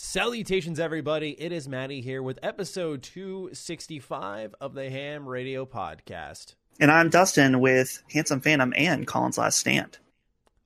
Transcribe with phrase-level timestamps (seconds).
[0.00, 1.30] Salutations, everybody.
[1.40, 6.54] It is Maddie here with episode 265 of the Ham Radio Podcast.
[6.78, 9.98] And I'm Dustin with Handsome Phantom and Colin's Last Stand.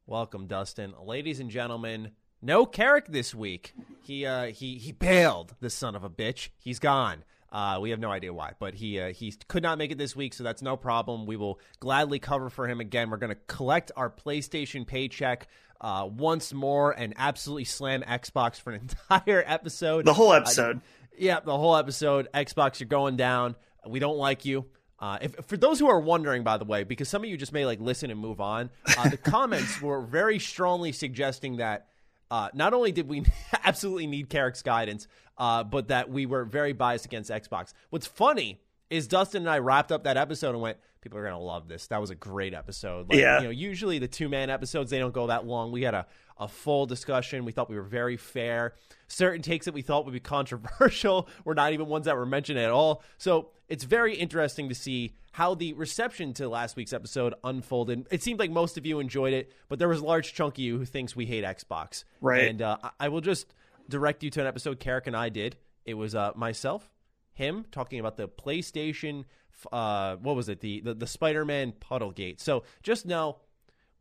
[0.06, 0.92] Welcome, Dustin.
[1.02, 2.10] Ladies and gentlemen,
[2.42, 3.72] no Carrick this week.
[4.02, 6.50] He uh he he bailed, the son of a bitch.
[6.58, 7.24] He's gone.
[7.52, 10.16] Uh, we have no idea why, but he uh, he could not make it this
[10.16, 11.26] week, so that's no problem.
[11.26, 13.10] We will gladly cover for him again.
[13.10, 15.48] We're going to collect our PlayStation paycheck
[15.82, 20.06] uh, once more and absolutely slam Xbox for an entire episode.
[20.06, 20.80] The whole episode.
[21.18, 22.28] yeah, the whole episode.
[22.32, 23.54] Xbox, you're going down.
[23.86, 24.64] We don't like you.
[24.98, 27.52] Uh, if, for those who are wondering, by the way, because some of you just
[27.52, 31.88] may like listen and move on, uh, the comments were very strongly suggesting that
[32.32, 33.22] uh, not only did we
[33.64, 37.74] absolutely need Carrick's guidance, uh, but that we were very biased against Xbox.
[37.90, 38.58] What's funny
[38.88, 41.68] is Dustin and I wrapped up that episode and went, people are going to love
[41.68, 41.88] this.
[41.88, 43.10] That was a great episode.
[43.10, 43.38] Like, yeah.
[43.38, 45.72] You know, usually the two man episodes, they don't go that long.
[45.72, 46.06] We had a,
[46.38, 47.44] a full discussion.
[47.44, 48.74] We thought we were very fair.
[49.08, 52.58] Certain takes that we thought would be controversial were not even ones that were mentioned
[52.58, 53.02] at all.
[53.18, 58.06] So it's very interesting to see how the reception to last week's episode unfolded.
[58.10, 60.58] It seemed like most of you enjoyed it, but there was a large chunk of
[60.58, 62.04] you who thinks we hate Xbox.
[62.20, 62.48] Right.
[62.48, 63.54] And uh, I will just
[63.88, 65.56] direct you to an episode Carrick and I did.
[65.84, 66.90] It was uh, myself,
[67.32, 69.24] him talking about the PlayStation.
[69.72, 70.60] Uh, what was it?
[70.60, 72.40] The the, the Spider Man Puddlegate.
[72.40, 73.38] So just know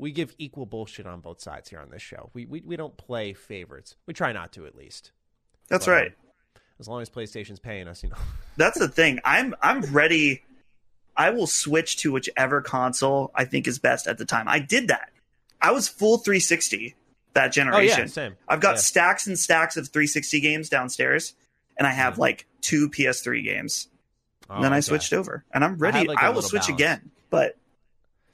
[0.02, 2.30] we give equal bullshit on both sides here on this show.
[2.34, 3.96] We we, we don't play favorites.
[4.08, 5.12] We try not to at least.
[5.70, 6.08] That's But, right.
[6.08, 8.16] um, as long as PlayStation's paying us, you know.
[8.58, 9.20] That's the thing.
[9.24, 10.42] I'm I'm ready.
[11.16, 14.48] I will switch to whichever console I think is best at the time.
[14.48, 15.10] I did that.
[15.62, 16.96] I was full 360
[17.34, 17.96] that generation.
[18.00, 18.36] Oh, yeah, same.
[18.48, 18.82] I've got Yeah.
[18.82, 21.34] stacks and stacks of 360 games downstairs,
[21.78, 22.20] and I have Mhm.
[22.20, 23.88] like two PS3 games.
[24.50, 24.82] Oh, and then I okay.
[24.82, 26.00] switched over, and I'm ready.
[26.00, 26.76] I, like, I will switch balance.
[26.82, 27.56] again, but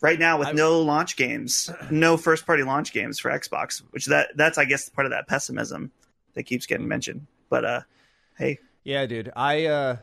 [0.02, 4.06] right now with I- no launch games, no first party launch games for Xbox, which
[4.08, 5.92] that that's I guess part of that pessimism
[6.34, 7.28] that keeps getting mentioned.
[7.50, 7.82] But uh,
[8.38, 9.32] hey, Yeah, dude.
[9.36, 9.98] I uh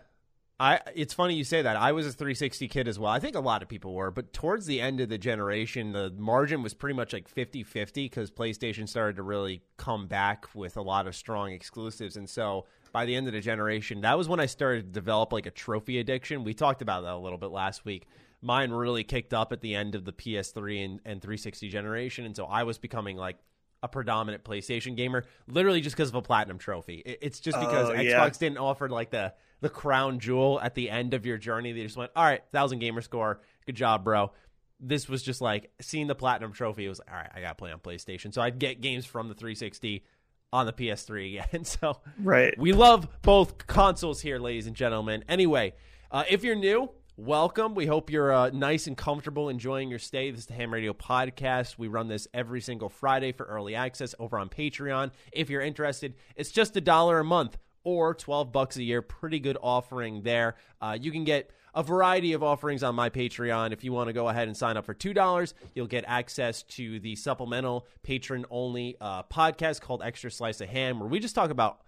[0.58, 1.76] I it's funny you say that.
[1.76, 3.10] I was a 360 kid as well.
[3.10, 6.12] I think a lot of people were, but towards the end of the generation, the
[6.16, 10.82] margin was pretty much like 50-50 cuz PlayStation started to really come back with a
[10.82, 14.38] lot of strong exclusives and so by the end of the generation, that was when
[14.38, 16.44] I started to develop like a trophy addiction.
[16.44, 18.06] We talked about that a little bit last week.
[18.44, 22.36] Mine really kicked up at the end of the PS3 and, and 360 generation, and
[22.36, 23.38] so I was becoming like
[23.82, 27.02] a predominant PlayStation gamer, literally just because of a platinum trophy.
[27.04, 28.28] It- It's just because Oh, Xbox yeah.
[28.38, 31.72] didn't offer like the the crown jewel at the end of your journey.
[31.72, 34.30] They just went, all right, thousand gamer score, good job, bro.
[34.78, 36.84] This was just like seeing the platinum trophy.
[36.84, 37.30] It was all right.
[37.34, 40.04] I got to play on PlayStation, so I'd get games from the 360
[40.52, 41.64] on the PS3 again.
[41.64, 45.24] So right, we love both consoles here, ladies and gentlemen.
[45.30, 45.72] Anyway,
[46.10, 47.74] uh, if you're new, welcome.
[47.74, 50.30] We hope you're uh, nice and comfortable enjoying your stay.
[50.30, 51.78] This is the Ham Radio Podcast.
[51.78, 55.12] We run this every single Friday for early access over on Patreon.
[55.32, 59.02] If you're interested, it's just a dollar a month or 12 bucks a year.
[59.02, 60.56] Pretty good offering there.
[60.80, 63.72] Uh, you can get a variety of offerings on my Patreon.
[63.72, 66.98] If you want to go ahead and sign up for $2, you'll get access to
[67.00, 71.50] the supplemental patron only uh, podcast called Extra Slice of Ham, where we just talk
[71.50, 71.80] about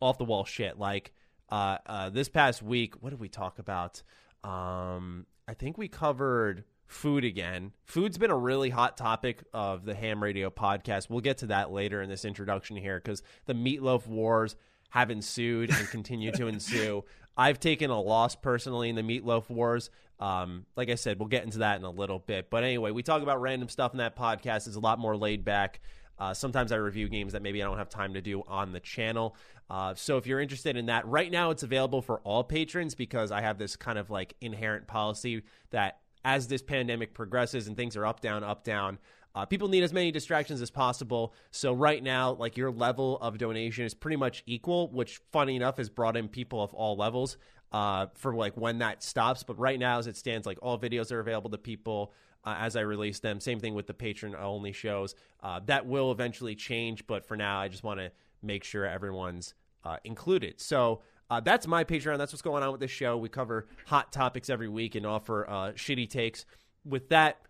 [0.00, 0.78] off the wall shit.
[0.78, 1.12] Like
[1.50, 4.02] uh, uh, this past week, what did we talk about?
[4.44, 7.72] Um, I think we covered food again.
[7.84, 11.10] Food's been a really hot topic of the Ham Radio podcast.
[11.10, 14.56] We'll get to that later in this introduction here because the meatloaf wars
[14.90, 17.04] have ensued and continue to ensue.
[17.36, 19.90] I've taken a loss personally in the meatloaf wars.
[20.20, 22.48] Um, like I said, we'll get into that in a little bit.
[22.48, 24.68] But anyway, we talk about random stuff in that podcast.
[24.68, 25.80] It's a lot more laid back.
[26.18, 28.80] Uh, sometimes I review games that maybe I don't have time to do on the
[28.80, 29.36] channel.
[29.68, 33.32] Uh, so if you're interested in that, right now it's available for all patrons because
[33.32, 37.96] I have this kind of like inherent policy that as this pandemic progresses and things
[37.96, 38.98] are up, down, up, down,
[39.34, 41.34] uh, people need as many distractions as possible.
[41.50, 45.78] So right now, like your level of donation is pretty much equal, which funny enough
[45.78, 47.36] has brought in people of all levels
[47.72, 49.42] uh, for like when that stops.
[49.42, 52.12] But right now, as it stands, like all videos are available to people
[52.44, 53.40] uh, as I release them.
[53.40, 55.14] Same thing with the patron only shows.
[55.42, 58.10] Uh, that will eventually change, but for now, I just want to
[58.42, 60.60] make sure everyone's uh, included.
[60.60, 61.00] So
[61.30, 62.18] uh, that's my Patreon.
[62.18, 63.16] That's what's going on with this show.
[63.16, 66.44] We cover hot topics every week and offer uh, shitty takes.
[66.84, 67.40] With that,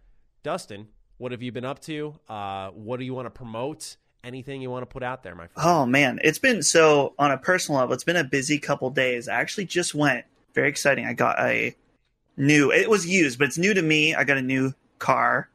[0.42, 0.88] Dustin,
[1.18, 2.14] what have you been up to?
[2.28, 3.96] Uh, what do you want to promote?
[4.22, 5.68] Anything you want to put out there, my friend?
[5.68, 7.92] Oh man, it's been so on a personal level.
[7.92, 9.28] It's been a busy couple days.
[9.28, 10.24] I actually just went.
[10.54, 11.04] Very exciting.
[11.04, 11.76] I got a
[12.38, 12.72] new.
[12.72, 14.14] It was used, but it's new to me.
[14.14, 14.72] I got a new
[15.04, 15.50] car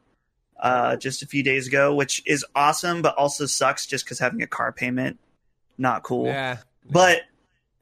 [0.60, 4.42] uh, just a few days ago, which is awesome, but also sucks just because having
[4.42, 5.18] a car payment
[5.76, 6.26] not cool.
[6.26, 6.58] Yeah,
[6.90, 7.22] But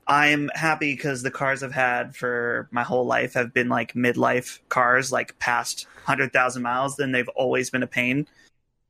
[0.06, 4.60] I'm happy because the cars I've had for my whole life have been like midlife
[4.68, 6.96] cars, like past 100,000 miles.
[6.96, 8.26] Then they've always been a pain.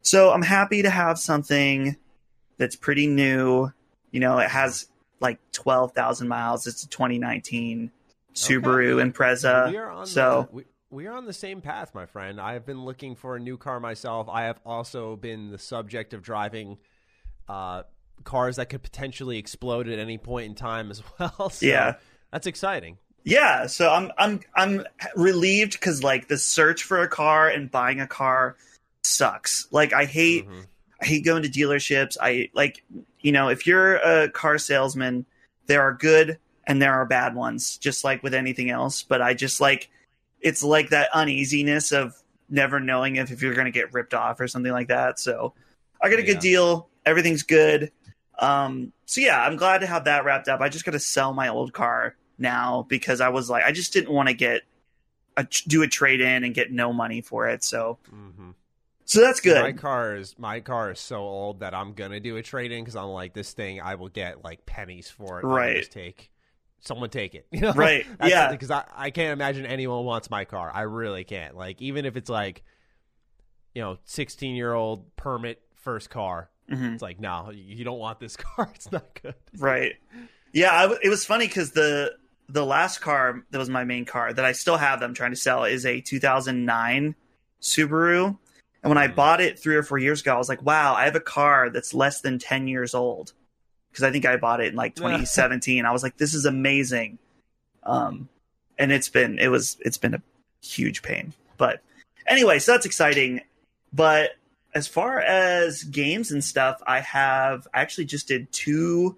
[0.03, 1.97] So I'm happy to have something
[2.59, 3.73] that's pretty new
[4.11, 4.89] You know, it has
[5.21, 6.67] like 12,000 miles.
[6.67, 7.91] It's a 2019
[8.35, 9.71] Subaru Impreza.
[9.71, 12.40] we are on so the, we, we are on the same path, my friend.
[12.40, 14.29] I have been looking for a new car myself.
[14.31, 16.79] I have also been the subject of driving
[17.49, 17.82] uh,
[18.25, 21.50] cars that could potentially explode at any point in time as well.
[21.50, 21.94] So Yeah.
[22.32, 22.99] that's exciting.
[23.25, 28.00] yeah, so I'm I'm I'm relieved because like the search for a car and buying
[28.00, 28.56] a car
[29.02, 29.67] sucks.
[29.70, 30.64] Like I hate Mhm.
[31.02, 32.17] I hate going to dealerships.
[32.20, 32.82] I like,
[33.20, 35.26] you know, if you're a car salesman,
[35.67, 39.02] there are good and there are bad ones, just like with anything else.
[39.05, 39.91] But I just like,
[40.40, 42.14] it's like that uneasiness of
[42.49, 45.19] never knowing if, if you're going to get ripped off or something like that.
[45.19, 45.55] So
[46.00, 46.35] I got a Yeah.
[46.35, 46.88] good deal.
[47.05, 47.90] Everything's good.
[48.38, 50.61] Um, so yeah, I'm glad to have that wrapped up.
[50.61, 53.93] I just got to sell my old car now because I was like, I just
[53.93, 54.62] didn't want to get
[55.37, 57.64] a, do a trade in and get no money for it.
[57.64, 58.50] So, mm-hmm.
[59.05, 59.61] so that's good.
[59.61, 62.84] My car is my car is so old that I'm gonna do a trade in
[62.84, 65.44] because I'm like this thing I will get like pennies for it.
[65.44, 65.88] Right.
[65.91, 66.31] take
[66.81, 67.47] someone take it.
[67.53, 67.73] You know?
[67.73, 68.07] Right.
[68.19, 68.51] That's Yeah.
[68.51, 70.71] Because I, I can't imagine anyone wants my car.
[70.73, 71.57] I really can't.
[71.57, 72.63] Like even if it's like,
[73.75, 76.51] you know, 16 year old permit first car.
[76.71, 76.95] Mhm.
[76.95, 78.71] It's like no, you don't want this car.
[78.75, 79.35] It's not good.
[79.59, 79.95] right
[80.53, 82.15] yeah I w- it was funny because the
[82.49, 85.33] the last car that was my main car that i still have that i'm trying
[85.33, 87.15] to sell is a 2009
[87.61, 88.37] subaru and
[88.91, 89.15] when i Mhm.
[89.15, 91.69] bought it three or four years ago i was like wow i have a car
[91.69, 93.35] that's less than 10 years old
[93.90, 97.19] because i think i bought it in like 2017 i was like this is amazing.
[97.82, 98.29] Um
[98.79, 100.23] and it's been it was it's been a
[100.61, 101.32] huge pain.
[101.56, 101.82] But
[102.26, 103.40] anyway so that's exciting.
[103.93, 104.32] But
[104.75, 109.17] as far as games and stuff i have I actually just did two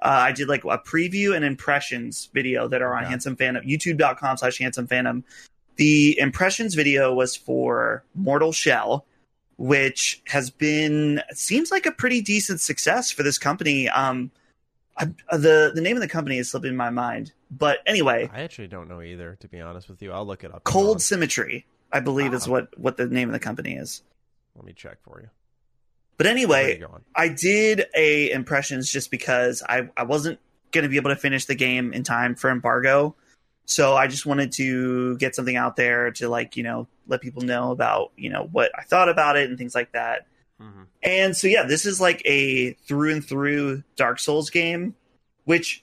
[0.00, 3.10] uh, I did like a preview and impressions video that are on Okay.
[3.10, 5.24] Handsome Phantom, youtube.com slash Handsome Phantom.
[5.76, 9.06] The impressions video was for Mortal Shell,
[9.56, 13.88] which has been, seems like a pretty decent success for this company.
[13.88, 14.30] Um,
[14.96, 15.06] I,
[15.36, 17.32] the, the name of the company is slipping my mind.
[17.50, 19.36] But anyway, I actually don't know either.
[19.40, 20.64] To be honest with you, I'll look it up.
[20.64, 22.50] Cold Symmetry, I believe is Ah.
[22.50, 24.02] what, what the name of the company is.
[24.54, 25.28] Let me check for you.
[26.18, 26.82] But anyway.
[27.14, 30.40] I did a impressions just because I, I wasn't
[30.72, 33.14] going to be able to finish the game in time for embargo.
[33.66, 37.42] So I just wanted to get something out there to like, you know, let people
[37.42, 40.26] know about, you know, what I thought about it and things like that.
[40.60, 40.86] Mhm.
[41.02, 44.94] And so yeah, this is like a through and through Dark Souls game,
[45.44, 45.82] which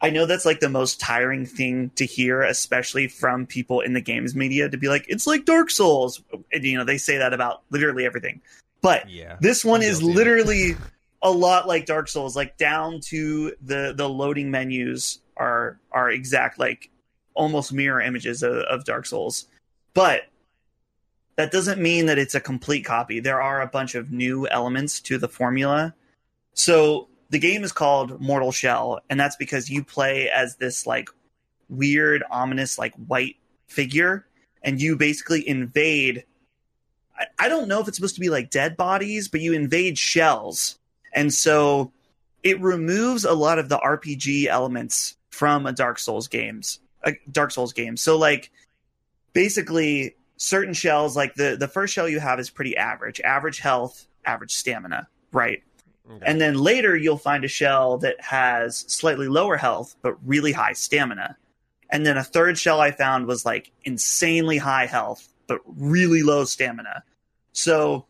[0.00, 4.00] I know that's like the most tiring thing to hear, especially from people in the
[4.00, 6.20] games media to be like, it's like Dark Souls.
[6.52, 8.40] And you know, they say that about literally everything.
[8.80, 9.36] But Yeah.
[9.40, 10.16] this one is guilty of it.
[10.18, 10.76] literally
[11.22, 16.58] a lot like Dark Souls, like down to the the loading menus are are exact
[16.58, 16.90] like
[17.34, 19.46] almost mirror images of, of Dark Souls.
[19.94, 20.22] But
[21.36, 23.20] that doesn't mean that it's a complete copy.
[23.20, 25.94] There are a bunch of new elements to the formula.
[26.54, 31.08] So the game is called Mortal Shell, and that's because you play as this like
[31.68, 33.36] weird, ominous, like white
[33.66, 34.26] figure,
[34.62, 36.24] and you basically invade
[37.18, 39.98] I, I don't know if it's supposed to be like dead bodies, but you invade
[39.98, 40.78] shells.
[41.12, 41.92] And so
[42.42, 47.50] it removes a lot of the RPG elements from a Dark Souls games, a Dark
[47.50, 47.96] Souls game.
[47.96, 48.50] So like
[49.32, 54.06] basically certain shells like the the first shell you have is pretty average, average health,
[54.24, 55.62] average stamina, right?
[56.10, 56.24] Okay.
[56.26, 60.72] And then later you'll find a shell that has slightly lower health but really high
[60.72, 61.36] stamina.
[61.90, 66.44] And then a third shell I found was like insanely high health but really low
[66.44, 67.04] stamina.
[67.52, 68.06] So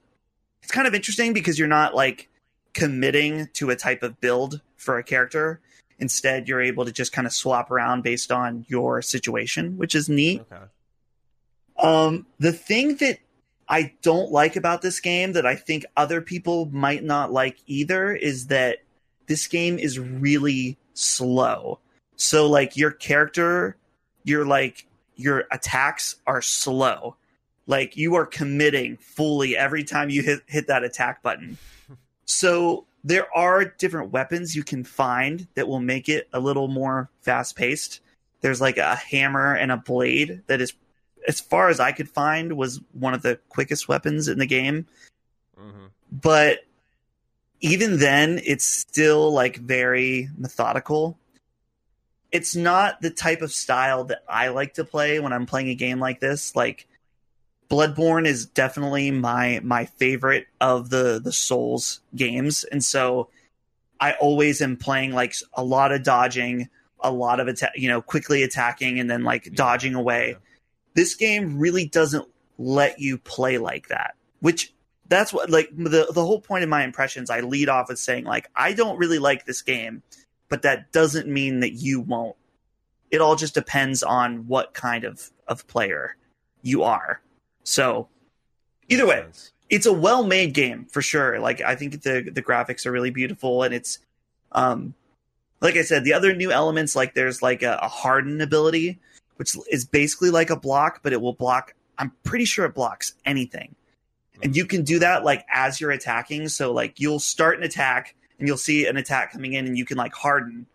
[0.62, 2.28] it's kind of interesting because you're not like
[2.72, 5.60] committing to a type of build for a character.
[6.02, 10.08] Instead, you're able to just kind of swap around based on your situation, which is
[10.08, 10.40] neat.
[10.40, 10.64] okay.
[11.78, 13.20] Um, the thing that
[13.68, 18.12] I don't like about this game that I think other people might not like either
[18.12, 18.78] is that
[19.28, 21.78] this game is really slow.
[22.16, 23.76] So like your character,
[24.24, 27.14] your like your attacks are slow.
[27.68, 31.58] Like you are committing fully every time you hit hit that attack button.
[32.24, 37.10] So there are different weapons you can find that will make it a little more
[37.20, 38.00] fast paced.
[38.40, 40.72] There's like a hammer and a blade that is
[41.26, 44.86] as far as I could find, was one of the quickest weapons in the game.
[45.56, 46.64] hmm But
[47.60, 51.18] even then, it's still like very methodical.
[52.32, 55.74] It's not the type of style that I like to play when I'm playing a
[55.74, 56.56] game like this.
[56.56, 56.88] Like
[57.72, 63.30] Bloodborne is definitely my my favorite of the the Souls games, and so
[63.98, 66.68] I always am playing like a lot of dodging,
[67.00, 70.38] a lot of attack, you know, quickly attacking and then like dodging away Yeah.
[70.94, 74.74] this game really doesn't let you play like that which
[75.08, 77.30] that's what like the the whole point of my impressions.
[77.30, 80.02] I lead off with saying like I don't really like this game,
[80.48, 82.36] but that doesn't mean that you won't.
[83.10, 86.16] It all just depends on what kind of of player
[86.62, 87.20] you are.
[87.64, 88.08] So
[88.88, 89.24] either way,
[89.70, 91.40] it's a well made game for sure.
[91.40, 93.98] Like I think the the graphics are really beautiful and it's
[94.52, 94.94] um
[95.60, 98.98] like I said, the other new elements like there's like a, a harden ability,
[99.36, 103.14] which is basically like a block, but it will block I'm pretty sure it blocks
[103.24, 103.74] anything.
[104.42, 106.48] And you can do that like as you're attacking.
[106.48, 109.84] So like you'll start an attack and you'll see an attack coming in and you
[109.84, 110.66] can like harden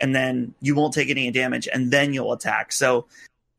[0.00, 2.72] and then you won't take any damage and then you'll attack.
[2.72, 3.06] So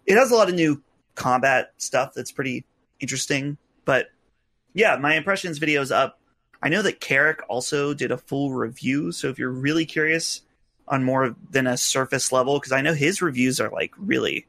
[0.05, 0.81] it has a lot of new
[1.15, 2.65] combat stuff that's pretty
[3.01, 3.57] interesting.
[3.85, 4.07] But
[4.73, 6.19] yeah, my impressions video is up.
[6.61, 9.11] I know that Carrick also did a full review.
[9.11, 10.41] So if you're really curious
[10.87, 14.45] on more than a surface level, because I know his reviews are like really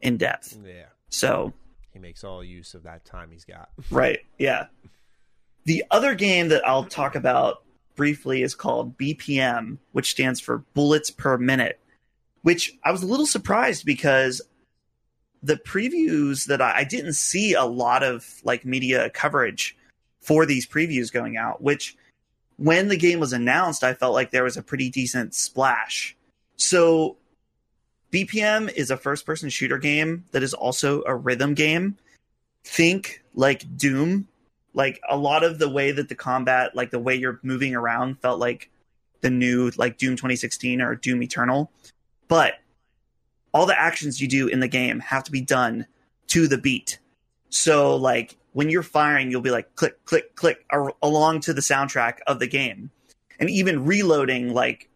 [0.00, 0.58] in depth.
[0.64, 1.52] Yeah, So
[1.92, 3.70] he makes all use of that time he's got.
[3.90, 4.20] Right.
[4.38, 4.66] Yeah.
[5.64, 7.62] The other game that I'll talk about
[7.94, 11.78] briefly is called BPM, which stands for bullets per minute,
[12.42, 14.42] which I was a little surprised because
[15.42, 19.76] the previews that I, I didn't see a lot of like media coverage
[20.20, 21.96] for these previews going out, which
[22.56, 26.16] when the game was announced, I felt like there was a pretty decent splash.
[26.56, 27.16] So
[28.12, 31.96] BPM is a first person shooter game that is also a rhythm game.
[32.64, 34.28] Think like Doom.
[34.74, 38.20] Like a lot of the way that the combat, like the way you're moving around,
[38.20, 38.70] felt like
[39.20, 41.70] the new like Doom 2016 or Doom Eternal.
[42.28, 42.54] But
[43.52, 45.86] all the actions you do in the game have to be done
[46.28, 46.98] to the beat.
[47.50, 51.60] So like when you're firing, you'll be like click, click, click ar- along to the
[51.60, 52.90] soundtrack of the game.
[53.38, 54.88] And even reloading, like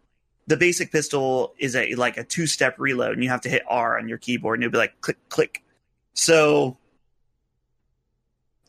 [0.47, 3.63] the basic pistol is a like a two step reload, and you have to hit
[3.67, 5.63] R on your keyboard, and you'll be like click, click.
[6.13, 6.77] So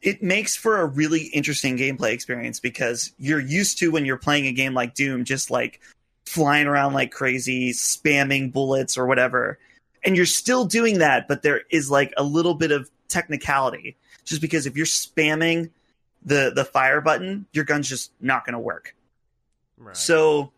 [0.03, 4.47] it makes for a really interesting gameplay experience because you're used to when you're playing
[4.47, 5.81] a game like Doom, just like
[6.27, 9.59] flying around like crazy, spamming bullets or whatever.
[10.05, 13.97] And you're still doing that, but there is like a little bit of technicality.
[14.25, 15.71] Just because if you're spamming
[16.25, 18.95] the the fire button, your gun's just not going to work.
[19.79, 19.97] Right.
[19.97, 20.53] So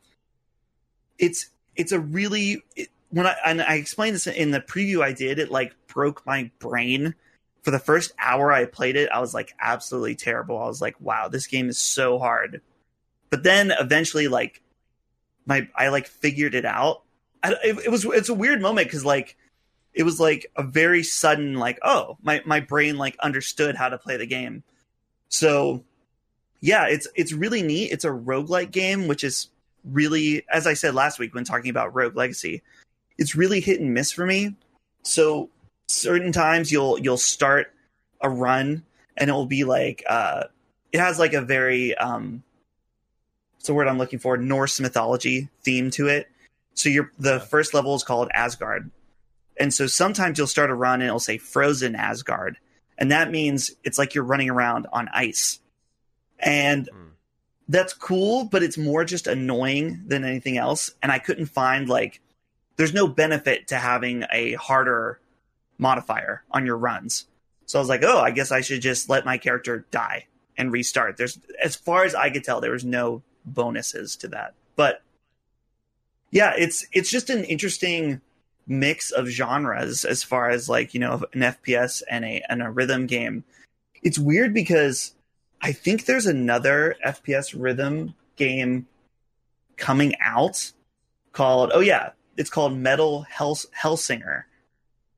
[1.18, 5.12] it's it's a really it, when I and I explained this in the preview I
[5.12, 7.14] did, it like broke my brain.
[7.62, 10.58] For the first hour I played it, I was like absolutely terrible.
[10.58, 12.62] I was like, wow, this game is so hard.
[13.28, 14.62] But then eventually, like
[15.46, 17.02] my I like figured it out.
[17.44, 19.36] It, it was it's a weird moment because like
[19.94, 23.98] it was like a very sudden like oh my my brain like understood how to
[23.98, 24.62] play the game.
[25.28, 25.84] So
[26.60, 27.92] yeah, it's it's really neat.
[27.92, 29.48] It's a roguelike game, which is
[29.84, 32.62] really, as I said last week when talking about Rogue Legacy,
[33.18, 34.54] it's really hit and miss for me.
[35.02, 35.48] So
[35.88, 37.72] certain times you'll you'll start
[38.20, 38.84] a run
[39.16, 40.44] and it will be like uh
[40.92, 42.42] it has like a very um
[43.56, 44.36] what's the word I'm looking for?
[44.36, 46.28] Norse mythology theme to it.
[46.80, 48.90] So your the first level is called Asgard.
[49.58, 52.56] And so sometimes you'll start a run and it'll say frozen Asgard.
[52.96, 55.60] And that means it's like you're running around on ice.
[56.38, 57.08] And Hmm.
[57.68, 60.90] that's cool, but it's more just annoying than anything else.
[61.02, 62.20] And I couldn't find like
[62.76, 65.20] there's no benefit to having a harder
[65.76, 67.26] modifier on your runs.
[67.66, 70.72] So I was like, oh, I guess I should just let my character die and
[70.72, 71.18] restart.
[71.18, 74.54] There's as far as I could tell, there was no bonuses to that.
[74.76, 75.02] But
[76.30, 78.20] yeah, it's it's just an interesting
[78.66, 82.70] mix of genres as far as like, you know, an FPS and a and a
[82.70, 83.44] rhythm game.
[84.02, 85.14] It's weird because
[85.60, 88.86] I think there's another FPS rhythm game
[89.76, 90.72] coming out
[91.32, 94.44] called oh yeah, it's called Metal Hell Hellsinger.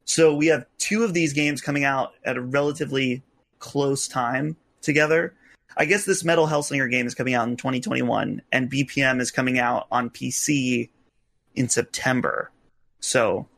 [0.04, 3.22] So we have two of these games coming out at a relatively
[3.58, 5.34] close time together.
[5.76, 9.58] I guess this Metal Hellsinger game is coming out in 2021 and BPM is coming
[9.58, 10.90] out on PC
[11.54, 12.50] in September.
[13.00, 13.48] So,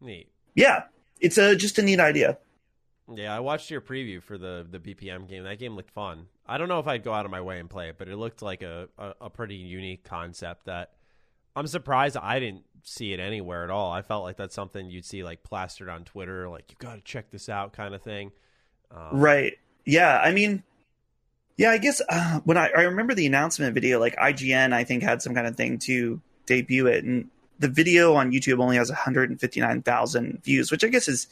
[0.00, 0.28] Neat.
[0.54, 0.84] yeah,
[1.20, 2.38] it's a just a neat idea.
[3.12, 5.44] Yeah, I watched your preview for the the BPM game.
[5.44, 6.26] That game looked fun.
[6.46, 8.16] I don't know if I'd go out of my way and play it, but it
[8.16, 10.92] looked like a, a, a pretty unique concept that
[11.54, 13.92] I'm surprised I didn't see it anywhere at all.
[13.92, 17.00] I felt like that's something you'd see like plastered on Twitter, like you got to
[17.02, 18.32] check this out kind of thing.
[18.90, 19.54] Um, Right.
[19.84, 20.18] Yeah.
[20.18, 20.62] I mean,
[21.56, 25.02] yeah, I guess uh, when I, I remember the announcement video, like IGN, I think
[25.02, 27.04] had some kind of thing to debut it.
[27.04, 31.28] And the video on YouTube only has 159,000 views, which I guess is,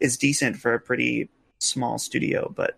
[0.00, 1.28] is decent for a pretty
[1.58, 2.52] small studio.
[2.54, 2.76] But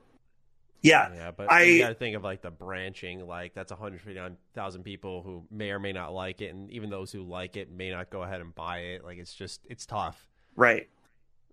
[0.83, 3.27] yeah, Yeah, but I- you got to think of like the branching.
[3.27, 7.23] Like that's 159,000 people who may or may not like it, and even those who
[7.23, 9.05] like it may not go ahead and buy it.
[9.05, 10.27] Like it's just it's tough.
[10.57, 10.89] Right.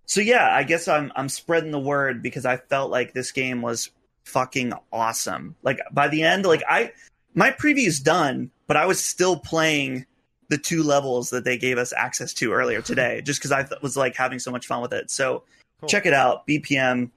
[0.05, 3.61] So yeah, I guess I'm I'm spreading the word because I felt like this game
[3.61, 3.89] was
[4.25, 5.55] fucking awesome.
[5.63, 6.91] Like by the end, like I
[7.33, 10.05] my preview's done, but I was still playing
[10.51, 13.81] the two levels that they gave us access to earlier today, just because I th-
[13.81, 15.09] was like having so much fun with it.
[15.09, 15.43] So
[15.79, 15.87] cool.
[15.87, 17.09] check it out, BPM.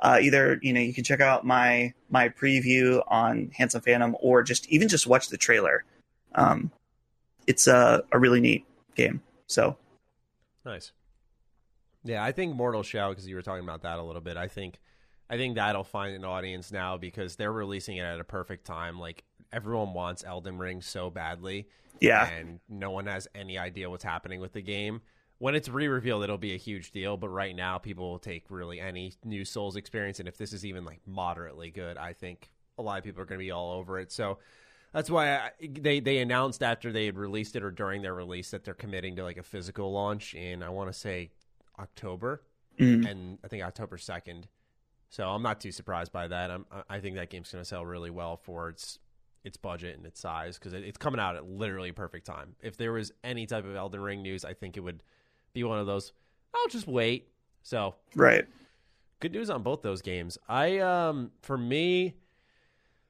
[0.00, 4.42] Uh, either you know you can check out my my preview on Handsome Phantom, or
[4.42, 5.84] just even just watch the trailer.
[6.34, 6.70] Um,
[7.46, 9.22] it's a, a really neat game.
[9.46, 9.78] So
[10.66, 10.92] nice.
[12.04, 14.36] Yeah, I think Mortal Shell because you were talking about that a little bit.
[14.36, 14.78] I think
[15.30, 18.98] I think that'll find an audience now because they're releasing it at a perfect time.
[18.98, 19.24] Like
[19.54, 21.68] everyone wants Elden Ring so badly.
[22.00, 22.28] Yeah.
[22.28, 25.00] And no one has any idea what's happening with the game.
[25.38, 27.16] When it's re-revealed, it'll be a huge deal.
[27.16, 30.64] But right now, people will take really any new Souls experience, and if this is
[30.64, 33.72] even like moderately good, I think a lot of people are going to be all
[33.72, 34.10] over it.
[34.10, 34.38] So
[34.92, 38.50] that's why I, they they announced after they had released it or during their release
[38.52, 41.30] that they're committing to like a physical launch in I want to say
[41.78, 42.42] October,
[42.78, 43.08] mm.
[43.08, 44.48] and I think October second.
[45.10, 46.50] So I'm not too surprised by that.
[46.50, 48.98] I'm, I think that game's going to sell really well for its
[49.44, 52.56] its budget and its size because it's coming out at literally perfect time.
[52.62, 55.02] If there was any type of Elden Ring news, I think it would
[55.52, 56.12] be one of those.
[56.54, 57.28] I'll just wait.
[57.62, 58.46] So right,
[59.20, 60.38] good news on both those games.
[60.48, 62.14] I um for me,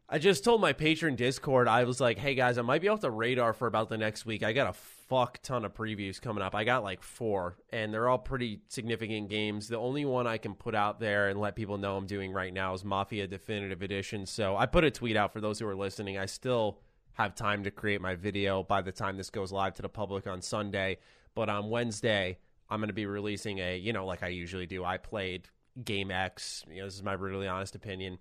[0.07, 3.01] I just told my patron Discord, I was like, hey guys, I might be off
[3.01, 4.43] the radar for about the next week.
[4.43, 6.55] I got a fuck ton of previews coming up.
[6.55, 9.67] I got like four, and they're all pretty significant games.
[9.67, 12.53] The only one I can put out there and let people know I'm doing right
[12.53, 14.27] now is Mafia Definitive Edition.
[14.27, 16.19] So I put a tweet out for those who are listening.
[16.19, 16.81] I still
[17.15, 20.27] have time to create my video by the time this goes live to the public
[20.27, 20.99] on Sunday.
[21.35, 22.37] But on Wednesday,
[22.69, 24.85] I'm going to be releasing a, you know, like I usually do.
[24.85, 25.49] I played
[25.83, 26.63] Game X.
[26.69, 28.19] You know, this is my brutally honest opinion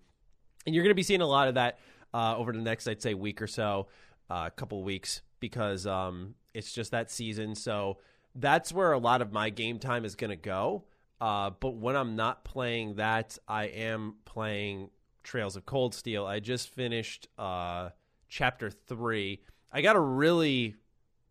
[0.65, 1.79] and you're going to be seeing a lot of that
[2.13, 3.87] uh, over the next, I'd say, week or so,
[4.29, 7.55] a uh, couple weeks, because um, it's just that season.
[7.55, 7.97] So
[8.35, 10.85] that's where a lot of my game time is going to go.
[11.19, 14.89] Uh, but when I'm not playing that, I am playing
[15.23, 16.25] Trails of Cold Steel.
[16.25, 17.89] I just finished uh,
[18.29, 19.41] chapter three.
[19.71, 20.75] I got a really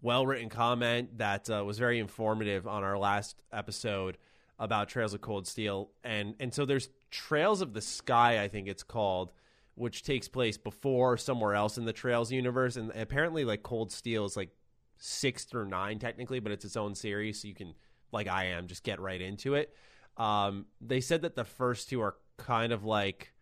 [0.01, 4.19] well written comment that uh, was very informative on our last episode
[4.63, 8.69] about Trails of Cold Steel, and and so there's Trails of the Sky, I think
[8.69, 9.33] it's called,
[9.75, 14.25] which takes place before somewhere else in the Trails universe, and apparently like Cold Steel
[14.25, 14.51] is like
[14.99, 17.75] six through nine technically, but it's its own series, so you can
[18.13, 19.75] like I am just get right into it.
[20.17, 23.33] Um, they said that the first two are kind of like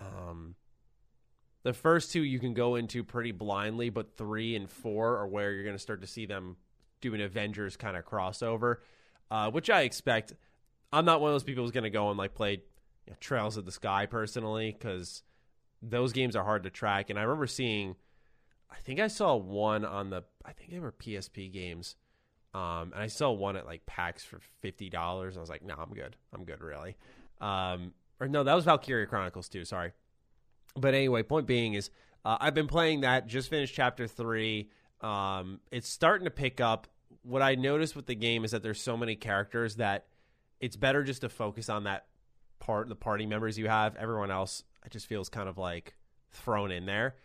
[0.00, 0.56] um,
[1.62, 5.52] the first two you can go into pretty blindly, but three and four are where
[5.52, 6.56] you're going to start to see them
[7.00, 8.78] do an Avengers kind of crossover,
[9.30, 10.32] uh, which I expect.
[10.94, 13.16] I'm not one of those people who's going to go and like play you know,
[13.20, 15.22] Trails of the Sky personally because
[15.82, 17.10] those games are hard to track.
[17.10, 17.96] And I remember seeing,
[18.70, 21.96] I think I saw one on the, I think they were PSP games.
[22.54, 25.36] Um, and I saw one at like PAX for fifty dollars.
[25.36, 26.14] I was like, no, I'm good.
[26.32, 26.96] I'm good, really.
[27.40, 29.64] Um, or no, that was Valkyria Chronicles too.
[29.64, 29.90] Sorry.
[30.76, 31.90] But anyway, point being is,
[32.24, 33.26] uh, I've been playing that.
[33.26, 34.70] Just finished chapter three.
[35.00, 36.86] Um, it's starting to pick up.
[37.22, 40.06] What I noticed with the game is that there's so many characters that
[40.64, 42.06] it's better just to focus on that
[42.58, 43.96] part, the party members you have.
[43.96, 45.94] Everyone else, it just feels kind of like
[46.32, 47.16] thrown in there.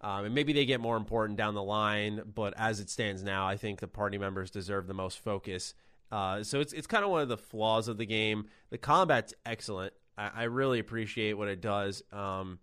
[0.00, 3.48] Um, and maybe they get more important down the line, but as it stands now,
[3.48, 5.74] I think the party members deserve the most focus.
[6.12, 8.46] Uh, so it's it's kind of one of the flaws of the game.
[8.70, 9.92] The combat's excellent.
[10.16, 12.04] I, I really appreciate what it does.
[12.12, 12.60] Um,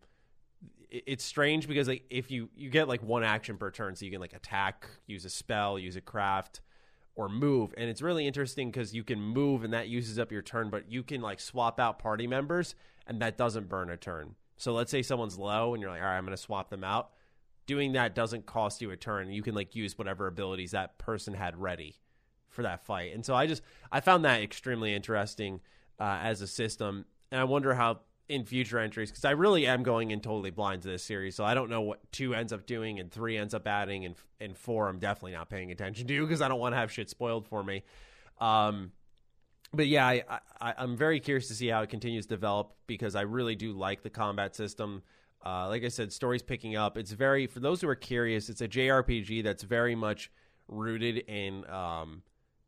[0.89, 4.05] it, it's strange because like if you you get like one action per turn, so
[4.05, 6.61] you can like attack, use a spell, use a craft,
[7.15, 7.73] or move.
[7.77, 10.91] And it's really interesting because you can move and that uses up your turn, but
[10.91, 12.75] you can like swap out party members
[13.07, 14.35] and that doesn't burn a turn.
[14.57, 16.83] So let's say someone's low and you're like, all right, I'm going to swap them
[16.83, 17.11] out.
[17.65, 19.31] Doing that doesn't cost you a turn.
[19.31, 21.97] You can like use whatever abilities that person had ready
[22.49, 23.13] for that fight.
[23.13, 25.61] And so I just I found that extremely interesting
[25.99, 29.83] uh, as a system, and I wonder how in future entries because I really am
[29.83, 32.65] going in totally blind to this series, so I don't know what two ends up
[32.65, 36.21] doing and three ends up adding, and and four I'm definitely not paying attention to
[36.21, 37.83] because I don't want to have shit spoiled for me.
[38.39, 38.93] Um,
[39.73, 40.23] but yeah, I,
[40.61, 43.73] I I'm very curious to see how it continues to develop because I really do
[43.73, 45.03] like the combat system.
[45.45, 46.97] Uh, like I said, story's picking up.
[46.97, 48.47] It's very for those who are curious.
[48.47, 50.31] It's a JRPG that's very much
[50.69, 52.21] rooted in um,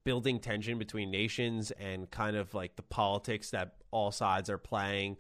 [0.04, 5.16] building tension between nations and kind of like the politics that all sides are playing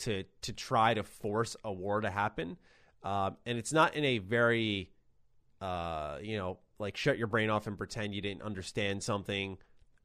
[0.00, 2.56] to to try to force a war to happen,
[3.02, 4.90] um, and it's not in a very,
[5.60, 9.58] uh, you know, like shut your brain off and pretend you didn't understand something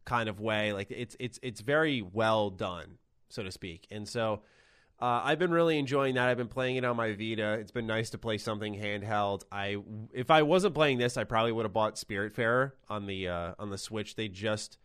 [0.06, 0.74] kind of way.
[0.74, 2.98] Like it's it's it's very well done,
[3.30, 3.88] so to speak.
[3.92, 4.42] And so
[5.00, 6.30] uh, I've been really enjoying that.
[6.30, 7.54] I've been playing it on my Vita.
[7.54, 9.44] It's been nice to play something handheld.
[9.52, 9.78] I
[10.14, 13.70] if I wasn't playing this, I probably would have bought Spiritfarer on the uh, on
[13.70, 14.16] the Switch.
[14.16, 14.78] They just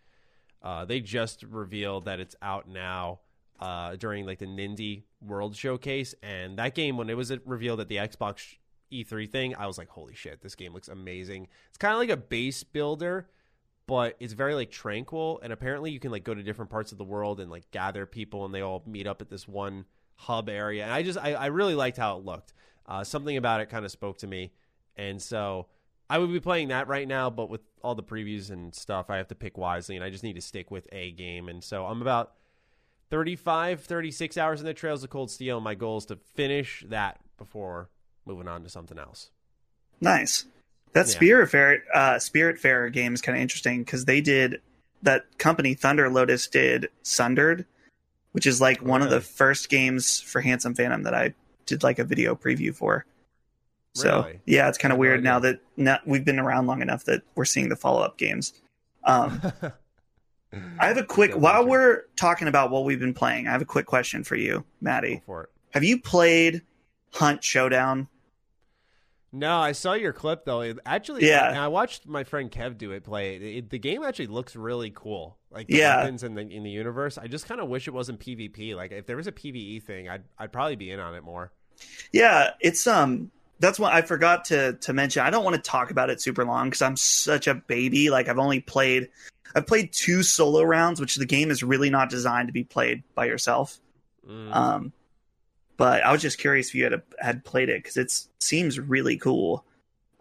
[0.63, 3.21] uh, they just revealed that it's out now.
[3.61, 7.89] Uh, during like the Nindy World Showcase, and that game when it was revealed at
[7.89, 8.57] the Xbox
[8.93, 11.49] E3 thing, I was like, holy shit, this game looks amazing.
[11.69, 13.29] It's kind of like a base builder,
[13.87, 16.99] but it's very like tranquil, and apparently you can like go to different parts of
[16.99, 20.49] the world and like gather people, and they all meet up at this one hub
[20.49, 20.85] area.
[20.85, 22.55] And I just I, I really liked how it looked.
[22.87, 24.53] Uh, something about it kind of spoke to me,
[24.97, 25.67] and so
[26.09, 27.29] I would be playing that right now.
[27.29, 30.25] But with all the previews and stuff, I have to pick wisely, and I just
[30.25, 31.49] need to stick with a game.
[31.49, 32.33] And so I'm about
[33.11, 35.61] 35, 36 hours in the Trails of Cold Steel.
[35.61, 37.89] My goal is to finish that before
[38.27, 39.31] moving on to something else.
[40.01, 40.45] Nice.
[40.93, 41.15] That Yeah.
[41.19, 44.61] Spiritfarer, uh, Spiritfarer game is kind of interesting because they did
[45.03, 47.65] that company Thunder Lotus did Sundered,
[48.33, 51.35] which is like one of the first games for Handsome Phantom that I
[51.67, 53.05] did like a video preview for.
[53.95, 54.41] So Really?
[54.47, 57.45] yeah, it's kind of weird now that now, we've been around long enough that we're
[57.45, 58.53] seeing the follow up games.
[59.05, 59.41] Um,
[60.53, 63.47] I have a quick while we're talking about what we've been playing.
[63.49, 65.23] I have a quick question for you, Go Maddie.
[65.27, 65.51] for it.
[65.73, 66.63] Have you played
[67.13, 68.09] Hunt Showdown?
[69.31, 70.75] No, I saw your clip though.
[70.87, 71.63] Actually, Yeah.
[71.63, 73.37] I watched my friend Kev do it play.
[73.37, 75.37] It- the game actually looks really cool.
[75.51, 75.99] Like the Yeah.
[75.99, 77.19] weapons in the in the universe.
[77.19, 78.75] I just kind of wish it wasn't PvP.
[78.75, 81.53] Like if there was a PVE thing, I'd I'd probably be in on it more.
[82.11, 83.31] Yeah, it's um
[83.61, 85.23] that's what I forgot to to mention.
[85.23, 88.11] I don't want to talk about it super long because I'm such a baby.
[88.11, 89.09] Like I've only played
[89.55, 93.03] I've played two solo rounds, which the game is really not designed to be played
[93.15, 93.79] by yourself.
[94.29, 94.55] Mm.
[94.55, 94.93] Um,
[95.77, 99.17] but I was just curious if you had had played it because it seems really
[99.17, 99.65] cool.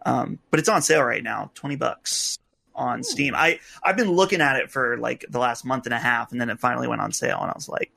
[0.06, 2.38] Um, but it's on sale right now, twenty bucks
[2.74, 3.34] on Steam.
[3.34, 6.40] I I've been looking at it for like the last month and a half, and
[6.40, 7.90] then it finally went on sale, and I was like,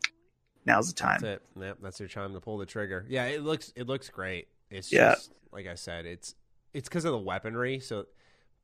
[0.65, 1.19] now's the time.
[1.21, 1.61] That's it.
[1.61, 3.05] Yep, that's your time to pull the trigger.
[3.07, 4.47] Yeah, it looks it looks great.
[4.71, 5.15] It's Yeah.
[5.15, 6.35] just like I said, it's
[6.73, 7.79] it's because of the weaponry.
[7.79, 8.05] So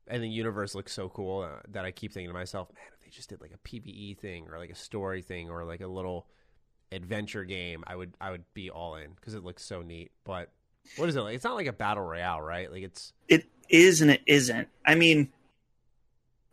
[0.06, 3.04] and the universe looks so cool uh, that I keep thinking to myself, man, if
[3.04, 5.86] they just did like a PVE thing or like a story thing or like a
[5.86, 6.26] little
[6.90, 10.10] adventure game, I would I would be all in because it looks so neat.
[10.24, 10.50] But
[10.96, 11.34] what is it like?
[11.34, 12.72] It's not like a battle royale, right?
[12.72, 14.68] Like it's it is and it isn't.
[14.86, 15.28] I mean,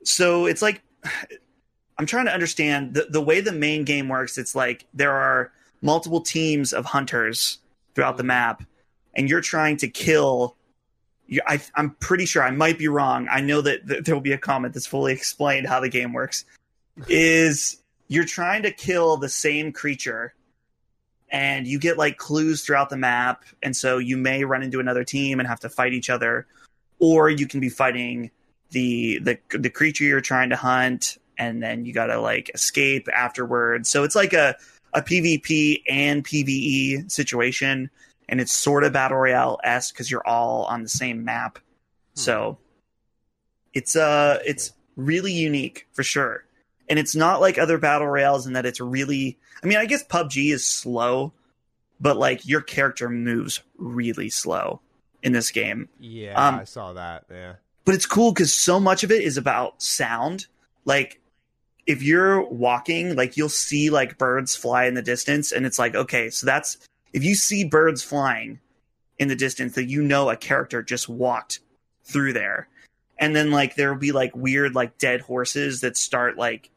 [0.04, 0.82] so it's like
[1.98, 4.38] I'm trying to understand the the way the main game works.
[4.38, 7.60] It's like there are multiple teams of hunters
[7.94, 8.28] throughout the Mhm.
[8.28, 8.64] map,
[9.16, 10.56] and you're trying to kill.
[11.48, 13.28] I, I'm pretty sure I might be wrong.
[13.32, 16.46] I know that, there will be a comment that's fully explained how the game works.
[17.08, 20.34] is you're trying to kill the same creature
[21.30, 25.04] and you get like clues throughout the map and so you may run into another
[25.04, 26.46] team and have to fight each other
[27.00, 28.30] or you can be fighting
[28.72, 33.08] the the the creature you're trying to hunt and then you got to like escape
[33.14, 34.56] afterwards so it's like a
[34.94, 37.90] a PvP and PvE situation
[38.30, 41.60] and it's sort of battle royale s because you're all on the same map.
[42.14, 42.58] So
[43.74, 46.46] it's uh it's really unique for sure.
[46.88, 50.04] And it's not like other battle royales in that it's really i mean i guess
[50.04, 51.34] pubg is slow
[52.00, 54.82] but like your character moves really slow
[55.24, 55.90] in this game.
[56.00, 57.26] Yeah, Um, I saw that.
[57.32, 57.54] Yeah,
[57.86, 60.48] but it's cool because so much of it is about sound.
[60.84, 61.20] Like
[61.88, 65.96] if you're walking like you'll see like birds fly in the distance and it's like
[65.96, 66.78] okay so that's
[67.16, 68.60] if you see birds flying
[69.18, 71.60] in the distance that you know a character just walked
[72.04, 72.68] through there
[73.18, 76.70] and then like there'll be like weird like dead horses that start like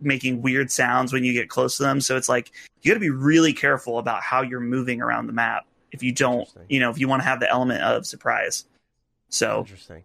[0.00, 2.50] making weird sounds when you get close to them so it's like
[2.82, 6.10] you got to be really careful about how you're moving around the map if you
[6.12, 8.64] don't you know if you want to have the element of surprise
[9.28, 10.02] so interesting.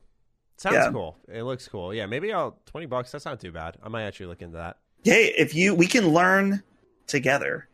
[0.57, 0.91] Sounds Yeah.
[0.91, 1.17] cool.
[1.31, 1.93] It looks cool.
[1.93, 3.11] Yeah, maybe I'll twenty bucks.
[3.13, 3.77] That's not too bad.
[3.81, 4.75] I might actually look into that.
[5.05, 6.61] hey, if you we can learn
[7.07, 7.68] together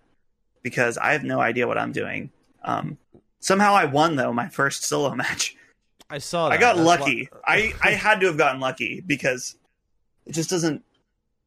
[0.66, 2.32] because I have no idea what I'm doing.
[2.64, 2.98] Um,
[3.40, 5.56] somehow I won though my first solo match.
[6.10, 6.48] I saw.
[6.48, 7.30] I got That's lucky.
[7.46, 9.56] I I had to have gotten lucky because
[10.26, 10.84] it just doesn't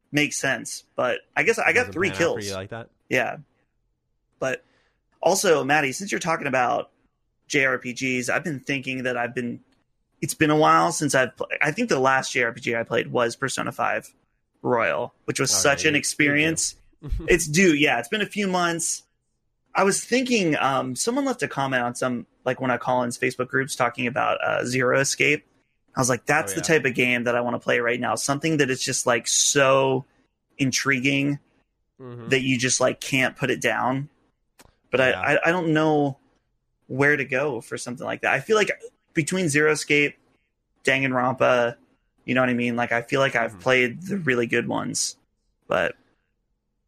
[0.09, 0.85] make sense.
[0.95, 2.47] But I guess I got three pan out for kills.
[2.47, 2.89] you like that.
[3.09, 3.37] Yeah.
[4.39, 4.63] But
[5.21, 6.91] also, Maddie, since you're talking about
[7.49, 9.59] JRPGs, I've been thinking that I've been.
[10.21, 11.35] It's been a while since I've.
[11.35, 14.13] Pl- I think the last JRPG I played was Persona Five
[14.61, 16.75] Royal, which was such an experience.
[17.27, 17.73] it's due.
[17.73, 19.03] Yeah, it's been a few months.
[19.79, 20.57] I was thinking.
[20.57, 24.37] Um, someone left a comment on some like one of Colin's Facebook groups talking about
[24.43, 25.45] uh, Zero Escape.
[25.95, 27.99] I was like, that's Oh, the type of game that I want to play right
[27.99, 28.15] now.
[28.15, 30.05] Something that is just like so
[30.57, 31.39] intriguing
[31.99, 32.29] Mhm.
[32.29, 34.09] that you just like can't put it down.
[34.91, 35.19] But Yeah.
[35.21, 36.17] I, I I don't know
[36.87, 38.33] where to go for something like that.
[38.33, 38.71] I feel like
[39.13, 40.15] between Zero Escape,
[40.83, 41.75] Danganronpa,
[42.25, 42.75] you know what I mean?
[42.75, 43.59] Like I feel like I've Mhm.
[43.61, 45.17] played the really good ones,
[45.67, 45.95] but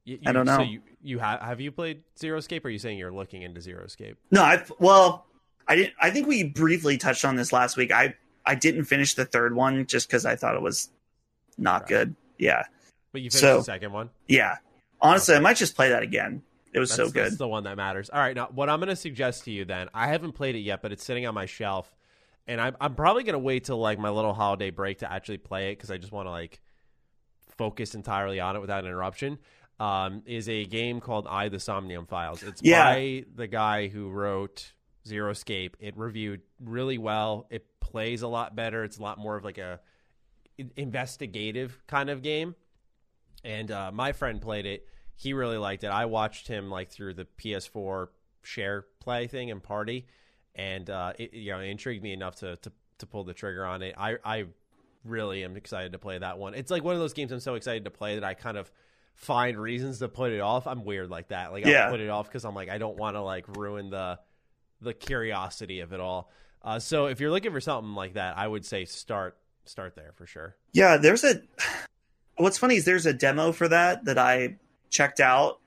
[0.05, 0.63] You- I don't you- So know.
[0.63, 2.63] you, you have have you played Zero Escape?
[2.65, 4.17] Or are you saying you're looking into Zero Escape?
[4.31, 5.25] no, I well,
[5.67, 5.93] I didn't.
[6.01, 7.91] I think we briefly touched on this last week.
[7.91, 10.89] I I didn't finish the third one just because I thought it was
[11.57, 11.89] not Right.
[11.89, 12.15] good.
[12.37, 12.63] Yeah,
[13.11, 14.09] But you finished So- the second one.
[14.27, 14.57] yeah.
[14.99, 16.41] Honestly, I might just play that again
[16.73, 17.25] It was That's, so good.
[17.25, 18.09] That's the one that matters.
[18.09, 20.59] All right, now what I'm going to suggest to you then, I haven't played it
[20.59, 21.93] yet, but it's sitting on my shelf,
[22.47, 25.37] and I'm, I'm probably going to wait till like my little holiday break to actually
[25.39, 26.61] play it because I just want to like
[27.57, 29.37] focus entirely on it without interruption.
[29.81, 32.43] Um, is a game called I the Somnium Files.
[32.43, 32.83] It's Yeah.
[32.93, 34.73] by the guy who wrote
[35.07, 35.75] Zero Escape.
[35.79, 37.47] It reviewed really well.
[37.49, 38.83] It plays a lot better.
[38.83, 39.79] It's a lot more of like a
[40.75, 42.55] investigative kind of game.
[43.43, 44.87] And uh, my friend played it.
[45.15, 45.87] He really liked it.
[45.87, 48.07] I watched him like through the PS4
[48.43, 50.05] share play thing and party,
[50.55, 53.65] and uh, it you know it intrigued me enough to, to to pull the trigger
[53.65, 53.95] on it.
[53.97, 54.45] I I
[55.03, 56.53] really am excited to play that one.
[56.53, 58.71] It's like one of those games I'm so excited to play that I kind of
[59.15, 60.67] find reasons to put it off.
[60.67, 61.51] I'm weird like that.
[61.51, 61.85] Like Yeah.
[61.85, 64.19] I'll put it off because I'm like I don't want to like ruin the
[64.81, 66.29] the curiosity of it all.
[66.63, 70.13] Uh, so if you're looking for something like that, I would say start start there
[70.15, 70.55] for sure.
[70.73, 71.41] Yeah, there's a.
[72.37, 74.57] What's funny is there's a demo for that that I
[74.89, 75.59] checked out,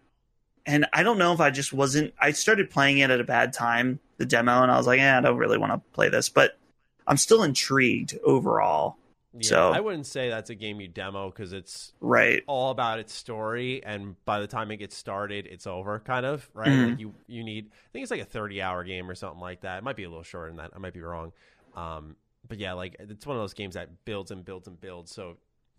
[0.66, 2.14] and I don't know if I just wasn't.
[2.20, 5.18] I started playing it at a bad time, the demo, and I was like, eh,
[5.18, 6.58] I don't really want to play this, but
[7.06, 8.96] I'm still intrigued overall.
[9.36, 12.42] Yeah, So- I wouldn't say that's a game you demo because it's Right.
[12.46, 16.48] all about its story, and by the time it gets started, it's over, kind of
[16.54, 16.68] right.
[16.68, 16.90] Mhm.
[16.90, 17.66] Like you, you need.
[17.72, 19.78] I think it's like a thirty-hour game or something like that.
[19.78, 20.70] It might be a little shorter than that.
[20.74, 21.32] I might be wrong.
[21.74, 22.16] Um,
[22.46, 25.12] but yeah, like it's one of those games that builds and builds and builds.
[25.12, 25.36] So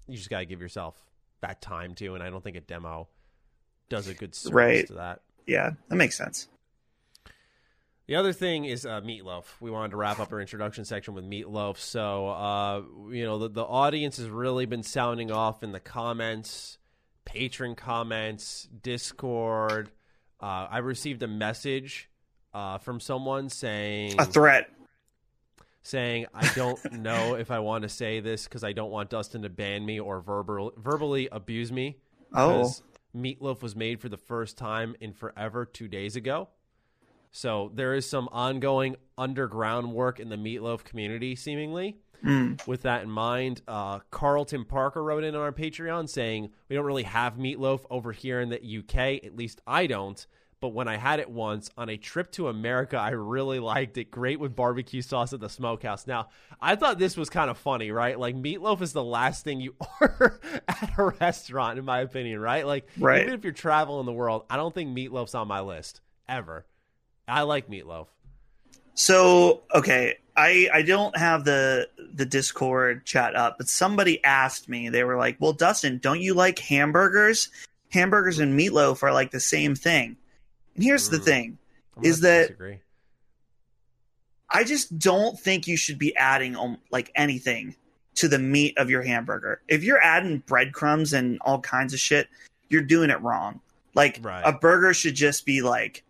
[0.08, 1.02] you just got to give yourself
[1.42, 3.08] that time to, and I don't think a demo
[3.88, 4.88] does a good service Right.
[4.88, 5.22] to that.
[5.48, 6.50] Yeah, that makes sense.
[8.08, 9.46] The other thing is uh, Meatloaf.
[9.60, 11.78] We wanted to wrap up our introduction section with Meatloaf.
[11.78, 16.78] So, uh, you know, the, the audience has really been sounding off in the comments,
[17.26, 19.90] patron comments, Discord.
[20.40, 22.10] Uh, I received a message
[22.54, 24.70] uh, from someone saying, A threat.
[25.82, 29.42] saying, I don't know if I want to say this because I don't want Dustin
[29.42, 31.98] to ban me or verbal, verbally abuse me.
[32.36, 32.72] Oh,
[33.16, 36.50] Meatloaf was made for the first time in forever two days ago.
[37.36, 41.98] So there is some ongoing underground work in the Meatloaf community, seemingly.
[42.24, 42.66] Mm.
[42.66, 46.86] With that in mind, uh, Carlton Parker wrote in on our Patreon saying, We don't
[46.86, 49.26] really have Meatloaf over here in the UK.
[49.26, 50.26] At least I don't.
[50.62, 54.12] But when I had it once on a trip to America, I really liked it.
[54.12, 56.08] Great with barbecue sauce at the smokehouse.
[56.08, 56.30] Now,
[56.62, 58.18] I thought this was kind of funny, right?
[58.18, 62.66] Like, meatloaf is the last thing you order at a restaurant, in my opinion, right?
[62.66, 63.24] Like, Right.
[63.24, 66.66] even if you're traveling the world, I don't think meatloaf's on my list ever.
[67.28, 68.08] I like meatloaf.
[68.94, 74.90] So okay, I I don't have the the Discord chat up, but somebody asked me.
[74.90, 77.50] They were like, "Well, Dustin, don't you like hamburgers?
[77.92, 80.16] Hamburgers and meatloaf are like the same thing."
[80.76, 81.24] And here's the Mm.
[81.26, 81.58] thing:
[81.98, 82.80] I'm Is that- disagree.
[84.50, 87.76] I just don't think you should be adding um, like anything
[88.16, 89.60] to the meat of your hamburger.
[89.68, 92.30] If you're adding breadcrumbs and all kinds of shit,
[92.70, 93.60] you're doing it wrong.
[93.96, 94.44] Like Right.
[94.46, 96.04] a burger should just be like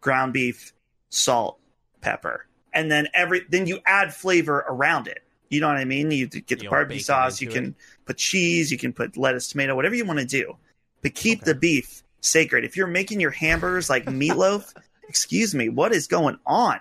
[0.00, 0.72] ground beef,
[1.10, 1.58] salt,
[2.00, 5.22] pepper, and then every then you add flavor around it.
[5.48, 6.10] You know what I mean?
[6.10, 7.40] You get the You barbecue sauce.
[7.40, 7.74] You can
[8.06, 8.70] put cheese.
[8.70, 10.56] You can put lettuce, tomato, whatever you want to do,
[11.02, 11.52] but keep Okay.
[11.52, 12.64] the beef sacred.
[12.64, 14.72] If you're making your hamburgers like meatloaf,
[15.08, 16.80] excuse me, what is going on?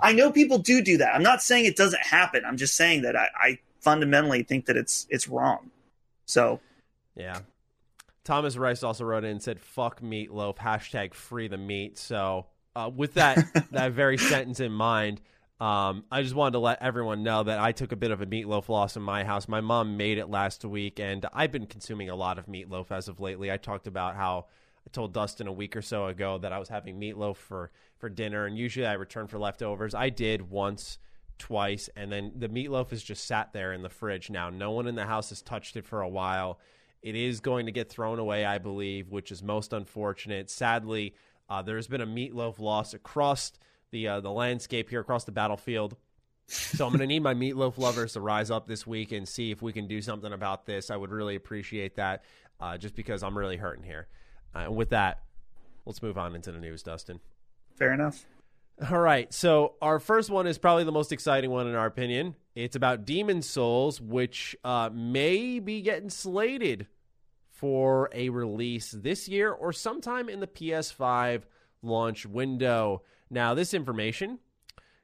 [0.00, 1.14] I know people do do that.
[1.14, 2.44] I'm not saying it doesn't happen.
[2.44, 5.70] I'm just saying that I, I fundamentally think that it's it's wrong.
[6.26, 6.60] So
[7.16, 7.40] Yeah.
[8.24, 11.98] Thomas Rice also wrote in and said, fuck meatloaf, hashtag free the meat.
[11.98, 15.20] So, uh, with that, that very sentence in mind,
[15.60, 18.26] um, I just wanted to let everyone know that I took a bit of a
[18.26, 19.46] meatloaf loss in my house.
[19.46, 23.08] My mom made it last week, and I've been consuming a lot of meatloaf as
[23.08, 23.52] of lately.
[23.52, 24.46] I talked about how
[24.86, 28.08] I told Dustin a week or so ago that I was having meatloaf for, for
[28.08, 29.94] dinner, and usually I return for leftovers.
[29.94, 30.98] I did once,
[31.38, 34.50] twice, and then the meatloaf has just sat there in the fridge now.
[34.50, 36.58] No one in the house has touched it for a while.
[37.04, 40.48] It is going to get thrown away, I believe, which is most unfortunate.
[40.48, 41.14] Sadly,
[41.50, 43.52] uh, there's been a meatloaf loss across
[43.90, 45.96] the uh, the landscape here, across the battlefield.
[46.46, 49.50] So I'm going to need my meatloaf lovers to rise up this week and see
[49.50, 50.90] if we can do something about this.
[50.90, 52.24] I would really appreciate that,
[52.58, 54.08] uh, just because I'm really hurting here.
[54.54, 55.20] Uh, and with that,
[55.84, 57.20] let's move on into the news, Dustin.
[57.76, 58.24] fair enough.
[58.90, 59.32] All right.
[59.32, 62.34] So our first one is probably the most exciting one in our opinion.
[62.54, 66.86] It's about Demon's Souls, which uh, may be getting slated
[67.54, 71.42] for a release this year or sometime in the PS5
[71.82, 73.02] launch window.
[73.30, 74.40] Now, this information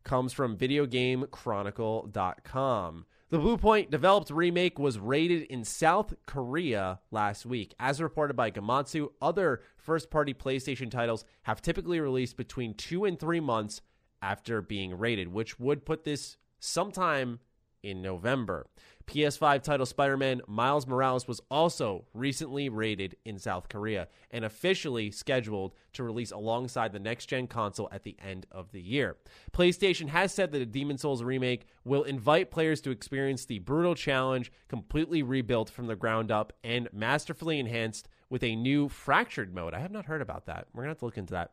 [0.03, 3.07] comes from VideoGameChronicle.com.
[3.31, 7.77] The Bluepoint developed remake was rated in South Korea last week.
[7.79, 13.21] As reported by Gematsu, other first party PlayStation titles have typically released between two and
[13.21, 13.83] three months
[14.21, 17.39] after being rated, which would put this sometime
[17.85, 18.67] in November.
[19.11, 25.11] PS5 title Spider Man Miles Morales was also recently rated in South Korea and officially
[25.11, 29.17] scheduled to release alongside the next gen console at the end of the year.
[29.53, 33.97] PlayStation has said that a Demon's Souls remake will invite players to experience the brutal
[33.97, 39.75] challenge, completely rebuilt from the ground up and masterfully enhanced with a new fractured mode.
[39.75, 40.69] I have not heard about that.
[40.73, 41.51] We're going to have to look into that.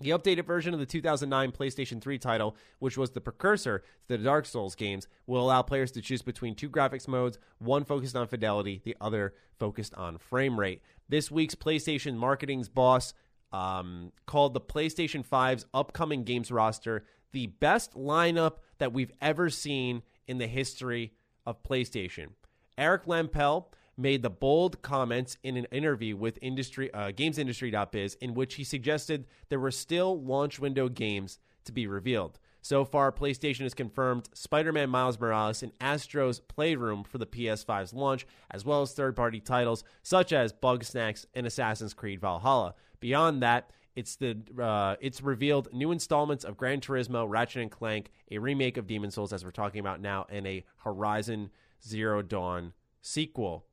[0.00, 4.18] The updated version of the 2009 PlayStation 3 title, which was the precursor to the
[4.18, 8.28] Dark Souls games, will allow players to choose between two graphics modes, one focused on
[8.28, 10.82] fidelity, the other focused on frame rate.
[11.08, 13.12] This week's PlayStation marketing's boss
[13.50, 20.02] um, called the PlayStation 5's upcoming games roster the best lineup that we've ever seen
[20.28, 21.12] in the history
[21.44, 22.28] of PlayStation.
[22.76, 23.66] Eric Lempel
[23.98, 29.26] made the bold comments in an interview with industry uh, gamesindustry.biz in which he suggested
[29.48, 32.38] there were still launch window games to be revealed.
[32.60, 37.92] So far, PlayStation has confirmed Spider Man Miles Morales and Astro's Playroom for the PS5's
[37.92, 42.74] launch, as well as third party titles such as Bugsnax and Assassin's Creed Valhalla.
[43.00, 48.10] Beyond that, it's the uh, it's revealed new installments of Gran Turismo, Ratchet and Clank,
[48.30, 51.50] a remake of Demon's Souls, as we're talking about now, and a Horizon
[51.84, 53.67] Zero Dawn sequel.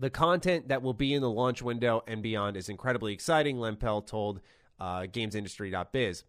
[0.00, 4.06] The content that will be in the launch window and beyond is incredibly exciting, Lempel
[4.06, 4.40] told
[4.80, 6.24] uh, GamesIndustry.biz.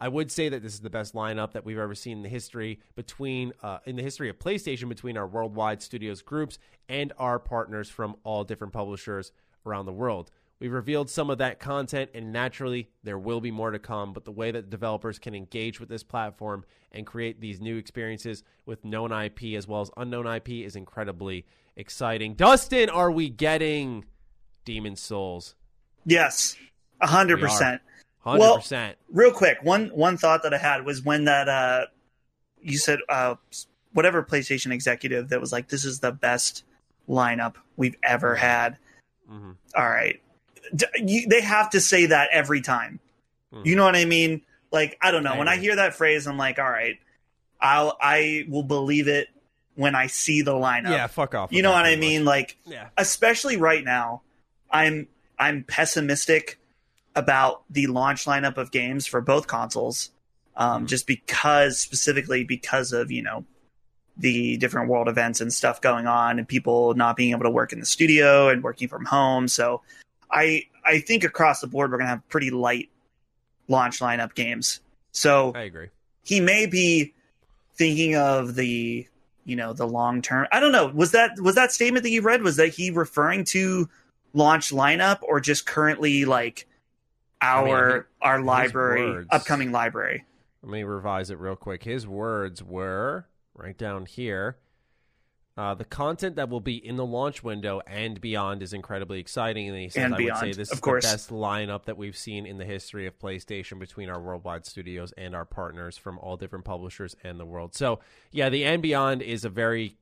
[0.00, 2.28] I would say that this is the best lineup that we've ever seen in the
[2.28, 7.40] history between uh, in the history of PlayStation between our worldwide studios groups and our
[7.40, 9.32] partners from all different publishers
[9.66, 10.30] around the world.
[10.58, 14.12] We've revealed some of that content, and naturally, there will be more to come.
[14.14, 18.42] But the way that developers can engage with this platform and create these new experiences
[18.64, 21.44] with known IP as well as unknown IP is incredibly
[21.76, 22.34] exciting.
[22.34, 24.06] Dustin, are we getting
[24.64, 25.54] Demon's Souls?
[26.06, 26.56] Yes,
[27.02, 27.82] hundred percent.
[28.20, 28.94] Hundred Well.
[29.12, 31.86] Real quick, one one thought that I had was when that uh,
[32.60, 33.36] you said uh,
[33.92, 36.64] whatever PlayStation executive that was like, "This is the best
[37.08, 38.78] lineup we've ever had."
[39.30, 39.52] Mm-hmm.
[39.76, 40.20] All right,
[40.96, 43.00] you, they have to say that every time.
[43.52, 43.66] Mhm.
[43.66, 44.42] You know what I mean?
[44.72, 45.32] Like, I don't know.
[45.34, 46.98] I when I hear that phrase, I'm like, "All right,
[47.60, 49.28] I'll I will believe it
[49.74, 51.52] when I see the lineup." Yeah, fuck off.
[51.52, 52.24] you know what I mean?
[52.24, 52.32] much.
[52.32, 52.88] Like, Yeah.
[52.96, 54.22] especially right now,
[54.70, 56.58] I'm I'm pessimistic
[57.14, 60.10] about the launch lineup of games for both consoles,
[60.56, 60.88] um, Mhm.
[60.88, 63.44] just because specifically because of you know
[64.18, 67.72] the different world events and stuff going on, and people not being able to work
[67.72, 69.46] in the studio and working from home.
[69.46, 69.82] So,
[70.30, 72.88] I I think across the board we're gonna have pretty light
[73.68, 74.80] launch lineup games.
[75.12, 75.88] So I agree.
[76.22, 77.14] he may be
[77.74, 79.06] thinking of the
[79.44, 82.22] you know the long term i don't know was that was that statement that you
[82.22, 83.88] read was that he referring to
[84.32, 86.66] launch lineup or just currently like
[87.40, 90.24] I mean, our I think our library words- upcoming library
[90.62, 91.84] Let me revise it real quick.
[91.84, 94.56] His words were right down here.
[95.56, 99.68] Uh, the content that will be in the launch window and beyond is incredibly exciting.
[99.68, 101.06] And he says, And I would say beyond, this of is course.
[101.06, 105.12] the best lineup that we've seen in the history of PlayStation between our worldwide studios
[105.16, 107.74] and our partners from all different publishers and the world.
[107.74, 108.00] So,
[108.32, 109.96] yeah, the and beyond is a very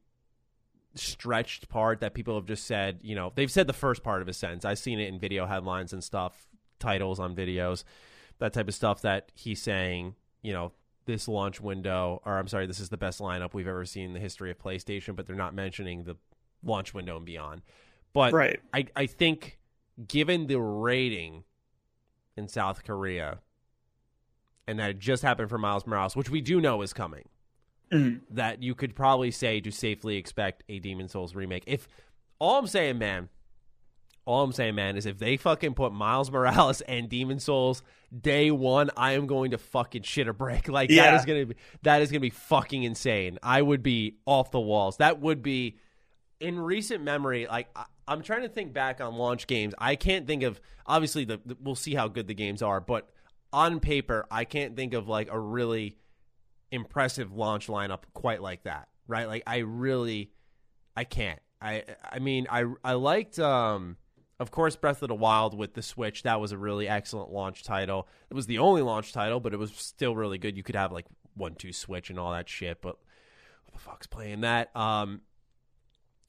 [0.97, 4.29] stretched part that people have just said, you know, they've said the first part of
[4.29, 4.65] a sentence.
[4.65, 6.49] I've seen it in video headlines and stuff,
[6.81, 7.85] titles on videos,
[8.39, 10.73] that type of stuff that he's saying, you know,
[11.07, 14.13] this launch window, or I'm sorry, this is the best lineup we've ever seen in
[14.15, 16.17] the history of PlayStation, but they're not mentioning the
[16.63, 17.63] launch window and beyond.
[18.13, 19.59] But right I, I think
[20.09, 21.45] given the rating
[22.37, 23.39] in South Korea
[24.67, 27.29] and that it just happened for Miles Morales, which we do know is coming,
[27.93, 28.23] Mhm.
[28.31, 31.65] that you could probably say to safely expect a Demon's Souls remake.
[31.67, 31.87] If
[32.39, 33.29] all I'm saying, man,
[34.27, 37.83] all I'm saying, man, is if they fucking put Miles Morales and Demon's Souls
[38.19, 40.69] day one, I am going to fucking shit a brick.
[40.75, 41.17] Like that Yeah.
[41.19, 43.39] is gonna be that is gonna be fucking insane.
[43.43, 44.97] I would be off the walls.
[44.99, 45.77] That would be
[46.41, 47.47] in recent memory.
[47.47, 49.75] Like I, I'm trying to think back on launch games.
[49.79, 53.09] I can't think of obviously the, the we'll see how good the games are, but
[53.53, 55.97] on paper, I can't think of like a really
[56.71, 58.89] impressive launch lineup quite like that.
[59.07, 59.27] Right?
[59.29, 60.31] Like I really
[60.97, 61.41] I can't.
[61.61, 63.97] I I mean I I liked um
[64.41, 66.23] of course Breath of the Wild with the Switch.
[66.25, 68.09] That was a really excellent launch title.
[68.31, 70.57] It was the only launch title, but it was still really good.
[70.57, 72.97] You could have like one two Switch and all that shit, but
[73.65, 74.75] who the fuck's playing that?
[74.77, 75.21] Um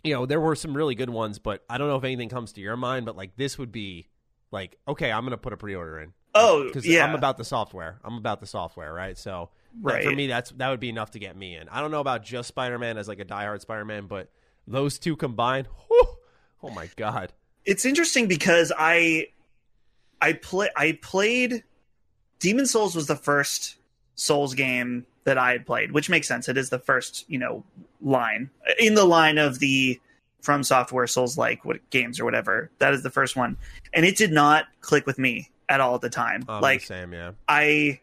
[0.03, 2.51] you know, there were some really good ones, but I don't know if anything comes
[2.53, 4.07] to your mind, but like this would be
[4.51, 7.43] like okay, I'm going to put a pre-order in oh because yeah I'm about the
[7.45, 7.99] software.
[8.03, 9.17] I'm about the software, right?
[9.17, 9.49] So
[9.81, 10.03] Right.
[10.05, 11.67] for me, that's that would be enough to get me in.
[11.67, 14.29] I don't know about just Spider Man as like a diehard Spider Man, but
[14.65, 16.07] those two combined, whew,
[16.63, 17.33] oh my god,
[17.65, 19.27] it's interesting because i
[20.21, 21.63] i play i played
[22.39, 23.77] demon's souls was the first
[24.15, 26.49] Souls game that I had played, which makes sense.
[26.49, 27.63] It is the first, you know,
[28.01, 28.49] line
[28.79, 29.99] in the line of the
[30.41, 32.71] from software Souls like what games or whatever.
[32.79, 33.57] That is the first one,
[33.93, 36.45] and it did not click with me at all at the time.
[36.47, 37.31] I'm like same, yeah.
[37.47, 37.99] I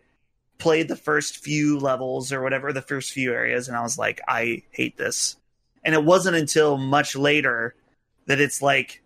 [0.59, 4.21] played the first few levels or whatever, the first few areas, and I was like,
[4.29, 5.37] I hate this.
[5.85, 7.75] And it wasn't until much later
[8.27, 9.02] that it's like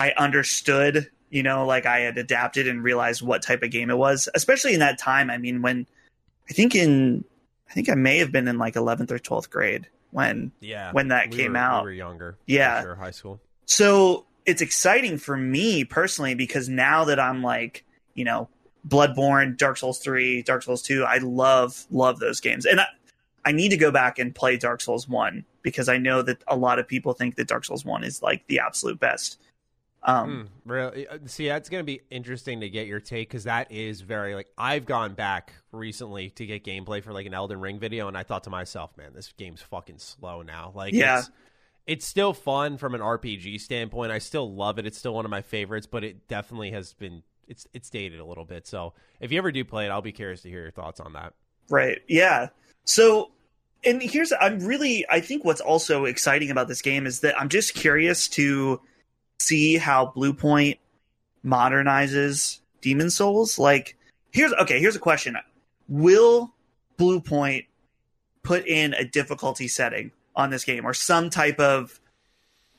[0.00, 3.98] I understood, you know, like I had adapted and realized what type of game it
[3.98, 5.30] was, especially in that time.
[5.30, 5.86] I mean, when
[6.48, 7.22] I think in,
[7.68, 10.90] I think I may have been in like 11th or 12th grade when, Yeah.
[10.92, 11.84] when that we came were, out.
[11.84, 12.38] We were younger.
[12.46, 12.80] Yeah.
[12.80, 13.40] sure, high school.
[13.66, 17.84] So it's exciting for me personally because now that I'm like,
[18.14, 18.48] you know,
[18.88, 22.64] Bloodborne, Dark Souls 3, Dark Souls 2, I love, love those games.
[22.64, 22.86] And I,
[23.44, 26.56] I need to go back and play Dark Souls 1 because I know that a
[26.56, 29.38] lot of people think that Dark Souls 1 is like the absolute best.
[30.02, 31.06] Um, Hmm, really?
[31.06, 34.34] uh, See, that's going to be interesting to get your take because that is very
[34.34, 38.16] like I've gone back recently to get gameplay for like an Elden Ring video, and
[38.16, 40.72] I thought to myself, man, this game's fucking slow now.
[40.74, 41.18] Like, Yeah.
[41.18, 41.30] it's,
[41.86, 44.10] it's still fun from an RPG standpoint.
[44.12, 44.86] I still love it.
[44.86, 48.24] It's still one of my favorites, but it definitely has been it's it's dated a
[48.24, 48.66] little bit.
[48.66, 51.12] So if you ever do play it, I'll be curious to hear your thoughts on
[51.14, 51.34] that.
[51.68, 51.98] Right.
[52.08, 52.48] Yeah.
[52.84, 53.32] So,
[53.84, 57.48] and here's, I'm really, I think what's also exciting about this game is that I'm
[57.48, 58.80] just curious to
[59.40, 60.78] see how Bluepoint
[61.44, 63.58] modernizes Demon's Souls.
[63.58, 63.96] Like,
[64.32, 65.36] here's, okay, here's a question
[65.88, 66.54] Will
[66.98, 67.66] Bluepoint
[68.42, 72.00] put in a difficulty setting on this game or some type of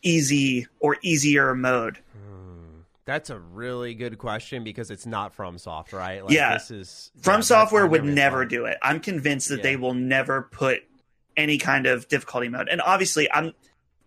[0.01, 1.97] easy or easier mode?
[2.13, 2.81] Hmm.
[3.05, 6.23] That's a really good question because it's not from Soft, right?
[6.23, 6.53] Like, Yeah.
[6.53, 8.47] this is From yeah, Software would never fun.
[8.47, 8.77] do it.
[8.81, 9.63] I'm convinced that Yeah.
[9.63, 10.83] they will never put
[11.35, 12.69] any kind of difficulty mode.
[12.69, 13.53] And obviously, I'm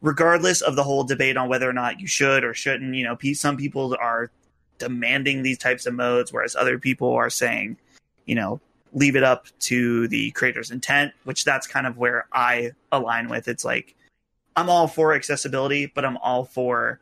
[0.01, 2.95] regardless of the whole debate on whether or not you should or shouldn't.
[2.95, 4.31] You know, some people are
[4.79, 7.77] demanding these types of modes, whereas other people are saying,
[8.27, 8.61] you know,
[8.93, 11.13] leave it up to the creator's intent.
[11.25, 13.49] Which that's kind of where I align with.
[13.49, 13.95] It's like
[14.57, 17.01] I'm all for accessibility, but I'm all for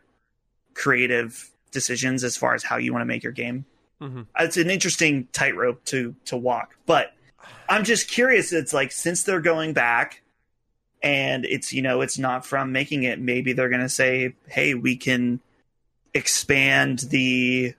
[0.74, 3.64] creative decisions as far as how you want to make your game
[4.00, 4.26] Mhm.
[4.40, 6.76] it's an interesting tightrope to to walk.
[6.86, 7.14] But
[7.68, 8.52] I'm just curious.
[8.52, 10.21] It's like since they're going back,
[11.02, 13.20] and it's you know it's not from making it.
[13.20, 15.40] Maybe they're going to say, "Hey, we can
[16.14, 17.74] expand the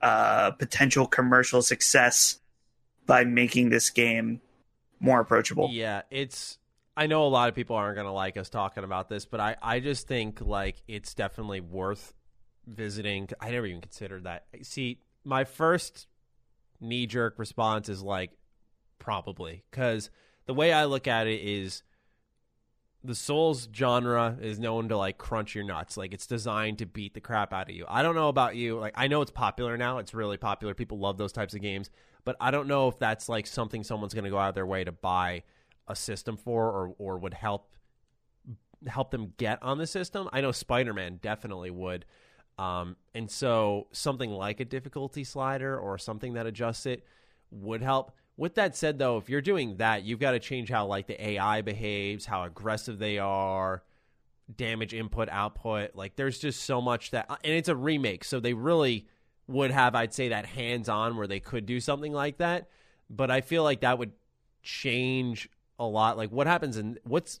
[0.00, 2.38] uh, potential commercial success
[3.06, 4.40] by making this game
[5.00, 6.58] more approachable." Yeah, it's.
[6.96, 9.40] I know a lot of people aren't going to like us talking about this, but
[9.40, 12.14] I, I just think like it's definitely worth
[12.66, 13.28] visiting.
[13.40, 14.44] I never even considered that.
[14.62, 16.06] See, my first
[16.80, 18.30] knee jerk response is like
[19.00, 20.10] probably because
[20.46, 21.82] the way I look at it is
[23.04, 25.96] the Souls genre is known to like crunch your nuts.
[25.96, 27.84] Like it's designed to beat the crap out of you.
[27.86, 28.78] I don't know about you.
[28.78, 29.98] Like I know it's popular now.
[29.98, 30.74] It's really popular.
[30.74, 31.90] People love those types of games,
[32.24, 34.66] but I don't know if that's like something someone's going to go out of their
[34.66, 35.42] way to buy
[35.86, 37.70] a system for or or would help
[38.86, 40.28] help them get on the system.
[40.32, 42.06] I know Spider-Man definitely would.
[42.58, 47.04] Um, and so something like a difficulty slider or something that adjusts it
[47.50, 48.12] would help.
[48.36, 51.28] With that said, though, if you're doing that, you've got to change how like the
[51.28, 53.82] AI behaves, how aggressive they are,
[54.54, 55.94] damage input output.
[55.94, 59.06] Like there's just so much that, uh, and it's a remake, so they really
[59.46, 62.68] would have, I'd say, that hands on where they could do something like that.
[63.08, 64.12] But I feel like that would
[64.62, 66.16] change a lot.
[66.16, 67.40] Like what happens in what's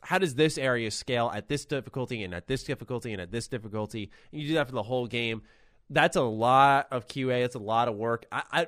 [0.00, 3.48] how does this area scale at this difficulty and at this difficulty and at this
[3.48, 4.10] difficulty?
[4.30, 5.42] You do that for the whole game.
[5.88, 7.44] That's a lot of QA.
[7.44, 8.26] It's a lot of work.
[8.30, 8.66] I, I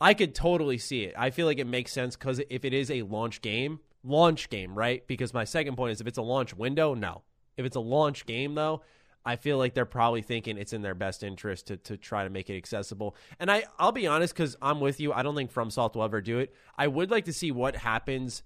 [0.00, 1.14] I could totally see it.
[1.16, 4.76] I feel like it makes sense because if it is a launch game, launch game,
[4.76, 5.06] right?
[5.06, 7.22] Because my second point is if it's a launch window, no.
[7.56, 8.82] If it's a launch game, though,
[9.24, 12.30] I feel like they're probably thinking it's in their best interest to, to try to
[12.30, 13.16] make it accessible.
[13.40, 15.12] And I, I'll be honest, because I'm with you.
[15.12, 16.54] I don't think FromSoft will ever do it.
[16.76, 18.42] I would like to see what happens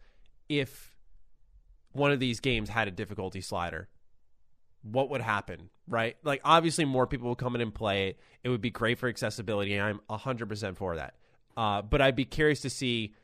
[0.49, 0.97] if
[1.93, 3.89] one of these games had a difficulty slider.
[4.83, 6.17] What would happen, right?
[6.25, 8.19] Like, obviously, more people will come in and play it.
[8.43, 11.15] It would be great for accessibility, and I'm 100% for that.
[11.57, 13.15] Uh, but I'd be curious to see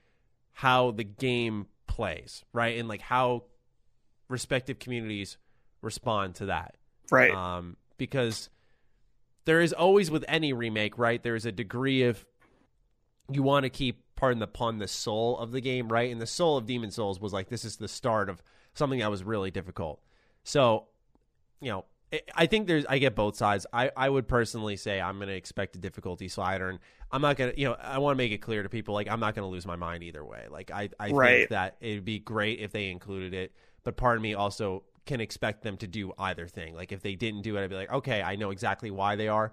[0.53, 2.79] how the game plays, right?
[2.79, 3.45] And like how
[4.29, 5.39] respective communities
[5.83, 6.77] respond to that.
[7.11, 7.33] Right.
[7.33, 8.51] Um, because
[9.45, 11.23] there is always with any remake, right?
[11.23, 12.25] There's a degree of
[13.31, 16.11] you want to keep, pardon the pun, the soul of the game, right?
[16.11, 18.43] And the soul of Demon's Souls was like this is the start of
[18.75, 20.01] something that was really difficult.
[20.45, 20.87] So,
[21.61, 21.85] you know,
[22.35, 23.67] I- think there's I get both sides.
[23.73, 26.79] I, I would personally say I'm going to expect a difficulty slider, and
[27.13, 29.09] I'm not going to, you know, I want to make it clear to people like
[29.09, 30.47] I'm not going to lose my mind either way.
[30.51, 31.37] Like I I Right.
[31.39, 33.53] think that it'd be great if they included it,
[33.85, 36.75] but part of me also can expect them to do either thing.
[36.75, 39.29] Like if they didn't do it, I'd be like, okay, I know exactly why they
[39.29, 39.53] are.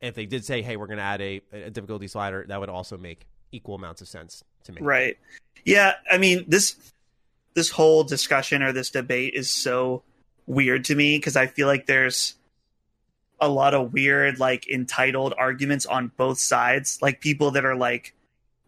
[0.00, 2.68] If they did say, hey, we're going to add a, a difficulty slider, that would
[2.68, 4.82] also make equal amounts of sense to me.
[4.82, 5.16] Right.
[5.64, 6.76] Yeah, I mean this
[7.54, 10.02] this whole discussion or this debate is so
[10.46, 12.34] weird to me because I feel like there's
[13.40, 18.14] a lot of weird like entitled arguments on both sides, like people that are like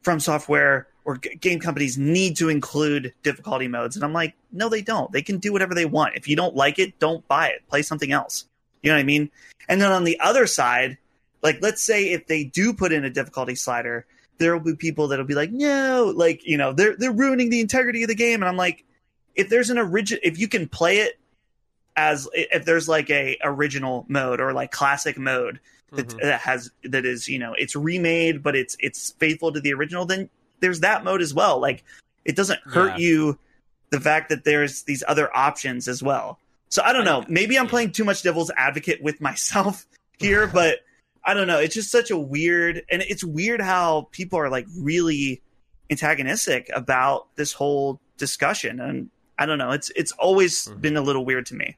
[0.02, 4.68] from software or g- game companies need to include difficulty modes and I'm like, no
[4.68, 5.10] they don't.
[5.12, 6.16] They can do whatever they want.
[6.16, 7.66] If you don't like it, don't buy it.
[7.68, 8.46] Play something else.
[8.82, 9.30] You know what I mean?
[9.68, 10.98] And then on the other side,
[11.42, 14.06] like let's say if they do put in a difficulty slider,
[14.38, 17.60] there will be people that'll be like, no, like you know, they're they're ruining the
[17.60, 18.84] integrity of the game, and I'm like,
[19.34, 21.18] if there's an original, if you can play it
[21.98, 25.58] as if there's like a original mode or like classic mode
[25.92, 26.20] that, Mhm.
[26.22, 30.06] that has that is you know it's remade but it's it's faithful to the original,
[30.06, 30.30] then
[30.60, 31.58] there's that mode as well.
[31.60, 31.82] Like
[32.24, 32.98] it doesn't hurt Yeah.
[32.98, 33.38] you
[33.90, 36.38] the fact that there's these other options as well.
[36.68, 37.24] So I don't know.
[37.28, 39.84] Maybe I'm playing too much devil's advocate with myself
[40.18, 40.80] here, but
[41.24, 41.58] I don't know.
[41.58, 45.42] It's just such a weird, and it's weird how people are like really
[45.90, 48.78] antagonistic about this whole discussion.
[48.80, 49.70] And I don't know.
[49.70, 50.80] It's it's always Mhm.
[50.80, 51.76] been a little weird to me.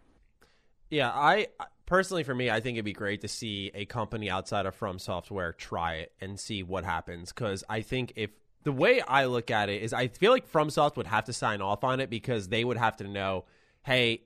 [0.90, 1.48] Yeah, I
[1.86, 4.98] personally, for me, I think it'd be great to see a company outside of From
[4.98, 7.32] Software try it and see what happens.
[7.32, 8.30] Because I think if
[8.64, 11.62] the way I look at it is, I feel like FromSoft would have to sign
[11.62, 13.44] off on it because they would have to know,
[13.84, 14.22] hey,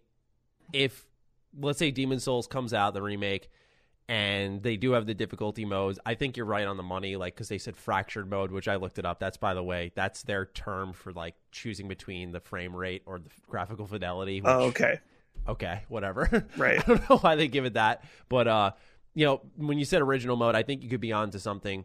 [0.72, 1.06] if
[1.60, 3.48] let's say Demon's Souls comes out, the remake,
[4.08, 5.98] and they do have the difficulty modes.
[6.04, 8.76] I think you're right on the money, like because they said fractured mode, which I
[8.76, 9.18] looked it up.
[9.18, 13.18] That's by the way, that's their term for like choosing between the frame rate or
[13.18, 14.40] the graphical fidelity.
[14.40, 15.00] Which, Oh, okay.
[15.48, 16.46] Okay, whatever.
[16.56, 16.78] Right.
[16.78, 18.70] I don't know why they give it that, but uh,
[19.14, 21.84] you know, when you said original mode, I think you could be on to something.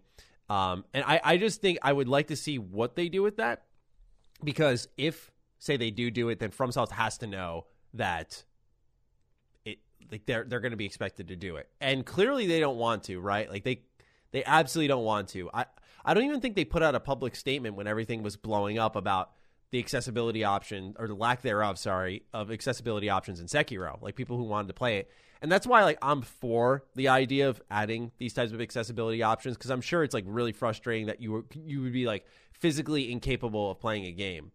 [0.50, 3.38] Um, and I, I just think I would like to see what they do with
[3.38, 3.64] that,
[4.43, 8.43] because if say they do do it, then From FromSoft has to know that
[9.66, 9.80] it
[10.12, 13.04] like they're they're going to be expected to do it, and clearly they don't want
[13.04, 13.50] to, right?
[13.50, 13.82] Like they
[14.32, 15.50] they absolutely don't want to.
[15.54, 15.66] I
[16.04, 18.95] I don't even think they put out a public statement when everything was blowing up
[18.95, 19.32] about
[19.72, 24.38] the accessibility option or the lack thereof, sorry, of accessibility options in Sekiro, like people
[24.38, 25.12] who wanted to play it.
[25.42, 29.56] And that's why like I'm for the idea of adding these types of accessibility options
[29.56, 33.12] because I'm sure it's like really frustrating that you were you would be like physically
[33.12, 34.52] incapable of playing a game.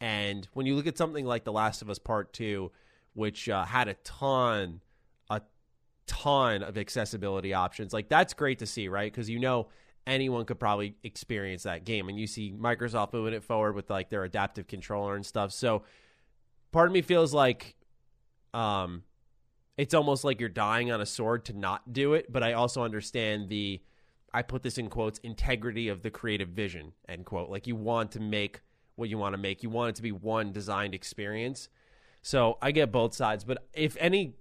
[0.00, 2.70] And when you look at something like The Last of Us Part 2,
[3.14, 4.82] which uh, had a ton
[5.30, 5.40] a
[6.06, 9.10] ton of accessibility options, like that's great to see, right?
[9.10, 9.68] Because you know
[10.06, 14.08] anyone could probably experience that game and you see Microsoft moving it forward with like
[14.08, 15.52] their adaptive controller and stuff.
[15.52, 15.82] So
[16.72, 17.76] part of me feels like
[18.54, 19.02] um
[19.76, 22.82] it's almost like you're dying on a sword to not do it, but I also
[22.82, 23.82] understand the
[24.32, 27.50] I put this in quotes integrity of the creative vision end quote.
[27.50, 28.60] Like you want to make
[28.94, 29.62] what you want to make.
[29.62, 31.68] You want it to be one designed experience.
[32.22, 34.34] So I get both sides, but if any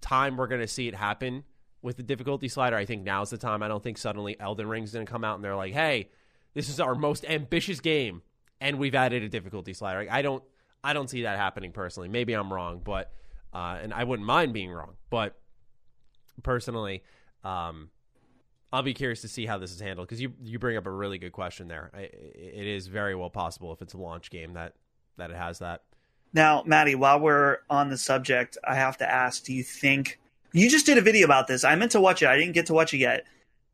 [0.00, 1.44] time we're to see it happen
[1.82, 3.62] with the difficulty slider, I think now's the time.
[3.62, 6.10] I don't think suddenly Elden Ring's going to come out and they're like, "Hey,
[6.54, 8.22] this is our most ambitious game
[8.60, 10.42] and we've added a difficulty slider." Like, I don't
[10.82, 12.08] I don't see that happening personally.
[12.08, 13.12] Maybe I'm wrong, but
[13.52, 15.36] uh, and I wouldn't mind being wrong, but
[16.42, 17.02] personally,
[17.44, 17.90] um,
[18.72, 20.90] I'll be curious to see how this is handled because you you bring up a
[20.90, 21.90] really good question there.
[21.94, 24.74] I, it is very well possible if it's a launch game that
[25.16, 25.82] that it has that.
[26.32, 30.20] Now, Maddie, while we're on the subject, I have to ask: Do you think
[30.52, 31.64] you just did a video about this?
[31.64, 32.28] I meant to watch it.
[32.28, 33.24] I didn't get to watch it yet.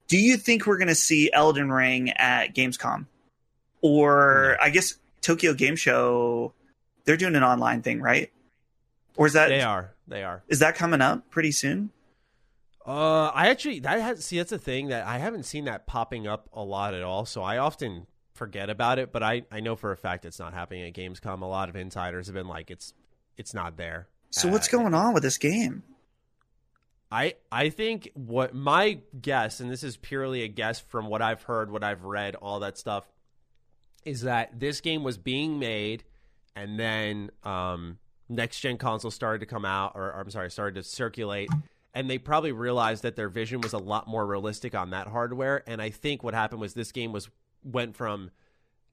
[0.09, 3.07] Do you think we're going to see Elden Ring at Gamescom,
[3.81, 6.53] or I guess Tokyo Game Show?
[7.05, 8.31] They're doing an online thing, right?
[9.17, 9.93] Or is that They are.
[10.09, 10.43] They are.
[10.49, 11.91] is that coming up pretty soon?
[12.85, 16.27] Uh, I actually that has see that's a thing that I haven't seen that popping
[16.27, 17.25] up a lot at all.
[17.25, 20.53] So I often forget about it, but I I know for a fact it's not
[20.53, 21.43] happening at Gamescom.
[21.43, 22.93] A lot of insiders have been like it's
[23.37, 24.09] it's not there.
[24.31, 25.85] So what's Uh, going on with this game?
[27.13, 31.43] I I think what my guess, and this is purely a guess from what I've
[31.43, 33.07] heard, what I've read, all that stuff,
[34.07, 36.05] is that this game was being made,
[36.57, 37.99] and then um,
[38.31, 41.51] next gen consoles started to come out, or, or I'm sorry, started to circulate,
[41.93, 45.63] and they probably realized that their vision was a lot more realistic on that hardware.
[45.67, 47.29] And I think what happened was this game was
[47.63, 48.31] went from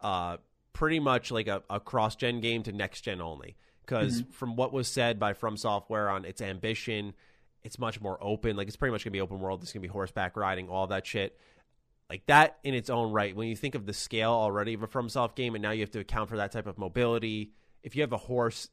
[0.01, 0.37] uh,
[0.73, 3.55] pretty much like a, a cross gen game to next gen only.
[3.85, 7.15] Because from what was said by From Software on its ambition,
[7.63, 8.55] it's much more open.
[8.55, 9.61] Like it's pretty much gonna be open world.
[9.63, 11.37] It's gonna be horseback riding, all that shit.
[12.09, 13.35] Like that in its own right.
[13.35, 15.91] When you think of the scale already of a FromSoft game, and now you have
[15.91, 17.51] to account for that type of mobility.
[17.83, 18.69] If you have a horse,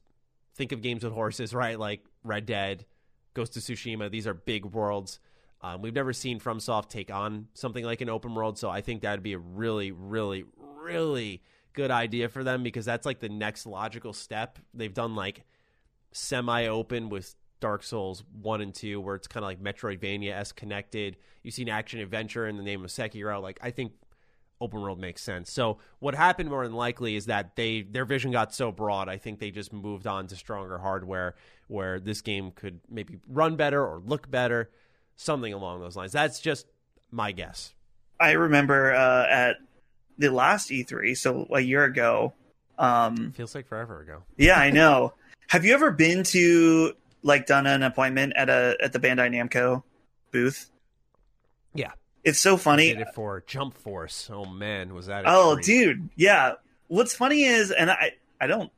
[0.55, 1.79] think of games with horses, right?
[1.79, 2.85] Like Red Dead,
[3.33, 4.09] Ghost of Tsushima.
[4.09, 5.19] These are big worlds.
[5.61, 9.01] Um, we've never seen FromSoft take on something like an open world, so I think
[9.01, 11.41] that'd be a really, really, really
[11.73, 14.59] good idea for them because that's like the next logical step.
[14.73, 15.45] They've done like
[16.11, 21.17] semi-open with Dark Souls 1 and 2 where it's kind of like Metroidvania s connected.
[21.43, 23.41] You've seen action adventure in the name of Sekiro.
[23.41, 23.93] Like I think
[24.59, 25.51] open world makes sense.
[25.51, 29.09] So what happened more than likely is that they their vision got so broad.
[29.09, 31.35] I think they just moved on to stronger hardware
[31.67, 34.69] where this game could maybe run better or look better,
[35.15, 36.11] something along those lines.
[36.11, 36.67] That's just
[37.11, 37.73] my guess.
[38.19, 39.57] I remember uh, at
[40.17, 42.33] the last E3, so a year ago.
[42.79, 44.23] Um, Feels like forever ago.
[44.37, 45.13] yeah, I know.
[45.47, 46.93] Have you ever been to
[47.27, 49.83] like done an appointment at a at the Bandai Namco
[50.31, 50.69] booth?
[51.73, 51.91] Yeah.
[52.23, 52.89] It's so funny.
[52.89, 54.29] Did it for Jump Force.
[54.33, 55.25] Oh man, was that?
[55.25, 55.65] A Oh, treat.
[55.65, 56.53] dude, yeah.
[56.87, 58.71] What's funny is, and I, I don't,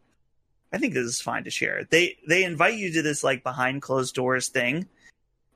[0.74, 1.86] I think this is fine to share.
[1.90, 4.88] They they invite you to this like behind closed doors thing,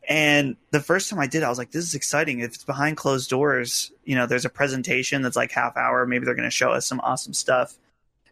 [0.07, 2.39] and the first time I did, I was like, this is exciting.
[2.39, 6.05] If it's behind closed doors, you know, there's a presentation that's like half hour.
[6.07, 7.77] Maybe they're going to show us some awesome stuff.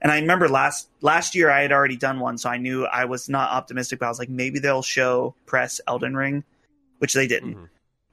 [0.01, 3.05] And I remember last last year I had already done one, so I knew I
[3.05, 3.99] was not optimistic.
[3.99, 6.43] But I was like, maybe they'll show press Elden Ring,
[6.97, 7.55] which they didn't.
[7.55, 7.69] Mhm.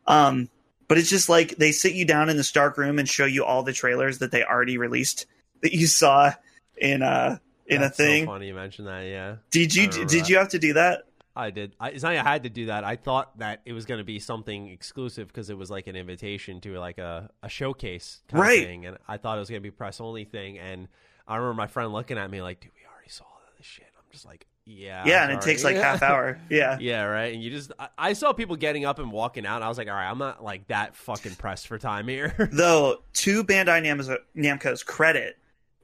[0.06, 0.48] Um,
[0.86, 3.44] but it's just like they sit you down in the Stark room and show you
[3.44, 5.26] all the trailers that they already released
[5.62, 6.32] that you saw
[6.76, 8.24] in a in That's a thing.
[8.24, 9.00] So funny you mentioned that.
[9.02, 9.36] Yeah.
[9.50, 10.28] did you did that.
[10.28, 11.04] you have to do that?
[11.36, 11.74] I did.
[11.78, 12.82] I, it's not I had to do that.
[12.84, 15.94] I thought that it was going to be something exclusive because it was like an
[15.94, 18.58] invitation to like a, a showcase kind Right.
[18.60, 20.58] of thing, and I thought it was going to be press only thing.
[20.58, 20.88] And
[21.28, 23.86] I remember my friend looking at me like, "Dude, we already saw all this shit."
[23.96, 26.40] I'm just like, "Yeah, yeah, and it sorry." takes like half hour.
[26.50, 26.78] Yeah.
[26.80, 27.34] Yeah, right.
[27.34, 29.56] And you just, I, I saw people getting up and walking out.
[29.56, 32.48] And I was like, all right, I'm not like that fucking pressed for time here.
[32.52, 35.36] Though to Bandai Namco, Namco's credit,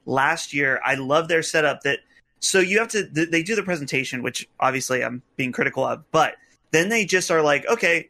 [0.05, 1.99] last year I love their setup that
[2.39, 6.35] so you have to they do the presentation, which obviously I'm being critical of, but
[6.71, 8.09] then they just are like, okay,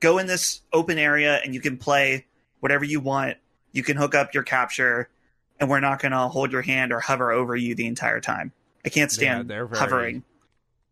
[0.00, 2.26] go in this open area and you can play
[2.60, 3.36] whatever you want.
[3.72, 5.08] You can hook up your capture,
[5.60, 8.52] and we're not going to hold your hand or hover over you the entire time.
[8.84, 10.24] I can't stand they're very- hovering,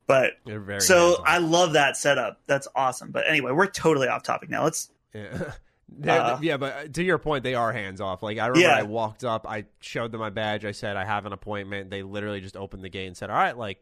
[0.06, 0.32] but
[0.80, 1.22] so.
[1.24, 2.40] I love that setup.
[2.46, 3.10] That's awesome.
[3.10, 4.64] But anyway, we're totally off topic now.
[4.64, 5.52] Let's Yeah.
[6.08, 8.20] Uh, yeah, but to your point, they are hands off.
[8.22, 8.74] Like I remember, Yeah.
[8.76, 11.88] I walked up, I showed them my badge, I said I have an appointment.
[11.88, 13.78] They literally just opened the gate and said, "All right, like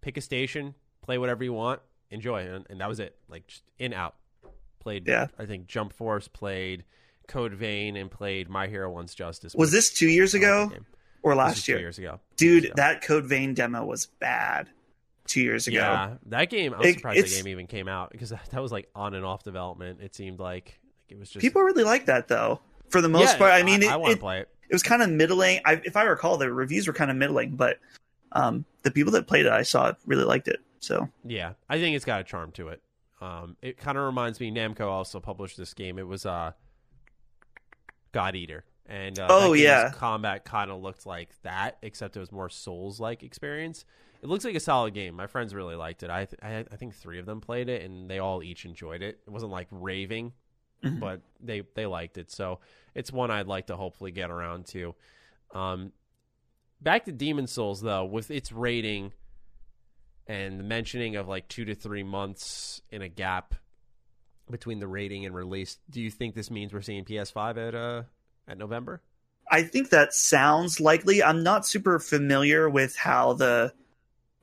[0.00, 3.16] pick a station, play whatever you want, enjoy," and, and that was it.
[3.28, 4.14] Like just in out.
[4.78, 5.26] Played, Yeah.
[5.38, 6.84] I think Jump Force played
[7.28, 9.54] Code Vein and played My Hero One's Justice.
[9.54, 10.70] was this two years ago
[11.22, 11.78] or last year?
[11.78, 12.74] two years ago, Two years Dude, ago.
[12.76, 14.68] that Code Vein demo was bad
[15.26, 15.76] two years ago.
[15.78, 16.74] Yeah, that game.
[16.74, 19.24] I was It- surprised that game even came out because that, was like on and
[19.24, 20.00] off development.
[20.02, 22.60] It seemed like, it was just People really like that though.
[22.90, 24.48] For the most Yeah, part, I mean, I, it, I want to play it.
[24.68, 25.60] it was kind of middling.
[25.64, 27.78] I, if I recall, the reviews were kind of middling, but
[28.32, 30.60] um, the people that played it, I saw it, really liked it.
[30.80, 32.82] So Yeah, I think it's got a charm to it.
[33.22, 34.50] Um, it kind of reminds me.
[34.50, 35.98] Namco also published this game.
[35.98, 36.52] It was uh,
[38.14, 39.90] God Eater, and uh, Oh, yeah.
[39.90, 43.84] combat kind of looked like that, except it was more Souls like experience.
[44.22, 45.14] It looks like a solid game.
[45.14, 46.08] My friends really liked it.
[46.08, 49.02] I, th- I I think three of them played it, and they all each enjoyed
[49.02, 49.18] it.
[49.26, 50.32] It wasn't like raving,
[50.82, 50.98] Mhm.
[51.00, 52.30] but they they liked it.
[52.30, 52.60] So
[52.94, 54.94] it's one I'd like to hopefully get around to.
[55.52, 55.92] Um,
[56.80, 59.12] back to Demon's Souls though, with its rating
[60.26, 63.54] and the mentioning of like two to three months in a gap
[64.50, 68.02] between the rating and release, do you think this means we're seeing PS5 at uh
[68.48, 69.00] at November?
[69.50, 71.22] I think that sounds likely.
[71.22, 73.72] I'm not super familiar with how the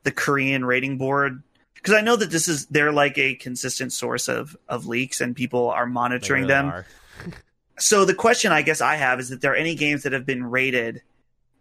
[0.03, 1.43] the Korean rating board
[1.75, 5.35] because I know that this is they're like a consistent source of of leaks and
[5.35, 6.65] people are monitoring really them.
[6.67, 6.85] are.
[7.79, 10.25] So the question I guess I have is that there are any games that have
[10.25, 11.01] been rated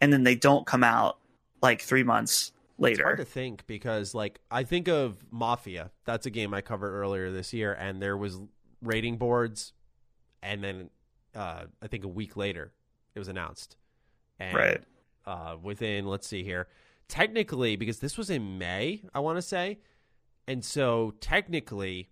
[0.02, 1.16] and then they don't come out
[1.62, 2.52] like three months
[2.92, 5.90] It's hard to think because like I think of Mafia.
[6.04, 8.40] That's a game I covered earlier this year, and there was
[8.82, 9.72] rating boards,
[10.42, 10.90] and then
[11.34, 12.72] uh, I think a week later
[13.14, 13.76] it was announced.
[14.38, 14.80] And, Right.
[15.26, 16.66] Uh, within let's see here,
[17.06, 19.78] technically because this was in May, I want to say,
[20.48, 22.08] and so technically,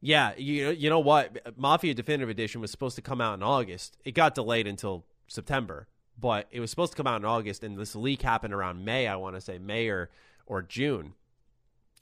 [0.00, 3.98] yeah, you you know what, Mafia Definitive Edition was supposed to come out in August.
[4.04, 5.88] It got delayed until September,
[6.18, 9.06] but it was supposed to come out in August, and this leak happened around May.
[9.06, 10.10] I want to say May or
[10.46, 11.14] or June,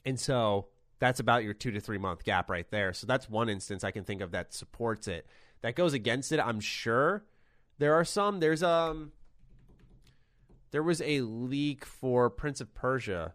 [0.04, 0.66] and so
[1.00, 2.92] that's about your two to three month gap right there.
[2.92, 5.26] So that's one instance I can think of that supports it.
[5.62, 7.24] That goes against it, I'm sure.
[7.78, 8.40] There are some.
[8.40, 9.12] There's um.
[10.70, 13.34] There was a leak for Prince of Persia.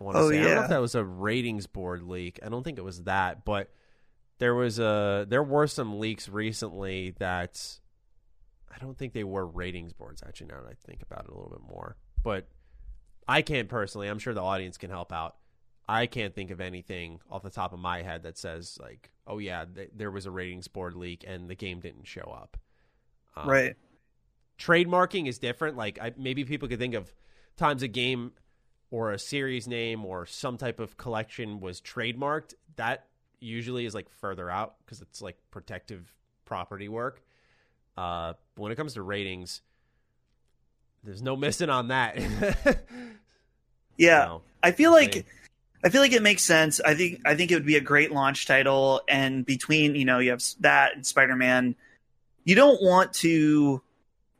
[0.00, 0.38] I want to Oh, say.
[0.38, 0.64] I don't know yeah.
[0.64, 2.38] if that was a ratings board leak.
[2.44, 3.70] I don't think it was that, but
[4.38, 7.78] there was a there were some leaks recently that
[8.70, 11.34] I don't think they were ratings boards actually now that I think about it a
[11.34, 11.96] little bit more.
[12.22, 12.48] But
[13.26, 15.36] I can't personally, I'm sure the audience can help out.
[15.88, 19.38] I can't think of anything off the top of my head that says like, oh
[19.38, 22.56] yeah, th- there was a ratings board leak and the game didn't show up.
[23.36, 23.76] Um, right.
[24.58, 25.76] trademarking is different.
[25.76, 27.12] Like I, maybe people could think of
[27.56, 28.32] times a game
[28.90, 32.54] or a series name or some type of collection was trademarked.
[32.76, 33.06] That
[33.40, 36.14] usually is like further out because it's like protective
[36.44, 37.22] property work.
[37.96, 39.62] Uh, but when it comes to ratings,
[41.04, 42.18] there's no missing on that.
[44.00, 45.26] Yeah, So, I feel like.
[45.82, 46.80] I feel like it makes sense.
[46.80, 50.18] I think I think it would be a great launch title, and between you know
[50.18, 51.74] you have that and Spider Man,
[52.44, 53.80] you don't want to,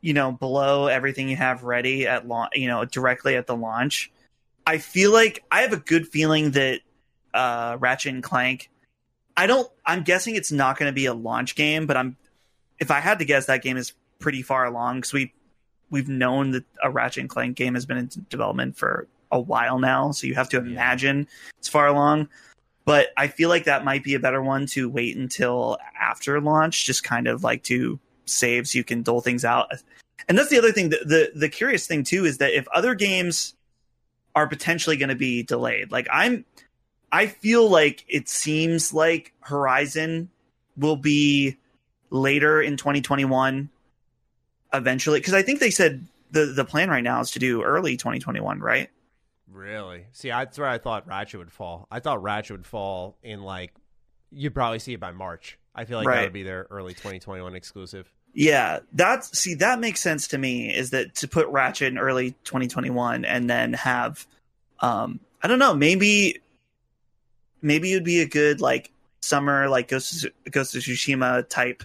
[0.02, 2.52] you know, blow everything you have ready at launch.
[2.56, 4.10] You know, directly at the launch.
[4.66, 6.80] I feel like I have a good feeling that
[7.32, 8.70] uh, Ratchet and Clank.
[9.36, 9.70] I don't.
[9.84, 12.16] I'm guessing it's not going to be a launch game, but I'm.
[12.80, 15.32] If I had to guess, that game is pretty far along because we
[15.90, 19.78] we've known that a Ratchet and Clank game has been in development for a while
[19.78, 20.62] now, so you have to Yeah.
[20.64, 21.28] imagine
[21.58, 22.28] it's far along.
[22.84, 26.86] But I feel like that might be a better one to wait until after launch,
[26.86, 29.70] just kind of like to save so you can dole things out.
[30.28, 30.88] And that's the other thing.
[30.88, 33.54] The the, the curious thing too is that if other games
[34.34, 36.44] are potentially going to be delayed, like I'm,
[37.12, 40.30] I feel like it seems like Horizon
[40.76, 41.56] will be
[42.10, 43.70] later in 2021
[44.72, 47.96] eventually because I think they said the the plan right now is to do early
[47.96, 48.90] 2021, right?
[49.52, 50.06] Really?
[50.12, 51.88] See, that's where I thought Ratchet would fall.
[51.90, 53.72] I thought Ratchet would fall in like
[54.30, 55.58] you'd probably see it by March.
[55.74, 58.12] I feel like that would be their early 2021 exclusive.
[58.32, 60.74] Yeah, that's see that makes sense to me.
[60.74, 64.26] Is that to put Ratchet in early 2021 and then have,
[64.80, 66.40] um, I don't know, maybe,
[67.60, 71.82] maybe it'd be a good like summer like Ghost Ghost of Tsushima type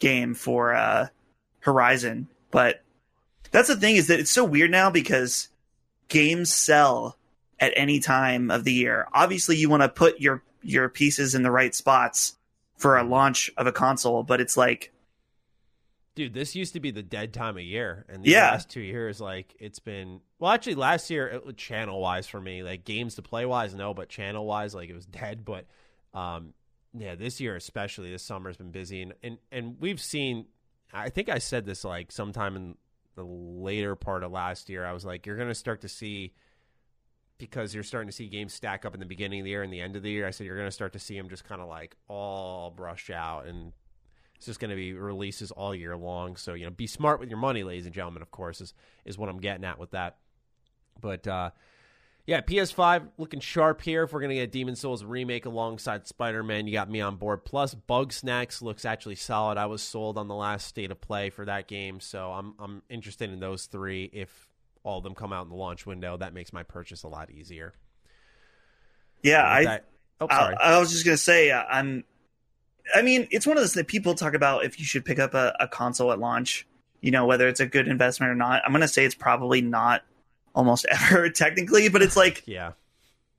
[0.00, 1.06] game for uh
[1.60, 2.26] Horizon.
[2.50, 2.82] But
[3.52, 5.48] that's the thing is that it's so weird now because
[6.08, 7.16] games sell
[7.60, 9.06] at any time of the year.
[9.12, 12.36] Obviously, you want to put your your pieces in the right spots
[12.76, 14.92] for a launch of a console, but it's like
[16.16, 18.50] Dude, this used to be the dead time of year, and the Yeah.
[18.50, 20.20] last two years, like it's been.
[20.40, 24.08] Well, actually, last year, channel wise for me, like games to play wise, no, but
[24.08, 25.44] channel wise, like it was dead.
[25.44, 25.66] But,
[26.12, 26.52] um,
[26.96, 30.46] yeah, this year especially, this summer's been busy, and and and we've seen.
[30.92, 32.74] I think I said this like sometime in
[33.14, 34.84] the later part of last year.
[34.84, 36.32] I was like, you're gonna start to see.
[37.38, 39.72] Because you're starting to see games stack up in the beginning of the year and
[39.72, 41.42] the end of the year, I said you're going to start to see them just
[41.42, 43.72] kind of like all brush out and
[44.40, 46.36] it's just going to be releases all year long.
[46.36, 48.22] So you know, be smart with your money, ladies and gentlemen.
[48.22, 48.72] Of course, is
[49.04, 50.16] is what I'm getting at with that.
[50.98, 51.50] But uh,
[52.30, 54.04] yeah, PS5 looking sharp here.
[54.04, 57.16] If we're going to get Demon's Souls remake alongside Spider Man, you got me on
[57.16, 57.44] board.
[57.44, 59.58] Plus, Bugsnax looks actually solid.
[59.58, 62.82] I was sold on the last state of play for that game, so I'm I'm
[62.88, 64.08] interested in those three.
[64.12, 64.30] If
[64.84, 67.32] all of them come out in the launch window, that makes my purchase a lot
[67.32, 67.74] easier.
[69.24, 69.84] yeah, I that-
[70.20, 70.56] oh, I, sorry.
[70.60, 72.04] I was just gonna say, uh, I'm.
[72.94, 75.34] I mean, it's one of those that people talk about if you should pick up
[75.34, 76.68] a, a console at launch.
[77.00, 78.62] You know, whether it's a good investment or not.
[78.64, 80.04] I'm gonna say it's probably not,
[80.54, 82.72] almost ever technically, but it's like yeah,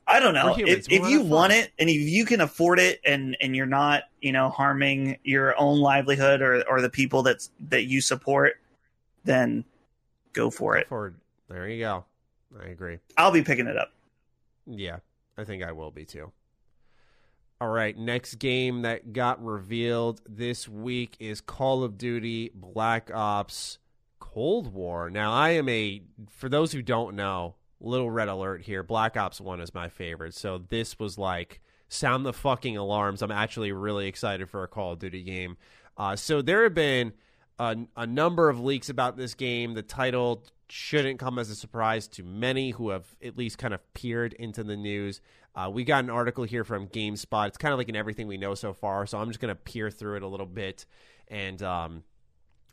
[0.07, 3.38] I don't know if, if you want it and if you can afford it and
[3.39, 7.86] and you're not you know harming your own livelihood or or the people that's that
[7.86, 8.55] you support,
[9.24, 9.64] then
[10.34, 10.88] go for it.
[10.88, 11.16] forward.
[11.49, 12.05] There you go.
[12.62, 12.99] I agree.
[13.18, 13.93] I'll be picking it up.
[14.66, 14.97] Yeah,
[15.38, 16.32] I think I will be too.
[17.59, 23.78] All right, next game that got revealed this week is Call of Duty Black Ops
[24.22, 25.09] Cold War.
[25.09, 28.84] Now, I am a, for those who don't know, little red alert here.
[28.84, 30.34] Black Ops 1 is my favorite.
[30.34, 31.59] So this was like,
[31.89, 33.22] sound the fucking alarms.
[33.22, 35.57] I'm actually really excited for a Call of Duty game.
[35.97, 37.11] Uh, so there have been
[37.59, 39.74] a, a number of leaks about this game.
[39.74, 43.93] The title shouldn't come as a surprise to many who have at least kind of
[43.93, 45.19] peered into the news.
[45.53, 47.47] Uh, we got an article here from GameSpot.
[47.47, 49.55] It's kind of like in everything we know so far, so I'm just going to
[49.55, 50.86] peer through it a little bit
[51.28, 52.03] and um,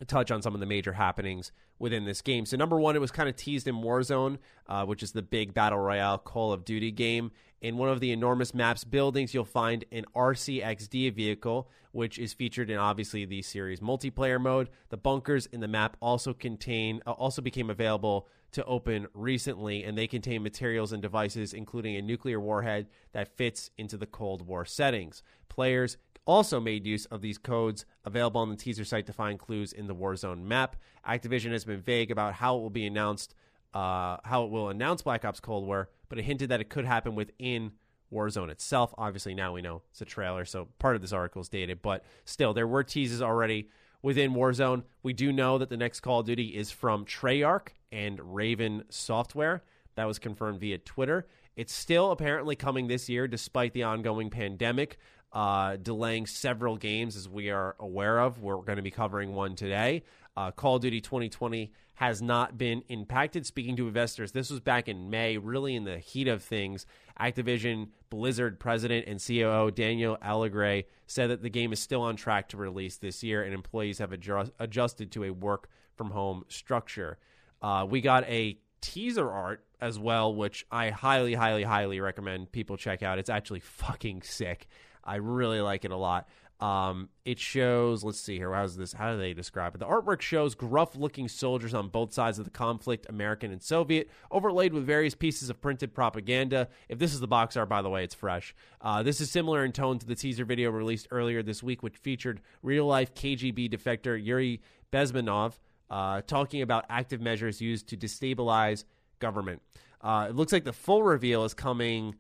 [0.05, 2.47] touch on some of the major happenings within this game.
[2.47, 5.55] So, number one, it was kind of teased in Warzone, uh, which is the big
[5.55, 7.31] battle royale Call of Duty game.
[7.61, 12.71] In one of the enormous maps buildings, you'll find an RCXD vehicle, which is featured
[12.71, 14.69] in obviously the series multiplayer mode.
[14.91, 19.97] The bunkers in the map also contain uh, also became available to open recently, and
[19.97, 24.65] they contain materials and devices, including a nuclear warhead that fits into the Cold War
[24.65, 25.23] settings.
[25.49, 25.97] Players
[26.29, 29.87] also made use of these codes available on the teaser site to find clues in
[29.87, 30.77] the Warzone map.
[31.09, 33.35] Activision has been vague about how it will be announced,
[33.73, 36.85] uh, how it will announce Black Ops Cold War, but it hinted that it could
[36.85, 37.73] happen within
[38.13, 38.95] Warzone itself.
[38.99, 42.05] Obviously, now we know it's a trailer, so part of this article is dated, but
[42.27, 43.71] still, there were teases already
[44.03, 44.85] within Warzone.
[45.03, 49.63] We do know that the next Call of Duty is from Treyarch and Raven Software.
[49.97, 51.27] That was confirmed via Twitter.
[51.57, 54.99] It's still apparently coming this year, despite the ongoing pandemic,
[55.33, 58.41] uh, delaying several games, as we are aware of.
[58.41, 60.03] We're going to be covering one today.
[60.37, 63.45] Uh, Call of Duty 2020 has not been impacted.
[63.45, 66.87] Speaking to investors, this was back in May, really in the heat of things.
[67.21, 72.49] Activision Blizzard president and COO Daniel Alegre said that the game is still on track
[72.51, 77.19] to release this year, and employees have adjust- adjusted to a work from home structure.
[77.61, 82.77] Uh, we got a teaser art as well, which I highly, highly, highly recommend people
[82.77, 83.19] check out.
[83.19, 84.69] It's actually fucking sick.
[85.09, 86.29] I really like it a lot.
[86.61, 88.93] Um, it shows, let's see here, how's this?
[88.93, 89.79] How do they describe it?
[89.79, 94.11] The artwork shows gruff looking soldiers on both sides of the conflict, American and Soviet,
[94.33, 96.69] overlaid with various pieces of printed propaganda.
[96.89, 98.57] If this is the box art, by the way, it's fresh.
[98.81, 101.97] Uh, this is similar in tone to the teaser video released earlier this week, which
[101.97, 104.61] featured real life KGB defector Yuri
[104.93, 105.59] Bezmenov
[105.91, 108.85] uh, talking about active measures used to destabilize
[109.21, 109.63] government.
[110.01, 112.15] Uh, it looks like the full reveal is coming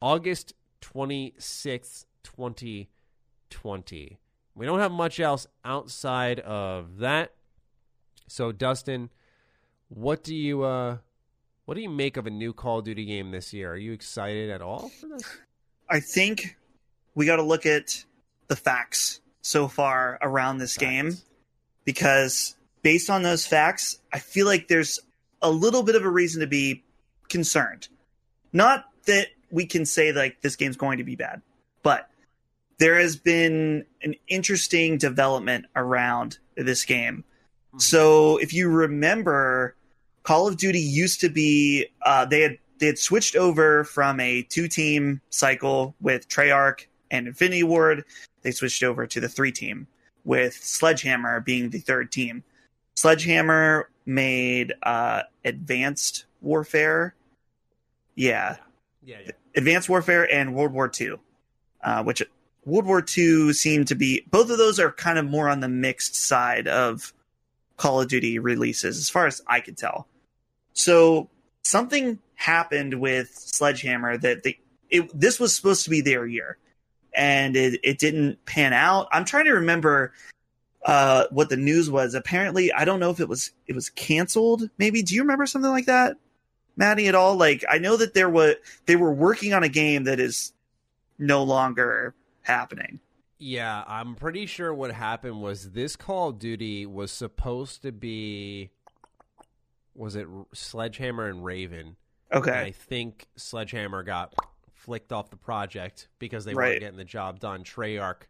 [0.00, 4.18] August 26th, 2020.
[4.54, 7.32] We don't have much else outside of that.
[8.28, 9.10] So, Dustin,
[9.88, 10.98] what do you uh,
[11.64, 13.72] what do you make of a new Call of Duty game this year?
[13.72, 15.24] Are you excited at all for this?
[15.88, 16.56] I think
[17.14, 18.04] we got to look at
[18.48, 20.84] the facts so far around this Facts.
[20.84, 21.16] game
[21.84, 24.98] because based on those facts, I feel like there's
[25.40, 26.82] a little bit of a reason to be
[27.28, 27.88] concerned.
[28.52, 31.42] Not that we can say like this game's going to be bad,
[31.82, 32.08] but
[32.82, 37.22] there has been an interesting development around this game.
[37.76, 39.76] So if you remember,
[40.24, 44.42] Call of Duty used to be uh, they had they had switched over from a
[44.42, 48.04] two team cycle with Treyarch and Infinity Ward.
[48.42, 49.86] They switched over to the three team
[50.24, 52.42] with Sledgehammer being the third team.
[52.96, 57.14] Sledgehammer made uh, Advanced Warfare,
[58.16, 58.56] yeah,
[59.04, 59.30] Yeah, yeah.
[59.54, 61.14] Advanced Warfare and World War II,
[61.84, 62.24] uh, which
[62.64, 65.68] World War II seemed to be both of those are kind of more on the
[65.68, 67.12] mixed side of
[67.76, 70.06] Call of Duty releases, as far as I could tell.
[70.72, 71.28] So
[71.62, 74.58] something happened with Sledgehammer that they
[74.90, 76.58] it, this was supposed to be their year,
[77.14, 79.08] and it, it didn't pan out.
[79.10, 80.12] I'm trying to remember
[80.84, 82.14] uh, what the news was.
[82.14, 84.68] Apparently, I don't know if it was it was canceled.
[84.78, 86.16] Maybe do you remember something like that,
[86.76, 87.08] Maddie?
[87.08, 87.36] At all?
[87.36, 88.56] Like I know that there was
[88.86, 90.52] they were working on a game that is
[91.18, 93.00] no longer happening.
[93.38, 98.70] Yeah, I'm pretty sure what happened was this Call of Duty was supposed to be
[99.94, 101.96] was it Sledgehammer and Raven?
[102.30, 104.34] And Okay, I think Sledgehammer got
[104.74, 106.68] flicked off the project because they Right.
[106.70, 107.62] weren't getting the job done.
[107.62, 108.22] Treyarch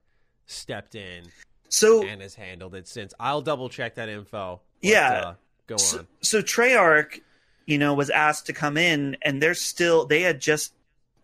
[0.47, 1.25] stepped in
[1.69, 3.15] so and has handled it since.
[3.21, 4.61] I'll double check that info.
[4.83, 5.11] but, Yeah.
[5.13, 5.35] uh,
[5.69, 6.09] go so, on.
[6.21, 7.21] so Treyarch,
[7.67, 10.75] you know, was asked to come in, and they're still they had just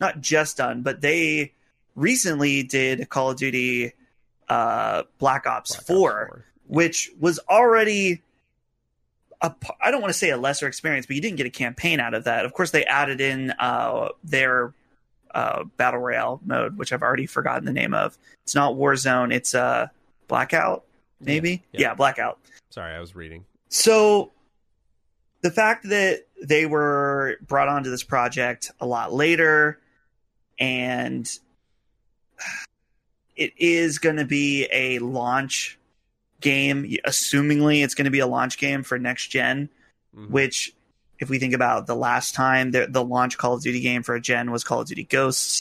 [0.00, 1.54] not just done, but they
[1.98, 3.92] recently did Call of Duty
[4.48, 8.22] uh, Black Ops Black Ops Four, which was already
[9.40, 12.14] I don't want to say a lesser experience, but you didn't get a campaign out
[12.14, 12.44] of that.
[12.44, 14.74] Of course, they added in uh, their
[15.32, 18.18] uh, battle royale mode, which I've already forgotten the name of.
[18.42, 19.32] It's not Warzone.
[19.32, 19.88] It's uh,
[20.26, 20.84] Blackout,
[21.20, 21.50] maybe.
[21.50, 21.94] Yeah, yeah yeah.
[21.94, 22.40] Blackout.
[22.70, 23.44] Sorry, I was reading.
[23.68, 24.32] So
[25.42, 29.78] the fact that they were brought onto this project a lot later
[30.58, 31.30] and
[33.36, 35.78] it is going to be a launch
[36.40, 39.68] game assumingly it's going to be a launch game for next gen
[40.16, 40.30] Mhm.
[40.30, 40.72] which
[41.18, 44.14] if we think about the last time the, the launch call of duty game for
[44.14, 45.60] a gen was call of duty ghosts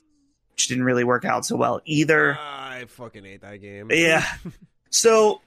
[0.51, 3.89] which didn't really work out so well either I fucking hate that game.
[3.91, 4.25] yeah.
[4.89, 5.41] So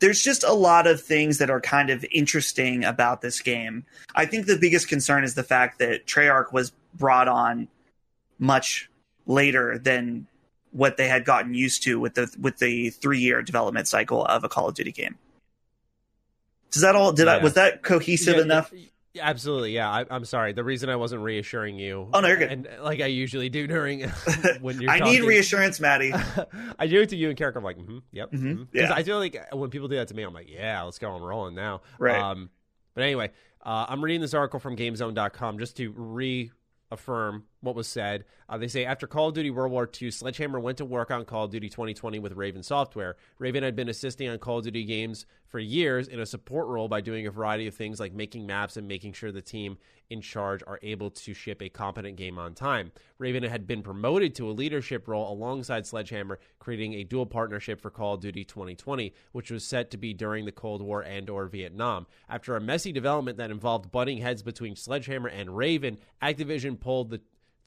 [0.00, 3.84] there's just a lot of things that are kind of interesting about this game.
[4.14, 7.68] I think the biggest concern is the fact that Treyarch was brought on
[8.38, 8.89] much
[9.30, 10.26] later than
[10.72, 14.44] what they had gotten used to with the with the three year development cycle of
[14.44, 15.16] a Call of Duty game.
[16.70, 17.12] Does that all?
[17.12, 18.70] Did I was that cohesive Yeah, enough?
[18.72, 18.80] yeah,
[19.12, 19.90] yeah, absolutely, yeah.
[19.90, 20.52] I, I'm sorry.
[20.52, 22.08] The reason I wasn't reassuring you.
[22.14, 22.52] Oh, no, you're good.
[22.52, 24.02] And like I usually do during
[24.60, 24.90] when you're.
[24.90, 26.12] I need reassurance, Maddie.
[26.78, 27.58] I do it to you and character.
[27.58, 28.30] I'm like, mm-hmm, yep.
[28.30, 28.66] Mhm, mhm.
[28.72, 28.92] yeah.
[28.94, 31.12] I feel like when people do that to me, I'm like, yeah, let's go.
[31.12, 31.80] I'm rolling now.
[31.98, 32.20] Right.
[32.20, 32.50] Um,
[32.94, 33.30] but anyway,
[33.66, 38.24] uh, I'm reading this article from GameZone.com just to reaffirm what was said.
[38.48, 41.24] Uh, they say after Call of Duty World War II, Sledgehammer went to work on
[41.24, 43.16] Call of Duty 2020 with Raven Software.
[43.38, 46.88] Raven had been assisting on Call of Duty games for years in a support role
[46.88, 49.76] by doing a variety of things like making maps and making sure the team
[50.08, 52.90] in charge are able to ship a competent game on time.
[53.18, 57.90] Raven had been promoted to a leadership role alongside Sledgehammer, creating a dual partnership for
[57.90, 61.46] Call of Duty 2020, which was set to be during the Cold War and or
[61.46, 62.06] Vietnam.
[62.28, 67.20] After a messy development that involved butting heads between Sledgehammer and Raven, Activision pulled the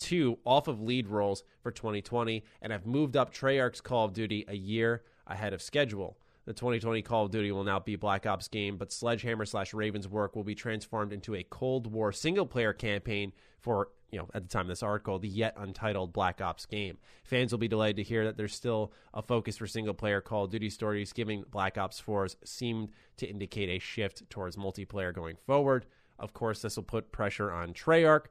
[0.03, 4.43] two off of lead roles for 2020 and have moved up Treyarch's Call of Duty
[4.49, 6.17] a year ahead of schedule.
[6.45, 10.09] The 2020 Call of Duty will now be Black Ops game, but Sledgehammer slash Raven's
[10.09, 13.31] work will be transformed into a Cold War single player campaign
[13.61, 16.97] for, you know, at the time of this article, the yet untitled Black Ops game.
[17.23, 20.43] Fans will be delighted to hear that there's still a focus for single player Call
[20.43, 25.37] of Duty stories, giving Black Ops 4s seemed to indicate a shift towards multiplayer going
[25.47, 25.85] forward.
[26.19, 28.25] Of course, this will put pressure on Treyarch,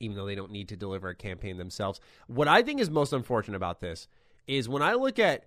[0.00, 2.00] even though they don't need to deliver a campaign themselves.
[2.26, 4.08] What I think is most unfortunate about this
[4.46, 5.46] is when I look at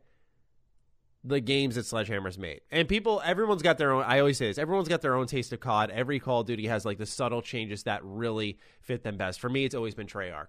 [1.23, 2.61] the games that Sledgehammer's made.
[2.71, 4.03] And people, everyone's got their own.
[4.03, 5.91] I always say this: everyone's got their own taste of COD.
[5.91, 9.39] Every Call of Duty has like the subtle changes that really fit them best.
[9.39, 10.47] For me, it's always been Treyarch,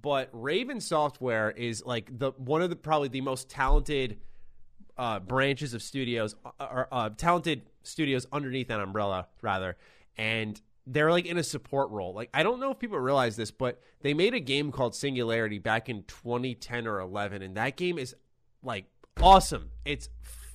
[0.00, 4.18] but Raven Software is like the one of the probably the most talented
[4.96, 9.76] uh, branches of studios, uh, or uh, talented studios underneath that umbrella, rather,
[10.16, 12.14] and they're like in a support role.
[12.14, 15.58] Like I don't know if people realize this, but they made a game called Singularity
[15.58, 18.14] back in 2010 or 11, and that game is
[18.62, 18.86] like
[19.20, 19.70] awesome.
[19.84, 20.08] It's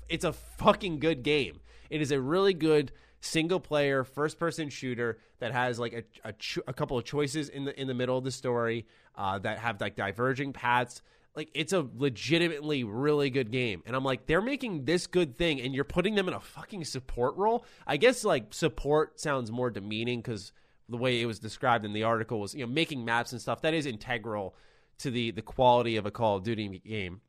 [0.07, 1.59] it's a fucking good game.
[1.89, 6.33] It is a really good single player first person shooter that has like a a,
[6.33, 9.59] cho- a, couple of choices in the in the middle of the story uh, that
[9.59, 11.01] have like diverging paths.
[11.39, 15.61] Like it's a legitimately really good game, and I'm like they're making this good thing,
[15.61, 17.63] and you're putting them in a fucking support role.
[17.87, 20.51] I guess like support sounds more demeaning because
[20.89, 23.61] the way it was described in the article was you know making maps and stuff
[23.61, 24.53] that is integral
[24.97, 27.21] to the the quality of a Call of Duty game.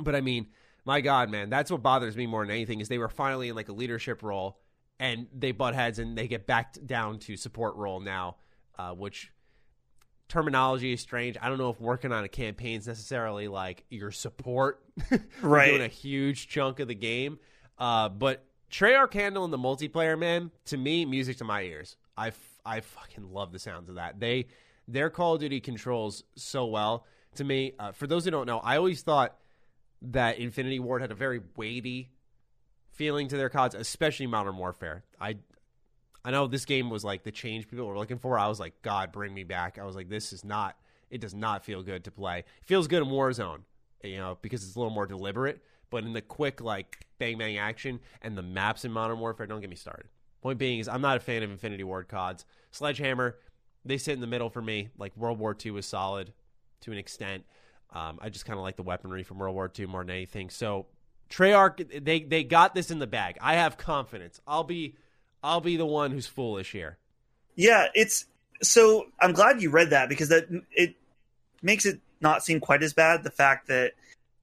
[0.00, 0.48] But I mean,
[0.84, 3.54] my God, man, that's what bothers me more than anything is they were finally in
[3.54, 4.58] like a leadership role
[4.98, 8.34] and they butt heads and they get backed down to support role now,
[8.80, 9.30] uh, which
[10.28, 11.36] terminology is strange.
[11.40, 14.82] I don't know if working on a campaign is necessarily like your support,
[15.42, 15.70] right?
[15.70, 17.38] doing a huge chunk of the game.
[17.78, 21.96] Uh, but Treyarch handling the multiplayer, man, to me, music to my ears.
[22.16, 24.20] I, f- I fucking love the sounds of that.
[24.20, 24.46] They
[24.86, 27.06] their Call of Duty controls so well
[27.36, 27.74] to me.
[27.78, 29.36] Uh, for those who don't know, I always thought
[30.02, 32.10] that Infinity Ward had a very weighty
[32.90, 35.04] feeling to their CODs, especially Modern Warfare.
[35.20, 35.36] I
[36.28, 38.38] I know this game was like the change people were looking for.
[38.38, 39.78] I was like, God, bring me back.
[39.78, 40.76] I was like, this is not.
[41.08, 42.40] It does not feel good to play.
[42.40, 43.60] It feels good in Warzone,
[44.04, 45.62] you know, because it's a little more deliberate.
[45.88, 49.62] But in the quick like bang bang action and the maps in Modern Warfare, don't
[49.62, 50.08] get me started.
[50.42, 52.44] Point being is I'm not a fan of Infinity Ward CODs.
[52.72, 53.38] Sledgehammer,
[53.86, 54.90] they sit in the middle for me.
[54.98, 56.34] Like World War II was solid
[56.82, 57.44] to an extent.
[57.94, 60.50] Um, I just kind of like the weaponry from World War II more than anything.
[60.50, 60.88] So
[61.30, 63.38] Treyarch, they they got this in the bag.
[63.40, 64.42] I have confidence.
[64.46, 64.96] I'll be
[65.42, 66.98] I'll be the one who's foolish here.
[67.54, 68.26] Yeah, it's
[68.62, 70.94] so I'm glad you read that because that it
[71.62, 73.24] makes it not seem quite as bad.
[73.24, 73.92] The fact that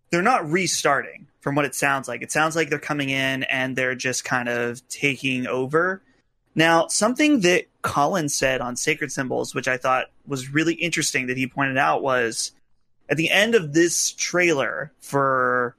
[0.09, 2.21] they're not restarting from what it sounds like.
[2.21, 6.01] It sounds like they're coming in and they're just kind of taking over.
[6.55, 11.37] Now, something that Colin said on Sacred Symbols, which I thought was really interesting that
[11.37, 12.51] he pointed out was
[13.09, 15.75] at the end of this trailer for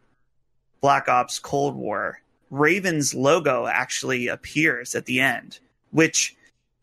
[0.81, 5.59] Black Ops Cold War, Raven's logo actually appears at the end,
[5.91, 6.37] which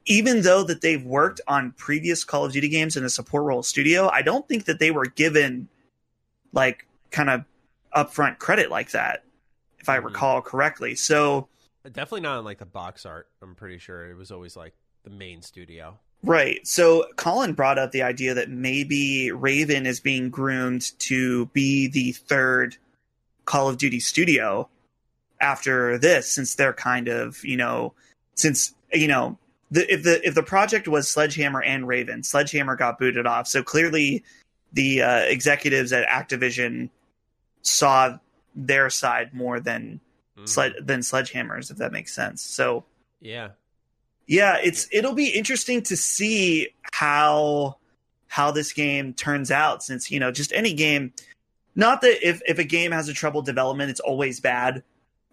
[0.05, 3.63] even though that they've worked on previous Call of Duty games in a support role
[3.63, 5.69] studio, I don't think that they were given
[6.51, 7.45] like kind of
[7.95, 9.23] upfront credit like that,
[9.79, 10.07] if I mm-hmm.
[10.07, 10.95] recall correctly.
[10.95, 11.47] So
[11.83, 13.27] definitely not in like the box art.
[13.41, 15.97] I'm pretty sure it was always like the main studio.
[16.23, 16.65] Right.
[16.65, 22.13] So Colin brought up the idea that maybe Raven is being groomed to be the
[22.13, 22.77] third
[23.45, 24.69] Call of Duty studio
[25.43, 27.93] after this, since they're kind of, you know,
[28.35, 29.37] since, you know,
[29.69, 33.47] the, if the if the project was Sledgehammer and Raven, Sledgehammer got booted off.
[33.47, 34.23] So clearly
[34.71, 36.89] the uh, executives at Activision
[37.61, 38.17] saw
[38.55, 39.99] their side more than
[40.37, 40.47] mm.
[40.47, 42.41] sled, than Sledgehammers, if that makes sense.
[42.41, 42.85] So
[43.19, 43.49] yeah,
[44.27, 47.77] yeah, it's it'll be interesting to see how
[48.27, 51.13] how this game turns out since, you know, just any game
[51.75, 54.83] not that if if a game has a troubled development it's always bad,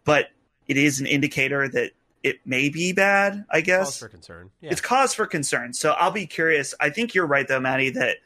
[0.05, 0.29] but
[0.67, 1.93] it is an indicator that
[2.23, 3.87] it may be bad, I guess.
[3.87, 4.51] Cause for concern.
[4.61, 4.71] Yeah.
[4.73, 5.73] It's cause for concern.
[5.73, 6.75] So I'll be curious.
[6.81, 8.19] I think you're right though, Maddie, that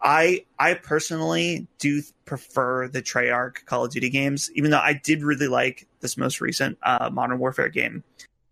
[0.00, 5.22] I I personally do prefer the Treyarch Call of Duty games, even though I did
[5.22, 8.04] really like this most recent uh, Modern Warfare game.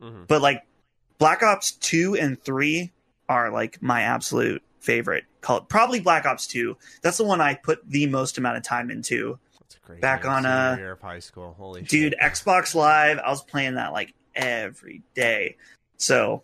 [0.03, 0.25] Mm-hmm.
[0.27, 0.67] But like
[1.19, 2.91] Black Ops 2 and 3
[3.29, 6.77] are like my absolute favorite call probably Black Ops Two.
[7.03, 9.39] That's the one I put the most amount of time into.
[9.69, 11.55] That's great Back on, a uh, year of high school.
[11.59, 12.21] Holy Dude, shit.
[12.21, 15.57] Xbox Live, I was playing that like every day.
[15.97, 16.43] So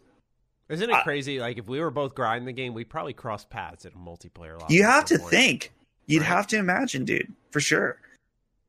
[0.68, 1.38] Isn't it crazy?
[1.40, 4.52] Like if we were both grinding the game, we'd probably cross paths at a multiplayer
[4.52, 4.66] level.
[4.70, 5.30] you have to point.
[5.30, 5.72] think.
[6.06, 6.28] You'd Right.
[6.28, 7.98] have to imagine, dude, for sure.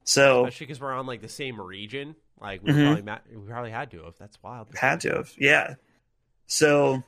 [0.03, 2.15] So especially because we're on like the same region.
[2.39, 2.85] Like we Mhm.
[2.85, 4.15] probably ma- we probably had to have.
[4.19, 4.67] That's wild.
[4.75, 5.75] had to have, yeah.
[6.47, 7.03] So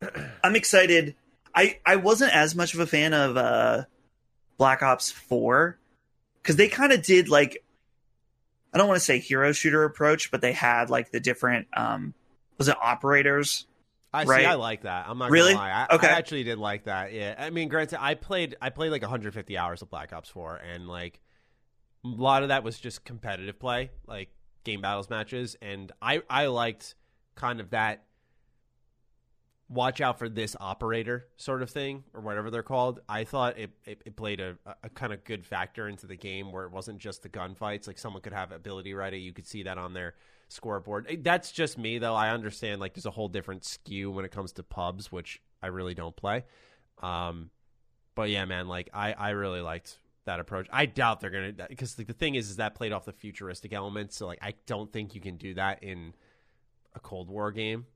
[0.44, 1.14] I'm excited.
[1.54, 3.84] I I wasn't as much of a fan of uh
[4.56, 5.78] Black Ops Four
[6.48, 7.62] because they kind of did like
[8.72, 12.14] I don't want to say hero shooter approach, but they had like the different um
[12.56, 13.66] was it operators?
[14.14, 14.30] I see.
[14.30, 14.46] Right.
[14.46, 15.04] I like that.
[15.06, 15.52] I'm not Really?
[15.52, 15.86] gonna lie.
[15.90, 16.06] I, Okay.
[16.06, 17.12] I actually did like that.
[17.12, 17.34] Yeah.
[17.38, 20.88] I mean, granted, I played I played like 150 hours of Black Ops 4, and
[20.88, 21.20] like
[22.02, 24.30] a lot of that was just competitive play, like
[24.64, 26.94] game battles matches, and I I liked
[27.34, 28.04] kind of that
[29.68, 33.00] watch out for this operator sort of thing or whatever they're called.
[33.08, 36.52] I thought it it, it played a, a kind of good factor into the game
[36.52, 37.86] where it wasn't just the gunfights.
[37.86, 40.14] Like someone could have ability ready, you could see that on their
[40.48, 41.20] scoreboard.
[41.22, 42.14] That's just me though.
[42.14, 45.66] I understand like there's a whole different skew when it comes to pubs, which I
[45.66, 46.44] really don't play.
[47.02, 47.50] Um,
[48.14, 50.66] but yeah, man, like I I really liked that approach.
[50.72, 53.72] I doubt they're gonna because like, the thing is is that played off the futuristic
[53.72, 54.16] elements.
[54.16, 56.14] So like I don't think you can do that in
[56.94, 57.86] a Cold War game.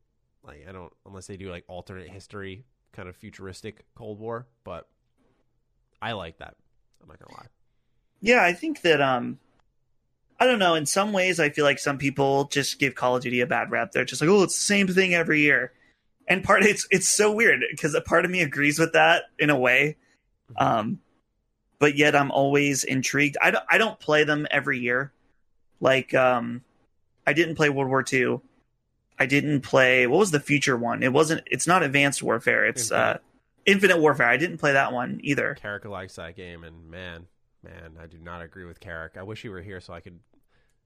[0.44, 4.46] Like I don't unless they do like alternate history kind of futuristic Cold War.
[4.64, 4.86] But
[6.00, 6.56] I like that.
[7.00, 7.46] I'm not gonna lie.
[8.20, 9.38] Yeah, I think that um
[10.40, 13.22] I don't know, in some ways I feel like some people just give Call of
[13.22, 13.92] Duty a bad rap.
[13.92, 15.72] They're just like, "Oh, it's the same thing every year."
[16.28, 19.50] And part it's it's so weird because a part of me agrees with that in
[19.50, 19.96] a way.
[20.56, 21.00] Um
[21.78, 23.36] but yet I'm always intrigued.
[23.42, 25.12] I don't I don't play them every year.
[25.80, 26.62] Like um
[27.26, 28.40] I didn't play World War II.
[29.22, 31.02] I didn't play what was the future one?
[31.04, 32.66] It wasn't it's not Advanced Warfare.
[32.66, 33.18] It's uh
[33.64, 34.26] Infinite Warfare.
[34.28, 35.54] I didn't play that one either.
[35.54, 37.26] Carrick likes that game, and man,
[37.62, 39.12] man, I do not agree with Carrick.
[39.16, 40.18] I wish he were here so I could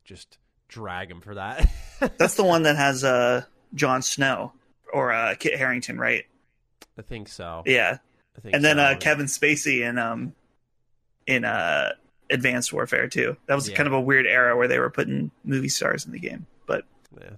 [0.04, 0.36] just
[0.68, 1.66] drag him for that.
[2.18, 4.52] That's the one that has uh Jon Snow
[4.92, 6.24] or uh Kit Harington, right?
[6.98, 7.62] I think so.
[7.64, 7.98] Yeah.
[8.36, 10.34] I think And then uh Kevin Spacey in um
[11.26, 11.92] in uh
[12.28, 13.36] Advanced Warfare too.
[13.46, 13.76] That was Yeah.
[13.76, 16.46] kind of a weird era where they were putting movie stars in the game.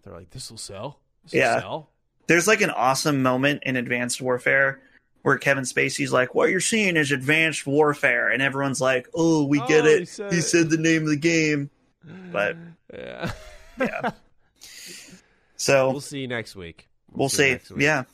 [0.02, 1.00] They're like, this will sell.
[1.24, 1.54] This Yeah.
[1.56, 1.90] will sell.
[2.26, 4.80] there's like an awesome moment in Advanced Warfare
[5.22, 9.58] where Kevin Spacey's like, "What you're seeing is Advanced Warfare," and everyone's like, "Oh, we
[9.66, 9.98] get Oh, it.
[10.00, 11.70] he said he it." the name of the game."
[12.32, 12.56] But-
[12.94, 13.32] yeah,
[13.80, 14.10] Yeah.
[15.56, 16.88] So we'll see you next week.
[17.12, 17.50] we'll see.
[17.52, 17.82] next week.
[17.82, 18.04] Yeah.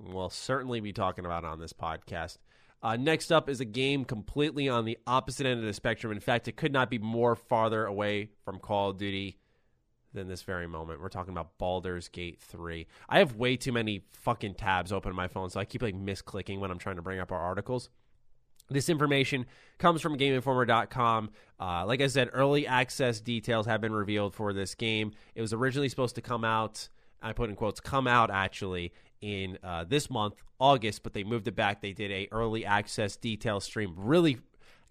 [0.00, 2.38] We'll certainly be talking about it on this podcast.
[2.82, 6.12] Uh, next up is a game completely on the opposite end of the spectrum.
[6.12, 9.36] In fact, it could not be more farther away from Call of Duty
[10.12, 11.00] than this very moment.
[11.00, 12.86] We're talking about Baldur's Gate 3.
[13.08, 15.94] I have way too many fucking tabs open on my phone, so I keep like
[15.94, 17.90] misclicking when I'm trying to bring up our articles.
[18.70, 19.46] This information
[19.78, 21.30] comes from GameInformer.com.
[21.58, 25.12] Uh, like I said, early access details have been revealed for this game.
[25.34, 26.88] It was originally supposed to come out,
[27.22, 31.48] I put in quotes, come out actually in uh, this month, August, but they moved
[31.48, 31.80] it back.
[31.80, 33.94] They did a early access detail stream.
[33.96, 34.38] Really,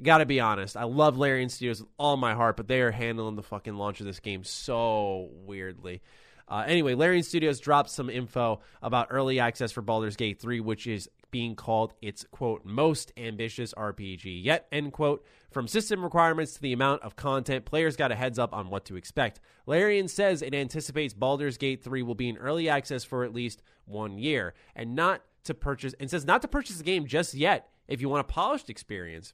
[0.02, 2.92] got to be honest, I love Larian Studios with all my heart, but they are
[2.92, 6.02] handling the fucking launch of this game so weirdly.
[6.50, 10.88] Uh, anyway, Larian Studios dropped some info about early access for Baldur's Gate 3, which
[10.88, 15.26] is being called its quote most ambitious RPG yet end quote.
[15.52, 18.86] From system requirements to the amount of content, players got a heads up on what
[18.86, 19.42] to expect.
[19.66, 23.62] Larian says it anticipates Baldur's Gate 3 will be in early access for at least
[23.86, 27.70] one year, and not to purchase and says not to purchase the game just yet
[27.88, 29.34] if you want a polished experience.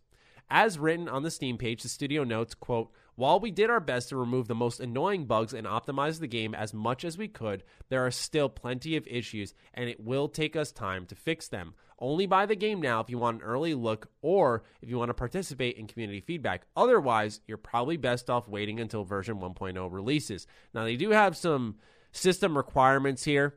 [0.49, 4.09] As written on the Steam page, the studio notes, quote, while we did our best
[4.09, 7.63] to remove the most annoying bugs and optimize the game as much as we could,
[7.89, 11.75] there are still plenty of issues, and it will take us time to fix them.
[11.99, 15.09] Only buy the game now if you want an early look or if you want
[15.09, 16.63] to participate in community feedback.
[16.75, 20.47] Otherwise, you're probably best off waiting until version 1.0 releases.
[20.73, 21.75] Now, they do have some
[22.11, 23.55] system requirements here.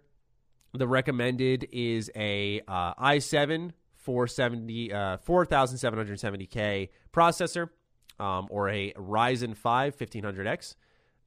[0.75, 3.73] The recommended is a uh, i7
[4.07, 7.71] 470 uh, 4770K processor
[8.21, 10.77] um, or a Ryzen 5 1500X.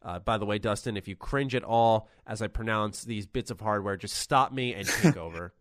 [0.02, 3.52] Uh, by the way, Dustin, if you cringe at all as I pronounce these bits
[3.52, 5.54] of hardware, just stop me and take over.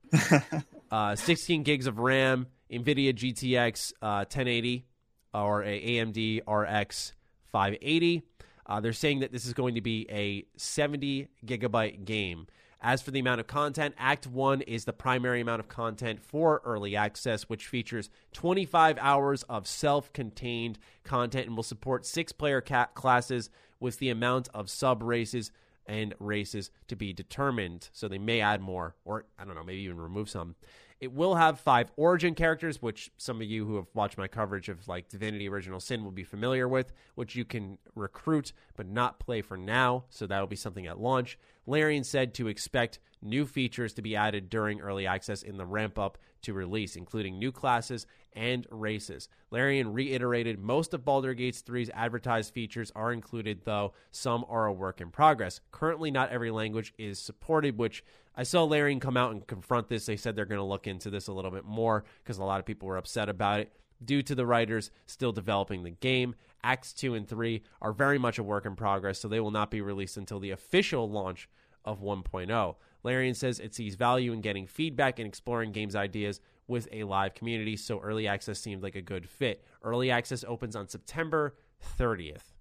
[0.93, 4.87] uh, 16 gigs of RAM, NVIDIA GTX uh, 1080
[5.35, 7.15] or a AMD RX
[7.51, 8.23] 580.
[8.65, 12.47] Uh, they're saying that this is going to be a 70 gigabyte game.
[12.81, 16.63] As for the amount of content, Act 1 is the primary amount of content for
[16.65, 22.61] early access, which features 25 hours of self contained content and will support six player
[22.61, 23.51] ca- classes
[23.81, 25.51] with the amount of sub races
[25.87, 27.89] and races to be determined.
[27.93, 30.55] So they may add more, or I don't know, maybe even remove some.
[31.01, 34.69] It will have five origin characters, which some of you who have watched my coverage
[34.69, 39.21] of like Divinity Original Sin will be familiar with, which you can recruit but not
[39.21, 40.05] play for now.
[40.11, 41.39] So that'll be something at launch.
[41.67, 45.99] Larian said to expect new features to be added during early access in the ramp
[45.99, 49.29] up to release, including new classes and races.
[49.51, 54.73] Larian reiterated most of Baldur Gates 3's advertised features are included, though some are a
[54.73, 55.61] work in progress.
[55.73, 58.05] Currently, not every language is supported, which
[58.39, 60.07] I saw Larian come out and confront this.
[60.07, 62.61] They said they're going to look into this a little bit more because a lot
[62.61, 63.73] of people were upset about it
[64.05, 66.37] due to the writers still developing the game.
[66.63, 69.73] Acts 2 and 3 are very much a work in progress, so they will not
[69.73, 71.49] be released until the official launch
[71.85, 72.77] of 1.0.
[73.03, 77.35] Larian says it sees value in getting feedback and exploring games ideas with a live
[77.35, 79.65] community, so early access seemed like a good fit.
[79.83, 81.57] Early access opens on September
[81.99, 82.55] 30th.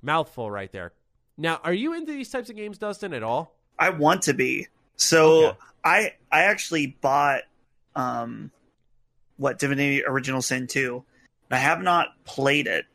[0.00, 0.94] Mouthful right there.
[1.36, 3.58] Now, are you into these types of games, Dustin, at all?
[3.78, 4.68] I want to be.
[4.96, 5.58] So Okay.
[5.84, 7.42] I I actually bought
[7.96, 8.50] um
[9.36, 11.04] what Divinity Original Sin 2.
[11.50, 12.86] I have not played it.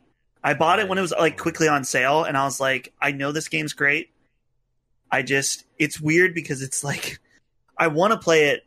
[0.42, 3.12] I bought it when it was like quickly on sale and I was like, I
[3.12, 4.10] know this game's great.
[5.10, 7.18] I just it's weird because it's like
[7.76, 8.64] I want to play it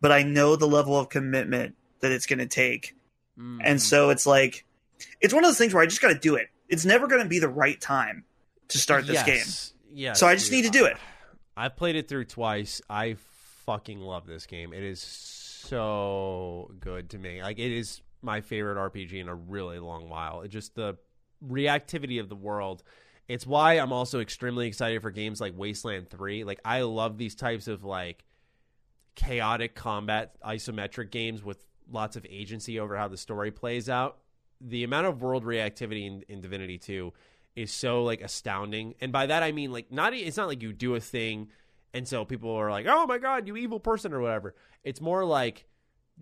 [0.00, 2.94] but I know the level of commitment that it's going to take.
[3.38, 3.60] Mm.
[3.64, 4.64] And so it's like
[5.20, 6.48] it's one of those things where I just got to do it.
[6.68, 8.24] It's never going to be the right time
[8.68, 9.36] to start this game.
[9.36, 9.72] yes.
[9.92, 10.20] Yes.
[10.20, 10.56] So I just dude.
[10.56, 10.96] need to do it.
[11.56, 12.82] I've played it through twice.
[12.90, 13.16] I
[13.64, 14.72] fucking love this game.
[14.72, 17.42] It is so good to me.
[17.42, 20.42] Like it is my favorite RPG in a really long while.
[20.42, 20.96] It just the
[21.46, 22.82] reactivity of the world.
[23.28, 26.44] It's why I'm also extremely excited for games like Wasteland 3.
[26.44, 28.24] Like I love these types of like
[29.14, 34.18] chaotic combat isometric games with lots of agency over how the story plays out.
[34.60, 37.12] The amount of world reactivity in, in Divinity 2
[37.56, 38.94] is so like astounding.
[39.00, 41.48] And by that I mean like not it's not like you do a thing
[41.94, 44.54] and so people are like, "Oh my god, you evil person" or whatever.
[44.84, 45.64] It's more like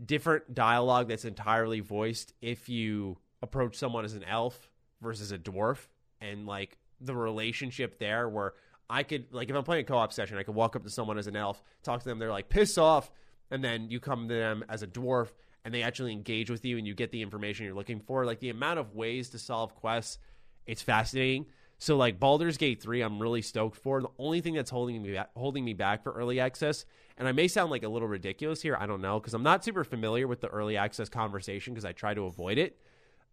[0.07, 4.71] different dialogue that's entirely voiced if you approach someone as an elf
[5.01, 5.89] versus a dwarf
[6.21, 8.55] and like the relationship there where
[8.89, 11.19] I could like if I'm playing a co-op session, I could walk up to someone
[11.19, 13.11] as an elf, talk to them, they're like piss off,
[13.51, 15.31] and then you come to them as a dwarf
[15.65, 18.25] and they actually engage with you and you get the information you're looking for.
[18.25, 20.19] Like the amount of ways to solve quests,
[20.67, 21.47] it's fascinating.
[21.79, 24.01] So like Baldur's Gate 3, I'm really stoked for.
[24.01, 26.85] The only thing that's holding me back, holding me back for early access,
[27.19, 29.65] and I may sound like a little ridiculous here, I don't know, because I'm not
[29.65, 32.79] super familiar with the early access conversation because I try to avoid it.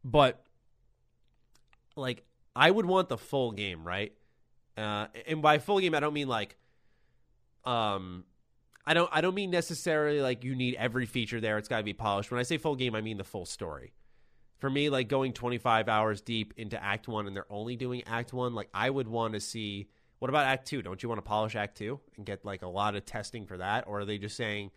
[0.04, 0.44] But
[1.96, 2.24] like
[2.56, 4.14] I would want the full game, right?
[4.78, 6.58] Uh, and by full game, I don't mean like,
[7.66, 8.26] um,
[8.86, 11.58] I don't I don't mean necessarily like you need every feature there.
[11.58, 12.32] It's got to be polished.
[12.32, 13.94] When I say full game, I mean the full story.
[14.62, 18.32] For me, like going 25 hours deep into Act One, and they're only doing Act
[18.32, 19.90] One, like I would want to see.
[20.20, 20.82] What about Act Two?
[20.82, 23.58] Don't you want to polish Act Two and get like a lot of testing for
[23.58, 24.72] that, or are they just saying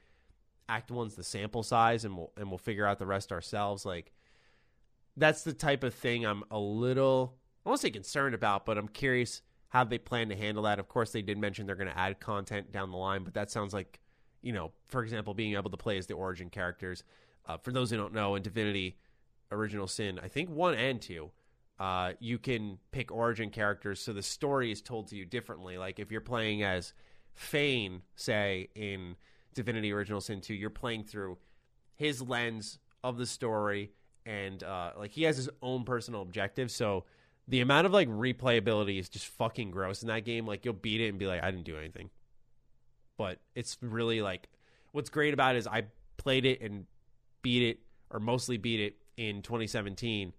[0.68, 3.84] Act One's the sample size and we'll and we'll figure out the rest ourselves?
[3.84, 4.10] Like
[5.16, 8.88] that's the type of thing I'm a little I won't say concerned about, but I'm
[8.88, 10.78] curious how they plan to handle that.
[10.78, 13.50] Of course, they did mention they're going to add content down the line, but that
[13.50, 14.00] sounds like,
[14.42, 17.02] you know, for example, being able to play as the origin characters.
[17.46, 18.96] Uh, for those who don't know, in Divinity
[19.50, 21.30] Original Sin, I think one and two,
[21.78, 25.76] uh, you can pick origin characters, so the story is told to you differently.
[25.78, 26.92] Like if you're playing as
[27.34, 29.16] Fane, say in
[29.54, 31.38] Divinity Original Sin 2, you're playing through
[31.96, 33.90] his lens of the story,
[34.24, 36.70] and uh, like he has his own personal objective.
[36.70, 37.04] So
[37.48, 40.46] the amount of like replayability is just fucking gross in that game.
[40.46, 42.10] Like you'll beat it and be like, I didn't do anything.
[43.16, 44.48] But it's really like
[44.92, 45.84] what's great about it is I
[46.16, 46.86] played it and
[47.42, 47.80] beat it
[48.10, 50.32] or mostly beat it in 2017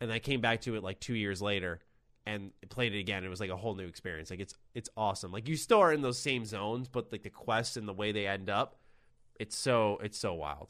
[0.00, 1.80] and I came back to it like 2 years later
[2.26, 3.24] and played it again.
[3.24, 4.30] It was like a whole new experience.
[4.30, 5.32] Like it's it's awesome.
[5.32, 8.12] Like you still are in those same zones, but like the quests and the way
[8.12, 8.76] they end up,
[9.40, 10.68] it's so it's so wild.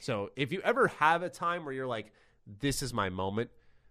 [0.00, 2.12] So if you ever have a time where you're like,
[2.60, 3.50] this is my moment,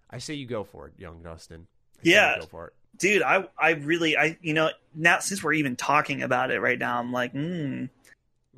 [0.09, 1.67] I say you go for it, young Dustin.
[1.99, 2.39] I say you Yeah.
[2.39, 2.73] go for it.
[2.97, 6.79] dude i i really i you know now since we're even talking about it right
[6.79, 7.87] now i'm like mm,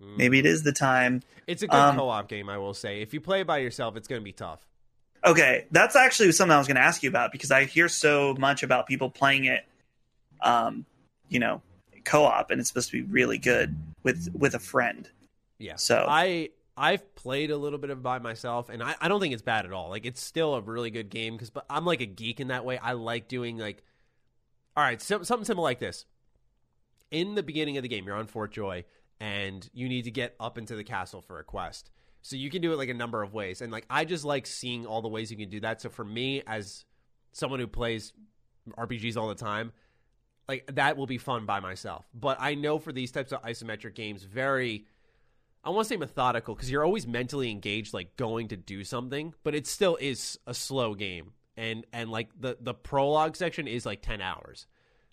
[0.01, 0.17] Mm.
[0.17, 3.01] maybe it is the time It's a good Um, co-op game, I will say.
[3.01, 4.65] If you play it by yourself, it's going to be tough.
[5.25, 8.33] okay that's actually something i was going to ask you about because i hear so
[8.39, 9.65] much about people playing it
[10.41, 10.85] um
[11.27, 11.61] you know
[12.05, 15.09] co-op and it's supposed to be really good with with a friend
[15.57, 15.75] Yeah.
[15.75, 19.19] so I I've played a little bit of it by myself, and I, I don't
[19.19, 19.89] think it's bad at all.
[19.89, 22.63] Like it's still a really good game because, but I'm like a geek in that
[22.63, 22.77] way.
[22.77, 23.83] I like doing like,
[24.77, 26.05] all right, so, something simple like this.
[27.11, 28.85] In the beginning of the game, you're on Fort Joy,
[29.19, 31.91] and you need to get up into the castle for a quest.
[32.21, 34.45] So you can do it like a number of ways, and like I just like
[34.45, 35.81] seeing all the ways you can do that.
[35.81, 36.85] So for me, as
[37.31, 38.11] someone who plays
[38.77, 39.71] RPGs all the time,
[40.47, 42.05] like that will be fun by myself.
[42.13, 44.85] But I know for these types of isometric games, very
[45.63, 49.33] I want to say methodical because you're always mentally engaged, like going to do something,
[49.43, 51.33] but it still is a slow game.
[51.57, 54.67] And and like the the prologue section is like ten hours,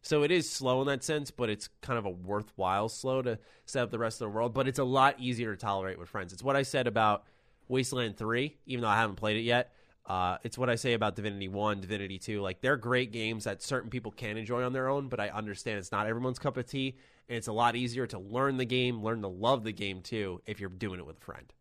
[0.07, 3.41] so it is slow in that sense, but it's kind of a worthwhile slow to
[3.65, 4.55] set up the rest of the world.
[4.55, 6.33] But it's a lot easier to tolerate with friends.
[6.33, 7.25] It's what I said about
[7.67, 9.73] Wasteland Three, even though I haven't played it yet.
[10.07, 12.41] Uh, it's what I say about Divinity One, Divinity Two.
[12.41, 15.81] Like they're great games that certain people can enjoy on their own, but I understand
[15.81, 16.95] it's not everyone's cup of tea,
[17.29, 20.41] and it's a lot easier to learn the game, learn to love the game too,
[20.47, 21.53] if you're doing it with a friend.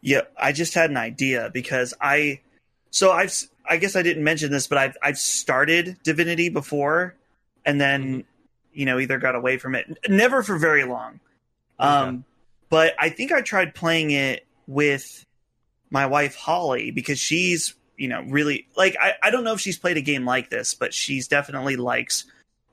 [0.00, 2.40] Yeah, I just had an idea because I,
[2.90, 3.32] so I've,
[3.68, 7.14] I guess I didn't mention this, but I've I've started Divinity before,
[7.68, 8.24] and then, Mhm.
[8.72, 11.20] you know, either got away from it, never for very long.
[11.78, 12.18] Um, Okay.
[12.70, 15.24] but I think I tried playing it with
[15.90, 19.78] my wife Holly because she's you know really like I, I don't know if she's
[19.78, 22.24] played a game like this, but she's definitely likes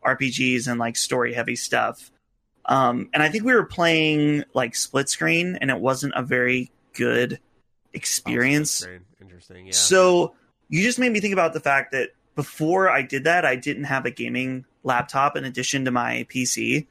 [0.03, 2.11] RPGs and like story heavy stuff.
[2.65, 6.71] Um, and I think we were playing like split screen, and it wasn't a very
[6.93, 7.39] good
[7.93, 8.85] experience.
[8.85, 8.97] Oh.
[9.21, 9.67] Interesting.
[9.67, 9.73] Yeah.
[9.73, 10.35] So
[10.69, 13.85] you just made me think about the fact that before I did that, I didn't
[13.85, 16.85] have a gaming laptop in addition to my PC.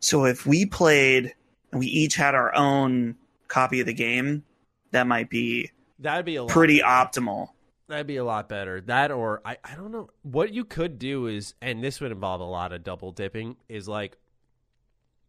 [0.00, 1.34] So if we played
[1.72, 3.16] and we each had our own
[3.48, 4.44] copy of the game,
[4.90, 6.88] that might be That'd be a pretty better.
[7.20, 7.48] optimal.
[7.88, 8.80] That'd be a lot better.
[8.82, 10.10] That or I, I don't know.
[10.22, 13.88] What you could do is and this would involve a lot of double dipping, is
[13.88, 14.16] like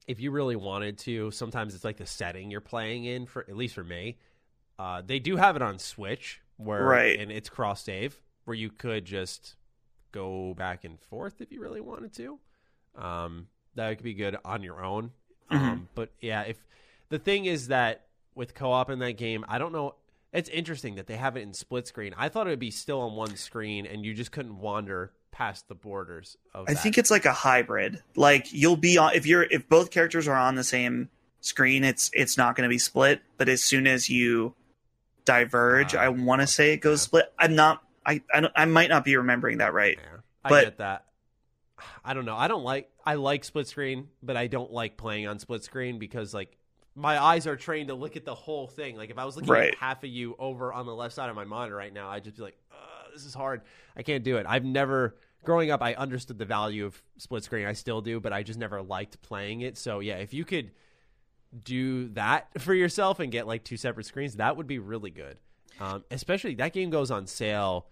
[0.08, 3.56] if you really wanted to, sometimes it's like the setting you're playing in for at
[3.56, 4.18] least for me.
[4.80, 7.20] Uh, they do have it on Switch where Right.
[7.20, 9.56] and it's cross save where you could just
[10.12, 12.40] go back and forth if you really wanted to.
[12.96, 15.12] Um, that could be good on your own.
[15.50, 15.88] Um, Mhm.
[15.96, 16.58] but yeah, if
[17.10, 19.96] the thing is that with co-op in that game, I don't know.
[20.34, 22.14] It's interesting that they have it in split screen.
[22.18, 25.68] I thought it would be still on one screen, and you just couldn't wander past
[25.68, 26.70] the borders of.
[26.70, 26.82] I that.
[26.84, 28.02] think it's like a hybrid.
[28.16, 31.10] Like you'll be on if you're if both characters are on the same
[31.42, 33.22] screen, it's it's not going to be split.
[33.38, 34.56] But as soon as you
[35.26, 37.06] diverge, Ah, I want to say it goes yeah.
[37.08, 37.34] split.
[37.38, 37.84] I'm not.
[38.06, 39.98] I I, don't, I might not be remembering that right.
[40.02, 41.06] Yeah, I But- get that.
[42.06, 42.36] I don't know.
[42.36, 42.92] I don't like.
[43.04, 46.56] I like split screen, but I don't like playing on split screen because like
[46.94, 48.96] my eyes are trained to look at the whole thing.
[48.98, 49.70] Like if I was looking Right.
[49.72, 52.24] at half of you over on the left side of my monitor right now, I'd
[52.24, 52.58] just be like,
[53.14, 53.62] "This is hard.
[53.96, 55.18] I can't do it." I've never.
[55.44, 57.66] Growing up, I understood the value of split screen.
[57.66, 59.76] I still do, but I just never liked playing it.
[59.76, 60.70] So yeah, if you could
[61.64, 65.38] do that for yourself and get like two separate screens, that would be really good.
[65.82, 67.88] Um, especially that game goes on sale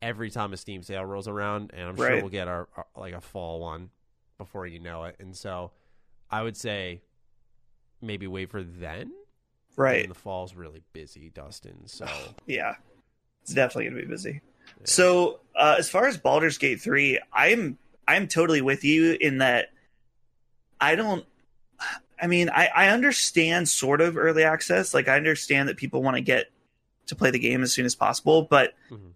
[0.00, 2.22] every time a Steam sale rolls around, and I'm sure Right.
[2.22, 3.90] we'll get our, our like a fall one
[4.38, 5.16] before you know it.
[5.18, 5.72] And so,
[6.30, 7.02] I would say
[8.00, 9.12] maybe wait for then.
[9.76, 10.02] Right.
[10.02, 11.86] And the fall's really busy, Dustin.
[11.86, 12.06] So
[12.46, 12.76] Yeah.
[13.42, 14.40] It's definitely going to be busy.
[14.84, 19.70] So, uh, as far as Baldur's Gate 3, I'm I'm totally with you in that
[20.80, 21.24] I don't
[22.20, 24.94] I mean, I I understand sort of early access.
[24.94, 26.46] Like I understand that people want to get
[27.06, 29.12] to play the game as soon as possible, but Mhm.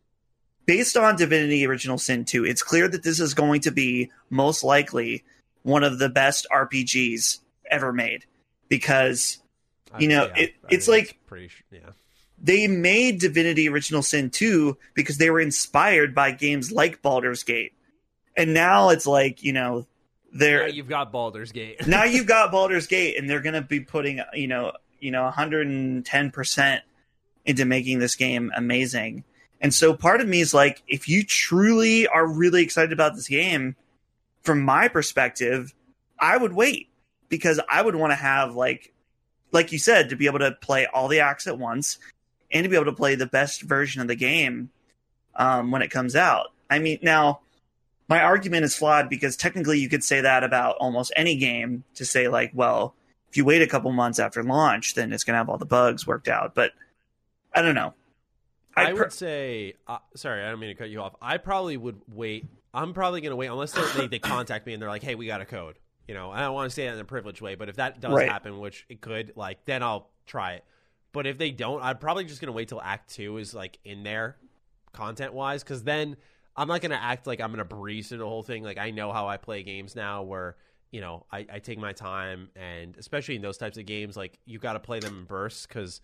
[0.66, 4.62] based on Divinity Original Sin 2, it's clear that this is going to be most
[4.62, 5.24] likely
[5.62, 7.38] one of the best RPGs
[7.70, 8.24] ever made
[8.68, 9.38] because
[9.98, 11.78] you know, yeah, it- it's like- pretty yeah.
[12.38, 17.72] they made Divinity Original Sin 2 because they were inspired by games like Baldur's Gate.
[18.36, 19.86] And now it's like, you know,
[20.30, 21.86] they're you've got Baldur's Gate.
[21.86, 25.24] now you've got Baldur's Gate and they're going to be putting, you know, you know
[25.34, 26.80] 110%
[27.48, 29.24] into making this game amazing.
[29.60, 33.26] And so part of me is like if you truly are really excited about this
[33.26, 33.74] game
[34.42, 35.74] from my perspective,
[36.20, 36.90] I would wait
[37.28, 38.92] because I would want to have like
[39.50, 41.98] like you said to be able to play all the acts at once
[42.52, 44.70] and to be able to play the best version of the game
[45.34, 46.48] um, when it comes out.
[46.68, 47.40] I mean, now
[48.08, 52.04] my argument is flawed because technically you could say that about almost any game to
[52.04, 52.94] say like, well,
[53.30, 55.64] if you wait a couple months after launch, then it's going to have all the
[55.64, 56.54] bugs worked out.
[56.54, 56.72] But
[57.54, 57.94] I don't know.
[58.76, 61.14] I I'd would say, uh, sorry, I don't mean to cut you off.
[61.20, 62.46] I probably would wait.
[62.72, 65.26] I'm probably going to wait unless they, they contact me and they're like, "Hey, we
[65.26, 67.54] got a code." You know, I don't want to say that in a privileged way,
[67.54, 68.28] but if that does Right.
[68.28, 70.64] happen, which it could, like, then I'll try it.
[71.12, 73.78] But if they don't, I'm probably just going to wait till Act Two is like
[73.84, 74.36] in there,
[74.92, 76.16] content wise, because then
[76.56, 78.62] I'm not going to act like I'm going to breeze through the whole thing.
[78.62, 80.56] Like I know how I play games now, where
[80.92, 84.38] you know I, I take my time, and especially in those types of games, like
[84.44, 86.00] you got to play them in bursts because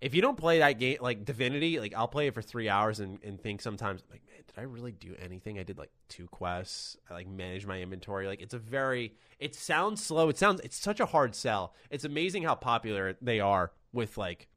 [0.00, 3.00] if you don't play that game like Divinity, like I'll play it for three hours
[3.00, 5.58] and, and think sometimes like, man, did I really do anything?
[5.58, 6.96] I did like two quests.
[7.10, 8.26] I like manage my inventory.
[8.26, 10.28] Like it's a very it sounds slow.
[10.28, 11.74] It sounds it's such a hard sell.
[11.90, 14.48] It's amazing how popular they are with like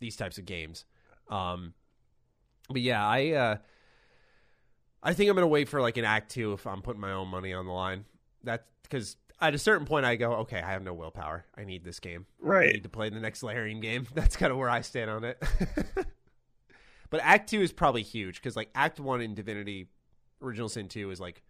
[0.00, 0.84] these types of games.
[1.28, 1.74] Um
[2.68, 3.56] but yeah, I uh
[5.02, 7.28] I think I'm gonna wait for like an act two if I'm putting my own
[7.28, 8.04] money on the line.
[8.44, 11.44] That's because at a certain point, I go, okay, I have no willpower.
[11.56, 12.26] I need this game.
[12.42, 12.72] I Right.
[12.74, 14.06] need to play the next Larian game.
[14.14, 15.42] That's kind of where I stand on it.
[17.10, 19.88] but Act Two is probably huge because like Act One in Divinity
[20.40, 21.42] Original Sin Two is like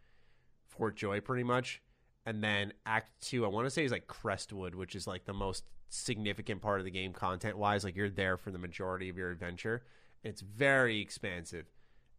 [0.69, 1.81] Fort Joy pretty much,
[2.27, 5.33] and then Act Two I want to say is like Crestwood, which is like the
[5.35, 7.85] most significant part of the game content wise.
[7.85, 9.83] Like you're there for the majority of your adventure.
[10.25, 11.67] It's very expansive,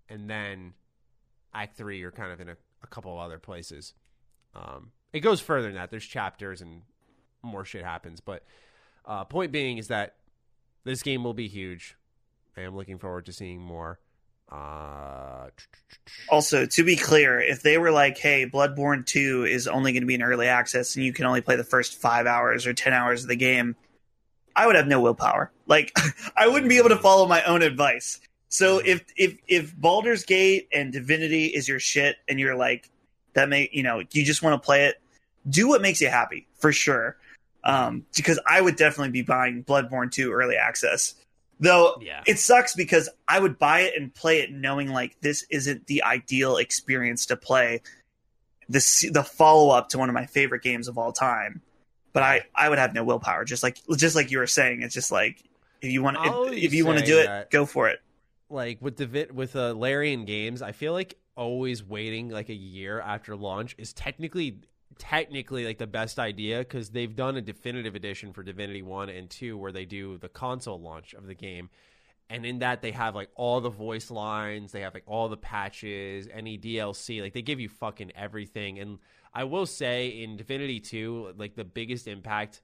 [0.07, 0.73] and then
[1.53, 3.93] Act Three you're kind of in a, a couple other places.
[4.55, 5.91] Um, it goes further than that.
[5.91, 6.81] There's chapters and
[7.41, 8.43] more shit happens, but
[9.05, 10.15] uh, point being is that
[10.83, 11.95] this game will be huge.
[12.57, 13.99] I am looking forward to seeing more.
[14.51, 15.47] Uh,
[16.29, 20.07] Also, to be clear, if they were like, "Hey, Bloodborne Two is only going to
[20.07, 22.93] be in early access, and you can only play the first five hours or ten
[22.93, 23.75] hours of the game,"
[24.55, 25.51] I would have no willpower.
[25.65, 25.95] Like,
[26.37, 28.19] I wouldn't be able to follow my own advice.
[28.49, 32.89] So if if if Baldur's Gate and Divinity is your shit, and you're like,
[33.33, 35.01] that may you know you just want to play it,
[35.49, 37.17] do what makes you happy for sure.
[37.63, 41.15] Um, because I would definitely be buying Bloodborne Two early access.
[41.59, 45.45] Though yeah, it sucks because I would buy it and play it knowing like this
[45.49, 47.81] isn't the ideal experience to play
[48.67, 51.61] the the follow up to one of my favorite games of all time.
[52.11, 53.45] But I I would have no willpower.
[53.45, 55.41] Just like just like you were saying, it's just like
[55.81, 58.01] if you want if, if you want to do it, go for it.
[58.49, 62.99] like with the with uh, Larian games, I feel like always waiting like a year
[62.99, 64.59] after launch is technically
[64.97, 69.29] technically like the best idea because they've done a definitive edition for Divinity One and
[69.29, 71.69] Two where they do the console launch of the game.
[72.29, 75.37] And in that, they have like all the voice lines, they have like all the
[75.37, 77.21] patches, any DLC.
[77.21, 78.79] Like they give you fucking everything.
[78.79, 78.99] And
[79.33, 82.61] I will say, in Divinity 2, like the biggest impact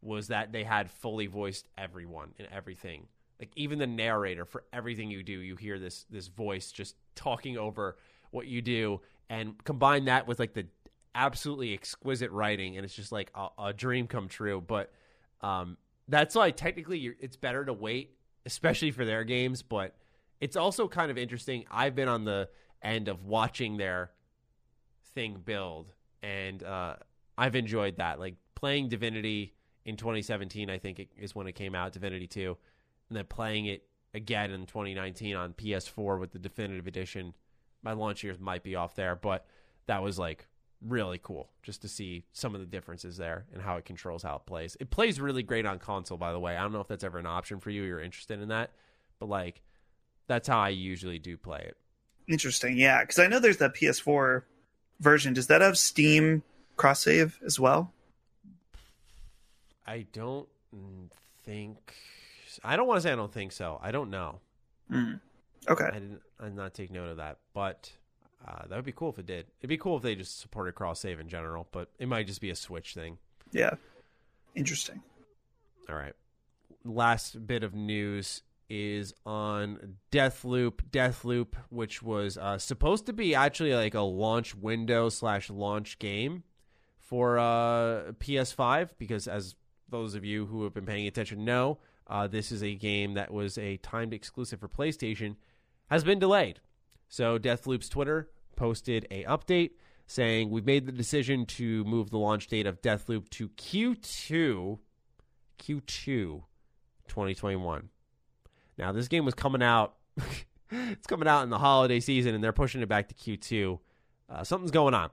[0.00, 3.06] was that they had fully voiced everyone and everything.
[3.38, 7.58] Like even the narrator for everything you do, you hear this this voice just talking
[7.58, 7.96] over
[8.30, 10.66] what you do, and combine that with like the
[11.14, 14.60] absolutely exquisite writing, and it's just like a, a dream come true.
[14.60, 14.92] But
[15.40, 15.76] um,
[16.08, 18.16] that's why technically it's better to wait,
[18.46, 19.62] especially for their games.
[19.62, 19.94] But
[20.40, 21.64] it's also kind of interesting.
[21.70, 22.48] I've been on the
[22.82, 24.10] end of watching their
[25.14, 26.96] thing build, and uh,
[27.36, 28.18] I've enjoyed that.
[28.18, 32.56] Like playing Divinity in 2017, I think is when it came out, Divinity 2,
[33.08, 33.84] and then playing it
[34.14, 37.34] again in 2019 on PS4 with the definitive edition.
[37.82, 39.46] My launch years might be off there, but
[39.86, 40.46] that was like
[40.86, 44.36] really cool just to see some of the differences there and how it controls how
[44.36, 44.76] it plays.
[44.80, 46.56] It plays really great on console, by the way.
[46.56, 47.82] I don't know if that's ever an option for you.
[47.82, 48.70] You're interested in that,
[49.18, 49.62] but like
[50.26, 51.76] that's how I usually do play it.
[52.28, 54.42] Interesting, yeah, because I know there's that PS4
[55.00, 55.34] version.
[55.34, 56.42] Does that have Steam
[56.76, 57.92] cross save as well?
[59.86, 60.48] I don't
[61.44, 61.94] think.
[62.62, 63.80] I don't want to say I don't think so.
[63.82, 64.40] I don't know.
[64.90, 65.14] Hmm.
[65.68, 66.20] Okay, I didn't.
[66.40, 67.92] I did not take note of that, but
[68.46, 69.46] uh, that would be cool if it did.
[69.60, 72.40] It'd be cool if they just supported cross save in general, but it might just
[72.40, 73.18] be a Switch thing.
[73.52, 73.74] yeah,
[74.54, 75.02] interesting.
[75.88, 76.14] All right.
[76.84, 80.80] Last bit of news is on Deathloop.
[80.90, 86.42] Deathloop, which was uh, supposed to be actually like a launch window slash launch game
[86.98, 89.54] for uh, PS5, because as
[89.88, 93.30] those of you who have been paying attention know, uh, this is a game that
[93.30, 95.36] was a timed exclusive for PlayStation,
[95.90, 96.60] has been delayed.
[97.12, 99.72] So Deathloop's Twitter posted a update
[100.06, 104.78] saying we've made the decision to move the launch date of Deathloop to Q2
[105.58, 107.90] Q2 2021.
[108.78, 109.96] Now, this game was coming out.
[110.70, 113.78] it's coming out in the holiday season, and they're pushing it back to Q2.
[114.30, 115.10] Uh, something's going on.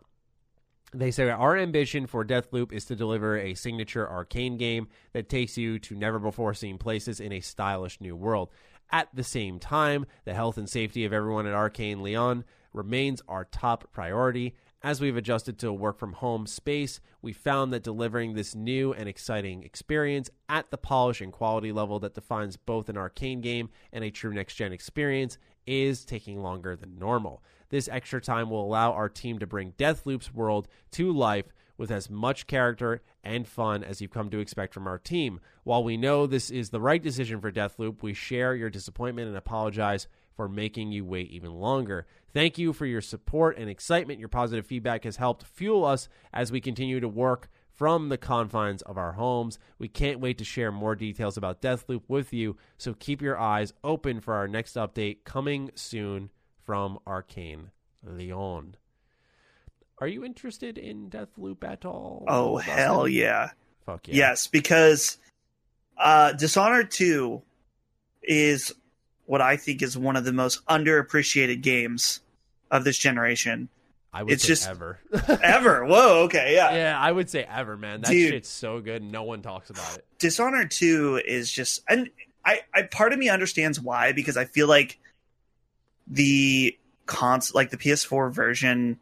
[0.93, 5.57] They say our ambition for Deathloop is to deliver a signature Arkane game that takes
[5.57, 8.51] you to never before seen places in a stylish new world.
[8.91, 12.43] At the same time, the health and safety of everyone at Arkane Lyon
[12.73, 14.55] remains our top priority.
[14.81, 18.93] As we've adjusted to a work from home space, we found that delivering this new
[18.93, 23.69] and exciting experience at the polish and quality level that defines both an Arkane game
[23.91, 25.37] and a true next gen experience
[25.67, 27.43] is taking longer than normal.
[27.69, 31.45] This extra time will allow our team to bring Deathloop's world to life
[31.79, 35.39] with as much character and fun as you've come to expect from our team.
[35.63, 39.37] While we know this is the right decision for Deathloop, we share your disappointment and
[39.37, 42.05] apologize for making you wait even longer.
[42.33, 44.19] Thank you for your support and excitement.
[44.19, 48.81] Your positive feedback has helped fuel us as we continue to work from the confines
[48.81, 49.57] of our homes.
[49.77, 53.73] We can't wait to share more details about Deathloop with you, so keep your eyes
[53.85, 56.29] open for our next update coming soon
[56.65, 57.69] from Arkane
[58.03, 58.75] Lyon.
[59.99, 62.23] Are you interested in Deathloop at all?
[62.27, 62.73] Oh Dustin?
[62.73, 63.51] hell yeah.
[63.85, 64.15] Fuck yeah.
[64.15, 65.17] Yes, because
[65.97, 67.41] uh, Dishonored 2
[68.23, 68.73] is
[69.25, 72.21] what I think is one of the most underappreciated games
[72.71, 73.69] of this generation.
[74.13, 74.99] I would It's say just- ever.
[75.43, 75.85] Ever?
[75.85, 76.23] Whoa.
[76.23, 76.55] Okay.
[76.55, 76.73] Yeah.
[76.73, 78.01] yeah, I would say ever, man.
[78.01, 78.29] That Dude.
[78.31, 79.03] shit's so good.
[79.03, 80.05] No one talks about it.
[80.17, 82.09] Dishonored 2 is just and
[82.45, 84.97] I, I part of me understands why because I feel like
[86.07, 88.99] the cons like the PS4 version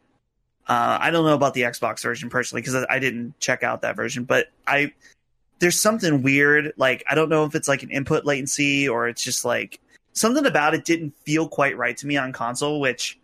[0.68, 3.96] uh I don't know about the Xbox version personally because I, didn't check out that
[3.96, 4.92] version but I
[5.58, 9.22] there's something weird like I don't know if it's like an input latency or it's
[9.22, 9.80] just like
[10.12, 13.18] something about it didn't feel quite right to me on console which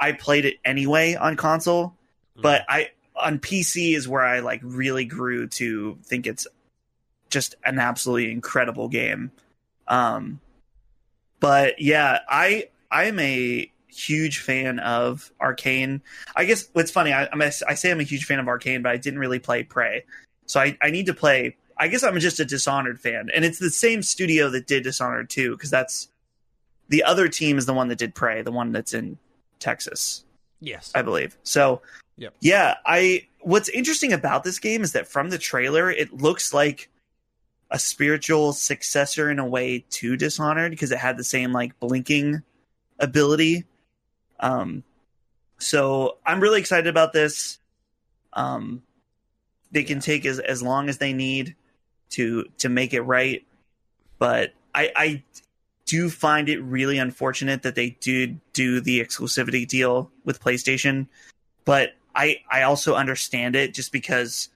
[0.00, 1.94] I played it anyway on console
[2.42, 6.46] but I on PC is where I like really grew to think it's
[7.28, 9.30] just an absolutely incredible game.
[9.88, 10.40] Um,
[11.38, 16.00] but yeah, I I am a huge fan of Arkane.
[16.36, 18.82] I guess what's funny, I, I'm a, I say I'm a huge fan of Arkane,
[18.82, 20.04] but I didn't really play Prey,
[20.46, 21.56] so I, I need to play.
[21.76, 25.30] I guess I'm just a Dishonored fan, and it's the same studio that did Dishonored
[25.30, 26.08] too, because that's
[26.88, 29.16] the other team is the one that did Prey, the one that's in
[29.60, 30.24] Texas.
[30.60, 30.90] yes.
[30.94, 31.36] I believe.
[31.42, 31.82] So,
[32.16, 32.34] Yep.
[32.40, 33.26] yeah, I.
[33.42, 36.90] What's interesting about this game is that from the trailer, it looks like
[37.70, 42.42] a spiritual successor in a way to Dishonored because it had the same like blinking
[42.98, 43.64] ability.
[44.40, 44.82] Um,
[45.58, 47.58] so I'm really excited about this.
[48.32, 48.82] Um,
[49.70, 51.54] they can take as as long as they need
[52.10, 53.44] to to make it right,
[54.18, 55.22] but I I
[55.86, 61.06] do find it really unfortunate that they did do the exclusivity deal with PlayStation,
[61.64, 64.48] but I I also understand it just because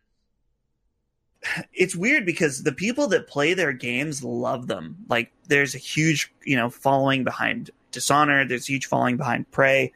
[1.73, 4.97] it's weird because the people that play their games love them.
[5.09, 9.93] Like there's a huge, you know, following behind Dishonored, there's a huge following behind Prey.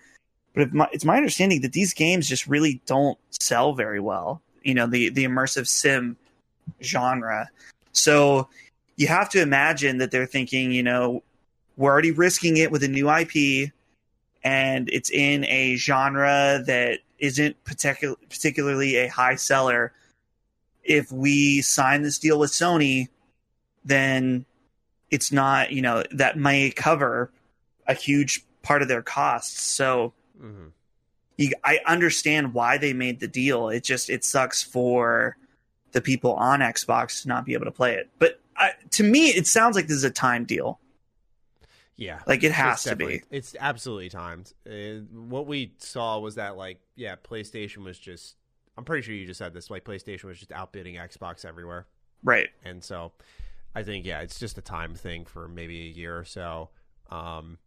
[0.55, 4.43] But it's my understanding that these games just really don't sell very well.
[4.63, 6.17] You know, the the immersive sim
[6.83, 7.49] genre.
[7.93, 8.49] So
[8.97, 11.23] you have to imagine that they're thinking, you know,
[11.77, 13.73] we're already risking it with a new IP
[14.43, 19.93] and it's in a genre that isn't particular, particularly a high seller.
[20.83, 23.09] If we sign this deal with Sony,
[23.85, 24.45] then
[25.11, 27.31] it's not, you know, that may cover
[27.89, 29.63] a huge part of their costs.
[29.63, 30.69] So mm-hmm.
[31.37, 33.71] you, I understand why they made the deal.
[33.71, 35.37] It just it sucks for
[35.93, 38.11] the people on Xbox to not be able to play it.
[38.19, 40.79] But I, to me, it sounds like this is a time deal.
[41.97, 42.21] Yeah.
[42.27, 43.23] Like it has to be.
[43.31, 44.53] It's absolutely timed.
[44.67, 48.37] Uh, what we saw was that, like, yeah, PlayStation was just.
[48.77, 49.71] I'm pretty sure you just said this.
[49.71, 51.87] Like, PlayStation was just outbidding Xbox everywhere,
[52.23, 52.49] Right.
[52.65, 53.11] and so
[53.75, 56.71] I think yeah, it's just a time thing for maybe a year or so.
[57.11, 57.59] Um,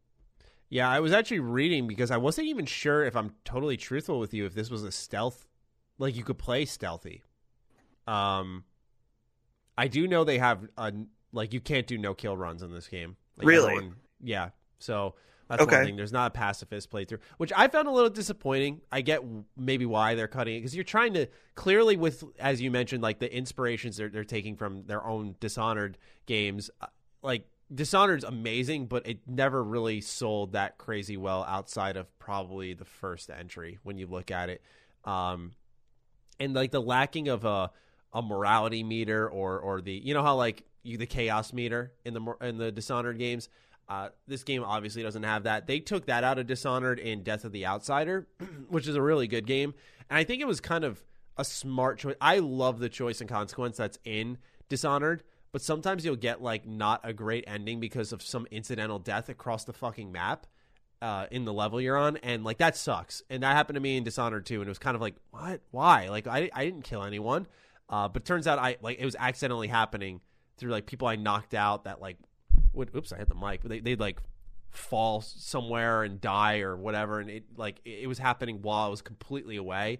[0.71, 4.33] yeah, I was actually reading because I wasn't even sure if I'm totally truthful with
[4.33, 5.47] you if this was a stealth,
[5.99, 7.21] like you could play stealthy.
[8.07, 8.63] Um,
[9.77, 10.91] I do know they have a
[11.33, 13.15] like you can't do no kill runs in this game.
[13.37, 13.73] Like, Really?
[13.75, 14.49] everyone- yeah.
[14.79, 15.15] So
[15.47, 15.85] that's one Okay.
[15.85, 15.95] thing.
[15.95, 18.81] There's not a pacifist playthrough, which I found a little disappointing.
[18.91, 19.21] I get
[19.57, 23.19] maybe why they're cutting it because you're trying to clearly with as you mentioned like
[23.19, 26.69] the inspirations they're they're taking from their own Dishonored games.
[26.81, 26.87] uh,
[27.21, 32.85] Like Dishonored's amazing, but it never really sold that crazy well outside of probably the
[32.85, 34.61] first entry when you look at it.
[35.05, 35.53] Um,
[36.39, 37.71] and like the lacking of a
[38.13, 42.13] a morality meter or or the you know how like you the chaos meter in
[42.13, 43.49] the in the Dishonored games.
[43.87, 45.67] Uh, this game obviously doesn't have that.
[45.67, 48.25] They took that out of Dishonored in Death of the Outsider,
[48.69, 49.73] which is a really good game,
[50.09, 51.03] and I think it was kind of
[51.37, 52.15] a smart choice.
[52.21, 54.37] I love the choice and consequence that's in
[54.69, 59.29] Dishonored, but sometimes you'll get like not a great ending because of some incidental death
[59.29, 60.47] across the fucking map
[61.01, 63.23] uh, in the level you're on, and like that sucks.
[63.29, 65.61] And that happened to me in Dishonored too, and it was kind of like, what?
[65.71, 66.09] Why?
[66.09, 67.47] Like I I didn't kill anyone,
[67.89, 70.21] uh, but turns out I like it was accidentally happening
[70.57, 72.17] through like people I knocked out that like
[72.73, 74.21] would oops I hit the mic, but they they'd like
[74.69, 79.01] fall somewhere and die or whatever, and it like it was happening while I was
[79.01, 79.99] completely away.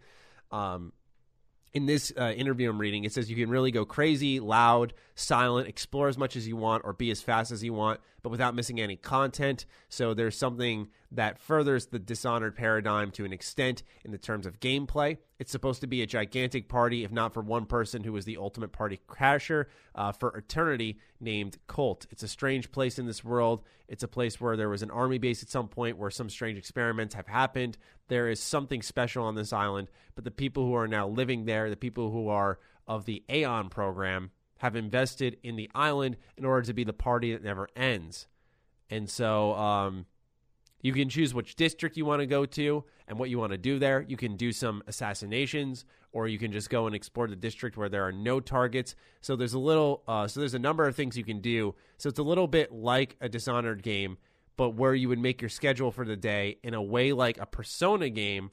[0.51, 0.93] Um,
[1.73, 5.67] in this uh, interview I'm reading, it says you can really go crazy, loud, silent,
[5.67, 8.55] explore as much as you want, or be as fast as you want, but without
[8.55, 9.65] missing any content.
[9.89, 14.59] So there's something that furthers the Dishonored paradigm to an extent in the terms of
[14.59, 15.17] gameplay.
[15.39, 18.37] It's supposed to be a gigantic party, if not for one person who is the
[18.37, 19.65] ultimate party crasher
[19.95, 22.05] uh, for eternity, named Colt.
[22.11, 23.63] It's a strange place in this world.
[23.87, 26.57] It's a place where there was an army base at some point where some strange
[26.57, 27.77] experiments have happened.
[28.07, 31.69] There is something special on this island, but the people who are now living there,
[31.69, 34.31] the people who are of the Aeon program,
[34.61, 38.27] have invested in the island in order to be the party that never ends.
[38.91, 40.05] And so um,
[40.83, 43.57] you can choose which district you want to go to and what you want to
[43.57, 44.05] do there.
[44.07, 47.89] You can do some assassinations, or you can just go and explore the district where
[47.89, 48.93] there are no targets.
[49.21, 51.73] So there's a little, uh, so there's a number of things you can do.
[51.97, 54.19] So it's a little bit like a Dishonored game,
[54.57, 57.47] but where you would make your schedule for the day in a way like a
[57.47, 58.51] Persona game,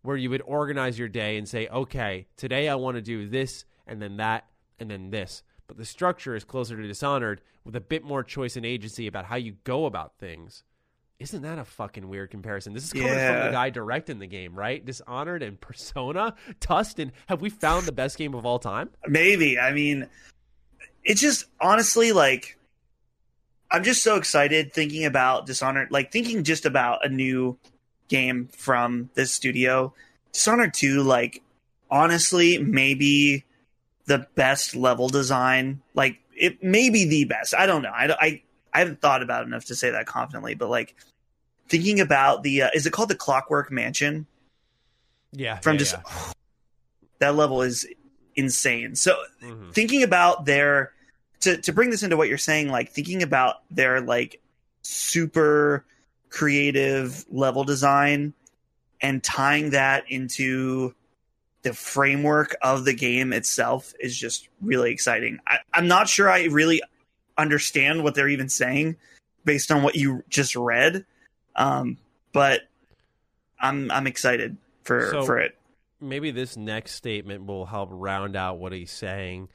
[0.00, 3.66] where you would organize your day and say, okay, today I want to do this
[3.86, 4.46] and then that
[4.78, 5.42] and then this.
[5.66, 9.26] But the structure is closer to Dishonored with a bit more choice and agency about
[9.26, 10.64] how you go about things.
[11.18, 12.72] Isn't that a fucking weird comparison?
[12.72, 14.84] This is coming from the guy directing the game, right?
[14.84, 17.12] Dishonored and Persona, Dustin.
[17.26, 18.90] Have we found the best game of all time?
[19.06, 19.58] Maybe.
[19.58, 20.08] I mean,
[21.04, 22.58] it's just honestly like
[23.72, 27.56] I'm just so excited thinking about Dishonored, like thinking just about a new
[28.08, 29.94] game from this studio.
[30.32, 31.42] Dishonored 2, like,
[31.90, 33.44] honestly, maybe
[34.06, 35.82] the best level design.
[35.94, 37.54] Like, it may be the best.
[37.54, 37.90] I don't know.
[37.90, 38.42] I, I,
[38.72, 40.94] I haven't thought about it enough to say that confidently, but like,
[41.68, 44.26] thinking about the, uh, is it called the Clockwork Mansion?
[45.32, 45.58] Yeah.
[45.60, 46.32] From yeah, just, yeah.
[47.20, 47.86] that level is
[48.34, 48.96] insane.
[48.96, 49.72] So, Mhm.
[49.72, 50.92] thinking about their
[51.40, 54.40] to to bring this into what you're saying like thinking about their like
[54.82, 55.84] super
[56.30, 58.32] creative level design
[59.00, 60.94] and tying that into
[61.62, 66.44] the framework of the game itself is just really exciting I, i'm not sure i
[66.44, 66.82] really
[67.38, 68.96] understand what they're even saying
[69.44, 71.04] based on what you just read
[71.56, 71.98] um,
[72.32, 72.62] but
[73.60, 75.56] i'm i'm excited for So- for it
[76.02, 79.48] maybe this next statement will help round out what he's saying.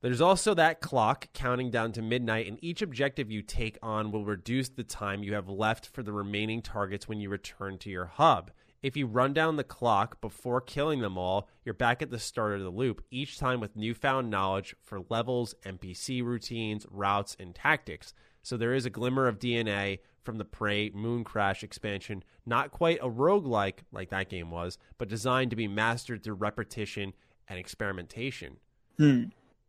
[0.00, 4.24] There's also that clock counting down to midnight, and each objective you take on will
[4.24, 8.06] reduce the time you have left for the remaining targets when you return to your
[8.06, 8.50] hub.
[8.82, 12.54] If you run down the clock before killing them all, you're back at the start
[12.54, 18.12] of the loop, each time with newfound knowledge for levels, NPC routines, routes, and tactics.
[18.42, 23.08] So there is a glimmer of DNA from the Prey Mooncrash expansion, not quite a
[23.08, 27.12] roguelike like that game was, but designed to be mastered through repetition
[27.48, 28.56] and experimentation.
[28.98, 29.24] hmm.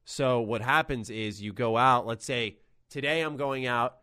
[0.06, 2.57] So what happens is you go out, let's say
[2.90, 3.99] today I'm going out,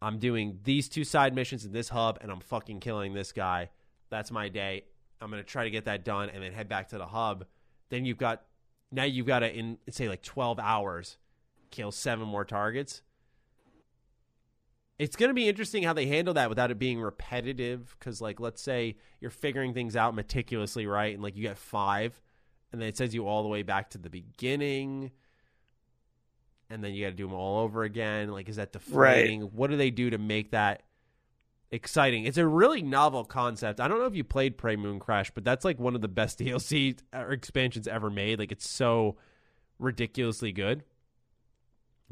[0.00, 3.70] I'm doing these two side missions in this hub and I'm fucking killing this guy.
[4.10, 4.84] That's my day.
[5.20, 7.44] I'm going to try to get that done and then head back to the hub.
[7.90, 8.42] Then you've got
[8.90, 11.16] now you've got to in say like 12 hours
[11.70, 13.02] kill seven more targets.
[14.98, 18.40] It's going to be interesting how they handle that without it being repetitive cuz like
[18.40, 21.14] let's say you're figuring things out meticulously, right?
[21.14, 22.20] And like you get 5
[22.72, 25.10] and then it sends you all the way back to the beginning
[26.70, 29.70] and then you got to do them all over again like is that deflating what
[29.70, 30.82] do they do to make that
[31.70, 32.24] exciting.
[32.24, 33.80] It's a really novel concept.
[33.80, 36.38] I don't know if you played prey mooncrash but that's like one of the best
[36.40, 38.38] dlc or expansions ever made.
[38.38, 39.16] Like it's so
[39.78, 40.82] ridiculously good.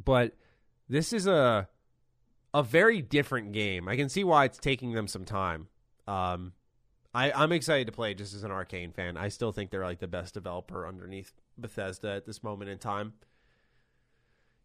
[0.02, 0.35] But
[0.89, 1.68] this is a
[2.55, 3.89] a very different game.
[3.89, 5.68] I can see why it's taking them some time.
[6.06, 6.52] Um
[7.14, 9.16] I, I'm excited to play just as an Arkane fan.
[9.16, 13.14] I still think they're like the best developer underneath Bethesda at this moment in time.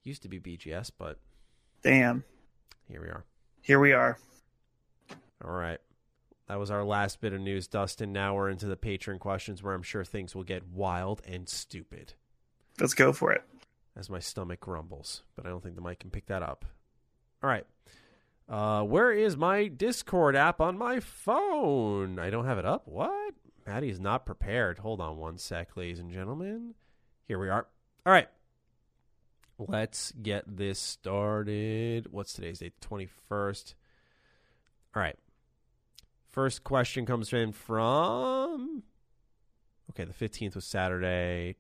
[0.03, 1.20] Used to be BGS, but
[1.82, 2.26] damn.
[2.88, 3.24] here we are.
[3.61, 4.20] here we are
[5.44, 5.80] All right.
[6.48, 8.11] That was our last bit of news, Dustin.
[8.11, 12.14] Now we're into the patron questions where I'm sure things will get wild and stupid
[12.80, 13.44] let's go for it
[13.95, 16.65] as my stomach grumbles, but I don't think the mic can pick that up.
[17.44, 17.65] All right.
[18.49, 22.20] Uh, where is my Discord app on my phone?
[22.20, 22.88] I don't have it up.
[22.88, 23.34] What?
[23.65, 24.80] Maddie is not prepared.
[24.80, 26.74] Hold on one sec, ladies and gentlemen.
[27.28, 27.68] Here we are.
[28.06, 28.28] All right.
[29.57, 32.07] Let's get this started.
[32.11, 32.74] What's today's date?
[32.82, 33.76] 21st.
[34.95, 35.18] All right.
[36.34, 38.81] First question comes in from.
[39.91, 41.55] Okay, the 15th was Saturday.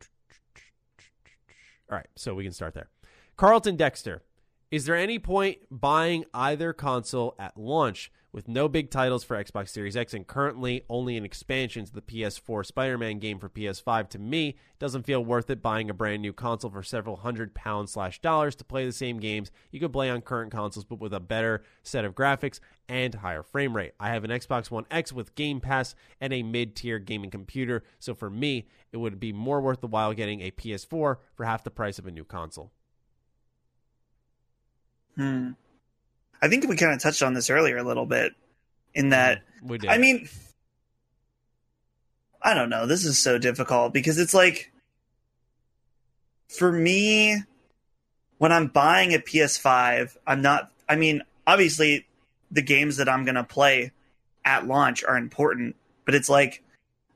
[1.91, 2.89] All right, so we can start there.
[3.37, 4.23] Carlton Dexter.
[4.71, 9.69] Is there any point buying either console at launch with no big titles for Xbox
[9.69, 14.09] Series X and currently only an expansion to the PS4 Spider Man game for PS5?
[14.09, 17.53] To me, it doesn't feel worth it buying a brand new console for several hundred
[17.53, 20.99] pounds slash dollars to play the same games you could play on current consoles but
[20.99, 23.93] with a better set of graphics and higher frame rate.
[23.99, 27.83] I have an Xbox One X with Game Pass and a mid tier gaming computer,
[27.99, 31.63] so for me, it would be more worth the while getting a PS4 for half
[31.63, 32.71] the price of a new console.
[35.15, 35.51] Hmm.
[36.43, 38.33] I think we kind of touched on this earlier a little bit
[38.93, 39.89] in that, mm, We did.
[39.89, 40.27] I mean,
[42.41, 42.85] I don't know.
[42.85, 44.69] This is so difficult because it's like,
[46.49, 47.41] for me,
[48.39, 52.07] when I'm buying a PS5, I'm not, I mean, obviously,
[52.51, 53.93] the games that I'm going to play
[54.43, 56.61] at launch are important, but it's like,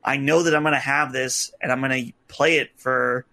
[0.02, 3.26] I know that I'm going to have this and I'm going to play it for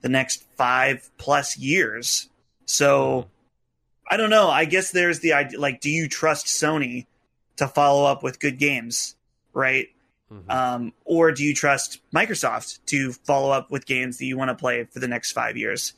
[0.00, 2.30] the next five plus years.
[2.64, 3.41] So, mm.
[4.12, 4.50] I don't know.
[4.50, 7.06] I guess there's the idea like, do you trust Sony
[7.56, 9.16] to follow up with good games,
[9.54, 9.86] right?
[10.30, 10.50] Mm-hmm.
[10.50, 14.54] Um, or do you trust Microsoft to follow up with games that you want to
[14.54, 15.94] play for the next five years?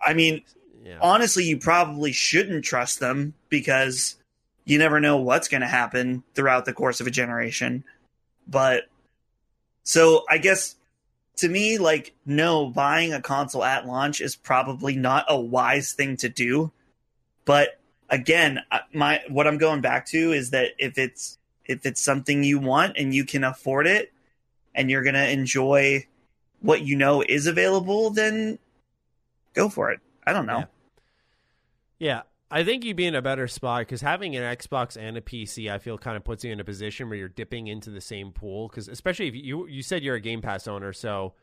[0.00, 0.44] I mean,
[0.82, 0.96] yeah.
[1.02, 4.16] honestly, you probably shouldn't trust them because
[4.64, 7.84] you never know what's going to happen throughout the course of a generation.
[8.48, 8.84] but
[9.82, 10.74] so I guess
[11.36, 16.16] to me, like, no, buying a console at launch is probably not a wise thing
[16.18, 16.72] to do.
[17.44, 18.60] But again,
[18.92, 22.96] my what I'm going back to is that if it's if it's something you want
[22.96, 24.12] and you can afford it
[24.74, 26.06] and you're gonna enjoy
[26.60, 28.58] what you know is available, then
[29.54, 30.00] go for it.
[30.26, 30.58] I don't know.
[30.58, 30.66] Yeah.
[31.98, 32.22] yeah.
[32.48, 35.70] I think you'd be in a better spot because having an Xbox and a PC,
[35.70, 38.30] I feel, kind of puts you in a position where you're dipping into the same
[38.30, 38.68] pool.
[38.68, 41.34] Because especially if you you said you're a Game Pass owner, so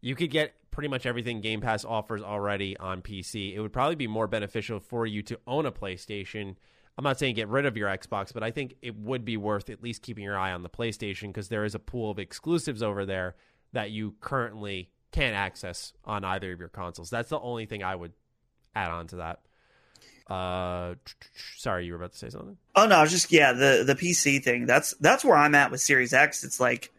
[0.00, 3.54] you could get pretty much everything Game Pass offers already on PC.
[3.54, 6.56] It would probably be more beneficial for you to own a PlayStation.
[6.96, 9.70] I'm not saying get rid of your Xbox, but I think it would be worth
[9.70, 12.82] at least keeping your eye on the PlayStation because there is a pool of exclusives
[12.82, 13.34] over there
[13.72, 17.10] that you currently can't access on either of your consoles.
[17.10, 18.12] That's the only thing I would
[18.74, 19.40] add on to that.
[20.28, 20.94] Uh,
[21.56, 22.56] sorry, you were about to say something.
[22.74, 24.66] Oh no, I was just yeah, the the PC thing.
[24.66, 26.44] That's that's where I'm at with Series X.
[26.44, 26.92] It's like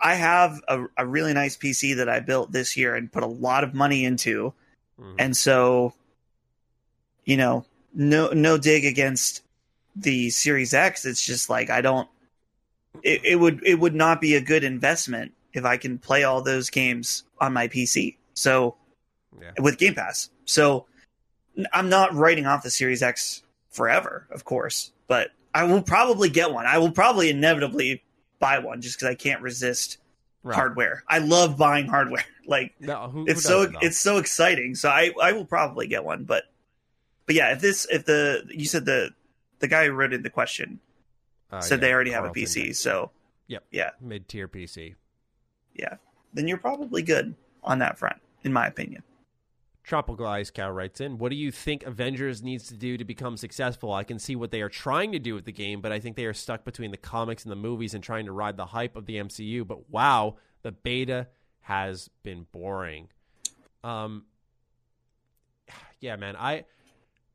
[0.00, 3.28] I have a, a really nice PC that I built this year and put a
[3.28, 4.54] lot of money into,
[4.98, 5.16] mm-hmm.
[5.18, 5.92] and so
[7.24, 9.42] you know, no no dig against
[9.94, 11.04] the Series X.
[11.04, 12.08] It's just like I don't.
[13.02, 16.40] It, it would it would not be a good investment if I can play all
[16.40, 18.16] those games on my PC.
[18.32, 18.76] So
[19.38, 19.50] yeah.
[19.58, 20.30] with Game Pass.
[20.46, 20.86] So
[21.72, 26.52] I'm not writing off the Series X forever, of course, but I will probably get
[26.52, 26.66] one.
[26.66, 28.02] I will probably inevitably
[28.38, 29.98] buy one just because I can't resist
[30.42, 30.54] right.
[30.54, 31.04] hardware.
[31.08, 32.24] I love buying hardware.
[32.48, 34.74] Like no, who, it's who so it's so exciting.
[34.74, 36.24] So I I will probably get one.
[36.24, 36.44] But
[37.26, 39.10] but yeah, if this if the you said the
[39.58, 40.80] the guy who wrote in the question
[41.52, 42.28] uh, said yeah, they already Carlton.
[42.28, 42.74] have a PC.
[42.74, 43.10] So
[43.48, 44.94] yep, yeah, mid tier PC.
[45.74, 45.96] Yeah,
[46.32, 49.02] then you're probably good on that front, in my opinion.
[49.88, 53.38] Tropical Ice Cow writes in, What do you think Avengers needs to do to become
[53.38, 53.90] successful?
[53.90, 56.14] I can see what they are trying to do with the game, but I think
[56.14, 58.96] they are stuck between the comics and the movies and trying to ride the hype
[58.96, 59.66] of the MCU.
[59.66, 61.28] But wow, the beta
[61.60, 63.08] has been boring.
[63.82, 64.26] Um,
[66.00, 66.66] yeah, man, I.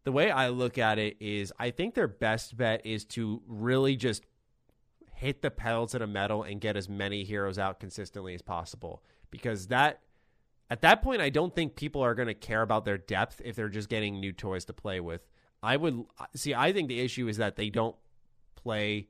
[0.03, 3.95] The way I look at it is, I think their best bet is to really
[3.95, 4.25] just
[5.15, 9.01] hit the pedal to the metal and get as many heroes out consistently as possible
[9.31, 10.01] because that
[10.69, 13.55] at that point, I don't think people are going to care about their depth if
[13.55, 15.21] they're just getting new toys to play with.
[15.61, 16.53] I would see.
[16.53, 17.95] I think the issue is that they don't
[18.55, 19.07] play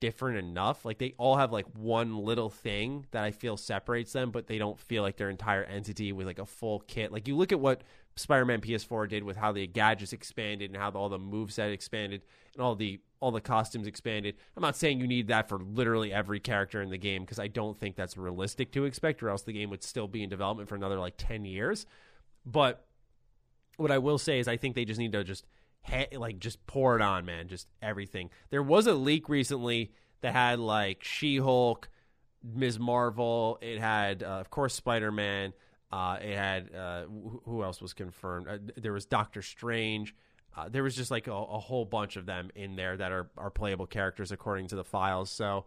[0.00, 0.84] different enough.
[0.84, 4.58] Like they all have like one little thing that I feel separates them, but they
[4.58, 7.12] don't feel like their entire entity with like a full kit.
[7.12, 7.82] Like you look at what
[8.16, 12.22] Spider-Man PS4 did with how the gadgets expanded and how all the moveset expanded
[12.54, 14.36] and all the all the costumes expanded.
[14.56, 17.48] I'm not saying you need that for literally every character in the game because I
[17.48, 20.68] don't think that's realistic to expect, or else the game would still be in development
[20.68, 21.86] for another like 10 years.
[22.44, 22.84] But
[23.76, 25.44] what I will say is I think they just need to just
[26.12, 28.30] like just pour it on, man, just everything.
[28.50, 31.88] There was a leak recently that had like She-Hulk,
[32.42, 32.78] Ms.
[32.78, 35.52] Marvel, it had uh, of course Spider-Man
[35.94, 37.04] uh, it had uh,
[37.44, 38.48] who else was confirmed?
[38.48, 40.12] Uh, there was Doctor Strange.
[40.56, 43.30] Uh, there was just like a, a, whole bunch of them in there that are,
[43.38, 45.30] are playable characters according to the files.
[45.30, 45.66] So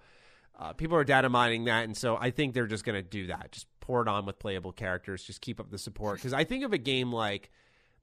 [0.60, 3.28] uh, people are data mining that, and so I think they're just going to do
[3.28, 3.54] that.
[3.54, 5.24] Just pour it on with playable characters.
[5.24, 7.50] Just keep up the support because I think of a game like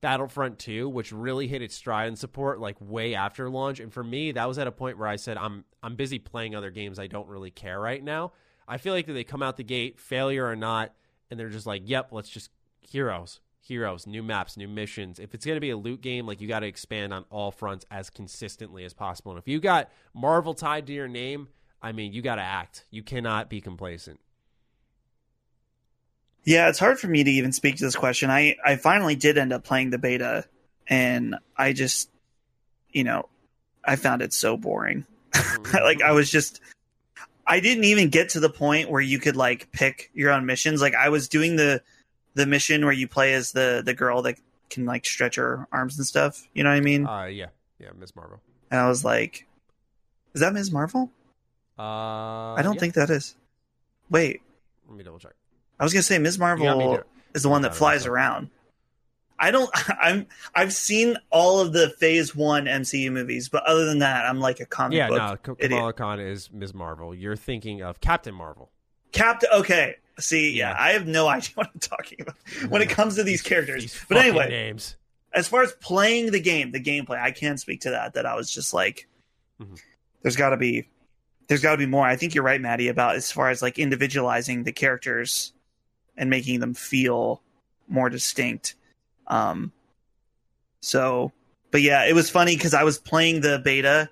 [0.00, 4.02] Battlefront 2, which really hit its stride in support like way after launch, and for
[4.02, 6.98] me, that was at a point where I said I'm I'm busy playing other games.
[6.98, 8.32] I don't really care right now.
[8.66, 10.94] I feel like that they come out the gate, failure or not
[11.34, 12.50] and they're just like, "Yep, let's just
[12.80, 16.40] heroes, heroes, new maps, new missions." If it's going to be a loot game, like
[16.40, 19.32] you got to expand on all fronts as consistently as possible.
[19.32, 21.48] And if you got Marvel tied to your name,
[21.82, 22.84] I mean, you got to act.
[22.92, 24.20] You cannot be complacent.
[26.44, 28.30] Yeah, it's hard for me to even speak to this question.
[28.30, 30.44] I I finally did end up playing the beta,
[30.86, 32.10] and I just,
[32.90, 33.28] you know,
[33.84, 35.06] I found it so boring.
[35.72, 36.60] like I was just
[37.46, 40.80] I didn't even get to the point where you could like pick your own missions.
[40.80, 41.82] Like I was doing the
[42.34, 44.36] the mission where you play as the the girl that
[44.70, 46.46] can like stretch her arms and stuff.
[46.54, 47.06] You know what I mean?
[47.06, 47.48] Uh yeah.
[47.78, 48.16] Yeah, Ms.
[48.16, 48.40] Marvel.
[48.70, 49.46] And I was like,
[50.32, 50.72] Is that Ms.
[50.72, 51.10] Marvel?
[51.78, 52.80] Uh I don't yeah.
[52.80, 53.36] think that is.
[54.10, 54.42] Wait.
[54.88, 55.34] Let me double check.
[55.78, 56.38] I was gonna say Ms.
[56.38, 57.00] Marvel
[57.34, 58.50] is the one that flies around.
[59.38, 59.70] I don't.
[60.00, 60.26] I'm.
[60.54, 64.60] I've seen all of the Phase One MCU movies, but other than that, I'm like
[64.60, 65.18] a comic yeah, book.
[65.18, 65.68] Yeah, no.
[65.68, 66.74] Kamala Khan is Ms.
[66.74, 67.14] Marvel.
[67.14, 68.70] You're thinking of Captain Marvel.
[69.12, 69.48] Captain.
[69.52, 69.96] Okay.
[70.20, 72.36] See, yeah, yeah, I have no idea what I'm talking about
[72.68, 73.82] when it comes to these characters.
[73.82, 74.96] These but anyway, names.
[75.32, 78.14] As far as playing the game, the gameplay, I can't speak to that.
[78.14, 79.08] That I was just like,
[79.60, 79.74] mm-hmm.
[80.22, 80.88] there's got to be,
[81.48, 82.06] there's got to be more.
[82.06, 85.52] I think you're right, Maddie, about as far as like individualizing the characters
[86.16, 87.42] and making them feel
[87.88, 88.76] more distinct
[89.26, 89.72] um,
[90.80, 91.32] so,
[91.70, 94.08] but yeah, it was funny because I was playing the beta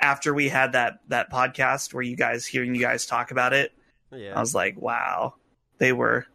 [0.00, 3.72] after we had that that podcast where you guys hearing you guys talk about it,
[4.12, 4.34] Yeah.
[4.36, 5.34] I was like, wow,
[5.78, 6.26] they were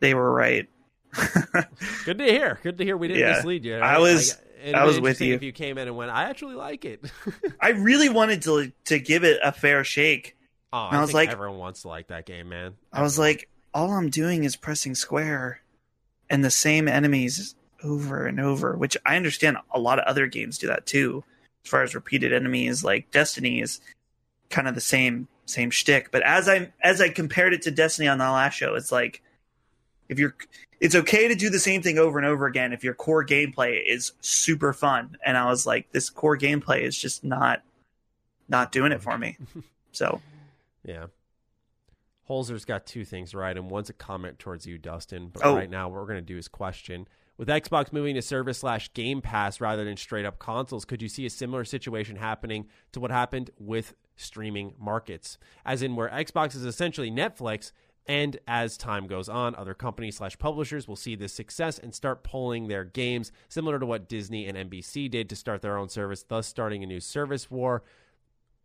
[0.00, 0.68] they were right.
[2.04, 2.58] Good to hear.
[2.62, 2.96] Good to hear.
[2.96, 3.36] We didn't Yeah.
[3.36, 3.76] mislead you.
[3.76, 5.34] I was- it'd I was with you.
[5.34, 7.04] If you came in and went, I actually like it.
[7.60, 10.36] I really wanted to to give it a fair shake.
[10.72, 12.74] oh, I I, was think like- everyone wants to like that game, man.
[12.92, 15.60] I was like, all I'm doing is pressing square
[16.30, 20.58] and the same enemies over and over, which I understand a lot of other games
[20.58, 21.22] do that too.
[21.64, 23.80] As far as repeated enemies, like Destiny is
[24.50, 26.10] kind of the same same shtick.
[26.10, 29.22] But as I as I compared it to Destiny on the last show, it's like
[30.08, 30.34] if you're
[30.80, 33.80] it's okay to do the same thing over and over again if your core gameplay
[33.86, 35.16] is super fun.
[35.24, 37.62] And I was like, this core gameplay is just not
[38.48, 39.36] not doing it for me.
[39.92, 40.20] So
[40.84, 41.06] Yeah.
[42.28, 45.28] Holzer's got two things right, and one's a comment towards you, Dustin.
[45.28, 45.54] But Oh.
[45.54, 47.06] right now, what we're going to do is question.
[47.36, 51.08] With Xbox moving to service slash Game Pass rather than straight up consoles, could you
[51.08, 55.36] see a similar situation happening to what happened with streaming markets?
[55.64, 57.72] As in, where Xbox is essentially Netflix,
[58.06, 62.22] and as time goes on, other companies slash publishers will see this success and start
[62.22, 66.22] pulling their games, similar to what Disney and NBC did to start their own service,
[66.22, 67.82] thus starting a new service war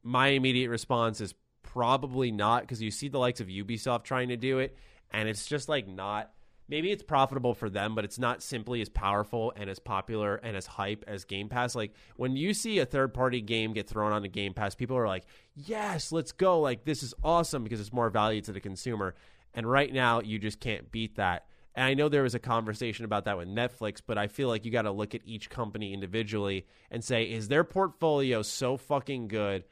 [0.03, 4.37] my immediate response is probably not because you see the likes of Ubisoft trying to
[4.37, 4.77] do it,
[5.11, 6.31] and it's just like not.
[6.69, 10.55] Maybe it's profitable for them, but it's not simply as powerful and as popular and
[10.55, 11.73] as hype as Game Pass.
[11.73, 14.95] Like when you see a third party game get thrown on the Game Pass, people
[14.95, 15.25] are like,
[15.55, 16.59] "Yes, let's go!
[16.59, 19.15] Like this is awesome because it's more value to the consumer."
[19.55, 21.47] And right now, you just can't beat that.
[21.73, 24.63] And I know there was a conversation about that with Netflix, but I feel like
[24.63, 29.27] you got to look at each company individually and say, is their portfolio so fucking
[29.27, 29.63] good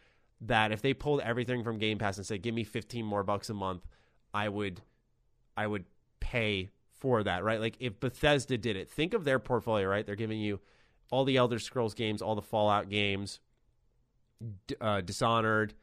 [0.42, 3.52] that if they pulled everything from Game Pass and said, "Give me 15 more bucks
[3.52, 3.86] a month,"
[4.34, 4.82] I would
[5.56, 5.86] I would
[6.20, 7.60] pay for that, right?
[7.60, 10.06] Like if Bethesda did it, think of their portfolio, right?
[10.06, 10.60] They're giving you
[11.12, 13.40] all the Elder Scrolls games, all the Fallout games,
[14.82, 15.74] uh, Dishonored,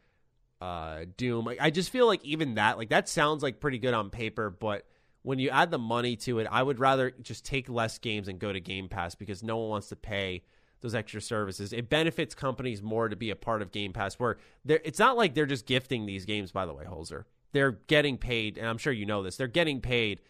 [0.61, 1.45] uh, Doom.
[1.45, 4.51] Like, I just feel like even that, like that sounds like pretty good on paper,
[4.51, 4.87] but
[5.23, 8.39] when you add the money to it, I would rather just take less games and
[8.39, 10.43] go to Game Pass because no one wants to pay
[10.83, 11.73] those extra services.
[11.73, 14.37] It benefits companies more to be a part of Game Pass where
[14.67, 17.25] it's not like they're just gifting these games, by the way, Holzer.
[17.53, 20.21] They're getting paid, and I'm sure you know this, they're getting paid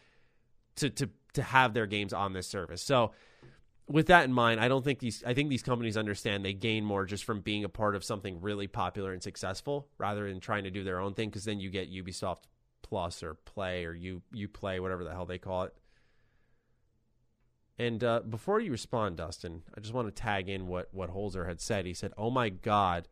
[0.77, 2.83] to to to have their games on this service.
[2.83, 3.13] So
[3.87, 6.85] with that in mind, I don't think these I think these companies understand they gain
[6.85, 10.65] more just from being a part of something really popular and successful rather than trying
[10.65, 12.45] to do their own thing because then you get Ubisoft
[12.83, 15.75] Plus or Play or you you play whatever the hell they call it.
[17.77, 21.47] And uh, before you respond, Dustin, I just want to tag in what what Holzer
[21.47, 21.87] had said.
[21.87, 23.09] He said, "Oh my God,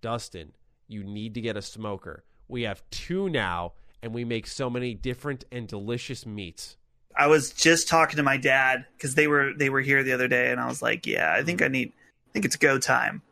[0.00, 0.52] Dustin,
[0.86, 2.24] you need to get a smoker.
[2.46, 3.72] We have two now,
[4.02, 6.76] and we make so many different and delicious meats."
[7.16, 10.28] I was just talking to my dad because they were they were here the other
[10.28, 13.22] day, and I was like, "Yeah, I think I need, I think it's go time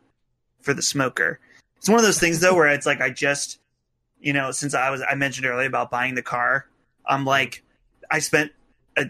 [0.61, 1.39] for the smoker."
[1.79, 3.59] It's one of those things though where it's like I just,
[4.21, 6.67] you know, since I was I mentioned earlier about buying the car,
[7.07, 7.63] I'm like,
[8.11, 8.53] I spent
[8.99, 9.07] a,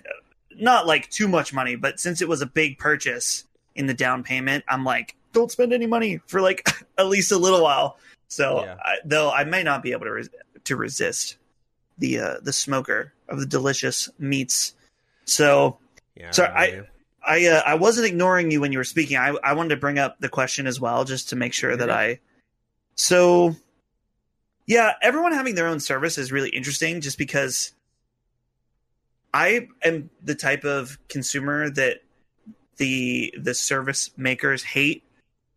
[0.56, 3.44] not like too much money, but since it was a big purchase
[3.74, 6.68] in the down payment, I'm like, don't spend any money for like
[6.98, 7.98] at least a little while.
[8.28, 8.76] So Yeah.
[8.84, 10.28] I, though I may not be able to res-
[10.64, 11.36] to resist
[11.98, 14.74] the uh, the smoker of the delicious meats.
[15.24, 15.78] So
[16.16, 16.84] Yeah, So know I-
[17.22, 19.16] I uh, I wasn't ignoring you when you were speaking.
[19.16, 21.90] I I wanted to bring up the question as well, just to make sure that
[21.90, 22.18] I.
[22.94, 23.56] So,
[24.66, 27.72] yeah, everyone having their own service is really interesting, just because
[29.32, 32.02] I am the type of consumer that
[32.78, 35.04] the the service makers hate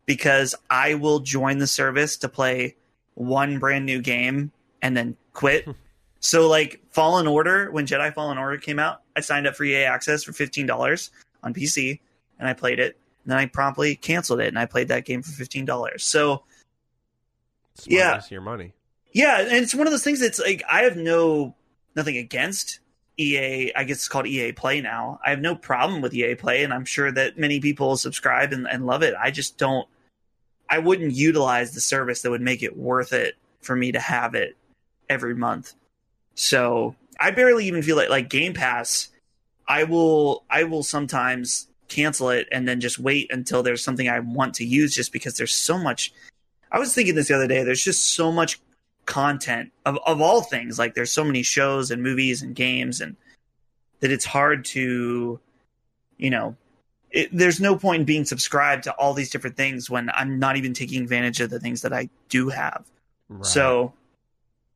[0.06, 2.76] because I will join the service to play
[3.14, 4.52] one brand new game
[4.82, 5.66] and then quit.
[6.24, 9.84] so like Fallen Order, when Jedi Fallen Order came out, I signed up for EA
[9.84, 11.10] access for fifteen dollars
[11.42, 12.00] on PC
[12.38, 12.96] and I played it.
[13.24, 16.02] And then I promptly canceled it and I played that game for fifteen dollars.
[16.02, 16.44] So
[17.74, 18.20] Smart yeah.
[18.30, 18.72] your money.
[19.12, 21.54] yeah, and it's one of those things that's like I have no
[21.94, 22.80] nothing against
[23.18, 23.74] EA.
[23.74, 25.20] I guess it's called EA Play now.
[25.26, 28.66] I have no problem with EA Play, and I'm sure that many people subscribe and,
[28.66, 29.14] and love it.
[29.20, 29.86] I just don't.
[30.70, 34.34] I wouldn't utilize the service that would make it worth it for me to have
[34.34, 34.56] it
[35.10, 35.74] every month.
[36.34, 39.08] So I barely even feel like like Game Pass.
[39.66, 44.20] I will I will sometimes cancel it and then just wait until there's something I
[44.20, 46.12] want to use just because there's so much
[46.74, 47.62] I was thinking this the other day.
[47.62, 48.60] There's just so much
[49.06, 50.78] content of, of all things.
[50.78, 53.16] Like there's so many shows and movies and games, and
[54.00, 55.40] that it's hard to,
[56.18, 56.56] you know,
[57.10, 60.56] it, there's no point in being subscribed to all these different things when I'm not
[60.56, 62.84] even taking advantage of the things that I do have.
[63.28, 63.46] Right.
[63.46, 63.92] So,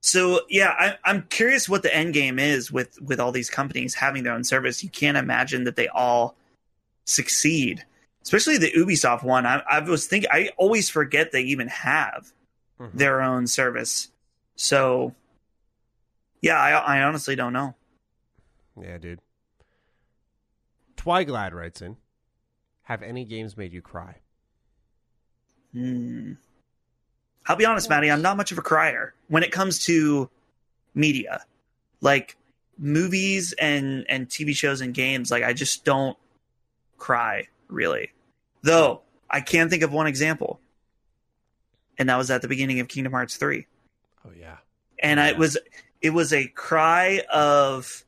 [0.00, 3.94] so yeah, I, I'm curious what the end game is with with all these companies
[3.94, 4.82] having their own service.
[4.84, 6.36] You can't imagine that they all
[7.04, 7.84] succeed.
[8.22, 9.46] especially the Ubisoft one.
[9.46, 12.32] I, I was thinking, I always forget they even have
[12.78, 12.92] Mhm.
[12.92, 14.08] their own service.
[14.54, 15.14] So,
[16.42, 17.74] yeah, I, I honestly don't know.
[18.80, 19.20] Yeah, dude.
[20.96, 21.96] Twyglad writes in
[22.82, 24.16] Have any games made you cry?
[25.72, 26.32] Hmm.
[27.48, 30.28] I'll be honest, Maddie, I'm not much of a crier when it comes to
[30.94, 31.44] media.
[32.00, 32.36] Like
[32.78, 36.16] movies and and TV shows and games, like I just don't
[36.98, 38.12] cry really.
[38.62, 40.60] Though I can think of one example.
[41.98, 43.66] And that was at the beginning of Kingdom Hearts 3.
[44.24, 44.58] Oh, yeah.
[45.00, 45.28] And Yeah.
[45.28, 45.58] it was
[46.00, 48.04] it was a cry of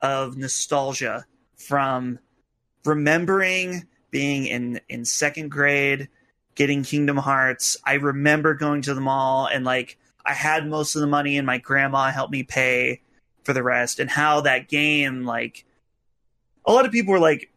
[0.00, 1.26] of nostalgia
[1.56, 2.18] from
[2.84, 6.08] remembering being in in second grade
[6.54, 11.00] getting kingdom hearts i remember going to the mall and like i had most of
[11.00, 13.00] the money and my grandma helped me pay
[13.44, 15.64] for the rest and how that game like
[16.64, 17.50] a lot of people were like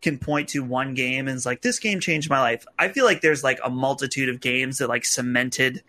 [0.00, 3.04] can point to one game and it's like this game changed my life i feel
[3.04, 5.82] like there's like a multitude of games that like cemented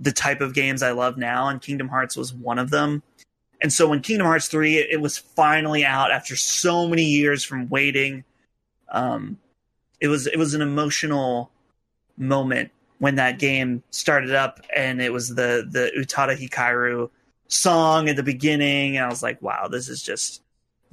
[0.00, 3.02] the type of games I love now, and Kingdom Hearts was one of them.
[3.60, 7.44] And so when Kingdom Hearts 3, it, it was finally out after so many years
[7.44, 8.24] from waiting.
[8.90, 9.38] Um,
[10.00, 11.50] it was it was an emotional
[12.16, 17.10] moment when that game started up, and it was the the Utada Hikaru
[17.48, 20.42] song at the beginning, and I was like, wow, this is just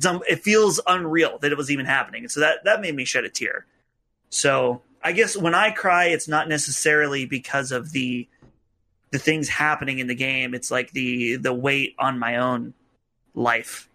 [0.03, 2.23] it feels unreal that it was even happening.
[2.23, 3.65] And so that that made me shed a tear.
[4.29, 8.27] So I guess when I cry, it's not necessarily because of the
[9.11, 10.53] the things happening in the game.
[10.53, 12.73] It's like the the weight on my own
[13.33, 13.89] life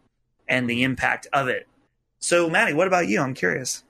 [0.49, 1.67] and the impact of it.
[2.19, 3.21] So, Maddie, what about you?
[3.21, 3.83] I'm curious.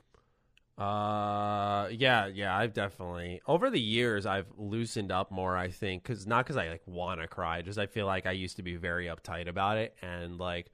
[0.78, 2.56] Uh, yeah, yeah.
[2.56, 5.56] I've definitely over the years I've loosened up more.
[5.56, 8.32] I think because not because I like want to cry, just I feel like I
[8.32, 10.70] used to be very uptight about it, and like,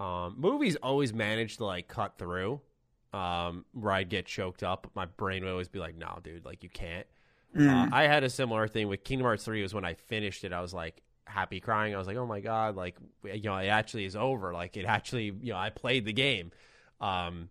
[0.00, 2.60] um, movies always manage to like cut through,
[3.12, 4.90] um, where I'd get choked up.
[4.94, 7.06] My brain would always be like, "No, dude, like you can't."
[7.56, 7.92] Mm.
[7.92, 10.52] Uh, I had a similar thing with Kingdom Hearts 3 was when I finished it,
[10.52, 11.94] I was like happy crying.
[11.94, 14.52] I was like, oh my God, like, you know, it actually is over.
[14.52, 16.50] Like, it actually, you know, I played the game.
[17.00, 17.50] Um,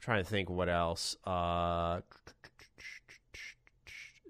[0.00, 1.16] trying to think what else.
[1.24, 2.00] Uh,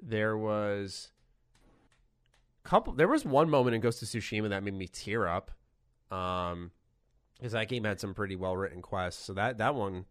[0.03, 1.11] there was
[2.65, 5.51] couple, there was one moment in Ghost of Tsushima that made me tear up.
[6.11, 6.71] Um,
[7.37, 9.25] because that game had some pretty well written quests.
[9.25, 10.07] So that, that one,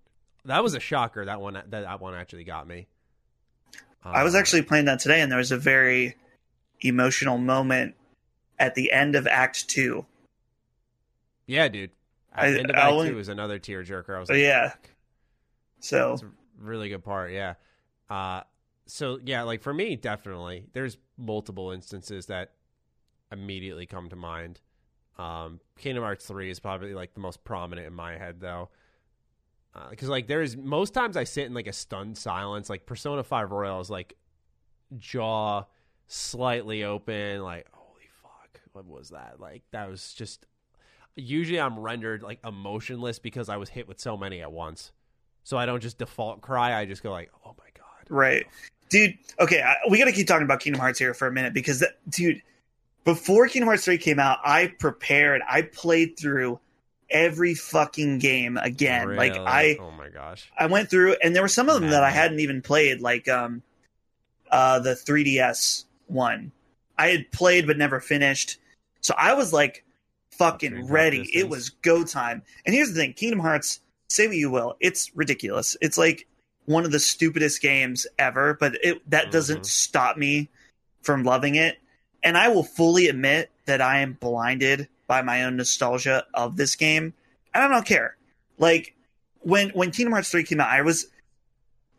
[0.45, 1.25] that was a shocker.
[1.25, 2.87] That one, that, that one actually got me.
[4.03, 6.15] I was Uh, actually playing that today, and there was a very
[6.81, 7.95] emotional moment
[8.59, 10.05] at the end of Act Two.
[11.47, 11.91] Yeah, dude.
[12.33, 14.15] At I- the end of I Act only- Two was another tearjerker.
[14.15, 14.69] I was like, yeah.
[14.69, 14.89] fuck.
[15.79, 16.17] So
[16.59, 17.31] really good part.
[17.31, 17.55] Yeah.
[18.09, 18.41] Uh,
[18.85, 22.53] so yeah, like for me, definitely, there's multiple instances that
[23.31, 24.61] immediately come to mind.
[25.17, 28.69] Um, Kingdom Hearts three is probably like the most prominent in my head, though,
[29.89, 32.69] because like there's most times I sit in like a stunned silence.
[32.69, 34.15] Like Persona Five Royal is like
[34.97, 35.65] jaw
[36.07, 39.39] slightly open, like holy fuck, what was that?
[39.39, 40.45] Like that was just.
[41.19, 44.91] Usually, I'm rendered like emotionless because I was hit with so many at once.
[45.47, 46.77] So I don't just default cry.
[46.77, 48.45] I just go like, "Oh my god!" right,
[48.89, 49.17] dude.
[49.39, 51.79] Okay, I, we got to keep talking about Kingdom Hearts here for a minute because,
[51.79, 52.41] that, dude,
[53.05, 55.41] before Kingdom Hearts three came out, I prepared.
[55.47, 56.59] I played through
[57.09, 59.15] every fucking game again.
[59.15, 62.03] Like I, oh my gosh, I went through, and there were some of them that
[62.03, 63.63] I hadn't even played, like um,
[64.51, 66.51] uh, the 3DS one.
[66.97, 68.57] I had played but never finished,
[68.99, 69.85] so I was like
[70.31, 71.25] fucking ready.
[71.33, 72.41] It was go time.
[72.65, 73.79] And here's the thing: Kingdom Hearts.
[74.09, 75.75] Say what you will, it's ridiculous.
[75.81, 76.27] It's like
[76.65, 79.65] one of the stupidest games ever, but it that doesn't Mhm.
[79.65, 80.49] stop me
[81.01, 81.79] from loving it.
[82.23, 86.75] And I will fully admit that I am blinded by my own nostalgia of this
[86.75, 87.13] game,
[87.53, 88.17] and I don't care.
[88.57, 88.95] Like
[89.39, 91.07] when when Kingdom Hearts 3 came out, I was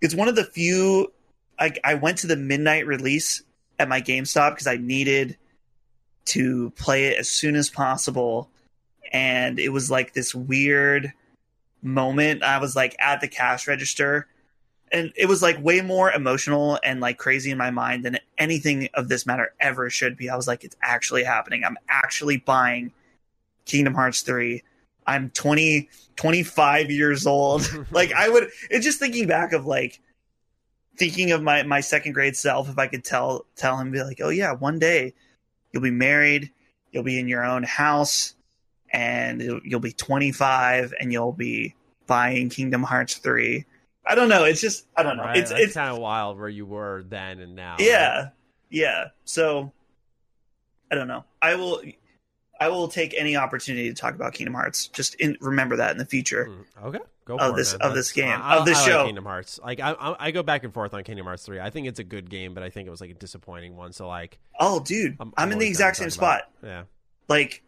[0.00, 1.12] it's one of the few
[1.58, 3.42] I I went to the midnight release
[3.78, 5.36] at my GameStop because I needed
[6.26, 8.50] to play it as soon as possible.
[9.12, 11.12] And it was like this weird
[11.82, 12.42] moment.
[12.42, 14.26] I was like at the cash register
[14.92, 18.88] and it was like way more emotional and like crazy in my mind than anything
[18.94, 20.30] of this matter ever should be.
[20.30, 21.64] I was like, it's actually happening.
[21.64, 22.92] I'm actually buying
[23.64, 24.62] Kingdom Hearts 3.
[25.06, 27.68] I'm 20, 25 years old.
[27.90, 30.00] like I would, it's just thinking back of like
[30.96, 32.68] thinking of my, my second grade self.
[32.68, 35.14] If I could tell, tell him be like, Oh yeah, one day
[35.72, 36.50] you'll be married,
[36.92, 38.34] you'll be in your own house
[38.92, 41.74] and you'll, be 25 and you'll be
[42.06, 43.64] buying Kingdom Hearts 3.
[44.06, 44.44] I don't know.
[44.44, 45.24] It's just, I don't know.
[45.24, 47.72] Right, It's, it's, kind of wild where you were then and now.
[47.72, 47.80] right?
[47.80, 48.28] yeah,
[48.70, 49.08] yeah.
[49.24, 49.70] So
[50.90, 51.24] I don't know.
[51.42, 51.82] I will,
[52.58, 54.88] I will take any opportunity to talk about Kingdom Hearts.
[54.88, 56.48] Just in, remember that in the future.
[56.50, 58.90] Mm, Okay, Go of for this- it, of this game, I, of this I like
[58.90, 59.04] show.
[59.04, 59.60] Kingdom Hearts.
[59.62, 61.60] Like I, I, I go back and forth on Kingdom Hearts three.
[61.60, 63.92] I think it's a good game, but I think it was like a disappointing one.
[63.92, 66.42] So like, Oh, dude, I'm, I'm, in the exact same spot.
[66.62, 66.86] it.
[67.28, 67.62] Like,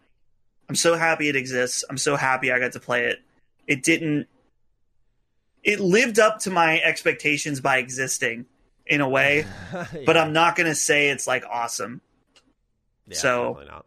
[0.71, 1.83] I'm so happy it exists.
[1.91, 3.19] I'm so happy I got to play it.
[3.67, 4.29] It didn't.
[5.65, 8.47] It lived up to my expectations by existing
[8.87, 12.01] in a way, Yeah, but I'm not going to say it's like awesome.
[13.09, 13.85] Yeah, So- not.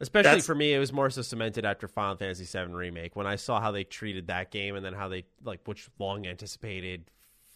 [0.00, 3.28] Especially That's- for me, it was more so cemented after Final Fantasy VII Remake when
[3.28, 7.04] I saw how they treated that game and then how they like which long anticipated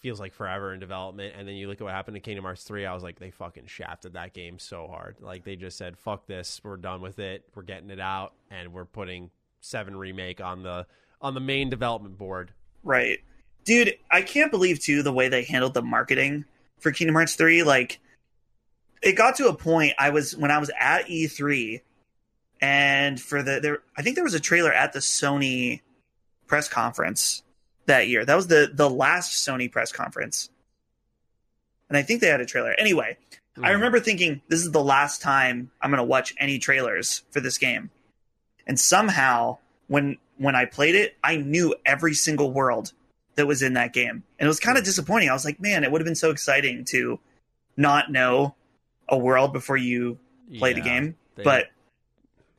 [0.02, 2.64] feels like forever in development, and then you look at what happened to Kingdom Hearts
[2.64, 2.84] three.
[2.84, 5.16] I was like, they fucking shafted that game so hard.
[5.20, 7.44] Like they just said, "Fuck this, we're done with it.
[7.54, 9.30] We're getting it out, and we're putting
[9.60, 10.86] Seven Remake on the
[11.20, 12.52] on the main development board."
[12.82, 13.20] Right.
[13.64, 16.44] Dude, I can't believe too the way they handled the marketing
[16.82, 18.00] for Kingdom Hearts 3 like
[19.02, 21.80] it got to a point I was when I was at E3
[22.60, 25.80] and for the there I think there was a trailer at the Sony
[26.48, 27.44] press conference
[27.86, 28.24] that year.
[28.24, 30.50] That was the the last Sony press conference.
[31.88, 32.72] And I think they had a trailer.
[32.78, 33.18] Anyway,
[33.58, 33.74] I Mhm.
[33.74, 37.58] remember thinking this is the last time I'm going to watch any trailers for this
[37.58, 37.90] game.
[38.66, 42.92] And somehow when when I played it, I knew every single world
[43.36, 44.24] that was in that game.
[44.38, 45.28] And it was kind of disappointing.
[45.28, 47.20] I was like, man, it would have been so exciting to
[47.76, 48.54] not know
[49.08, 50.18] a world before you
[50.58, 51.16] play the game.
[51.44, 51.70] but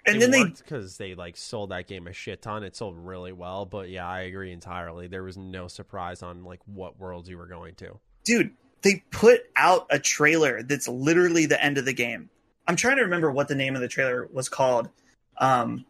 [0.05, 2.63] and then they because they like sold that game a shit ton.
[2.63, 5.07] It sold really well, but yeah, I agree entirely.
[5.07, 7.99] There was no surprise on like what worlds you were going to.
[8.23, 8.51] dude,
[8.81, 12.29] they put out a trailer that's literally the end of the game.
[12.67, 14.89] I'm trying to remember what the name of the trailer was called.
[15.37, 15.85] Um,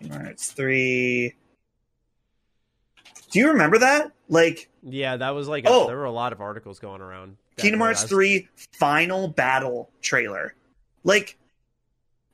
[0.00, 1.34] it's three.
[3.30, 4.12] Do you remember that?
[4.28, 5.86] Like Yeah, that was like Oh.
[5.86, 7.36] there were a lot of articles going around.
[7.56, 8.48] Kingdom Hearts three
[8.78, 10.54] final battle trailer.
[11.04, 11.36] Like,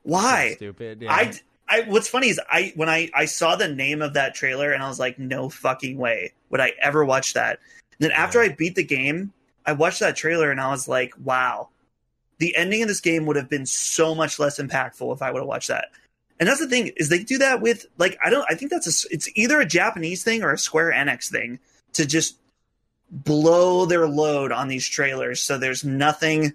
[0.05, 0.53] why?
[0.55, 1.01] stupid?
[1.01, 1.11] Yeah.
[1.11, 1.33] I,
[1.67, 4.83] I, what's funny is I when I I saw the name of that trailer and
[4.83, 7.59] I was like, no fucking way would I ever watch that.
[7.99, 8.51] And then after Yeah.
[8.51, 9.33] I beat the game,
[9.65, 11.69] I watched that trailer and I was like, wow,
[12.37, 15.39] the ending of this game would have been so much less impactful if I would
[15.39, 15.89] have watched that.
[16.39, 19.05] And that's the thing is they do that with like I don't I think that's
[19.05, 21.59] a it's either a Japanese thing or a Square Enix thing
[21.93, 22.37] to just
[23.09, 26.53] blow their load on these trailers so there's nothing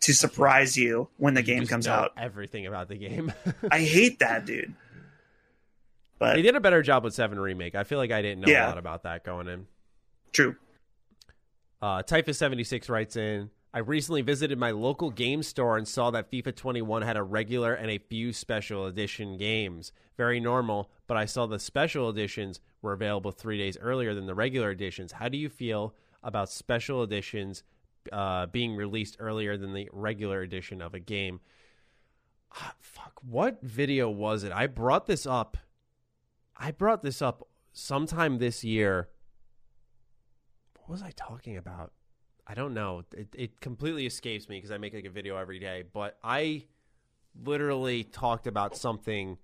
[0.00, 2.12] to surprise you when the You game comes know out.
[2.16, 3.32] Everything about the game.
[3.70, 4.74] I hate that, dude.
[6.18, 7.74] But they did a better job with Seven Remake.
[7.74, 8.66] I feel like I didn't know Yeah.
[8.66, 9.66] a lot about that going in.
[10.32, 10.56] true.
[11.80, 16.56] Uh, Typhus76 writes in I recently visited my local game store and saw that FIFA
[16.56, 19.92] 21 had a regular and a few special edition games.
[20.16, 24.34] Very normal, but I saw the special editions were available three days earlier than the
[24.34, 25.12] regular editions.
[25.12, 27.62] How do you feel about special editions
[28.12, 31.40] uh, being released earlier than the regular edition of a game?
[32.54, 34.52] Ah, fuck, what video was it?
[34.52, 35.56] I brought this up.
[36.56, 39.08] I brought this up sometime this year
[40.88, 41.92] what was I talking about?
[42.46, 43.04] I don't know.
[43.14, 45.84] It it completely escapes me because I make like a video every day.
[45.92, 46.64] But I
[47.44, 49.36] literally talked about something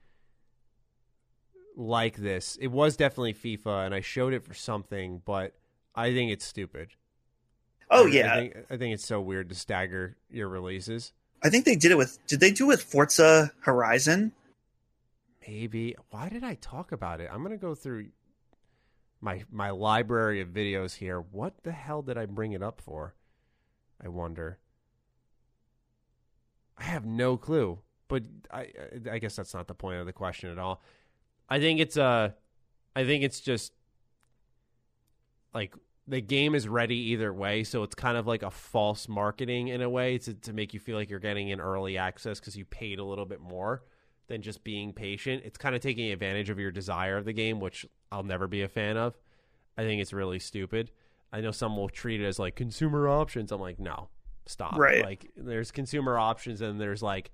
[1.77, 2.57] like this.
[2.59, 5.55] It was definitely FIFA, and I showed it for something, but
[5.95, 6.93] I think it's stupid.
[7.91, 11.13] Oh I- yeah, I think, I think it's so weird to stagger your releases.
[11.43, 12.19] I think they did it with.
[12.27, 14.33] Did they do it with Forza Horizon?
[15.47, 15.95] Maybe.
[16.11, 17.29] Why did I talk about it?
[17.31, 18.07] I'm gonna go through
[19.21, 21.21] my my library of videos here.
[21.21, 23.15] What the hell did I bring it up for?
[24.03, 24.59] I wonder.
[26.79, 27.79] I have no clue,
[28.09, 28.69] but I
[29.11, 30.83] I guess that's not the point of the question at all.
[31.49, 32.31] I think it's uh
[32.97, 33.73] I think it's just
[35.53, 35.75] like
[36.07, 39.81] the game is ready either way, so it's kind of like a false marketing in
[39.81, 42.65] a way to to make you feel like you're getting an early access because you
[42.65, 43.83] paid a little bit more
[44.27, 45.43] than just being patient.
[45.45, 48.63] It's kind of taking advantage of your desire of the game, which I'll never be
[48.63, 49.19] a fan of.
[49.77, 50.91] I think it's really stupid.
[51.33, 53.51] I know some will treat it as like consumer options.
[53.51, 54.09] I'm like, no,
[54.47, 54.79] stop.
[54.79, 55.05] Right.
[55.05, 57.33] Like there's consumer options and there's like,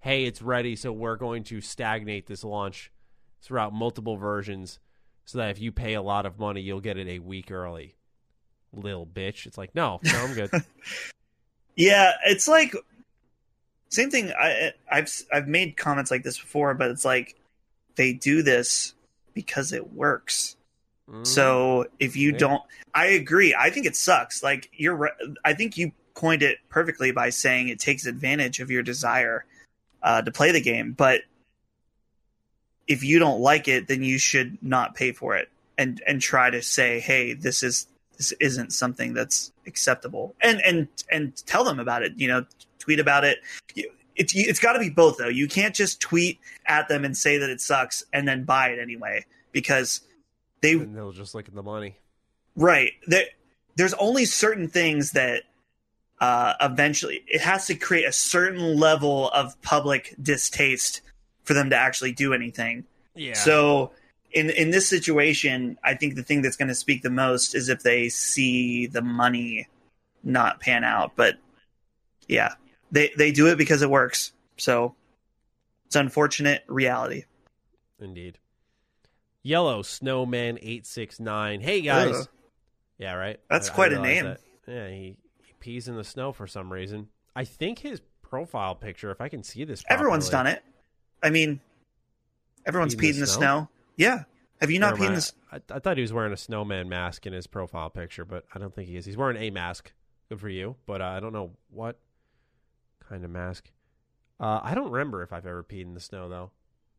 [0.00, 2.92] hey, it's ready, so we're going to stagnate this launch
[3.42, 4.78] throughout multiple versions
[5.24, 7.95] so that if you pay a lot of money, you'll get it a week early.
[8.76, 9.46] Lil bitch.
[9.46, 10.50] It's like, no, no, I'm good.
[11.78, 12.74] Yeah, it's like
[13.90, 14.32] same thing.
[14.32, 17.34] I I've I've made comments like this before, but it's like
[17.96, 18.94] they do this
[19.34, 20.56] because it works.
[21.10, 21.26] Mm.
[21.26, 22.38] So if you Yeah.
[22.38, 22.62] don't,
[22.94, 23.54] I agree.
[23.54, 24.42] I think it sucks.
[24.42, 25.10] Like you're,
[25.44, 29.44] I think you coined it perfectly by saying it takes advantage of your desire
[30.02, 30.92] uh, to play the game.
[30.92, 31.22] But
[32.88, 36.48] if you don't like it, then you should not pay for it and and try
[36.48, 37.86] to say, hey, this is
[38.16, 42.12] this isn't something that's acceptable, and and and tell them about it.
[42.16, 42.46] You know,
[42.78, 43.38] tweet about it.
[44.16, 45.28] It's it's got to be both though.
[45.28, 48.78] You can't just tweet at them and say that it sucks and then buy it
[48.78, 50.00] anyway because
[50.62, 51.96] they And they'll just look at the money.
[52.56, 53.26] right there,
[53.76, 55.42] there's only certain things that
[56.20, 61.02] uh, eventually it has to create a certain level of public distaste
[61.44, 62.84] for them to actually do anything.
[63.14, 63.34] Yeah.
[63.34, 63.92] So
[64.32, 67.68] in in this situation, I think the thing that's going to speak the most is
[67.68, 69.68] if they see the money
[70.22, 71.12] not pan out.
[71.16, 71.36] But
[72.28, 72.54] yeah,
[72.90, 74.32] they they do it because it works.
[74.56, 74.94] So
[75.86, 77.24] it's unfortunate reality.
[78.00, 78.38] Indeed.
[79.42, 81.60] Yellow Snowman eight six nine.
[81.60, 82.14] Hey guys.
[82.14, 82.28] Ugh.
[82.98, 83.38] Yeah, right.
[83.48, 84.24] That's I- I quite a name.
[84.24, 84.40] that.
[84.66, 87.08] Yeah, he, he pees in the snow for some reason.
[87.36, 90.64] I think his profile picture, if I can see this, Everyone's done it.
[91.22, 91.60] I mean,
[92.66, 93.68] everyone's peed in the snow.
[93.96, 94.24] Yeah.
[94.60, 95.14] Have you not Never peed in mind.
[95.14, 95.32] the s-
[95.70, 98.58] I, I thought he was wearing a snowman mask in his profile picture, but I
[98.58, 99.04] don't think he is.
[99.04, 99.92] He's wearing a mask.
[100.28, 101.98] Good for you, but uh, I don't know what
[103.08, 103.70] kind of mask.
[104.40, 106.50] Uh, I don't remember if I've ever peed in the snow though.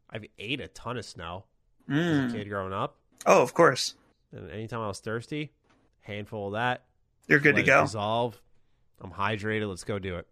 [0.09, 1.45] I've ate a ton of snow
[1.89, 2.31] as a Mm.
[2.31, 3.95] kid growing up, Oh, of course.
[4.31, 5.51] and anytime I was thirsty,
[6.01, 6.85] handful of that.
[7.27, 7.81] You're good to go.
[7.83, 8.39] Dissolve.
[9.01, 9.67] I'm hydrated.
[9.67, 10.27] Let's go do it.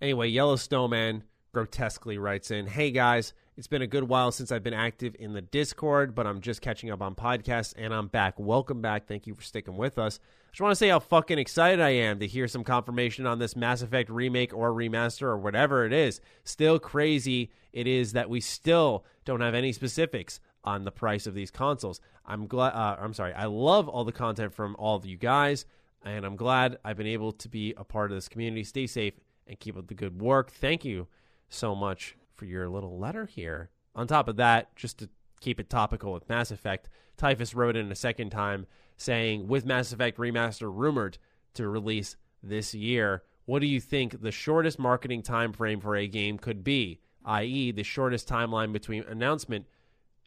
[0.00, 4.62] Anyway, Yellow Snowman grotesquely writes in Hey guys, it's been a good while since I've
[4.62, 8.40] been active in the Discord, but I'm just catching up on podcasts and I'm back.
[8.40, 9.06] Welcome back.
[9.06, 10.18] Thank you for sticking with us.
[10.18, 13.38] I just want to say how fucking excited I am to hear some confirmation on
[13.38, 16.22] this Mass Effect remake or remaster or whatever it is.
[16.42, 21.34] Still crazy it is that we still don't have any specifics on the price of
[21.34, 22.00] these consoles.
[22.24, 22.70] I'm glad.
[22.70, 23.34] Uh, I'm sorry.
[23.34, 25.66] I love all the content from all of you guys,
[26.02, 28.64] and I'm glad I've been able to be a part of this community.
[28.64, 30.50] Stay safe and keep up the good work.
[30.50, 31.08] Thank you
[31.50, 33.68] so much for your little letter here.
[33.94, 35.10] On top of that, just to
[35.40, 36.88] keep it topical with Mass Effect,
[37.18, 41.18] Typhus wrote in a second time saying, with Mass Effect Remaster rumored
[41.52, 46.06] to release this year, what do you think the shortest marketing time frame for a
[46.06, 49.66] game could be, i.e., the shortest timeline between announcement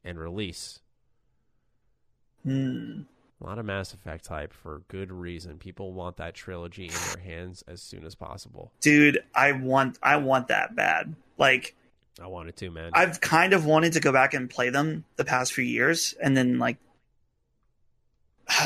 [0.03, 0.81] and release?
[2.43, 3.01] Hmm.
[3.41, 5.57] A lot of Mass Effect hype for good reason.
[5.57, 8.71] People want that trilogy in their hands as soon as possible.
[8.81, 11.15] Dude, I want I want that bad.
[11.39, 11.75] Like
[12.21, 12.91] I wanted to, man.
[12.93, 16.37] I've kind of wanted to go back and play them the past few years, and
[16.37, 16.77] then like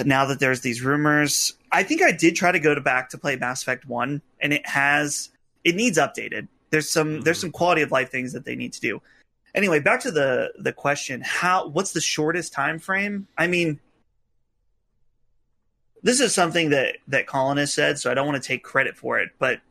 [0.06, 3.18] now that there's these rumors, I think I did try to go to back to
[3.18, 5.30] play Mass Effect One, and it has
[5.64, 6.48] it needs updated.
[6.72, 7.42] There's some there's Mhm.
[7.42, 9.02] some quality of life things that they need to do.
[9.56, 13.28] Anyway, back to the the question: How what's the shortest time frame?
[13.38, 13.80] I mean,
[16.04, 18.98] this is something that that Colin has said, so I don't want to take credit
[18.98, 19.62] for it, but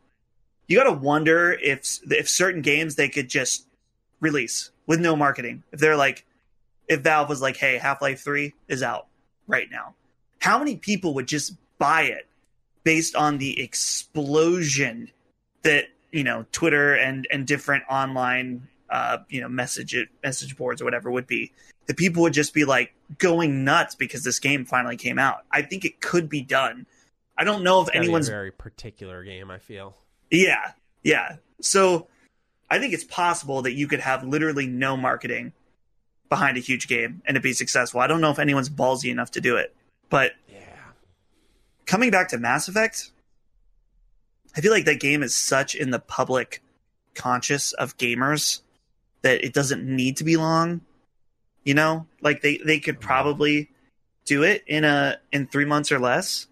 [0.66, 3.65] you got to wonder if if certain games they could just
[4.20, 5.62] release with no marketing.
[5.72, 6.24] If they're like,
[6.88, 9.06] if Valve was like, "Hey, Half Life Three is out
[9.46, 9.94] right now,"
[10.40, 12.26] how many people would just buy it
[12.84, 15.10] based on the explosion
[15.62, 20.84] that you know Twitter and and different online uh, you know message message boards or
[20.84, 21.52] whatever would be?
[21.86, 25.44] The people would just be like going nuts because this game finally came out.
[25.50, 26.86] I think it could be done.
[27.38, 29.50] I don't know if It's gotta be a anyone's very particular game.
[29.50, 29.94] I feel.
[30.30, 30.72] yeah,
[31.02, 31.36] yeah.
[31.60, 32.08] So
[32.68, 35.52] I think it's possible that you could have literally no marketing
[36.28, 38.00] behind a huge game and it be successful.
[38.00, 39.74] I don't know if anyone's ballsy enough to do it.
[40.08, 40.58] But Yeah.
[41.84, 43.12] coming back to Mass Effect,
[44.56, 46.62] I feel like that game is such in the public
[47.14, 48.60] conscious of gamers
[49.22, 50.80] that it doesn't need to be long.
[51.64, 52.06] You know?
[52.20, 53.06] Like they, they could mm-hmm.
[53.06, 53.70] probably
[54.24, 56.48] do it in a in three months or less.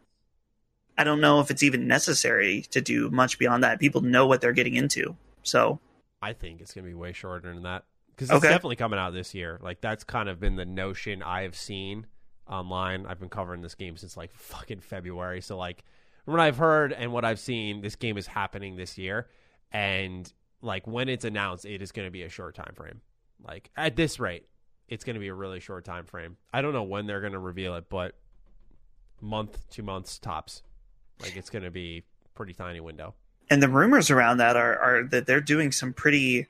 [0.97, 3.81] I don't know if it's even necessary to do much beyond that.
[3.81, 5.17] People know what they're getting into.
[5.43, 5.81] So
[6.25, 8.49] I think it's gonna be way shorter than that because it's Okay.
[8.49, 9.59] definitely coming out this year.
[9.63, 12.07] Like that's kind of been the notion I have seen
[12.49, 13.07] online.
[13.07, 15.41] I've been covering this game since like fucking February.
[15.41, 15.85] So like
[16.25, 19.29] from what I've heard and what I've seen, this game is happening this year,
[19.73, 20.33] and
[20.63, 23.01] like when it's announced, it is going to be a short time frame.
[23.47, 24.47] Like at this rate,
[24.89, 26.37] it's going to be a really short time frame.
[26.53, 28.15] I don't know when they're going to reveal it, but
[29.21, 30.63] month, two months tops.
[31.21, 33.15] Like it's going to be pretty tiny window.
[33.51, 36.47] And the rumors around that are, are that they're doing some pretty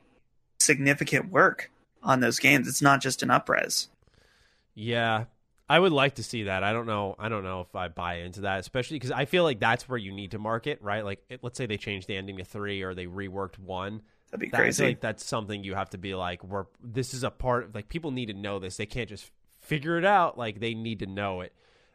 [0.61, 1.71] significant work
[2.03, 2.69] on those games.
[2.69, 3.89] It's not just an upres.
[4.75, 5.25] Yeah,
[5.69, 6.63] I would like to see that.
[6.65, 7.15] I don't know.
[7.19, 9.99] I don't know if I buy into that, especially because I feel like that's where
[9.99, 11.05] you need to market, right?
[11.05, 14.03] Like, it, let's say they changed the ending to three or they reworked one.
[14.31, 14.85] That'd be That, crazy.
[14.87, 17.65] like that's something you have to be like, we're this is a part.
[17.65, 18.77] of Like, people need to know this.
[18.77, 19.31] They can't just
[19.63, 20.37] figure it out.
[20.37, 21.53] Like, they need to know it.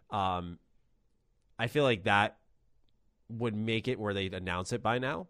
[0.09, 0.57] Um,
[1.59, 2.37] I feel like that
[3.29, 5.27] would make it where they'd announce it by now.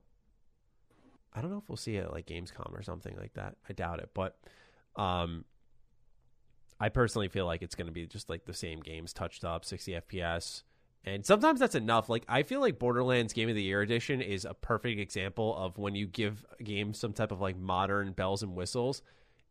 [1.34, 3.56] I don't know if we'll see it at like Gamescom or something like that.
[3.70, 4.38] I doubt it, but
[4.96, 5.46] um,
[6.80, 9.66] I personally feel like it's going to be just like the same games touched up,
[9.66, 10.64] 60 FPS.
[11.06, 12.10] And sometimes that's enough.
[12.10, 15.78] Like I feel like Borderlands Game of the Year edition is a perfect example of
[15.78, 19.02] when you give a game some type of like modern bells and whistles,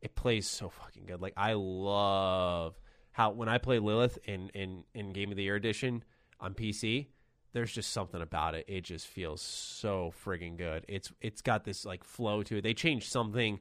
[0.00, 1.22] it plays so fucking good.
[1.22, 2.78] Like I love
[3.12, 6.04] how when I play Lilith in in in Game of the Year edition
[6.38, 7.06] on PC,
[7.52, 8.64] there's just something about it.
[8.68, 10.84] It just feels so friggin' good.
[10.88, 12.62] It's it's got this like flow to it.
[12.62, 13.60] They changed something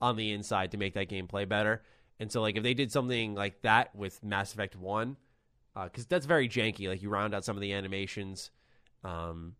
[0.00, 1.82] on the inside to make that game play better.
[2.20, 5.16] And so like if they did something like that with Mass Effect 1
[5.84, 6.88] because uh, that's very janky.
[6.88, 8.50] Like you round out some of the animations,
[9.04, 9.54] um,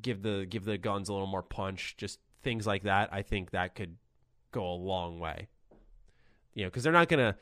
[0.00, 3.08] give the give the guns a little more punch, just things like that.
[3.12, 3.96] I think that could
[4.52, 5.48] go a long way.
[6.54, 7.36] You know, because they're not gonna.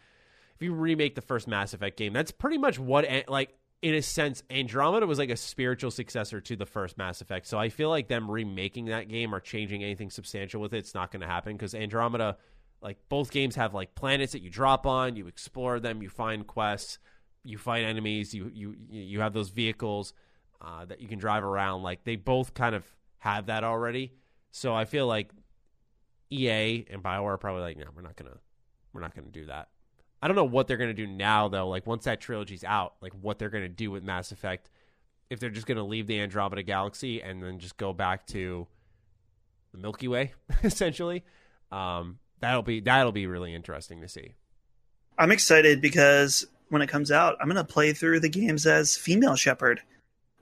[0.55, 4.03] If you remake the first Mass Effect game, that's pretty much what like in a
[4.03, 7.47] sense Andromeda was like a spiritual successor to the first Mass Effect.
[7.47, 10.95] So I feel like them remaking that game or changing anything substantial with it, it's
[10.95, 12.37] not going to happen because Andromeda,
[12.83, 16.47] like both games have like planets that you drop on, you explore them, you find
[16.47, 16.99] quests
[17.45, 20.13] you fight enemies, you you you have those vehicles
[20.61, 21.83] uh, that you can drive around.
[21.83, 22.85] Like they both kind of
[23.19, 24.13] have that already.
[24.51, 25.31] So I feel like
[26.31, 28.37] EA and Bioware are probably like, no, we're not gonna
[28.93, 29.69] we're not gonna do that.
[30.23, 31.69] I don't know what they're gonna do now though.
[31.69, 34.71] Like once that trilogy's out, like what they're gonna do with Mass Effect.
[35.29, 38.67] If they're just gonna leave the Andromeda Galaxy and then just go back to
[39.73, 40.35] the Milky Way,
[40.65, 41.25] essentially,
[41.71, 44.35] um, that'll be that'll be really interesting to see.
[45.19, 48.97] I'm excited because when it comes out, I'm going to play through the games as
[48.97, 49.83] female Shepard,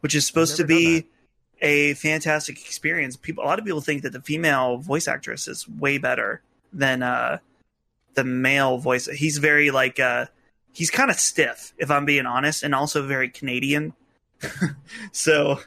[0.00, 1.08] which is supposed to be
[1.60, 3.16] a fantastic experience.
[3.16, 6.42] People, a lot of people think that the female voice actress is way better
[6.72, 7.38] than uh,
[8.14, 9.06] the male voice.
[9.06, 10.26] He's very like uh,
[10.72, 13.94] he's kind of stiff, if I'm being honest, and also very Canadian.
[15.12, 15.60] so,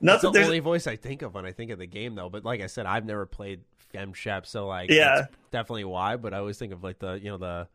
[0.00, 2.28] not that's the only voice I think of when I think of the game, though.
[2.28, 3.60] But like I said, I've never played
[3.92, 6.16] Fem Shep, so like, yeah, definitely why.
[6.16, 7.68] But I always think of like the you know the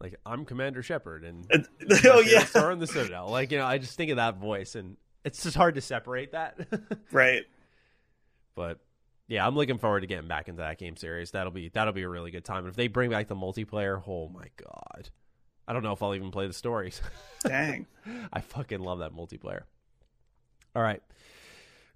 [0.00, 1.46] like I'm Commander Shepard and
[2.04, 3.28] oh yeah, Star in the Citadel.
[3.28, 6.32] Like you know, I just think of that voice, and it's just hard to separate
[6.32, 6.58] that.
[7.12, 7.44] right.
[8.54, 8.80] But
[9.28, 11.30] yeah, I'm looking forward to getting back into that game series.
[11.30, 12.60] That'll be that'll be a really good time.
[12.60, 15.10] And if they bring back the multiplayer, oh my god,
[15.66, 17.02] I don't know if I'll even play the stories.
[17.44, 17.86] Dang,
[18.32, 19.62] I fucking love that multiplayer.
[20.74, 21.02] All right,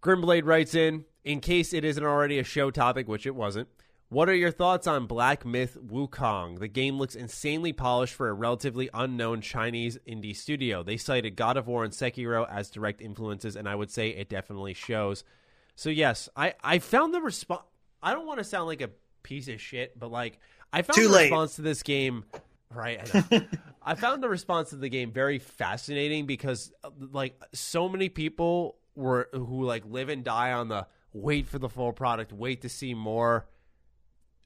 [0.02, 1.06] Grimblade writes in.
[1.24, 3.68] In case it isn't already a show topic, which it wasn't,
[4.12, 6.58] what are your thoughts on Black Myth Wukong?
[6.58, 10.82] The game looks insanely polished for a relatively unknown Chinese indie studio.
[10.82, 14.28] They cited God of War and Sekiro as direct influences, and I would say it
[14.28, 15.24] definitely shows.
[15.74, 17.62] So yes, I I found the response.
[18.02, 18.90] I don't want to sound like a
[19.22, 20.38] piece of shit, but like
[20.72, 21.22] I found Too the late.
[21.24, 22.24] response to this game.
[22.70, 23.46] Right, I,
[23.82, 29.28] I found the response to the game very fascinating because like so many people were
[29.32, 32.94] who like live and die on the wait for the full product, wait to see
[32.94, 33.46] more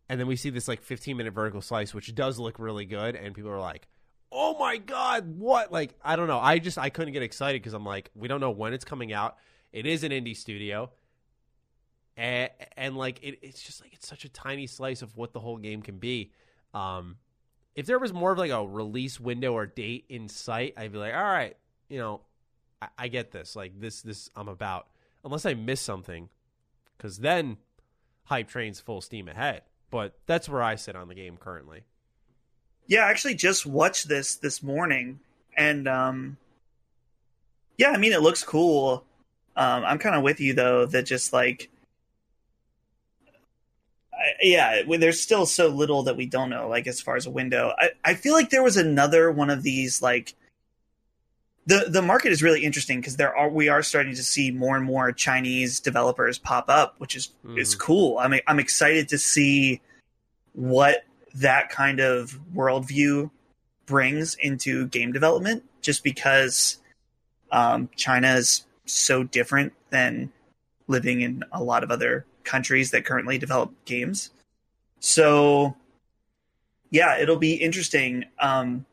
[0.08, 3.16] and then we see this like 15 minute vertical slice which does look really good
[3.16, 3.86] and people are like
[4.32, 7.74] oh my god what like i don't know i just i couldn't get excited because
[7.74, 9.36] i'm like we don't know when it's coming out
[9.72, 10.90] it is an indie studio
[12.16, 15.40] and, and like it, it's just like it's such a tiny slice of what the
[15.40, 16.32] whole game can be
[16.74, 17.16] um
[17.74, 20.98] if there was more of like a release window or date in sight i'd be
[20.98, 21.56] like all right
[21.88, 22.20] you know
[22.80, 24.86] i, I get this like this this i'm about
[25.24, 26.28] unless i miss something
[26.97, 27.59] because then
[28.24, 31.84] hype trains full steam ahead but that's where I sit on the game currently.
[32.86, 35.20] Yeah, I actually just watched this this morning,
[35.56, 36.36] and um,
[37.78, 39.05] yeah, I mean it looks cool.
[39.56, 41.70] Um, I'm kind of with you though that just like,
[44.42, 46.68] Yeah, there's still so little that we don't know.
[46.68, 49.62] Like as far as a window, I I feel like there was another one of
[49.62, 50.34] these like.
[51.68, 54.76] The, the market is really interesting because there are we are starting to see more
[54.76, 57.58] and more Chinese developers pop up, which is mm.
[57.58, 58.18] is cool.
[58.18, 59.80] I mean, I'm excited to see
[60.52, 61.04] what
[61.34, 63.30] that kind of worldview
[63.84, 66.78] brings into game development just because
[67.52, 70.32] um, China is so different than
[70.88, 74.31] living in a lot of other countries that currently develop games.
[75.01, 75.77] So,
[76.90, 78.24] yeah, it'll be interesting.
[78.40, 78.86] Um,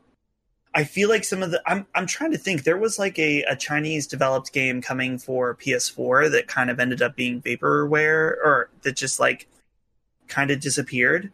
[0.74, 2.64] I feel like some of the I'm I'm trying to think.
[2.64, 7.00] There was like a, a Chinese developed game coming for PS4 that kind of ended
[7.00, 9.48] up being vaporware or that just like
[10.26, 11.32] kind of disappeared.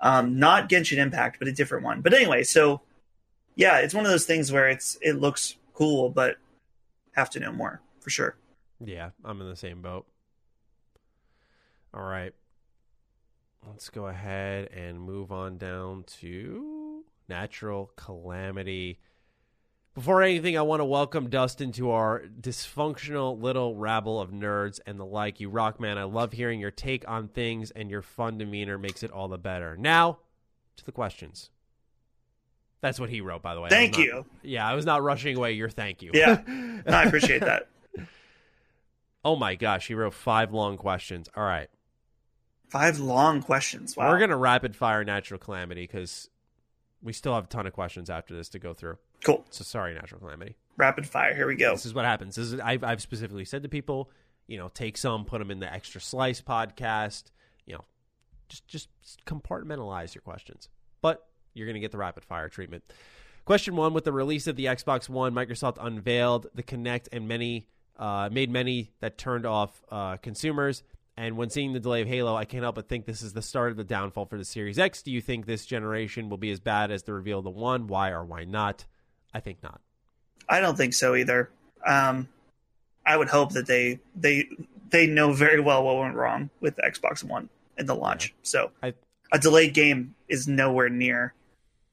[0.00, 2.02] Um, not Genshin Impact, but a different one.
[2.02, 2.80] But anyway, so
[3.56, 6.36] yeah, it's one of those things where it's it looks cool, but
[7.16, 8.36] have to know more for sure.
[8.84, 10.06] Yeah, I'm in the same boat.
[11.98, 12.32] All right.
[13.66, 19.00] Let's go ahead and move on down to natural calamity.
[19.96, 25.00] Before anything, I want to welcome Dustin to our dysfunctional little rabble of nerds and
[25.00, 25.40] the like.
[25.40, 25.98] You rock, man.
[25.98, 29.36] I love hearing your take on things, and your fun demeanor makes it all the
[29.36, 29.76] better.
[29.76, 30.18] Now,
[30.76, 31.50] to the questions.
[32.80, 33.70] That's what he wrote, by the way.
[33.70, 34.26] Thank not, you.
[34.44, 36.12] Yeah, I was not rushing away your thank you.
[36.14, 37.68] Yeah, no, I appreciate that.
[39.24, 41.28] oh my gosh, he wrote five long questions.
[41.34, 41.68] All right.
[42.68, 43.96] Five long questions.
[43.96, 44.10] Wow.
[44.10, 46.28] We're gonna rapid fire natural calamity because
[47.02, 48.98] we still have a ton of questions after this to go through.
[49.24, 49.44] cool.
[49.50, 50.56] So sorry, natural calamity.
[50.76, 51.34] Rapid fire.
[51.34, 51.72] Here we go.
[51.72, 52.36] This is what happens.
[52.36, 54.10] This is I've, I've specifically said to people,
[54.46, 57.24] you know, take some, put them in the extra slice podcast.
[57.66, 57.84] You know,
[58.48, 58.88] just just
[59.26, 60.68] compartmentalize your questions.
[61.00, 62.84] But you're going to get the rapid fire treatment.
[63.44, 67.68] Question one: With the release of the Xbox One, Microsoft unveiled the Kinect and many
[67.98, 70.82] uh, made many that turned off uh, consumers.
[71.18, 73.42] And when seeing the delay of Halo, I can't help but think this is the
[73.42, 75.02] start of the downfall for the Series X.
[75.02, 77.88] Do you think this generation will be as bad as the reveal of the One?
[77.88, 78.84] Why or why not?
[79.34, 79.80] I think not.
[80.48, 81.50] I don't think so either.
[81.84, 82.28] Um,
[83.04, 84.46] I would hope that they they
[84.90, 88.32] they know very well what went wrong with the Xbox One in the launch.
[88.44, 88.94] So I-
[89.32, 91.34] a delayed game is nowhere near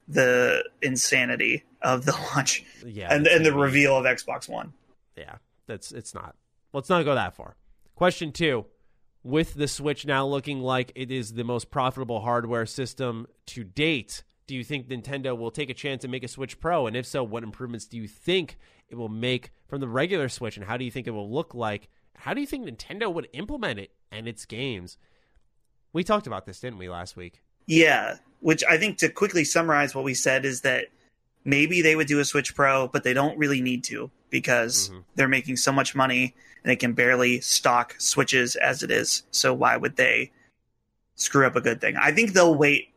[0.06, 4.72] the insanity of the launch Yeah, and and the reveal of Xbox One.
[5.16, 6.36] yeah, that's it's not.
[6.72, 7.56] Let's not go that far.
[7.96, 8.66] Question two:
[9.26, 14.22] With the Switch now looking like it is the most profitable hardware system to date,
[14.46, 16.86] do you think Nintendo will take a chance and make a Switch Pro?
[16.86, 18.56] And if so, what improvements do you think
[18.88, 20.56] it will make from the regular Switch?
[20.56, 21.88] And how do you think it will look like?
[22.14, 24.96] How do you think Nintendo would implement it and its games?
[25.92, 27.42] We talked about this, didn't we, last week?
[27.66, 30.84] Yeah, which I think to quickly summarize what we said is that
[31.44, 35.02] maybe they would do a Switch Pro, but they don't really need to because Mhm.
[35.16, 36.36] they're making so much money
[36.66, 39.22] and they can barely stock Switches as it is.
[39.30, 40.32] So why would they
[41.14, 41.94] screw up a good thing?
[41.96, 42.88] I think they'll wait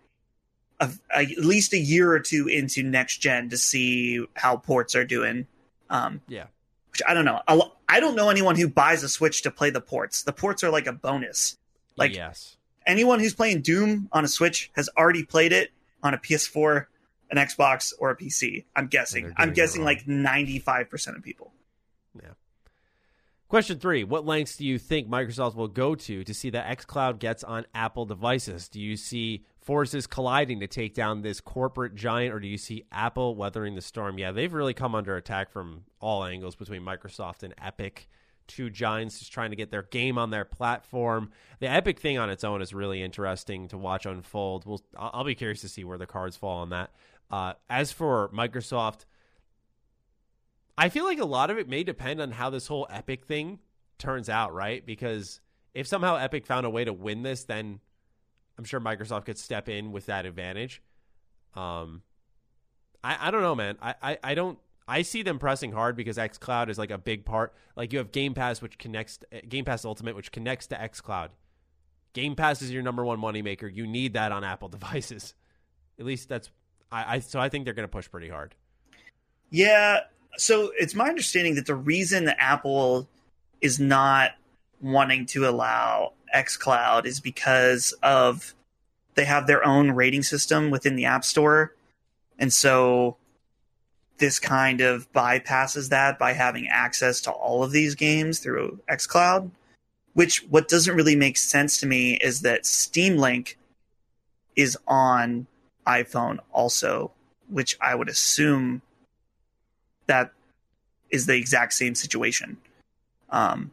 [0.80, 4.96] a, a, at least a year or two into next gen to see how ports
[4.96, 5.46] are doing.
[5.88, 6.48] Um, Yeah.
[6.92, 7.42] which I don't know.
[7.88, 10.24] I don't know anyone who buys a Switch to play the ports.
[10.24, 11.56] The ports are like a bonus.
[11.96, 15.70] Like- yes, anyone who's playing Doom on a Switch has already played it
[16.02, 16.88] on a PS4,
[17.30, 18.66] an Xbox, or a PC.
[18.76, 19.32] I'm guessing.
[19.38, 21.54] I'm guessing like 95% of people.
[23.50, 27.18] Question three What lengths do you think Microsoft will go to to see that xCloud
[27.18, 28.70] gets on Apple devices?
[28.70, 32.86] Do you see forces colliding to take down this corporate giant, or do you see
[32.92, 34.20] Apple weathering the storm?
[34.20, 38.08] Yeah, they've really come under attack from all angles between Microsoft and Epic.
[38.46, 41.32] Two giants just trying to get their game on their platform.
[41.60, 44.68] The Epic thing on its own is really interesting to watch unfold.
[44.68, 46.92] We'll, I'll be curious to see where the cards fall on that.
[47.32, 49.06] Uh, as for Microsoft,
[50.80, 53.60] I feel like a lot of it may depend on how this whole Epic thing
[53.98, 54.84] turns out, right?
[54.86, 55.42] Because
[55.74, 57.82] if somehow Epic found a way to win this, then
[58.58, 60.82] I'm sure Microsoft could step in with that advantage.
[61.54, 62.04] Um,
[63.04, 63.78] I, I don't know, man.
[63.82, 64.58] I, I, I don't.
[64.88, 67.54] I see them pressing hard because XCloud is like a big part.
[67.76, 69.20] Like you have Game Pass, which connects
[69.50, 71.30] Game Pass Ultimate, which connects to XCloud.
[72.14, 73.70] Game Pass is your number one moneymaker.
[73.72, 75.36] You need that on Apple devices.
[76.00, 76.50] At least that's
[76.90, 78.56] I, I so I think they're going to push pretty hard.
[79.50, 80.00] Yeah.
[80.38, 83.08] So it's my understanding that the reason that Apple
[83.62, 84.32] is not
[84.82, 88.54] wanting to allow xCloud is because of
[89.16, 91.76] they have their own rating system within the App Store.
[92.38, 93.18] And so
[94.20, 99.52] this kind of bypasses that by having access to all of these games through xCloud.
[100.14, 103.58] Which what doesn't really make sense to me is that Steam Link
[104.56, 105.48] is on
[105.88, 107.12] iPhone also,
[107.48, 108.82] which I would assume
[110.10, 110.32] that
[111.10, 112.58] is the exact same situation.
[113.30, 113.72] Um,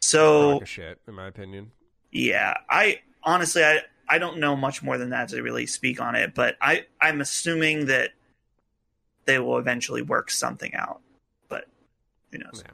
[0.00, 1.70] so shit, in my opinion.
[2.10, 6.14] yeah, I honestly I I don't know much more than that to really speak on
[6.14, 8.10] it, but I I'm assuming that
[9.26, 11.00] they will eventually work something out,
[11.48, 11.66] but
[12.30, 12.62] who knows?
[12.64, 12.72] Yeah.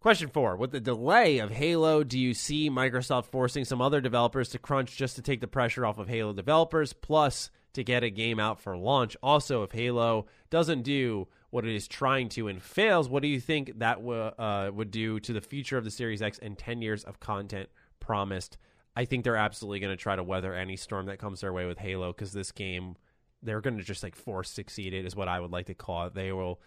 [0.00, 4.50] Question four: With the delay of Halo, do you see Microsoft forcing some other developers
[4.50, 8.10] to crunch just to take the pressure off of Halo developers, plus to get a
[8.10, 9.16] game out for launch?
[9.22, 13.40] Also, if Halo doesn't do what it is trying to and fails, what do you
[13.40, 16.82] think that w- uh, would do to the future of the Series X and 10
[16.82, 17.68] years of content
[18.00, 18.58] promised?
[18.96, 21.66] I think they're absolutely going to try to weather any storm that comes their way
[21.66, 22.96] with Halo because this game,
[23.42, 26.06] they're going to just like force succeed it, is what I would like to call
[26.06, 26.14] it.
[26.14, 26.60] They will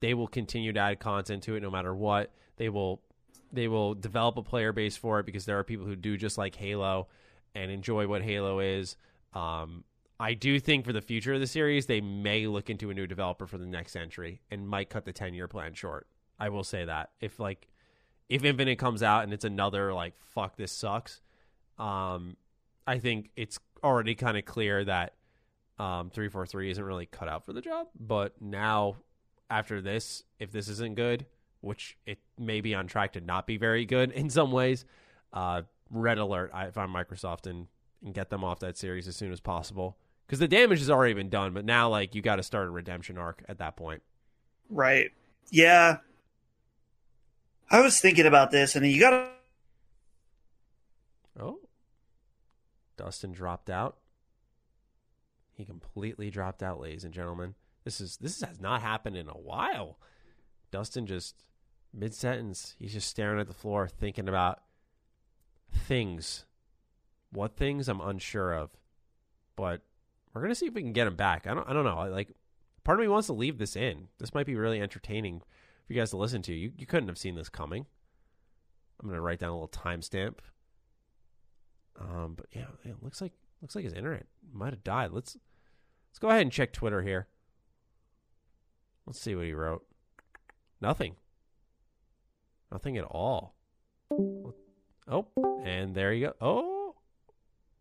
[0.00, 2.32] they will continue to add content to it no matter what.
[2.56, 3.02] They will
[3.52, 6.36] they will develop a player base for it because there are people who do just
[6.36, 7.08] like Halo
[7.54, 8.96] and enjoy what Halo is.
[9.32, 9.84] Um,
[10.20, 13.06] I do think for the future of the series, they may look into a new
[13.06, 16.06] developer for the next entry and might cut the ten year plan short.
[16.38, 17.68] I will say that if like
[18.28, 21.20] if Infinite comes out and it's another like fuck this sucks,
[21.78, 22.36] um,
[22.86, 25.14] I think it's already kind of clear that
[25.78, 27.88] um, three four three isn't really cut out for the job.
[27.98, 28.96] But now
[29.50, 31.26] after this, if this isn't good,
[31.60, 34.84] which it may be on track to not be very good in some ways,
[35.32, 37.66] uh, red alert I- I'm Microsoft and,
[38.04, 39.96] and get them off that series as soon as possible.
[40.26, 42.70] Because the damage has already been done, but now like you got to start a
[42.70, 44.02] redemption arc at that point.
[44.70, 45.10] Right?
[45.50, 45.98] Yeah.
[47.70, 49.28] I was thinking about this, and you got to
[51.38, 51.58] Oh,
[52.96, 53.96] Dustin dropped out.
[55.52, 57.54] He completely dropped out, ladies and gentlemen.
[57.84, 59.98] This is this has not happened in a while.
[60.70, 61.44] Dustin just
[61.92, 64.62] mid sentence, he's just staring at the floor, thinking about
[65.72, 66.44] things.
[67.30, 68.70] What things I'm unsure of,
[69.56, 69.82] but
[70.34, 71.46] we're gonna see if we can get him back.
[71.46, 71.96] I don't I don't know.
[72.10, 72.28] Like
[72.84, 74.08] part of me wants to leave this in.
[74.18, 75.40] This might be really entertaining
[75.86, 76.52] for you guys to listen to.
[76.54, 77.86] You you couldn't have seen this coming.
[79.02, 80.38] I'm gonna write down a little timestamp.
[82.00, 83.32] Um, but yeah, it looks like
[83.62, 85.12] looks like his internet might have died.
[85.12, 85.36] Let's
[86.10, 87.28] let's go ahead and check Twitter here.
[89.06, 89.84] Let's see what he wrote.
[90.80, 91.16] Nothing.
[92.72, 93.54] Nothing at all.
[94.10, 95.26] Oh,
[95.64, 96.32] and there you go.
[96.40, 96.94] Oh,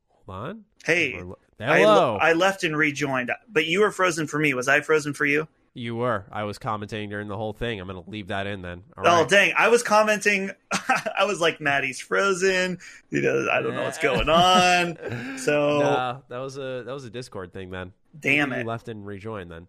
[0.10, 0.66] hold on.
[0.86, 2.18] Hey, We're- hello.
[2.22, 4.54] I left and rejoined, but you were frozen for me.
[4.54, 5.48] Was I frozen for you?
[5.76, 6.24] you were.
[6.32, 7.80] I was commentating during the whole thing.
[7.80, 8.84] I'm going to leave that in then.
[8.96, 9.30] All Oh right.
[9.30, 9.54] dang!
[9.58, 10.52] I was commenting.
[11.18, 12.78] I was like, "Maddie's frozen."
[13.10, 14.98] You know, I don't know what's going on.
[15.40, 17.92] So- No, that was a that was a Discord thing then.
[18.20, 18.64] Damn Maybe it!
[18.66, 19.68] You left and rejoined then.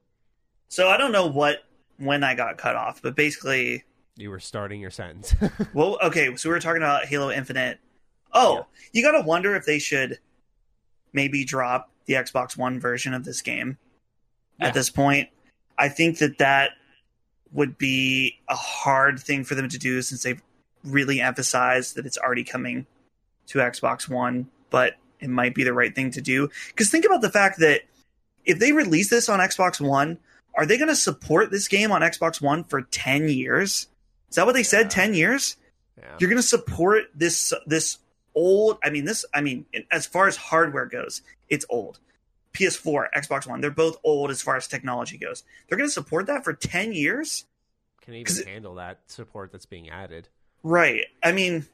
[0.69, 1.65] So I don't know what
[1.97, 3.85] when I got cut off, but basically,
[4.17, 5.35] You were starting your sentence.
[5.73, 6.37] well, okay.
[6.37, 7.79] So we were talking about Halo Infinite.
[8.35, 8.63] Oh, Yeah.
[8.93, 10.19] you got to wonder if they should
[11.15, 13.79] maybe drop the Xbox One version of this game
[14.61, 14.67] Yeah.
[14.69, 15.31] at this point.
[15.79, 16.73] I think that that
[17.53, 20.43] would be a hard thing for them to do since they've
[20.83, 22.87] really emphasized that it's already coming
[23.47, 26.51] to Xbox One, but it might be the right thing to do.
[26.69, 27.83] Because think about the fact that
[28.45, 30.19] if they release this on Xbox One,
[30.57, 33.89] are they going to support this game on Xbox One for 10 years?
[34.29, 34.65] Is that what they Yeah.
[34.65, 34.91] said?
[34.91, 35.57] 10 years?
[35.99, 36.17] yeah.
[36.19, 37.99] You're going to support this this
[38.35, 41.99] old I mean this I mean as far as hardware goes, it's old.
[42.53, 45.43] PS4, Xbox One, they're both old as far as technology goes.
[45.69, 47.47] They're going to support that for 10 years?
[48.01, 50.29] Can even handle that support that's being added.
[50.63, 51.05] Right.
[51.23, 51.67] I mean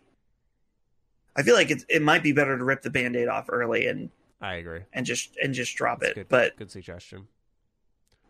[1.36, 4.10] I feel like it it might be better to rip the band-aid off early and
[4.40, 4.80] I agree.
[4.92, 6.14] and just and just drop That's it.
[6.14, 6.28] good.
[6.28, 7.28] But good suggestion.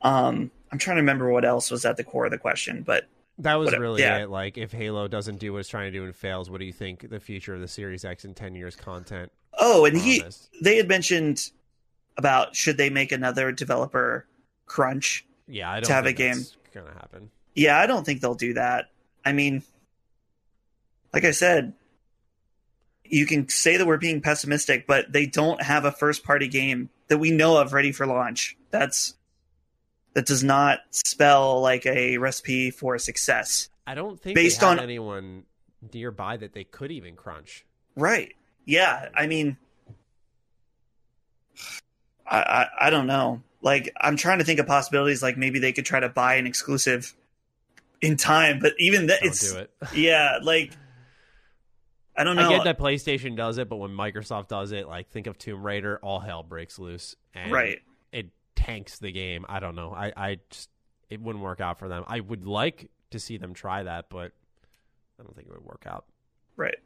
[0.03, 3.07] um I'm trying to remember what else was at the core of the question, but
[3.39, 4.19] That was Whatever, uh, really yeah.
[4.19, 4.31] it.
[4.31, 6.73] Like, if Halo doesn't do what it's trying to do and fails, what do you
[6.73, 9.33] think the future of the Series X in ten years content?
[9.61, 10.49] oh, and he this?
[10.61, 11.51] they had mentioned
[12.17, 14.27] about should they make another developer
[14.67, 16.45] crunch yeah, I don't to have a game.
[16.73, 17.31] gonna happen.
[17.55, 18.91] Yeah, I don't think they'll do that.
[19.25, 19.63] I mean,
[21.13, 21.75] like I said,
[23.05, 26.91] you can say that we're being pessimistic, but they don't have a first party game
[27.09, 28.57] that we know of ready for launch.
[28.71, 29.15] That's
[30.15, 33.69] that does not spell like a recipe for success.
[33.87, 35.45] I don't think Based on- anyone
[35.93, 37.65] nearby that they could even crunch.
[37.97, 38.35] Right.
[38.65, 39.57] Yeah, I mean
[42.27, 43.43] I, I I don't know.
[43.63, 46.47] Like I'm trying to think of possibilities like maybe they could try to buy an
[46.47, 47.15] exclusive
[48.01, 49.71] in time, but even that it's do it.
[49.95, 50.73] yeah, like
[52.17, 52.49] I don't know.
[52.49, 55.63] I get that PlayStation does it, but when Microsoft does it, like think of Tomb
[55.63, 57.81] Raider, all hell breaks loose, and right.
[58.13, 58.29] it
[58.65, 59.45] tanks the game.
[59.49, 59.93] I don't know.
[59.93, 60.69] I, I just
[61.09, 62.05] it wouldn't work out for them.
[62.07, 64.33] I would like to see them try that, but
[65.19, 66.05] I don't think it would work out.
[66.57, 66.77] Right.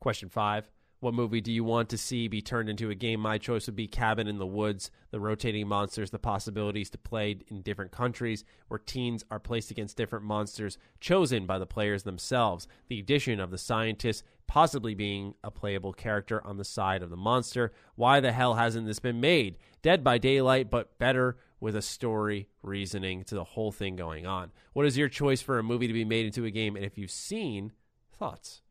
[0.00, 0.70] Question five.
[1.02, 3.18] What movie do you want to see be turned into a game?
[3.18, 4.92] My choice would be Cabin in the Woods.
[5.10, 9.96] The rotating monsters, the possibilities to play in different countries where teens are placed against
[9.96, 12.68] different monsters chosen by the players themselves.
[12.86, 17.16] The addition of the scientist possibly being a playable character on the side of the
[17.16, 17.72] monster.
[17.96, 19.58] Why the hell hasn't this been made?
[19.82, 24.52] Dead by Daylight, but better with a story reasoning to the whole thing going on.
[24.72, 26.76] What is your choice for a movie to be made into a game?
[26.76, 27.72] And if you've seen,
[28.16, 28.62] thoughts?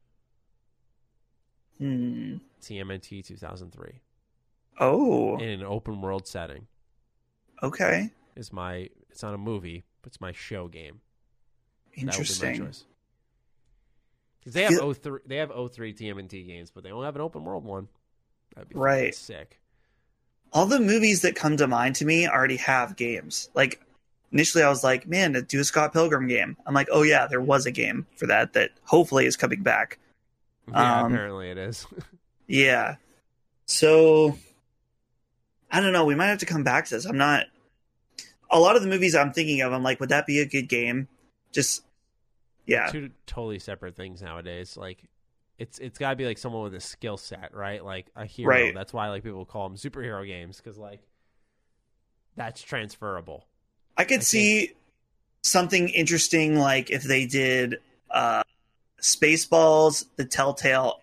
[1.82, 2.36] Hmm.
[2.62, 4.02] TMNT 2003
[4.80, 6.68] Oh, in an open world setting
[7.64, 8.12] okay.
[8.36, 11.02] is my it's not a movie but it's my show game
[11.98, 12.72] That would be my Interesting.
[14.45, 17.44] they have Feel- 03, they have 03 TMNT games but they don't have an open
[17.44, 17.88] world one
[18.56, 19.16] that'd be Right.
[19.16, 19.60] sick
[20.53, 23.49] All the movies that come to mind to me already have games.
[23.56, 23.82] Like
[24.32, 26.58] initially I was like, man, do a Scott Pilgrim game.
[26.68, 29.98] I'm like, oh yeah, there was a game for that that hopefully is coming back.
[30.73, 31.85] Yeah Um, apparently it is
[32.48, 32.95] Yeah.
[33.65, 34.38] So
[35.72, 36.06] I don't know.
[36.06, 37.06] We might have to come back to this.
[37.06, 37.45] I'm not.
[38.49, 40.68] A lot of the movies I'm thinking of, I'm like, would that be a good
[40.68, 41.07] game?
[41.53, 41.84] Just
[42.65, 45.03] yeah, two totally separate things nowadays like
[45.57, 48.49] it's it's got to be like someone with a skill set right like a hero
[48.49, 48.73] Right.
[48.76, 51.02] that's why like people call them superhero games because like
[52.35, 53.45] that's transferable
[53.98, 54.72] I could I see
[55.43, 57.77] something interesting like if they did
[58.10, 58.43] uh
[59.02, 60.99] Spaceballs, the Telltale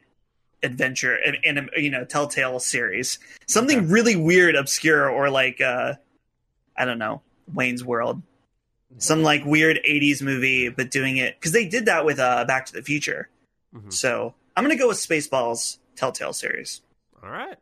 [0.62, 3.86] adventure, and, and you know Telltale series, something Okay.
[3.86, 5.94] really weird, obscure, or like uh
[6.76, 7.22] I don't know
[7.52, 8.22] Wayne's World,
[8.98, 12.66] some like weird '80s movie, but doing it because they did that with uh Back
[12.66, 13.28] to the Future.
[13.74, 13.92] Mhm.
[13.92, 16.80] So I'm gonna go with Spaceballs Telltale series.
[17.22, 17.56] all right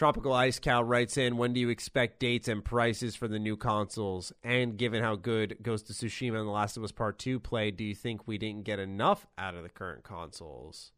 [0.00, 3.54] Tropical Ice Cow writes in, when do you expect dates and prices for the new
[3.54, 4.32] consoles?
[4.42, 7.70] And given how good Ghost of Tsushima and The Last of Us Part 2 play,
[7.70, 10.92] do you think we didn't get enough out of the current consoles?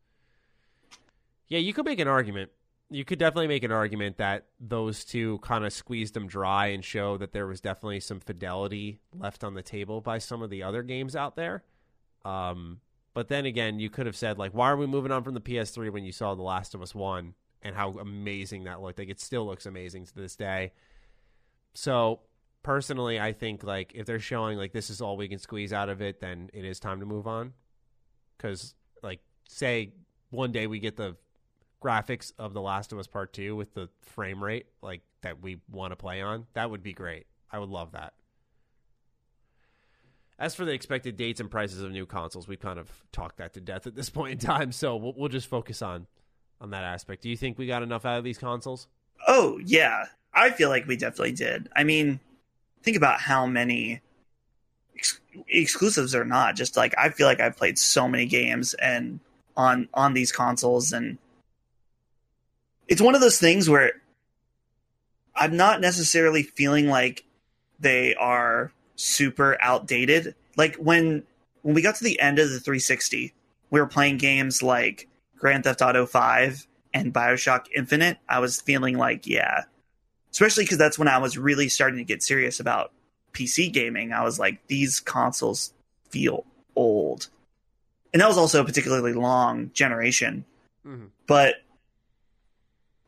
[1.49, 2.53] Yeah, you could make an argument.
[2.91, 6.85] You could definitely make an argument that those two kind of squeezed them dry and
[6.85, 10.63] show that there was definitely some fidelity left on the table by some of the
[10.63, 11.65] other games out there.
[12.25, 12.79] Um,
[13.15, 15.41] but then again, you could have said like, why are we moving on from the
[15.41, 18.99] PS3 when you saw The Last of Us One and how amazing that looked?
[18.99, 20.73] Like it still looks amazing to this day.
[21.75, 22.21] So
[22.63, 25.89] personally, I think like if they're showing like this is all we can squeeze out
[25.89, 27.53] of it, then it is time to move on.
[28.37, 29.93] Because like say
[30.31, 31.17] one day we get the
[31.83, 35.59] graphics of The Last of Us Part Two with the frame rate like that we
[35.71, 37.27] want to play on, that would be great.
[37.51, 38.15] I would love that.
[40.39, 43.55] As for the expected dates and prices of new consoles, we've kind of talked that
[43.55, 46.07] to death at this point in time, so we'll, we'll just focus on
[46.63, 47.23] on that aspect.
[47.23, 48.87] Do you think we got enough out of these consoles?
[49.27, 51.69] Oh yeah, I feel like we definitely did.
[51.77, 52.21] I mean,
[52.83, 54.01] think about how many
[54.97, 56.55] ex- exclusives are not.
[56.55, 59.21] Just like I feel like I've played so many games and
[59.57, 61.19] on on these consoles, and
[62.89, 63.93] it's one of those things where
[65.35, 67.25] I'm not necessarily feeling like
[67.81, 70.35] they are super outdated.
[70.57, 71.25] Like when
[71.63, 73.33] when we got to the end of the 360,
[73.71, 75.09] we were playing games like
[75.43, 78.17] Grand Theft Auto 5 and BioShock Infinite.
[78.29, 79.65] I was feeling like, yeah,
[80.31, 82.93] especially because that's when I was really starting to get serious about
[83.33, 84.13] PC gaming.
[84.13, 85.75] I was like, these consoles
[86.11, 86.47] feel
[86.77, 87.29] old.
[88.13, 90.45] And that was also a particularly long generation.
[90.87, 91.07] Mm-hmm.
[91.27, 91.57] But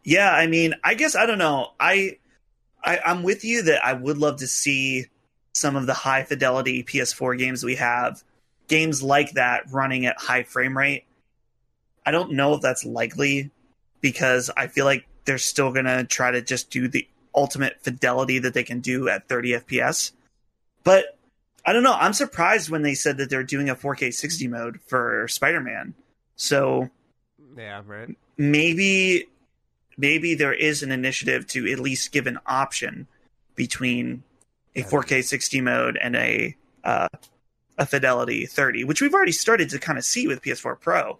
[0.02, 1.68] yeah, I mean, I guess I don't know.
[1.78, 2.18] I,
[2.82, 5.06] I I'm with you that I would love to see
[5.52, 8.24] some of the high fidelity PS4 games we have,
[8.66, 11.04] games like that running at high frame rate.
[12.06, 13.50] I don't know if that's likely
[14.00, 18.38] because I feel like they're still going to try to just do the ultimate fidelity
[18.40, 20.12] that they can do at 30 FPS.
[20.84, 21.18] But
[21.66, 21.94] I don't know.
[21.94, 25.94] I'm surprised when they said that they're doing a 4K 60 mode for Spider Man.
[26.36, 26.90] So
[27.56, 28.14] yeah, right.
[28.36, 29.28] Maybe
[29.96, 33.06] maybe there is an initiative to at least give an option
[33.54, 34.22] between
[34.74, 37.08] a 4K 60 mode and a uh,
[37.78, 41.18] a fidelity 30, which we've already started to kind of see with PS4 Pro.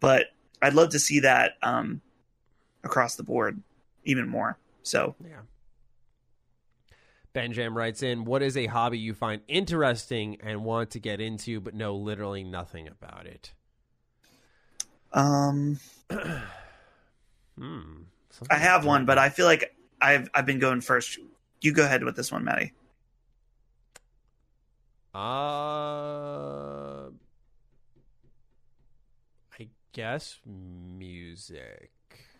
[0.00, 0.26] But
[0.62, 2.00] I'd love to see that um,
[2.84, 3.62] across the board
[4.04, 4.58] even more.
[4.82, 5.40] So yeah.
[7.32, 11.60] Benjam writes in, "What is a hobby you find interesting and want to get into,
[11.60, 13.52] but know literally nothing about it?"
[15.12, 15.78] Um,
[17.58, 18.02] hmm.
[18.50, 21.18] I have one, but I feel like I've I've been going first.
[21.60, 22.72] You go ahead with this one, Maddie.
[25.14, 27.08] Uh,
[29.52, 31.90] I guess music.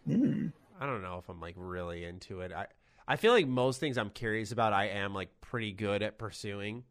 [0.08, 0.52] Mm.
[0.80, 2.52] I don't know if I'm like really into it.
[2.52, 2.66] I
[3.06, 6.84] I feel like most things I'm curious about, I am like pretty good at pursuing.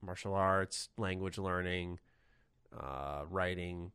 [0.00, 1.98] Martial arts, language learning,
[2.78, 3.92] uh, writing.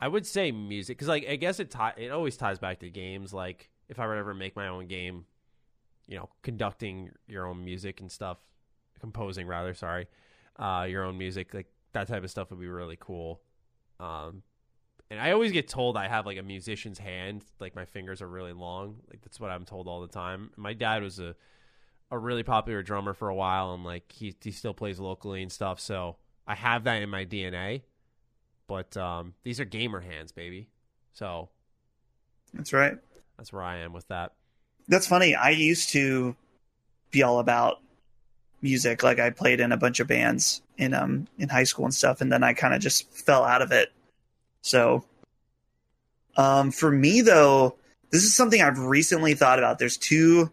[0.00, 2.90] I would say music because, like, I guess it tie it always ties back to
[2.90, 3.32] games.
[3.32, 5.26] Like, if I were to ever make my own game,
[6.08, 8.38] you know, conducting your own music and stuff,
[9.00, 10.08] composing rather, sorry,
[10.58, 13.40] uh, your own music, like that type of stuff would be really cool.
[14.02, 14.42] Um,
[15.10, 18.28] and I always get told I have like a musician's hand, like my fingers are
[18.28, 18.96] really long.
[19.10, 20.50] Like that's what I'm told all the time.
[20.56, 21.34] My dad was a
[22.10, 25.52] a really popular drummer for a while, and like he he still plays locally and
[25.52, 25.80] stuff.
[25.80, 26.16] So
[26.46, 27.82] I have that in my DNA.
[28.66, 30.68] But um, these are gamer hands, baby.
[31.12, 31.50] So
[32.54, 32.96] that's right.
[33.36, 34.32] That's where I am with that.
[34.88, 35.34] That's funny.
[35.34, 36.36] I used to
[37.10, 37.80] be all about
[38.62, 39.02] music.
[39.02, 42.20] Like I played in a bunch of bands in um in high school and stuff,
[42.20, 43.92] and then I kind of just fell out of it.
[44.62, 45.04] So,
[46.36, 47.76] um, for me though,
[48.10, 49.78] this is something I've recently thought about.
[49.78, 50.50] There's two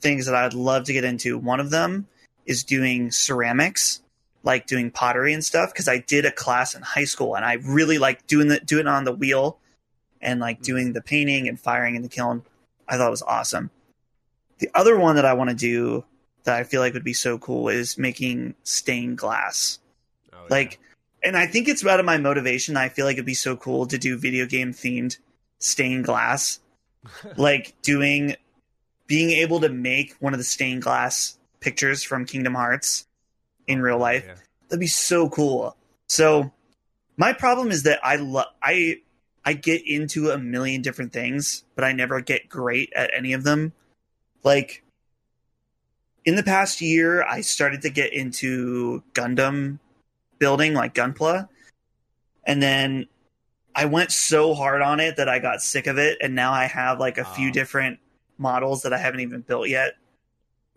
[0.00, 1.38] things that I'd love to get into.
[1.38, 2.06] One of them
[2.46, 4.00] is doing ceramics,
[4.42, 7.54] like doing pottery and stuff, because I did a class in high school and I
[7.54, 9.58] really like doing the doing it on the wheel
[10.20, 12.42] and like doing the painting and firing in the kiln.
[12.88, 13.70] I thought it was awesome.
[14.58, 16.04] The other one that I want to do
[16.44, 19.78] that I feel like would be so cool is making stained glass.
[20.32, 20.46] Oh, yeah.
[20.50, 20.80] Like,
[21.22, 22.76] and I think it's out of my motivation.
[22.76, 25.18] I feel like it'd be so cool to do video game themed
[25.58, 26.60] stained glass,
[27.36, 28.36] like doing,
[29.06, 33.06] being able to make one of the stained glass pictures from Kingdom Hearts
[33.66, 34.24] in oh, real life.
[34.26, 34.34] Yeah.
[34.68, 35.76] That'd be so cool.
[36.08, 36.52] So,
[37.16, 39.00] my problem is that I love I
[39.44, 43.44] I get into a million different things, but I never get great at any of
[43.44, 43.72] them.
[44.44, 44.84] Like
[46.28, 49.78] in the past year, I started to get into Gundam
[50.38, 51.48] building, like Gunpla,
[52.44, 53.06] and then
[53.74, 56.66] I went so hard on it that I got sick of it, and now I
[56.66, 57.98] have like a few different
[58.36, 59.94] models that I haven't even built yet.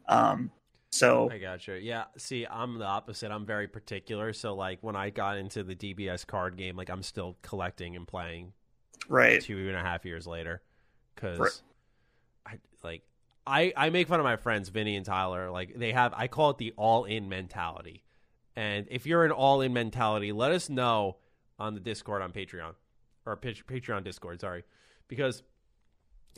[0.08, 0.52] Um,
[0.90, 1.82] so I gotcha.
[1.82, 2.06] Yeah.
[2.16, 3.30] See, I'm the opposite.
[3.30, 4.32] I'm very particular.
[4.32, 8.08] So like when I got into the DBS card game, like I'm still collecting and
[8.08, 8.54] playing
[9.10, 10.62] right, two and a half years later
[11.14, 11.62] because Right.
[12.46, 13.04] I like
[13.46, 15.50] I I make fun of my friends Vinny and Tyler.
[15.52, 18.04] Like they have I call it the all in mentality.
[18.56, 21.18] And if you're an all in mentality, let us know
[21.58, 22.74] on the Discord on Patreon
[23.26, 24.42] or Pat- Patreon Discord.
[24.42, 24.64] Sorry,
[25.08, 25.42] because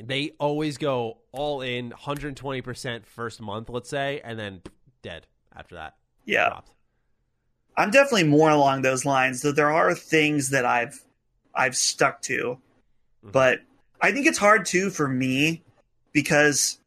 [0.01, 4.61] they always go all in 120% first month, let's say, and then
[5.01, 5.95] dead after that.
[6.25, 6.71] yeah, Dropped.
[7.77, 9.41] I'm definitely more along those lines.
[9.41, 11.03] Though there are things that I've
[11.55, 12.59] I've stuck to,
[13.23, 13.31] Mhm.
[13.31, 13.59] but
[14.01, 15.63] I think it's hard too for me
[16.11, 16.79] because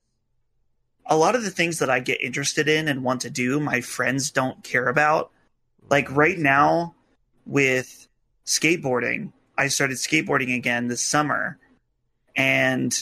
[1.08, 3.80] a lot of the things that I get interested in and want to do, my
[3.80, 5.30] friends don't care about.
[5.88, 6.94] Like right now
[7.44, 8.08] with
[8.44, 11.58] skateboarding, I started skateboarding again this summer.
[12.34, 12.94] And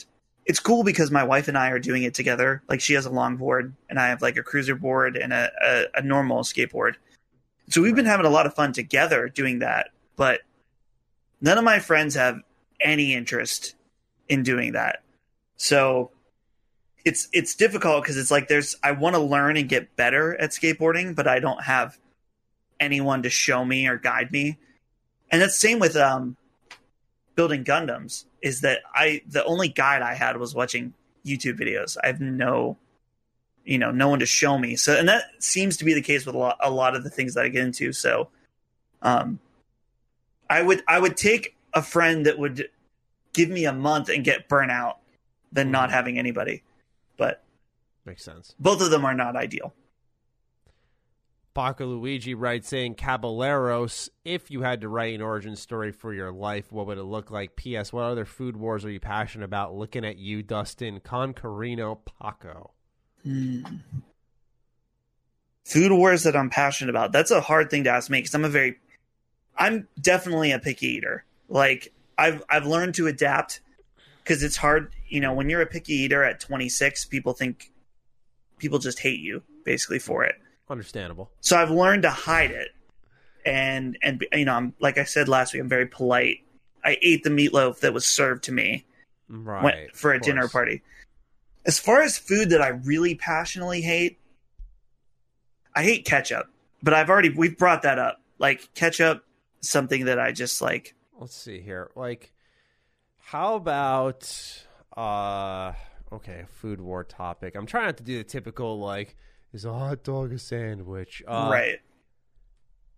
[0.44, 2.62] it's cool because my wife and I are doing it together.
[2.68, 5.84] Like she has a longboard and I have like a cruiser board and a, a,
[6.00, 6.94] a normal skateboard.
[7.70, 9.88] So we've been having a lot of fun together doing that.
[10.16, 10.42] But
[11.40, 12.40] none of my friends have
[12.80, 13.74] any interest
[14.28, 15.02] in doing that.
[15.56, 16.10] So
[17.04, 20.50] it's it's difficult because it's like there's I want to learn and get better at
[20.50, 21.98] skateboarding, but I don't have
[22.80, 24.58] anyone to show me or guide me.
[25.30, 26.36] And that's the same with um
[27.34, 30.94] building Gundams is that I the only guide I had was watching
[31.26, 31.96] YouTube videos.
[32.02, 32.78] I have no
[33.66, 34.76] you know, no one to show me.
[34.76, 37.10] So and that seems to be the case with a lot a lot of the
[37.10, 37.92] things that I get into.
[37.92, 38.28] So
[39.02, 39.40] um
[40.48, 42.68] I would I would take a friend that would
[43.34, 44.96] give me a month and get burnout
[45.52, 45.92] than not Mhm.
[45.92, 46.62] having anybody.
[47.16, 47.44] But
[48.04, 48.54] Makes sense.
[48.58, 49.72] both of them are not ideal.
[51.54, 56.32] Paco Luigi writes saying Caballeros, if you had to write an origin story for your
[56.32, 57.54] life, what would it look like?
[57.54, 57.92] P.S.
[57.92, 59.72] What other food wars are you passionate about?
[59.74, 62.72] Looking at you, Dustin Concarino Paco.
[63.22, 63.62] Hmm.
[65.64, 67.12] Food wars that I'm passionate about.
[67.12, 68.76] That's a hard thing to ask me because I'm a very,
[69.56, 71.24] I'm definitely a picky eater.
[71.48, 73.60] Like I've I've learned to adapt
[74.24, 74.92] because it's hard.
[75.08, 77.70] You know, when you're a picky eater at 26, people think
[78.58, 80.36] people just hate you basically for it.
[80.68, 81.30] Understandable.
[81.40, 82.68] So I've learned to hide it,
[83.44, 86.38] and and you know, I'm like I said last week, I'm very polite.
[86.84, 88.84] I ate the meatloaf that was served to me
[89.28, 89.64] Right.
[89.64, 90.82] when, for a dinner party.
[91.64, 94.18] As far as food that I really passionately hate,
[95.74, 96.46] I hate ketchup.
[96.82, 98.20] But I've already we've brought that up.
[98.38, 99.24] Like ketchup,
[99.60, 100.94] something that I just like.
[101.18, 101.90] Let's see here.
[101.94, 102.32] Like,
[103.24, 104.30] how about,
[104.96, 105.72] uh,
[106.12, 107.56] okay, food war topic.
[107.56, 109.16] I'm trying not to do the typical, like,
[109.54, 111.22] is a hot dog a sandwich?
[111.26, 111.78] Uh, right.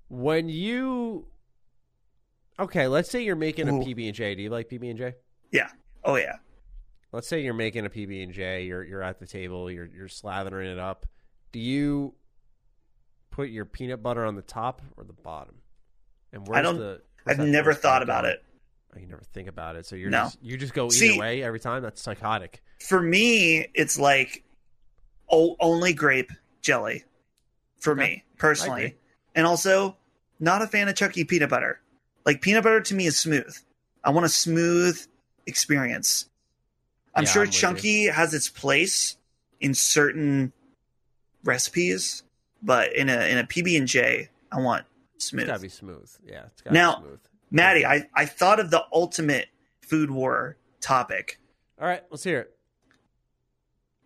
[0.08, 1.26] When you,
[2.58, 4.34] okay, let's say you're making a PB and J.
[4.34, 5.14] Do you like PB and J?
[5.52, 5.68] Yeah.
[6.04, 6.36] Oh yeah.
[7.12, 8.64] Let's say you're making a PB and J.
[8.64, 9.70] You're you're at the table.
[9.70, 11.06] You're you're slathering it up.
[11.52, 12.14] Do you
[13.30, 15.56] put your peanut butter on the top or the bottom?
[16.32, 17.00] And where's don't- the?
[17.26, 18.34] I've never thought about going?
[18.34, 18.44] it.
[18.96, 20.24] Oh, you never think about it, so you're No.
[20.24, 21.82] just you just go either See- way every time.
[21.82, 22.62] That's psychotic.
[22.80, 24.42] For me, it's like
[25.30, 27.04] o- only grape jelly.
[27.80, 28.00] For Okay.
[28.00, 28.96] me personally,
[29.34, 29.96] and also
[30.40, 31.80] not a fan of chunky peanut butter.
[32.24, 33.54] Like peanut butter to me is smooth.
[34.02, 34.98] I want a smooth
[35.46, 36.28] experience.
[37.14, 39.16] I'm Yeah, sure I'm chunky has its place
[39.60, 40.52] in certain
[41.44, 42.22] recipes,
[42.62, 44.84] but in a in a PB and J, I want
[45.14, 45.46] It's smooth.
[45.46, 46.10] gotta be smooth.
[46.24, 47.20] Yeah, it's gotta Now- be smooth.
[47.50, 49.46] Maddie, I I thought of the ultimate
[49.80, 51.40] food war topic.
[51.80, 52.56] All right, let's hear it.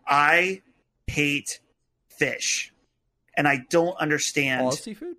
[0.07, 0.63] I
[1.07, 1.61] hate
[2.09, 2.73] fish,
[3.37, 5.17] and I don't understand All seafood.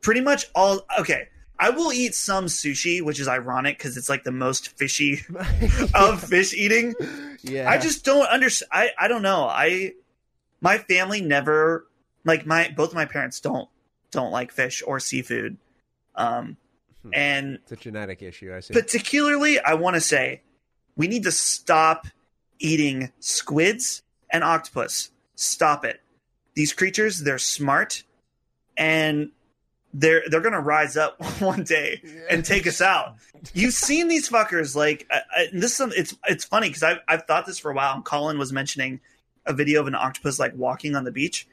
[0.00, 0.80] pretty much all.
[0.98, 1.28] Okay,
[1.58, 5.22] I will eat some sushi, which is ironic because it's like the most fishy
[5.94, 6.94] of fish eating.
[7.42, 8.70] yeah, I just don't understand.
[8.72, 9.46] I I don't know.
[9.48, 9.92] I
[10.60, 11.86] my family never
[12.24, 13.68] like my both my parents don't
[14.10, 15.56] don't like fish or seafood.
[16.16, 16.56] Um,
[17.04, 17.10] Hmm.
[17.12, 18.54] and it's a genetic issue.
[18.54, 18.72] I see.
[18.72, 20.40] particularly, I want to say
[20.96, 22.06] we need to stop
[22.58, 25.10] eating squids and octopus.
[25.34, 26.00] Stop it.
[26.54, 28.04] These creatures, they're smart,
[28.76, 29.30] and
[29.92, 33.16] they're they're gonna rise up one day and take us out.
[33.52, 35.80] You've seen these fuckers like I, I, this.
[35.80, 37.94] Is it's it's funny because I've I've thought this for a while.
[37.94, 39.00] And Colin was mentioning
[39.44, 41.46] a video of an octopus like walking on the beach.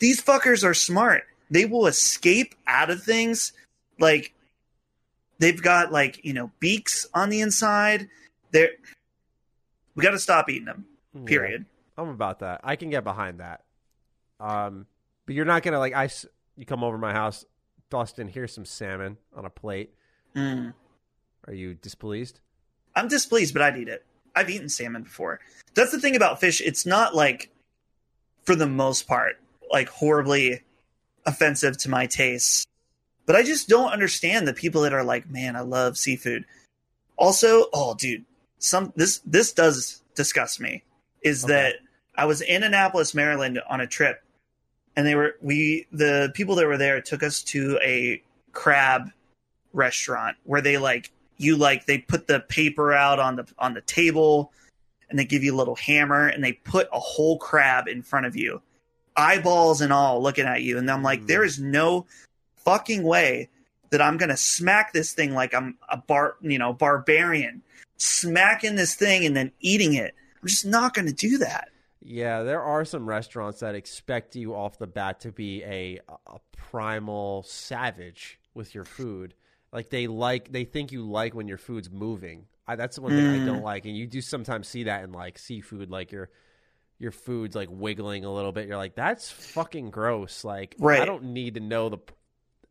[0.00, 1.24] These fuckers are smart.
[1.50, 3.52] They will escape out of things.
[3.98, 4.34] Like
[5.38, 8.08] they've got like you know beaks on the inside.
[8.50, 8.70] They're
[9.94, 10.84] we got to stop eating them.
[11.14, 11.24] Yeah.
[11.24, 11.64] Period.
[11.96, 12.60] I'm about that.
[12.62, 13.64] I can get behind that.
[14.38, 14.86] Um,
[15.24, 16.08] but you're not gonna like I.
[16.56, 17.44] You come over to my house,
[17.90, 18.28] Dustin.
[18.28, 19.92] Here's some salmon on a plate.
[20.34, 20.74] Mm.
[21.46, 22.40] Are you displeased?
[22.94, 24.04] I'm displeased, but I'd eat it.
[24.34, 25.40] I've eaten salmon before.
[25.74, 26.60] That's the thing about fish.
[26.60, 27.50] It's not like,
[28.44, 29.40] for the most part,
[29.70, 30.62] like horribly
[31.24, 32.66] offensive to my taste.
[33.26, 36.44] But I just don't understand the people that are like, man, I love seafood.
[37.16, 38.24] Also, oh, dude,
[38.58, 40.82] some this this does disgust me.
[41.22, 41.52] Is Okay.
[41.52, 41.74] that
[42.16, 44.22] I was in Annapolis, Maryland, on a trip,
[44.94, 48.22] and they were we the people that were there took us to a
[48.52, 49.10] crab
[49.72, 53.82] restaurant where they like you like they put the paper out on the on the
[53.82, 54.52] table
[55.10, 58.24] and they give you a little hammer and they put a whole crab in front
[58.24, 58.62] of you
[59.16, 61.26] eyeballs and all looking at you and i'm like Mm.
[61.26, 62.06] there is no
[62.66, 63.48] fucking way
[63.90, 67.62] that i'm gonna smack this thing like i'm a bar you know barbarian
[67.96, 71.68] smacking this thing and then eating it i'm just not gonna do that
[72.02, 76.38] Yeah, there are some restaurants that expect you off the bat to be a, a
[76.56, 79.34] primal savage with your food.
[79.72, 82.46] Like they like they think you like when your food's moving.
[82.68, 83.46] I, that's the one thing I Mm.
[83.46, 86.30] don't like, and you do sometimes see that in like seafood, like your
[86.98, 88.68] your food's like wiggling a little bit.
[88.68, 90.44] You're like, that's fucking gross.
[90.44, 91.98] Like, I don't need to know the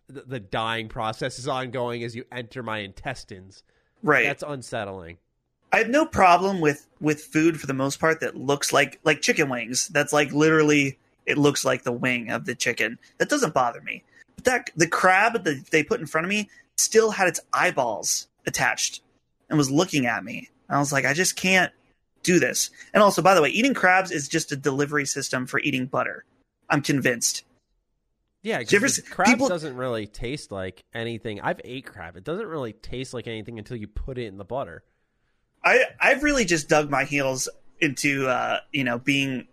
[0.08, 3.64] the, the dying process is ongoing as you enter my intestines.
[4.04, 5.18] right That's unsettling.
[5.72, 9.22] I have no problem with with food for the most part that looks like like
[9.22, 9.88] chicken wings.
[9.90, 13.00] That's like literally it looks like the wing of the chicken.
[13.18, 14.04] That doesn't bother me.
[14.36, 18.28] But that the crab that they put in front of me still had its eyeballs
[18.46, 19.02] attached
[19.50, 20.50] and was looking at me.
[20.70, 21.72] I was like, I just can't
[22.24, 22.70] do this.
[22.94, 26.26] And also, by the way, eating crabs is just a delivery system for eating butter.
[26.70, 27.45] I'm convinced.
[28.46, 31.42] Yeah, you ever 'cause crab people- doesn't really taste like anything.
[31.42, 32.16] I've ate crab.
[32.16, 34.84] It doesn't really taste like anything until you put it in the butter.
[35.64, 37.50] I I've really just dug my heels
[37.80, 39.48] into uh, you know being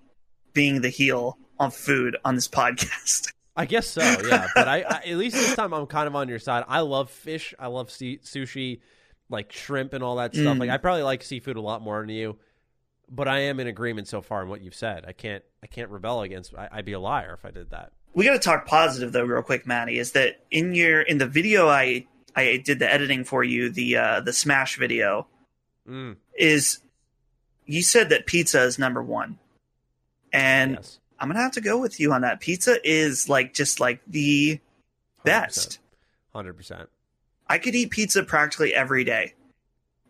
[0.53, 3.33] being the heel on food on this podcast.
[3.57, 4.49] I guess so, yeah.
[4.55, 6.65] but I, I at least this time I'm kind of on your side.
[6.69, 7.55] I love fish.
[7.59, 8.81] I love sea, sushi,
[9.31, 10.57] like shrimp and all that stuff.
[10.57, 10.61] Mm.
[10.61, 12.37] Like I probably like seafood a lot more than you.
[13.09, 15.07] But I am in agreement so far in what you've said.
[15.09, 16.55] I can't I can't rebel against.
[16.55, 17.93] I, I'd be a liar if I did that.
[18.15, 19.99] We got to talk positive though, real quick, Maddie.
[19.99, 23.97] Is that in your in the video I I did the editing for you the
[23.97, 25.27] uh, the Smash video
[25.89, 26.79] Mm, is
[27.67, 29.39] you said that pizza is number one,
[30.33, 32.39] and yes, I'm gonna have to go with you on that.
[32.41, 34.61] Pizza is like just like the
[35.25, 35.81] best.
[36.33, 36.89] Hundred percent.
[37.49, 39.35] I could eat pizza practically every day.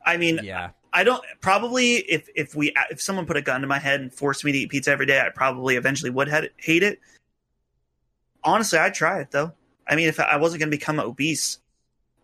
[0.05, 0.71] I mean, Yeah.
[0.93, 4.13] I don't probably if if we if someone put a gun to my head and
[4.13, 7.01] forced me to eat pizza every day, I probably eventually would hate it.
[8.45, 9.53] Honestly, I'd try it though.
[9.87, 11.59] I mean, if I wasn't going to become obese,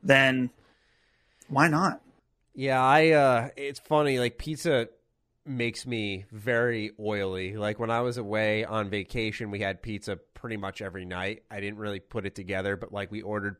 [0.02, 0.50] then
[1.48, 2.00] why not?
[2.54, 4.88] Yeah, I uh it's funny like pizza
[5.46, 7.56] makes me very oily.
[7.56, 11.42] Like when I was away on vacation, we had pizza pretty much every night.
[11.50, 13.56] I didn't really put it together, but like we ordered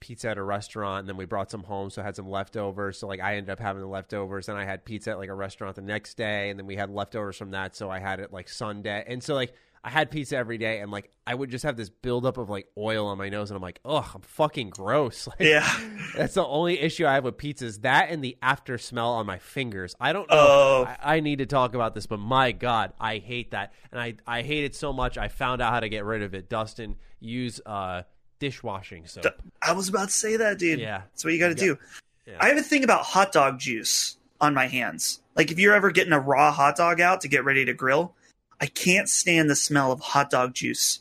[0.00, 2.98] pizza at a restaurant and then we brought some home so I had some leftovers.
[2.98, 5.34] So like I ended up having the leftovers and I had pizza at like a
[5.34, 8.32] restaurant the next day and then we had leftovers from that so I had it
[8.32, 9.04] like Sunday.
[9.06, 9.54] And so like
[9.84, 12.68] I had pizza every day and like I would just have this buildup of like
[12.78, 15.68] oil on my nose and I'm like, "Ugh, I'm fucking gross." Like Yeah.
[16.16, 19.26] that's the only issue I have with pizza is that and the after smell on
[19.26, 19.96] my fingers.
[20.00, 20.36] I don't know.
[20.38, 20.84] Oh.
[20.86, 24.14] I, I need to talk about this, but my God, I hate that, and I
[24.26, 25.18] I hate it so much.
[25.18, 26.48] I found out how to get rid of it.
[26.48, 28.02] Dustin, use uh
[28.38, 29.26] dishwashing soap.
[29.62, 30.80] I was about to say that, dude.
[30.80, 31.02] Yeah.
[31.12, 31.78] That's what you got to do.
[32.26, 32.36] Yeah.
[32.40, 35.20] I have a thing about hot dog juice on my hands.
[35.36, 38.14] Like if you're ever getting a raw hot dog out to get ready to grill,
[38.62, 41.00] I can't stand the smell of hot dog juice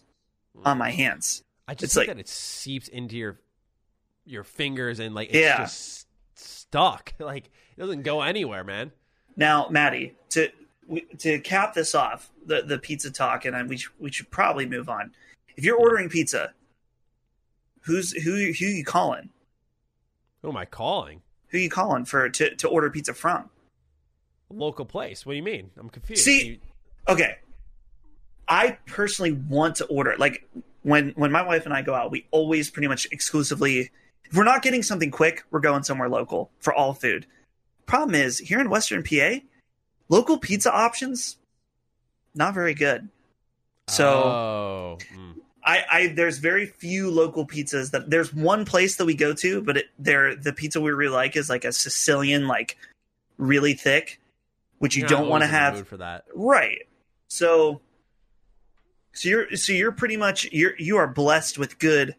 [0.57, 0.63] mm.
[0.65, 1.43] on my hands.
[1.67, 3.39] I just it's think like- that it seeps into your
[4.25, 5.57] your fingers and like it's Yeah.
[5.59, 7.13] just stuck.
[7.19, 7.45] Like
[7.77, 8.91] it doesn't go anywhere, man.
[9.37, 10.49] Now, Maddie, to
[11.19, 14.65] to cap this off, the the pizza talk, and I, we sh- we should probably
[14.65, 15.11] move on.
[15.55, 16.53] If you're ordering pizza,
[17.81, 19.29] who's who who you calling?
[20.41, 21.21] Who am I calling?
[21.49, 23.49] Who you calling for to to order pizza from?
[24.49, 25.25] A local place.
[25.25, 25.69] What do you mean?
[25.77, 26.23] I'm confused.
[26.23, 26.57] See- You-
[27.09, 27.37] Okay,
[28.51, 30.47] I personally want to order like
[30.83, 33.89] when when my wife and I go out, we always pretty much exclusively.
[34.25, 37.25] If we're not getting something quick, we're going somewhere local for all food.
[37.85, 39.39] Problem is, here in Western PA,
[40.09, 41.37] local pizza options
[42.35, 43.09] not very good.
[43.87, 44.07] So.
[44.07, 45.35] oh, mm.
[45.63, 49.61] I, I there's very few local pizzas that there's one place that we go to,
[49.61, 52.77] but it, they're the pizza we really like is like a Sicilian, like
[53.37, 54.19] really thick,
[54.79, 55.87] which you You're don't want to always in the have.
[55.87, 56.25] for that.
[56.33, 56.87] Right.
[57.27, 57.79] So,
[59.13, 62.15] so you're so you're pretty much you're you are blessed with good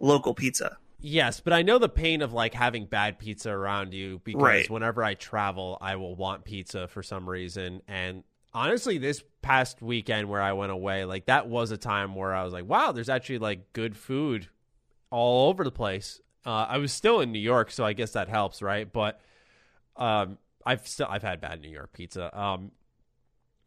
[0.00, 0.78] local pizza.
[1.04, 4.70] Yes, but I know the pain of like having bad pizza around you because Right.
[4.70, 7.82] whenever I travel, I will want pizza for some reason.
[7.88, 8.22] And
[8.54, 12.44] honestly, this past weekend where I went away, like that was a time where I
[12.44, 14.48] was like, wow, there's actually like good food
[15.10, 16.20] all over the place.
[16.46, 18.90] Uh, I was still in New York, so I guess that helps, right?
[18.90, 19.20] But
[19.96, 22.36] um, I've still I've had bad New York pizza.
[22.38, 22.70] Um,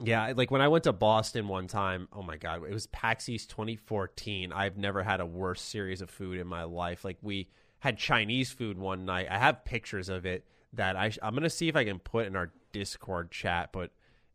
[0.04, 3.30] yeah, like when I went to Boston one time, oh my god, it was PAX
[3.30, 4.52] East 2014.
[4.52, 7.06] I've never had a worse series of food in my life.
[7.06, 7.50] Like we
[7.80, 9.28] had Chinese food one night.
[9.30, 12.36] I have pictures of it that I I'm gonna see if I can put in
[12.36, 13.92] our Discord chat, but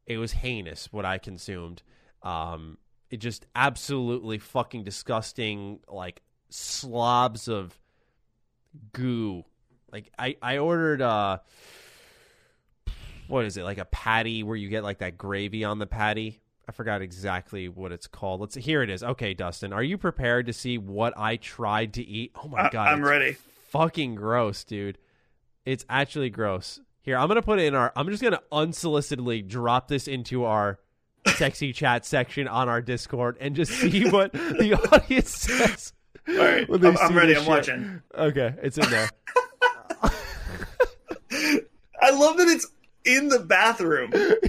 [0.06, 1.82] it was heinous what I consumed.
[2.22, 2.78] Um,
[3.10, 7.78] it just absolutely fucking disgusting, like slobs of
[8.92, 9.44] goo.
[9.92, 11.38] Like I I ordered uh
[13.30, 16.40] what is it like a patty where you get like that gravy on the patty
[16.68, 20.46] i forgot exactly what it's called let's here it is okay dustin are you prepared
[20.46, 23.36] to see what i tried to eat oh my I- god I'm ready.
[23.70, 24.98] fucking gross dude
[25.64, 29.88] it's actually gross here i'm gonna put it in our i'm just gonna unsolicitedly drop
[29.88, 30.78] this into our
[31.36, 35.92] sexy chat section on our discord and just see what the audience says
[36.28, 37.34] All right, I'm, I'm ready.
[37.36, 37.48] I'm shit.
[37.48, 38.02] watching.
[38.16, 39.08] okay it's in there
[42.02, 42.66] I love that it's
[43.16, 44.12] in the bathroom.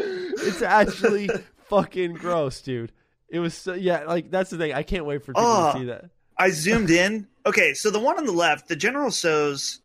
[0.00, 1.28] It's actually
[1.68, 2.92] fucking gross, dude.
[3.28, 4.72] It was so, yeah, like that's the thing.
[4.72, 5.56] I can't wait for people Oh.
[5.56, 6.04] to ah, see that.
[6.38, 7.26] I zoomed in.
[7.44, 9.80] Okay, so the one on the left, the General Tso's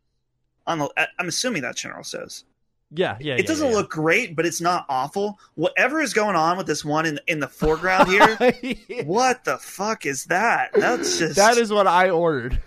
[0.68, 0.90] on the.
[1.20, 2.46] I'm assuming that's General Tso's.
[2.92, 3.36] Yeah, yeah.
[3.36, 5.40] It doesn't look great, but it's not awful.
[5.56, 9.06] Whatever is going on with this one in in the foreground here, look.
[9.06, 10.72] what the fuck is that?
[10.74, 12.62] That's just that is what I ordered.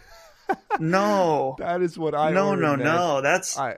[0.80, 3.20] No, That is what I no, no, no.
[3.20, 3.76] That's I.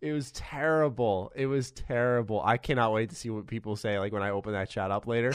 [0.00, 1.32] it was terrible.
[1.34, 2.40] It was terrible.
[2.44, 3.98] I cannot wait to see what people say.
[3.98, 5.32] Like when I open that chat up later.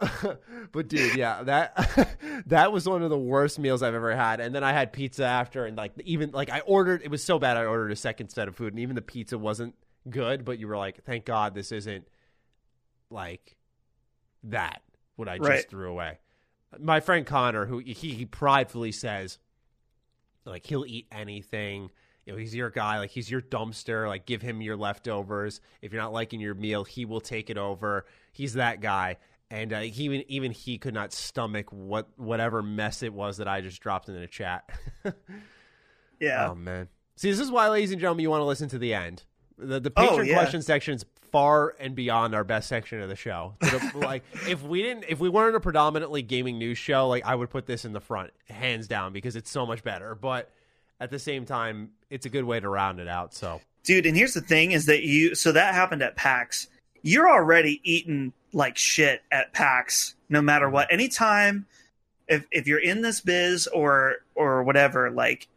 [0.72, 2.08] but dude, yeah, that
[2.46, 4.40] that was one of the worst meals I've ever had.
[4.40, 7.38] And then I had pizza after, and like even like I ordered, it was so
[7.38, 9.74] bad I ordered a second set of food, and even the pizza wasn't
[10.10, 10.44] good.
[10.44, 12.08] But you were like, thank God this isn't
[13.10, 13.56] like
[14.44, 14.82] that.
[15.16, 15.70] What I just Right.
[15.70, 16.18] threw away.
[16.80, 19.38] My friend Connor, who he, he pridefully says,
[20.44, 21.90] like he'll eat anything.
[22.24, 22.98] You know, he's your guy.
[22.98, 24.06] Like he's your dumpster.
[24.06, 25.60] Like give him your leftovers.
[25.80, 28.06] If you're not liking your meal, he will take it over.
[28.32, 29.18] He's that guy.
[29.50, 33.48] And uh, he, even even he could not stomach what whatever mess it was that
[33.48, 34.70] I just dropped in the chat.
[36.20, 36.48] yeah.
[36.50, 36.88] Oh man.
[37.16, 39.24] See, this is why, ladies and gentlemen, you want to listen to the end.
[39.58, 40.34] The the patron Oh, yeah.
[40.34, 43.54] question section is far and beyond our best section of the show.
[43.94, 47.50] Like, if we didn't, if we weren't a predominantly gaming news show, like I would
[47.50, 50.14] put this in the front, hands down, because it's so much better.
[50.14, 50.50] But
[51.00, 53.34] at the same time, it's a good way to round it out.
[53.34, 56.68] So dude and here's the thing is that you so that happened at pax
[57.02, 61.66] you're already eating like shit at pax no matter what anytime
[62.28, 65.48] if if you're in this biz or or whatever like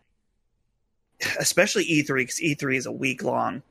[1.40, 3.62] especially e3 because e3 is a week long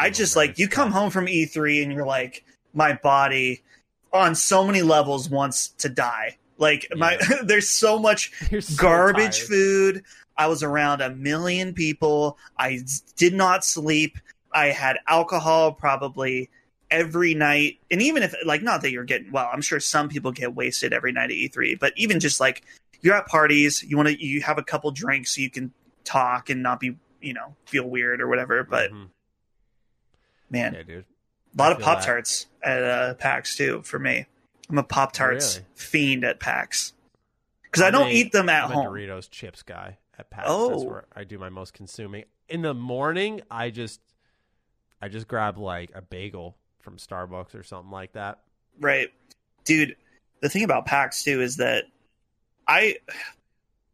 [0.00, 3.62] i just like you come home from e3 and you're like my body
[4.12, 8.30] on so many levels wants to die like my there's so much
[8.60, 9.48] so garbage tired.
[9.48, 10.04] food.
[10.36, 12.38] I was around a million people.
[12.56, 12.80] I
[13.16, 14.16] did not sleep.
[14.52, 16.48] I had alcohol probably
[16.90, 17.78] every night.
[17.90, 20.92] And even if, like, not that you're getting, well, I'm sure some people get wasted
[20.92, 22.62] every night at E3, but even just like
[23.02, 25.70] you're at parties, you want to, you have a couple drinks so you can
[26.04, 28.64] talk and not be, you know, feel weird or whatever.
[28.64, 29.08] But Mhm.
[30.52, 31.04] Man, yeah, dude.
[31.04, 31.80] a lot I of.
[31.80, 34.26] Pop Tarts at uh, PAX too for me.
[34.70, 35.66] I'm a Pop Tarts Really?
[35.74, 36.92] fiend at PAX
[37.64, 38.86] because I don't a- eat them at I'm a home.
[38.86, 40.46] Doritos chips guy at PAX.
[40.46, 40.84] That's Oh.
[40.84, 42.24] where I do my most consuming.
[42.48, 44.00] In the morning, I just
[45.00, 48.38] I just grab like a bagel from Starbucks or something like that.
[48.80, 49.08] Right.
[49.64, 49.96] Dude,
[50.40, 51.84] the thing about PAX too is that
[52.68, 52.96] I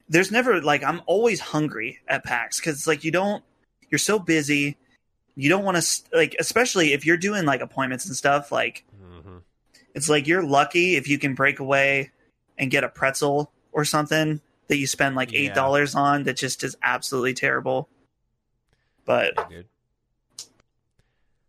[0.08, 3.42] there's never like I'm always hungry at PAX cuz it's like you don't
[3.90, 4.76] you're so busy.
[5.40, 9.38] You don't want to like especially if you're doing like appointments and stuff like hmm
[9.94, 12.10] it's like you're lucky if you can break away
[12.58, 16.76] and get a pretzel or something that you spend like $8 on that just is
[16.82, 17.88] absolutely terrible.
[19.06, 19.62] But Yeah.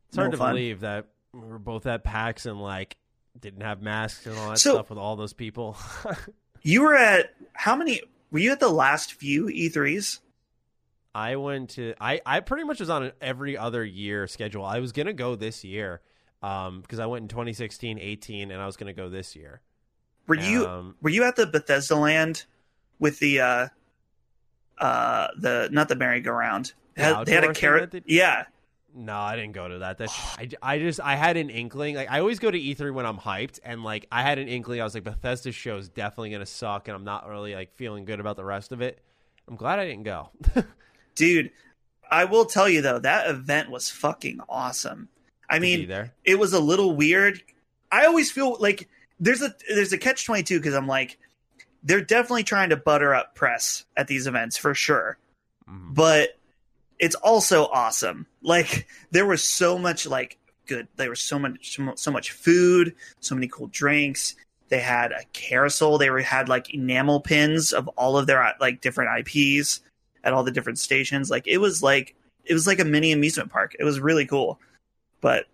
[0.08, 0.53] It's hard to fun.
[0.56, 2.95] believe that we were both at PAX and like
[3.40, 5.77] didn't have masks and all that So- stuff with all those people.
[6.61, 8.01] you were at how many
[8.32, 10.19] were you at the last few E E3s?
[11.19, 14.64] I went to I I pretty much was on an every other year schedule.
[14.64, 16.01] I was gonna go this year
[16.41, 19.61] um because I went in 2016, 18, and I was gonna go this year.
[20.27, 22.45] Were you Um, Were you at the Bethesda land
[22.99, 23.67] with the uh
[24.77, 26.73] uh the not the merry-go-round?
[26.95, 27.91] They The had, they had a carrot.
[27.91, 28.45] they- Yeah,
[28.95, 29.98] No, I didn't go to that.
[29.98, 31.95] That I, I just I had an inkling.
[31.95, 34.80] Like I always go to E3 when I'm hyped, and like I had an inkling.
[34.81, 38.06] I was like Bethesda's show is definitely gonna suck, and I'm not really like feeling
[38.06, 38.99] good about the rest of it.
[39.48, 40.30] I'm glad I didn't go.
[41.19, 41.51] dude.
[42.09, 45.09] I will tell you though, that event was fucking awesome.
[45.49, 47.41] I be mean, it was a little weird.
[47.91, 48.88] I always feel like
[49.19, 51.19] there's a there's a catch twenty two because I'm like,
[51.83, 55.17] they're definitely trying to butter up press at these events for sure.
[55.69, 55.93] Mhm.
[55.93, 56.38] But
[56.98, 58.25] it's also awesome.
[58.41, 60.88] Like there was so much like good.
[60.95, 64.35] There was so much so so much food, so many cool drinks.
[64.69, 65.98] They had a carousel.
[65.98, 69.81] They were, had like enamel pins of all of their like different IPs
[70.23, 71.30] at all the different stations.
[71.30, 72.15] Like it was like
[72.45, 73.75] it was like a mini amusement park.
[73.80, 74.59] It was really cool.
[75.22, 75.48] But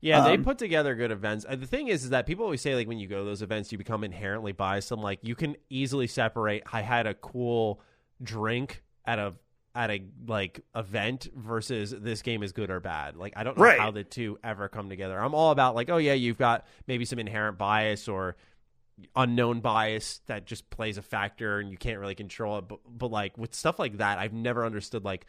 [0.00, 1.46] Yeah, they Um, put together good events.
[1.48, 3.40] Uh, the thing is, is that people always say like when you go to those
[3.42, 4.90] events, you become inherently biased.
[4.92, 6.62] I'm like, you can easily separate.
[6.72, 7.80] I had a cool
[8.22, 9.34] drink at a
[9.74, 13.16] at a like event versus this game is good or bad.
[13.16, 13.80] Like I don't know Right.
[13.80, 15.18] how the two ever come together.
[15.18, 18.36] I'm all about like, oh yeah, you've got maybe some inherent bias or
[19.16, 22.68] unknown bias that just plays a factor and you can't really control it.
[22.68, 25.26] But, but like with stuff like that, I've never understood like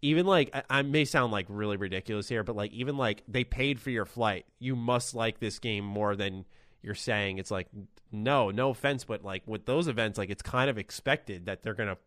[0.00, 3.44] even like I, I may sound like really ridiculous here, but like even like they
[3.44, 6.44] paid for your flight, you must like this game more than
[6.82, 7.38] you're saying.
[7.38, 7.68] It's like
[8.10, 11.74] no, no offense, but like with those events, like it's kind of expected that they're
[11.74, 11.98] gonna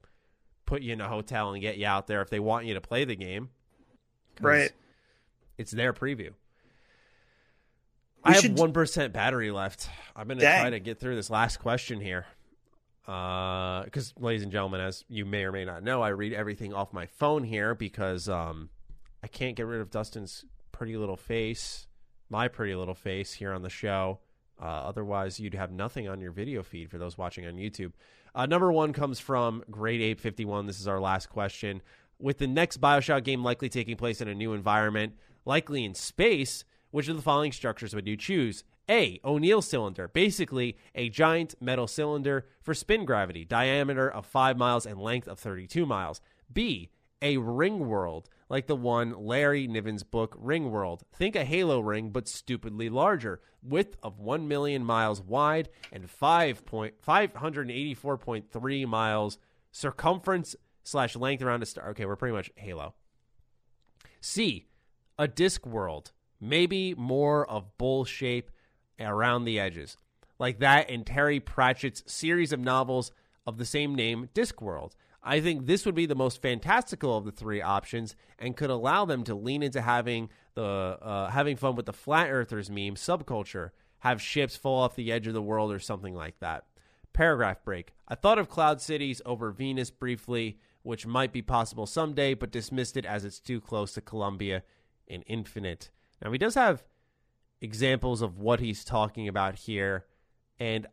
[0.65, 2.81] put you in a hotel and get you out there if they want you to
[2.81, 3.49] play the game.
[4.41, 4.71] Right.
[5.57, 6.31] It's their preview.
[8.25, 9.89] I have should- one percent battery left.
[10.15, 10.61] I'm gonna Dang.
[10.61, 12.25] try to get through this last question here.
[13.05, 16.91] Because, ladies and gentlemen, as you may or may not know, I read everything off
[16.91, 18.69] my phone here because um,
[19.23, 21.85] I can't get rid of Dustin's pretty little face,
[22.29, 24.19] my pretty little face here on the show.
[24.59, 27.91] Uh, otherwise, you'd have nothing on your video feed for those watching on YouTube.
[28.33, 30.65] Uh, number one comes from Grade Ape 51.
[30.65, 31.83] This is our last question.
[32.19, 35.13] With the next Bioshock game likely taking place in a new environment,
[35.45, 36.63] likely in space,
[36.95, 38.63] which of the following structures would you choose?
[38.89, 39.19] A.
[39.25, 44.97] O'Neill cylinder, basically a giant metal cylinder for spin gravity, diameter of 5 miles and
[44.97, 46.21] length of 32 miles.
[46.53, 46.89] B.
[47.21, 51.03] A ring world, like the one Larry Niven's book Ring World.
[51.11, 56.65] Think a Halo ring, but stupidly larger, width of 1 million miles wide and 5
[56.65, 59.37] point, 584.3 miles
[59.69, 61.89] circumference slash length around a star.
[61.89, 62.93] Okay, we're pretty much Halo.
[64.21, 64.67] C,
[65.19, 66.13] a disc world,
[66.49, 68.51] maybe more of bowl shape
[68.99, 69.97] around the edges,
[70.39, 73.11] like that in Terry Pratchett's series of novels
[73.45, 74.93] of the same name, Discworld.
[75.27, 79.05] I think this would be the most fantastical of the three options and could allow
[79.05, 83.71] them to lean into having the uh, having fun with the flat earthers meme subculture,
[83.99, 86.65] have ships fall off the edge of the world or something like that.
[87.11, 87.93] Paragraph break.
[88.07, 92.95] I thought of Cloud Cities over Venus briefly, which might be possible someday, but dismissed
[92.95, 94.63] it as it's too close to Columbia
[95.07, 95.89] and Infinite.
[96.25, 96.83] Now, he does have
[97.61, 100.05] examples of what he's talking about here.
[100.59, 100.87] And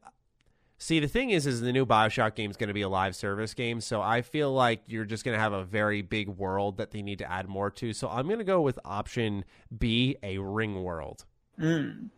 [0.77, 3.17] see, the thing is, is the new Bioshock game is going to be a live
[3.17, 3.81] service game.
[3.81, 7.01] So I feel like you're just going to have a very big world that they
[7.01, 7.94] need to add more to.
[7.94, 9.47] So I'm going to go with option
[9.77, 11.25] B, a ring world.
[11.59, 12.11] Mm.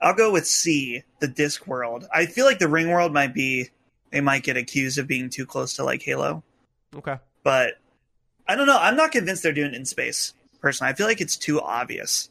[0.00, 2.08] I'll go with C, the disc world.
[2.12, 3.70] I feel like the ring world might be
[4.10, 6.42] they might get accused of being too close to like Halo,
[6.96, 7.18] Okay.
[7.44, 7.74] but
[8.48, 8.78] I don't know.
[8.78, 10.34] I'm not convinced they're doing it in space.
[10.64, 12.30] Personally, I feel like it's too obvious.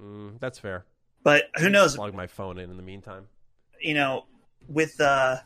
[0.00, 0.86] Mm, that's fair.
[1.22, 1.94] But who knows?
[1.94, 3.26] Plug my phone in in the meantime.
[3.82, 4.24] You know,
[4.66, 5.36] with uh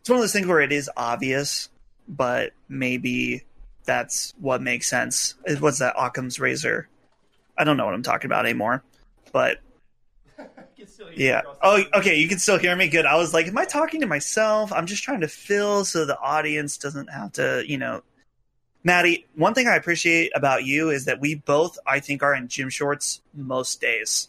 [0.00, 1.68] it's one of those things where it is obvious,
[2.08, 3.44] but maybe
[3.84, 5.36] that's what makes sense.
[5.44, 6.88] It- was that Occam's razor?
[7.56, 8.82] I don't know what I'm talking about anymore.
[9.30, 9.58] But
[11.14, 11.42] Yeah.
[11.62, 12.16] Oh, okay.
[12.16, 12.88] You can still hear me.
[12.88, 13.06] Good.
[13.06, 14.72] I was like, am I talking to myself?
[14.72, 18.02] I'm just trying to fill so the audience doesn't have to, you know.
[18.84, 22.48] Maddie, one thing I appreciate about you is that we both, I think, are in
[22.48, 24.28] gym shorts most days.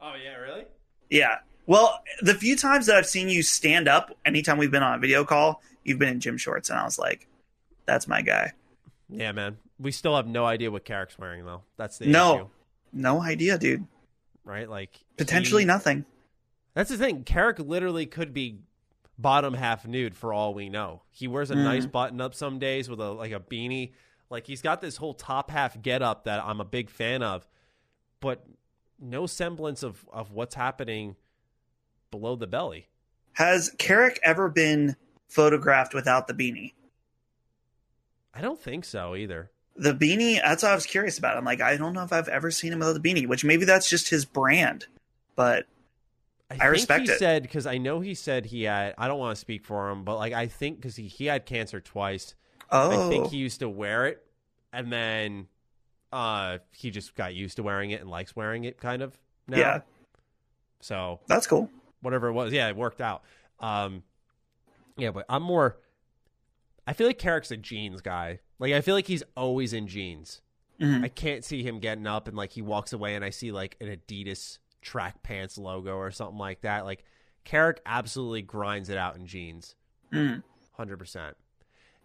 [0.00, 0.64] Oh yeah, really?
[1.10, 1.38] Yeah.
[1.66, 4.98] Well, the few times that I've seen you stand up, anytime we've been on a
[4.98, 7.26] video call, you've been in gym shorts, and I was like,
[7.86, 8.52] that's my guy.
[9.08, 9.58] Yeah, man.
[9.78, 11.62] We still have no idea what Carrick's wearing though.
[11.76, 12.34] That's the No.
[12.36, 12.46] issue,
[12.92, 13.86] No idea, dude.
[14.44, 14.68] right?
[14.68, 16.04] Like Potentially he- nothing.
[16.74, 17.24] That's the thing.
[17.24, 18.58] Carrick literally could be
[19.20, 21.02] bottom half nude for all we know.
[21.10, 21.64] He wears a Mhm.
[21.64, 23.92] nice button up some days with a like a beanie.
[24.30, 27.46] Like he's got this whole top half get up that I'm a big fan of,
[28.20, 28.46] but
[28.98, 31.16] no semblance of of what's happening
[32.10, 32.88] below the belly.
[33.34, 34.96] Has Carrick ever been
[35.28, 36.72] photographed without the beanie?
[38.34, 39.50] I don't think so either.
[39.76, 42.28] the beanie that's what i was curious about i'm like i don't know if i've
[42.28, 44.86] ever seen him without the beanie which maybe that's just his brand
[45.36, 45.64] but
[46.50, 47.18] I, I think respect he it.
[47.18, 48.94] said because I know he said he had.
[48.98, 51.46] I don't want to speak for him, but like I think because he he had
[51.46, 52.34] cancer twice.
[52.70, 54.24] oh I think he used to wear it,
[54.72, 55.46] and then
[56.12, 59.16] uh he just got used to wearing it and likes wearing it, kind of.
[59.46, 59.58] Now.
[59.58, 59.80] Yeah.
[60.80, 61.70] So that's cool
[62.00, 63.22] whatever it was, yeah, it worked out.
[63.60, 64.02] Um,
[64.96, 65.76] yeah, but I'm more.
[66.86, 68.40] I feel like Carrick's a jeans guy.
[68.58, 70.40] Like I feel like he's always in jeans.
[70.80, 71.04] Mhm.
[71.04, 73.76] I can't see him getting up and like he walks away and I see like
[73.80, 76.84] an Adidas track pants logo or something like that.
[76.84, 77.04] Like
[77.44, 79.74] Carrick absolutely grinds it out in jeans,
[80.12, 80.42] Mm.
[80.72, 81.36] hundred percent.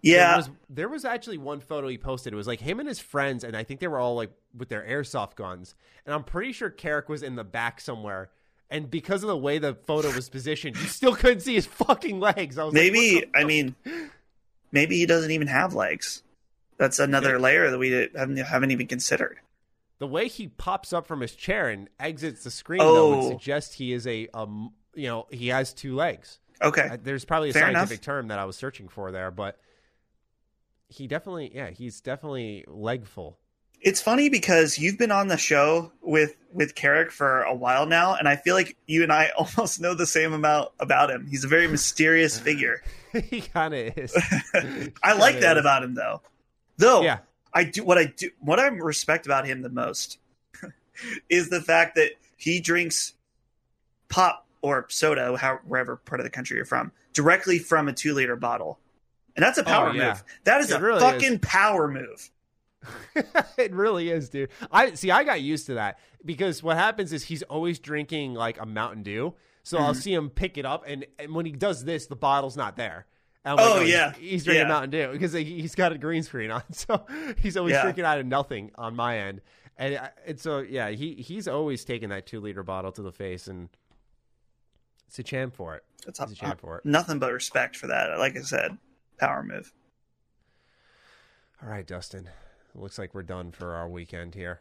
[0.02, 2.32] Yeah, There was, there was actually one photo he posted.
[2.32, 4.70] It was like him and his friends, and I think they were all like with
[4.70, 5.74] their airsoft guns.
[6.06, 8.30] And I'm pretty sure Carrick was in the back somewhere.
[8.70, 12.20] And because of the way the photo was positioned, you still couldn't see his fucking
[12.20, 12.58] legs.
[12.60, 13.16] I was like, maybe.
[13.16, 13.48] what I fuck?
[13.48, 13.76] mean,
[14.72, 16.22] maybe he doesn't even have legs.
[16.78, 17.38] That's another Yeah.
[17.38, 19.38] layer that we haven't haven't even considered.
[20.06, 23.30] The way he pops up from his chair and exits the screen though would Oh.
[23.30, 26.40] suggest he is a um, you know, he has two legs.
[26.62, 27.90] Okay, Uh, There's probably a Fair enough.
[27.90, 29.60] scientific term that I was searching for there, but
[30.88, 33.38] he definitely, yeah, he's definitely legful.
[33.82, 38.16] it's funny because you've been on the show with with Carrick for a while now,
[38.16, 41.28] and I feel like you and I almost know the same amount about him.
[41.30, 42.82] He's a very mysterious figure.
[43.30, 44.16] he kind of is.
[45.04, 45.62] I like that is.
[45.62, 46.22] about him, though.
[46.78, 47.20] Though Yeah.
[47.56, 50.20] I do what I do what I respect about him the most
[51.30, 53.14] is the fact that he drinks
[54.10, 58.14] pop or soda, how, wherever part of the country you're from, directly from a two
[58.14, 58.80] liter bottle,
[59.36, 60.10] and that's a power Oh, yeah.
[60.10, 60.24] move.
[60.44, 62.30] That is It a really fucking power move.
[63.58, 64.50] it really is, dude.
[64.72, 65.10] I see.
[65.12, 69.04] I got used to that because what happens is he's always drinking like a Mountain
[69.04, 69.34] Dew.
[69.64, 70.02] So I'll Mhm.
[70.02, 73.08] see him pick it up, and, and when he does this, the bottle's not there.
[73.46, 74.14] I'm Oh, like, he's- yeah.
[74.14, 74.68] he's, drinking Yeah.
[74.74, 77.06] Mountain Dew because he- he's got a green screen on, so
[77.40, 77.84] he's always Yeah.
[77.84, 79.42] drinking out of nothing on my end.
[79.78, 83.12] And I- and so yeah, he he's always taking that two liter bottle to the
[83.12, 83.70] face, and
[85.08, 85.84] it's a champ for it.
[86.06, 86.86] That's He's a champ for it.
[86.86, 88.18] nothing but respect for that.
[88.18, 88.78] Like I said,
[89.20, 89.74] power move.
[91.62, 92.28] All right, Dustin.
[92.74, 94.60] It looks like we're done for our weekend here.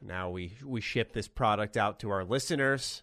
[0.00, 3.02] Now we we ship this product out to our listeners,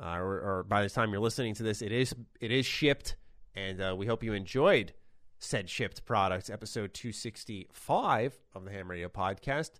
[0.00, 3.16] uh, or, or by the time you're listening to this, it is it is shipped,
[3.58, 4.92] and uh, we hope you enjoyed
[5.38, 9.70] said shipped products, episode 265 of the Ham Radio podcast.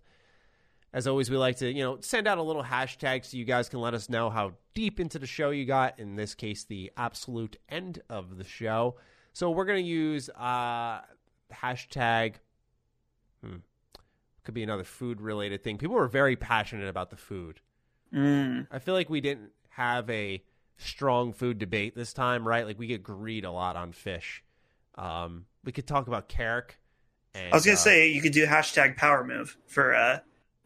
[0.93, 3.69] As always, we like to you know send out a little hashtag so you guys
[3.69, 5.99] can let us know how deep into the show you got.
[5.99, 8.95] In this case, the absolute end of the show.
[9.33, 11.01] So we're gonna use uh,
[11.53, 12.35] hashtag
[13.43, 13.57] Hmm.
[14.43, 15.77] Could be another food related thing.
[15.77, 17.61] People were very passionate about the food.
[18.13, 18.67] Mm.
[18.71, 20.43] I feel like we didn't have a
[20.79, 22.65] strong food debate this time, right?
[22.65, 24.43] Like we get greed a lot on fish.
[24.95, 26.77] Um, we could talk about Carrick.
[27.35, 30.19] And, I was gonna uh, say you could do hashtag power move for uh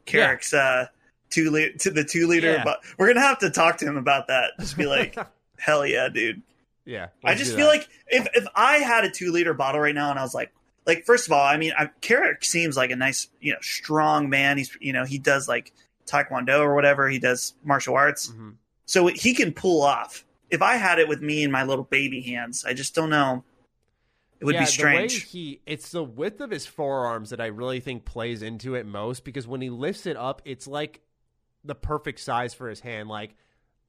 [0.06, 0.88] Carrick's uh
[1.30, 2.54] two to the two liter.
[2.54, 2.64] Yeah.
[2.64, 4.52] But we're gonna have to talk to him about that.
[4.60, 5.18] Just be like,
[5.58, 6.42] hell yeah, dude.
[6.86, 7.08] yeah.
[7.24, 7.80] I just feel that.
[7.80, 10.54] like if if I had a two liter bottle right now and I was like,
[10.86, 14.30] like first of all, I mean, I, Carrick seems like a nice, you know, strong
[14.30, 14.58] man.
[14.58, 15.74] He's you know he does like
[16.06, 17.10] taekwondo or whatever.
[17.10, 18.56] He does martial arts, Mhm.
[18.86, 20.26] So he can pull off.
[20.50, 23.44] If I had it with me in my little baby hands, I just don't know.
[24.40, 25.24] It would Yeah, be strange.
[25.24, 29.24] He, it's the width of his forearms that I really think plays into it most
[29.24, 31.02] because when he lifts it up, it's like
[31.64, 33.08] the perfect size for his hand.
[33.10, 33.36] Like,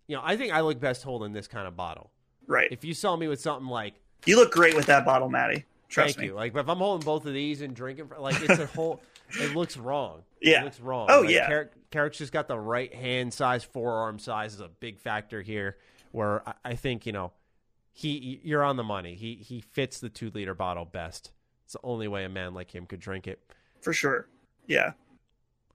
[0.06, 2.10] you know, I think I look best holding this kind of bottle.
[2.46, 2.68] right.
[2.70, 3.94] If you saw me with something like
[4.26, 5.64] You look great with that bottle, Maddie.
[5.88, 6.26] Trust Thank me.
[6.28, 6.34] you.
[6.34, 9.02] Like if I'm holding both of these and drinking, like it's a whole.
[9.40, 10.22] It looks wrong.
[10.40, 10.60] Yeah.
[10.60, 11.08] it looks wrong.
[11.10, 11.46] Oh, Like, yeah.
[11.46, 15.76] Carrick, Carrick's just got the right hand size, forearm size is a big factor here.
[16.12, 17.32] Where I, I think you know,
[17.92, 19.14] he you're on the money.
[19.14, 21.32] He he fits the two liter bottle best.
[21.64, 23.40] It's the only way a man like him could drink it.
[23.80, 24.28] For sure.
[24.66, 24.92] Yeah.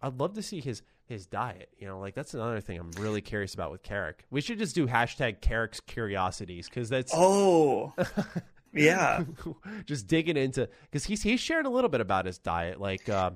[0.01, 1.69] I'd love to see his his diet.
[1.77, 4.25] You know, like that's another thing I'm really curious about with Carrick.
[4.29, 7.93] We should just do hashtag Carrick's curiosities because that's Oh.
[8.73, 9.23] Yeah.
[9.85, 12.79] just digging into because he's he's shared a little bit about his diet.
[12.79, 13.31] Like, uh,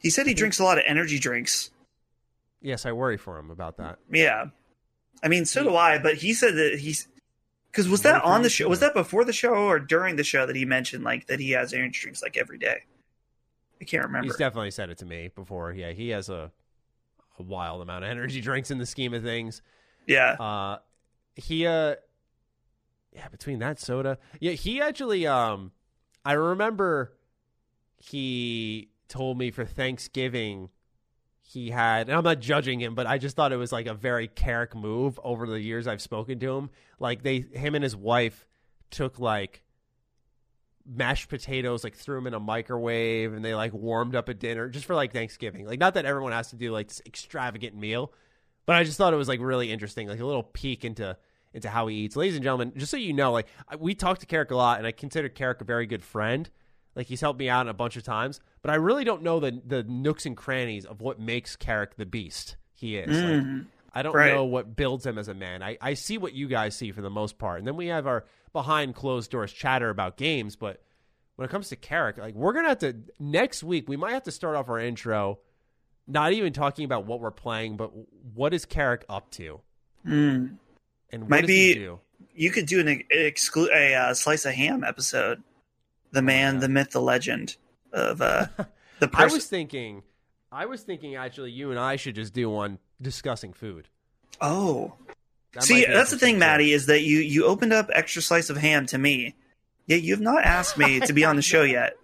[0.00, 1.70] He said he drinks a lot of energy drinks.
[2.60, 3.98] yes, I worry for him about that.
[4.10, 4.46] Yeah.
[5.22, 7.08] I mean, so do I, but he said that he's
[7.70, 8.68] because was that on the show?
[8.68, 11.52] Was that before the show or during the show that he mentioned like that he
[11.52, 12.78] has energy drinks like every day?
[13.80, 14.26] I can't remember.
[14.26, 15.72] He's definitely said it to me before.
[15.72, 16.52] Yeah, he has a
[17.38, 19.62] a wild amount of energy drinks in the scheme of things.
[20.06, 20.32] yeah.
[20.34, 20.78] Uh,
[21.36, 21.96] he uh,
[23.14, 25.72] yeah, between that soda, yeah, he actually um,
[26.24, 27.14] I remember
[27.98, 30.70] he told me for Thanksgiving
[31.40, 33.94] he had, and I'm not judging him, but I just thought it was like a
[33.94, 36.70] very Carrick move over the years I've spoken to him.
[36.98, 38.46] Like they, him and his wife
[38.90, 39.62] took like
[40.86, 44.68] mashed potatoes, like threw them in a microwave, and they like warmed up a dinner
[44.68, 45.66] just for like Thanksgiving.
[45.66, 48.12] Like not that everyone has to do like this extravagant meal,
[48.66, 51.16] but I just thought it was like really interesting, like a little peek into
[51.54, 52.16] into how he eats.
[52.16, 53.46] Ladies and gentlemen, just so you know, like
[53.78, 56.50] we talked to Carrick a lot, and I consider Carrick a very good friend.
[56.94, 59.62] Like he's helped me out a bunch of times, but I really don't know the
[59.66, 63.08] the nooks and crannies of what makes Carrick the beast he is.
[63.08, 63.66] Like, Mhm.
[63.96, 64.32] I don't Right.
[64.34, 65.62] know what builds him as a man.
[65.62, 68.06] I, I see what you guys see for the most part, and then we have
[68.08, 70.56] our behind closed doors chatter about games.
[70.56, 70.82] But
[71.36, 74.24] when it comes to Carrick, like we're gonna have to next week, we might have
[74.24, 75.38] to start off our intro
[76.06, 77.90] not even talking about what we're playing, but
[78.34, 79.60] what is Carrick up to?
[80.06, 80.58] Mm.
[81.14, 82.00] And what Might does be- he do?
[82.34, 85.42] You could do an exclu- a uh, slice of ham episode.
[86.10, 86.60] The man, yeah.
[86.60, 87.56] the myth, the legend
[87.92, 88.46] of uh,
[88.98, 90.02] the I was thinking,
[90.50, 93.88] I was thinking actually, you and I should just do one discussing food.
[94.40, 94.94] oh,
[95.52, 96.38] That see, that's the thing.
[96.40, 99.36] Maddie, is that you you opened up extra slice of ham to me,
[99.86, 101.96] yet you've not asked me to be on the show yet,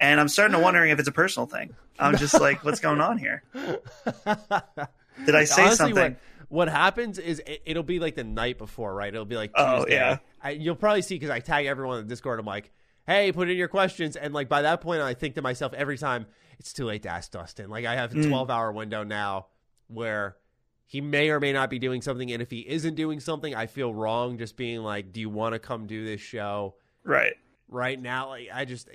[0.00, 1.74] and I'm starting to wondering if it's a personal thing.
[1.98, 3.42] I'm just like, what's going on here?
[3.54, 6.12] Did I say Honestly, something?
[6.12, 6.16] What,
[6.52, 9.12] what happens is it, it'll be like the night before, right?
[9.12, 9.72] It'll be like Tuesday.
[9.72, 10.18] Oh, yeah.
[10.42, 12.38] I, you'll probably see because I tag everyone in the Discord.
[12.38, 12.70] I'm like,
[13.06, 15.96] hey, put in your questions, and like by that point, I think to myself every
[15.96, 16.26] time
[16.58, 17.70] it's too late to ask Dustin.
[17.70, 18.28] Like I have a Mm.
[18.28, 19.46] 12 hour window now
[19.88, 20.36] where
[20.86, 23.66] he may or may not be doing something, and if he isn't doing something, I
[23.66, 26.74] feel wrong just being like, do you want to come do this show?
[27.02, 27.32] Right.
[27.68, 28.88] right now like i just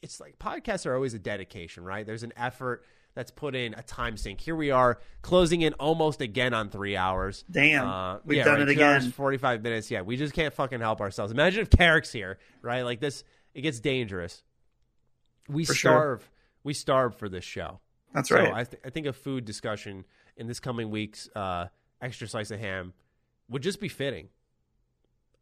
[0.00, 2.84] it's like podcasts are always a dedication right there's an effort
[3.14, 4.40] that's put in a time sink.
[4.40, 7.44] Here we are closing in almost again on three hours.
[7.50, 9.10] Damn, Uh, we've yeah, done right, it again.
[9.12, 9.90] 45 minutes.
[9.90, 11.32] Yeah we just can't fucking help ourselves.
[11.32, 12.82] Imagine if carrick's here right?
[12.82, 14.42] Like this it gets dangerous.
[15.48, 15.90] We For sure.
[15.92, 16.30] starve.
[16.64, 17.80] We starve for this show.
[18.14, 18.52] That's so right.
[18.52, 20.04] I, th- I think a food discussion
[20.36, 21.66] in this coming week's uh,
[22.00, 22.92] extra slice of ham
[23.48, 24.28] would just be fitting.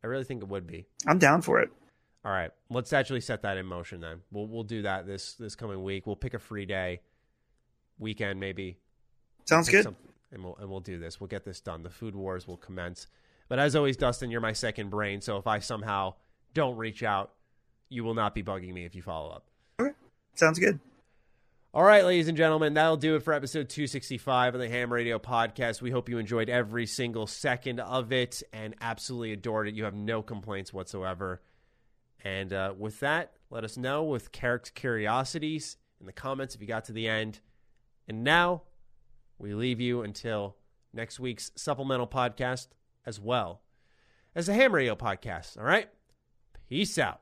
[0.03, 0.87] I really think it would be.
[1.07, 1.71] I'm down for it.
[2.25, 4.23] all right, let's actually set that in motion then.
[4.33, 6.07] We'll we'll do that this this coming week.
[6.07, 7.01] We'll pick a free day,
[8.03, 8.77] weekend maybe.
[9.47, 9.85] Sounds good.
[9.85, 9.97] some-
[10.31, 11.21] and we'll and we'll do this.
[11.21, 11.83] We'll get this done.
[11.83, 13.07] The food wars will commence.
[13.49, 15.21] But as always, Dustin, you're my second brain.
[15.21, 16.15] So if I somehow
[16.55, 17.33] don't reach out,
[17.91, 19.45] you will not be bugging me if you follow up.
[20.35, 20.81] Sounds good.
[21.75, 25.19] All right, ladies and gentlemen, that'll do it for episode 265 of the Ham Radio
[25.19, 25.83] Podcast.
[25.83, 29.75] We hope you enjoyed every single second of it and absolutely adored it.
[29.75, 31.43] You have no complaints whatsoever.
[32.25, 36.67] And uh, with that, let us know with Carrick's curiosities in the comments if you
[36.67, 37.41] got to the end.
[38.09, 38.63] And now
[39.39, 40.57] we leave you until
[40.93, 42.69] next week's supplemental podcast
[43.07, 43.63] as well
[44.35, 45.59] as the Ham Radio Podcast.
[45.59, 45.89] All right?
[46.69, 47.21] Peace out.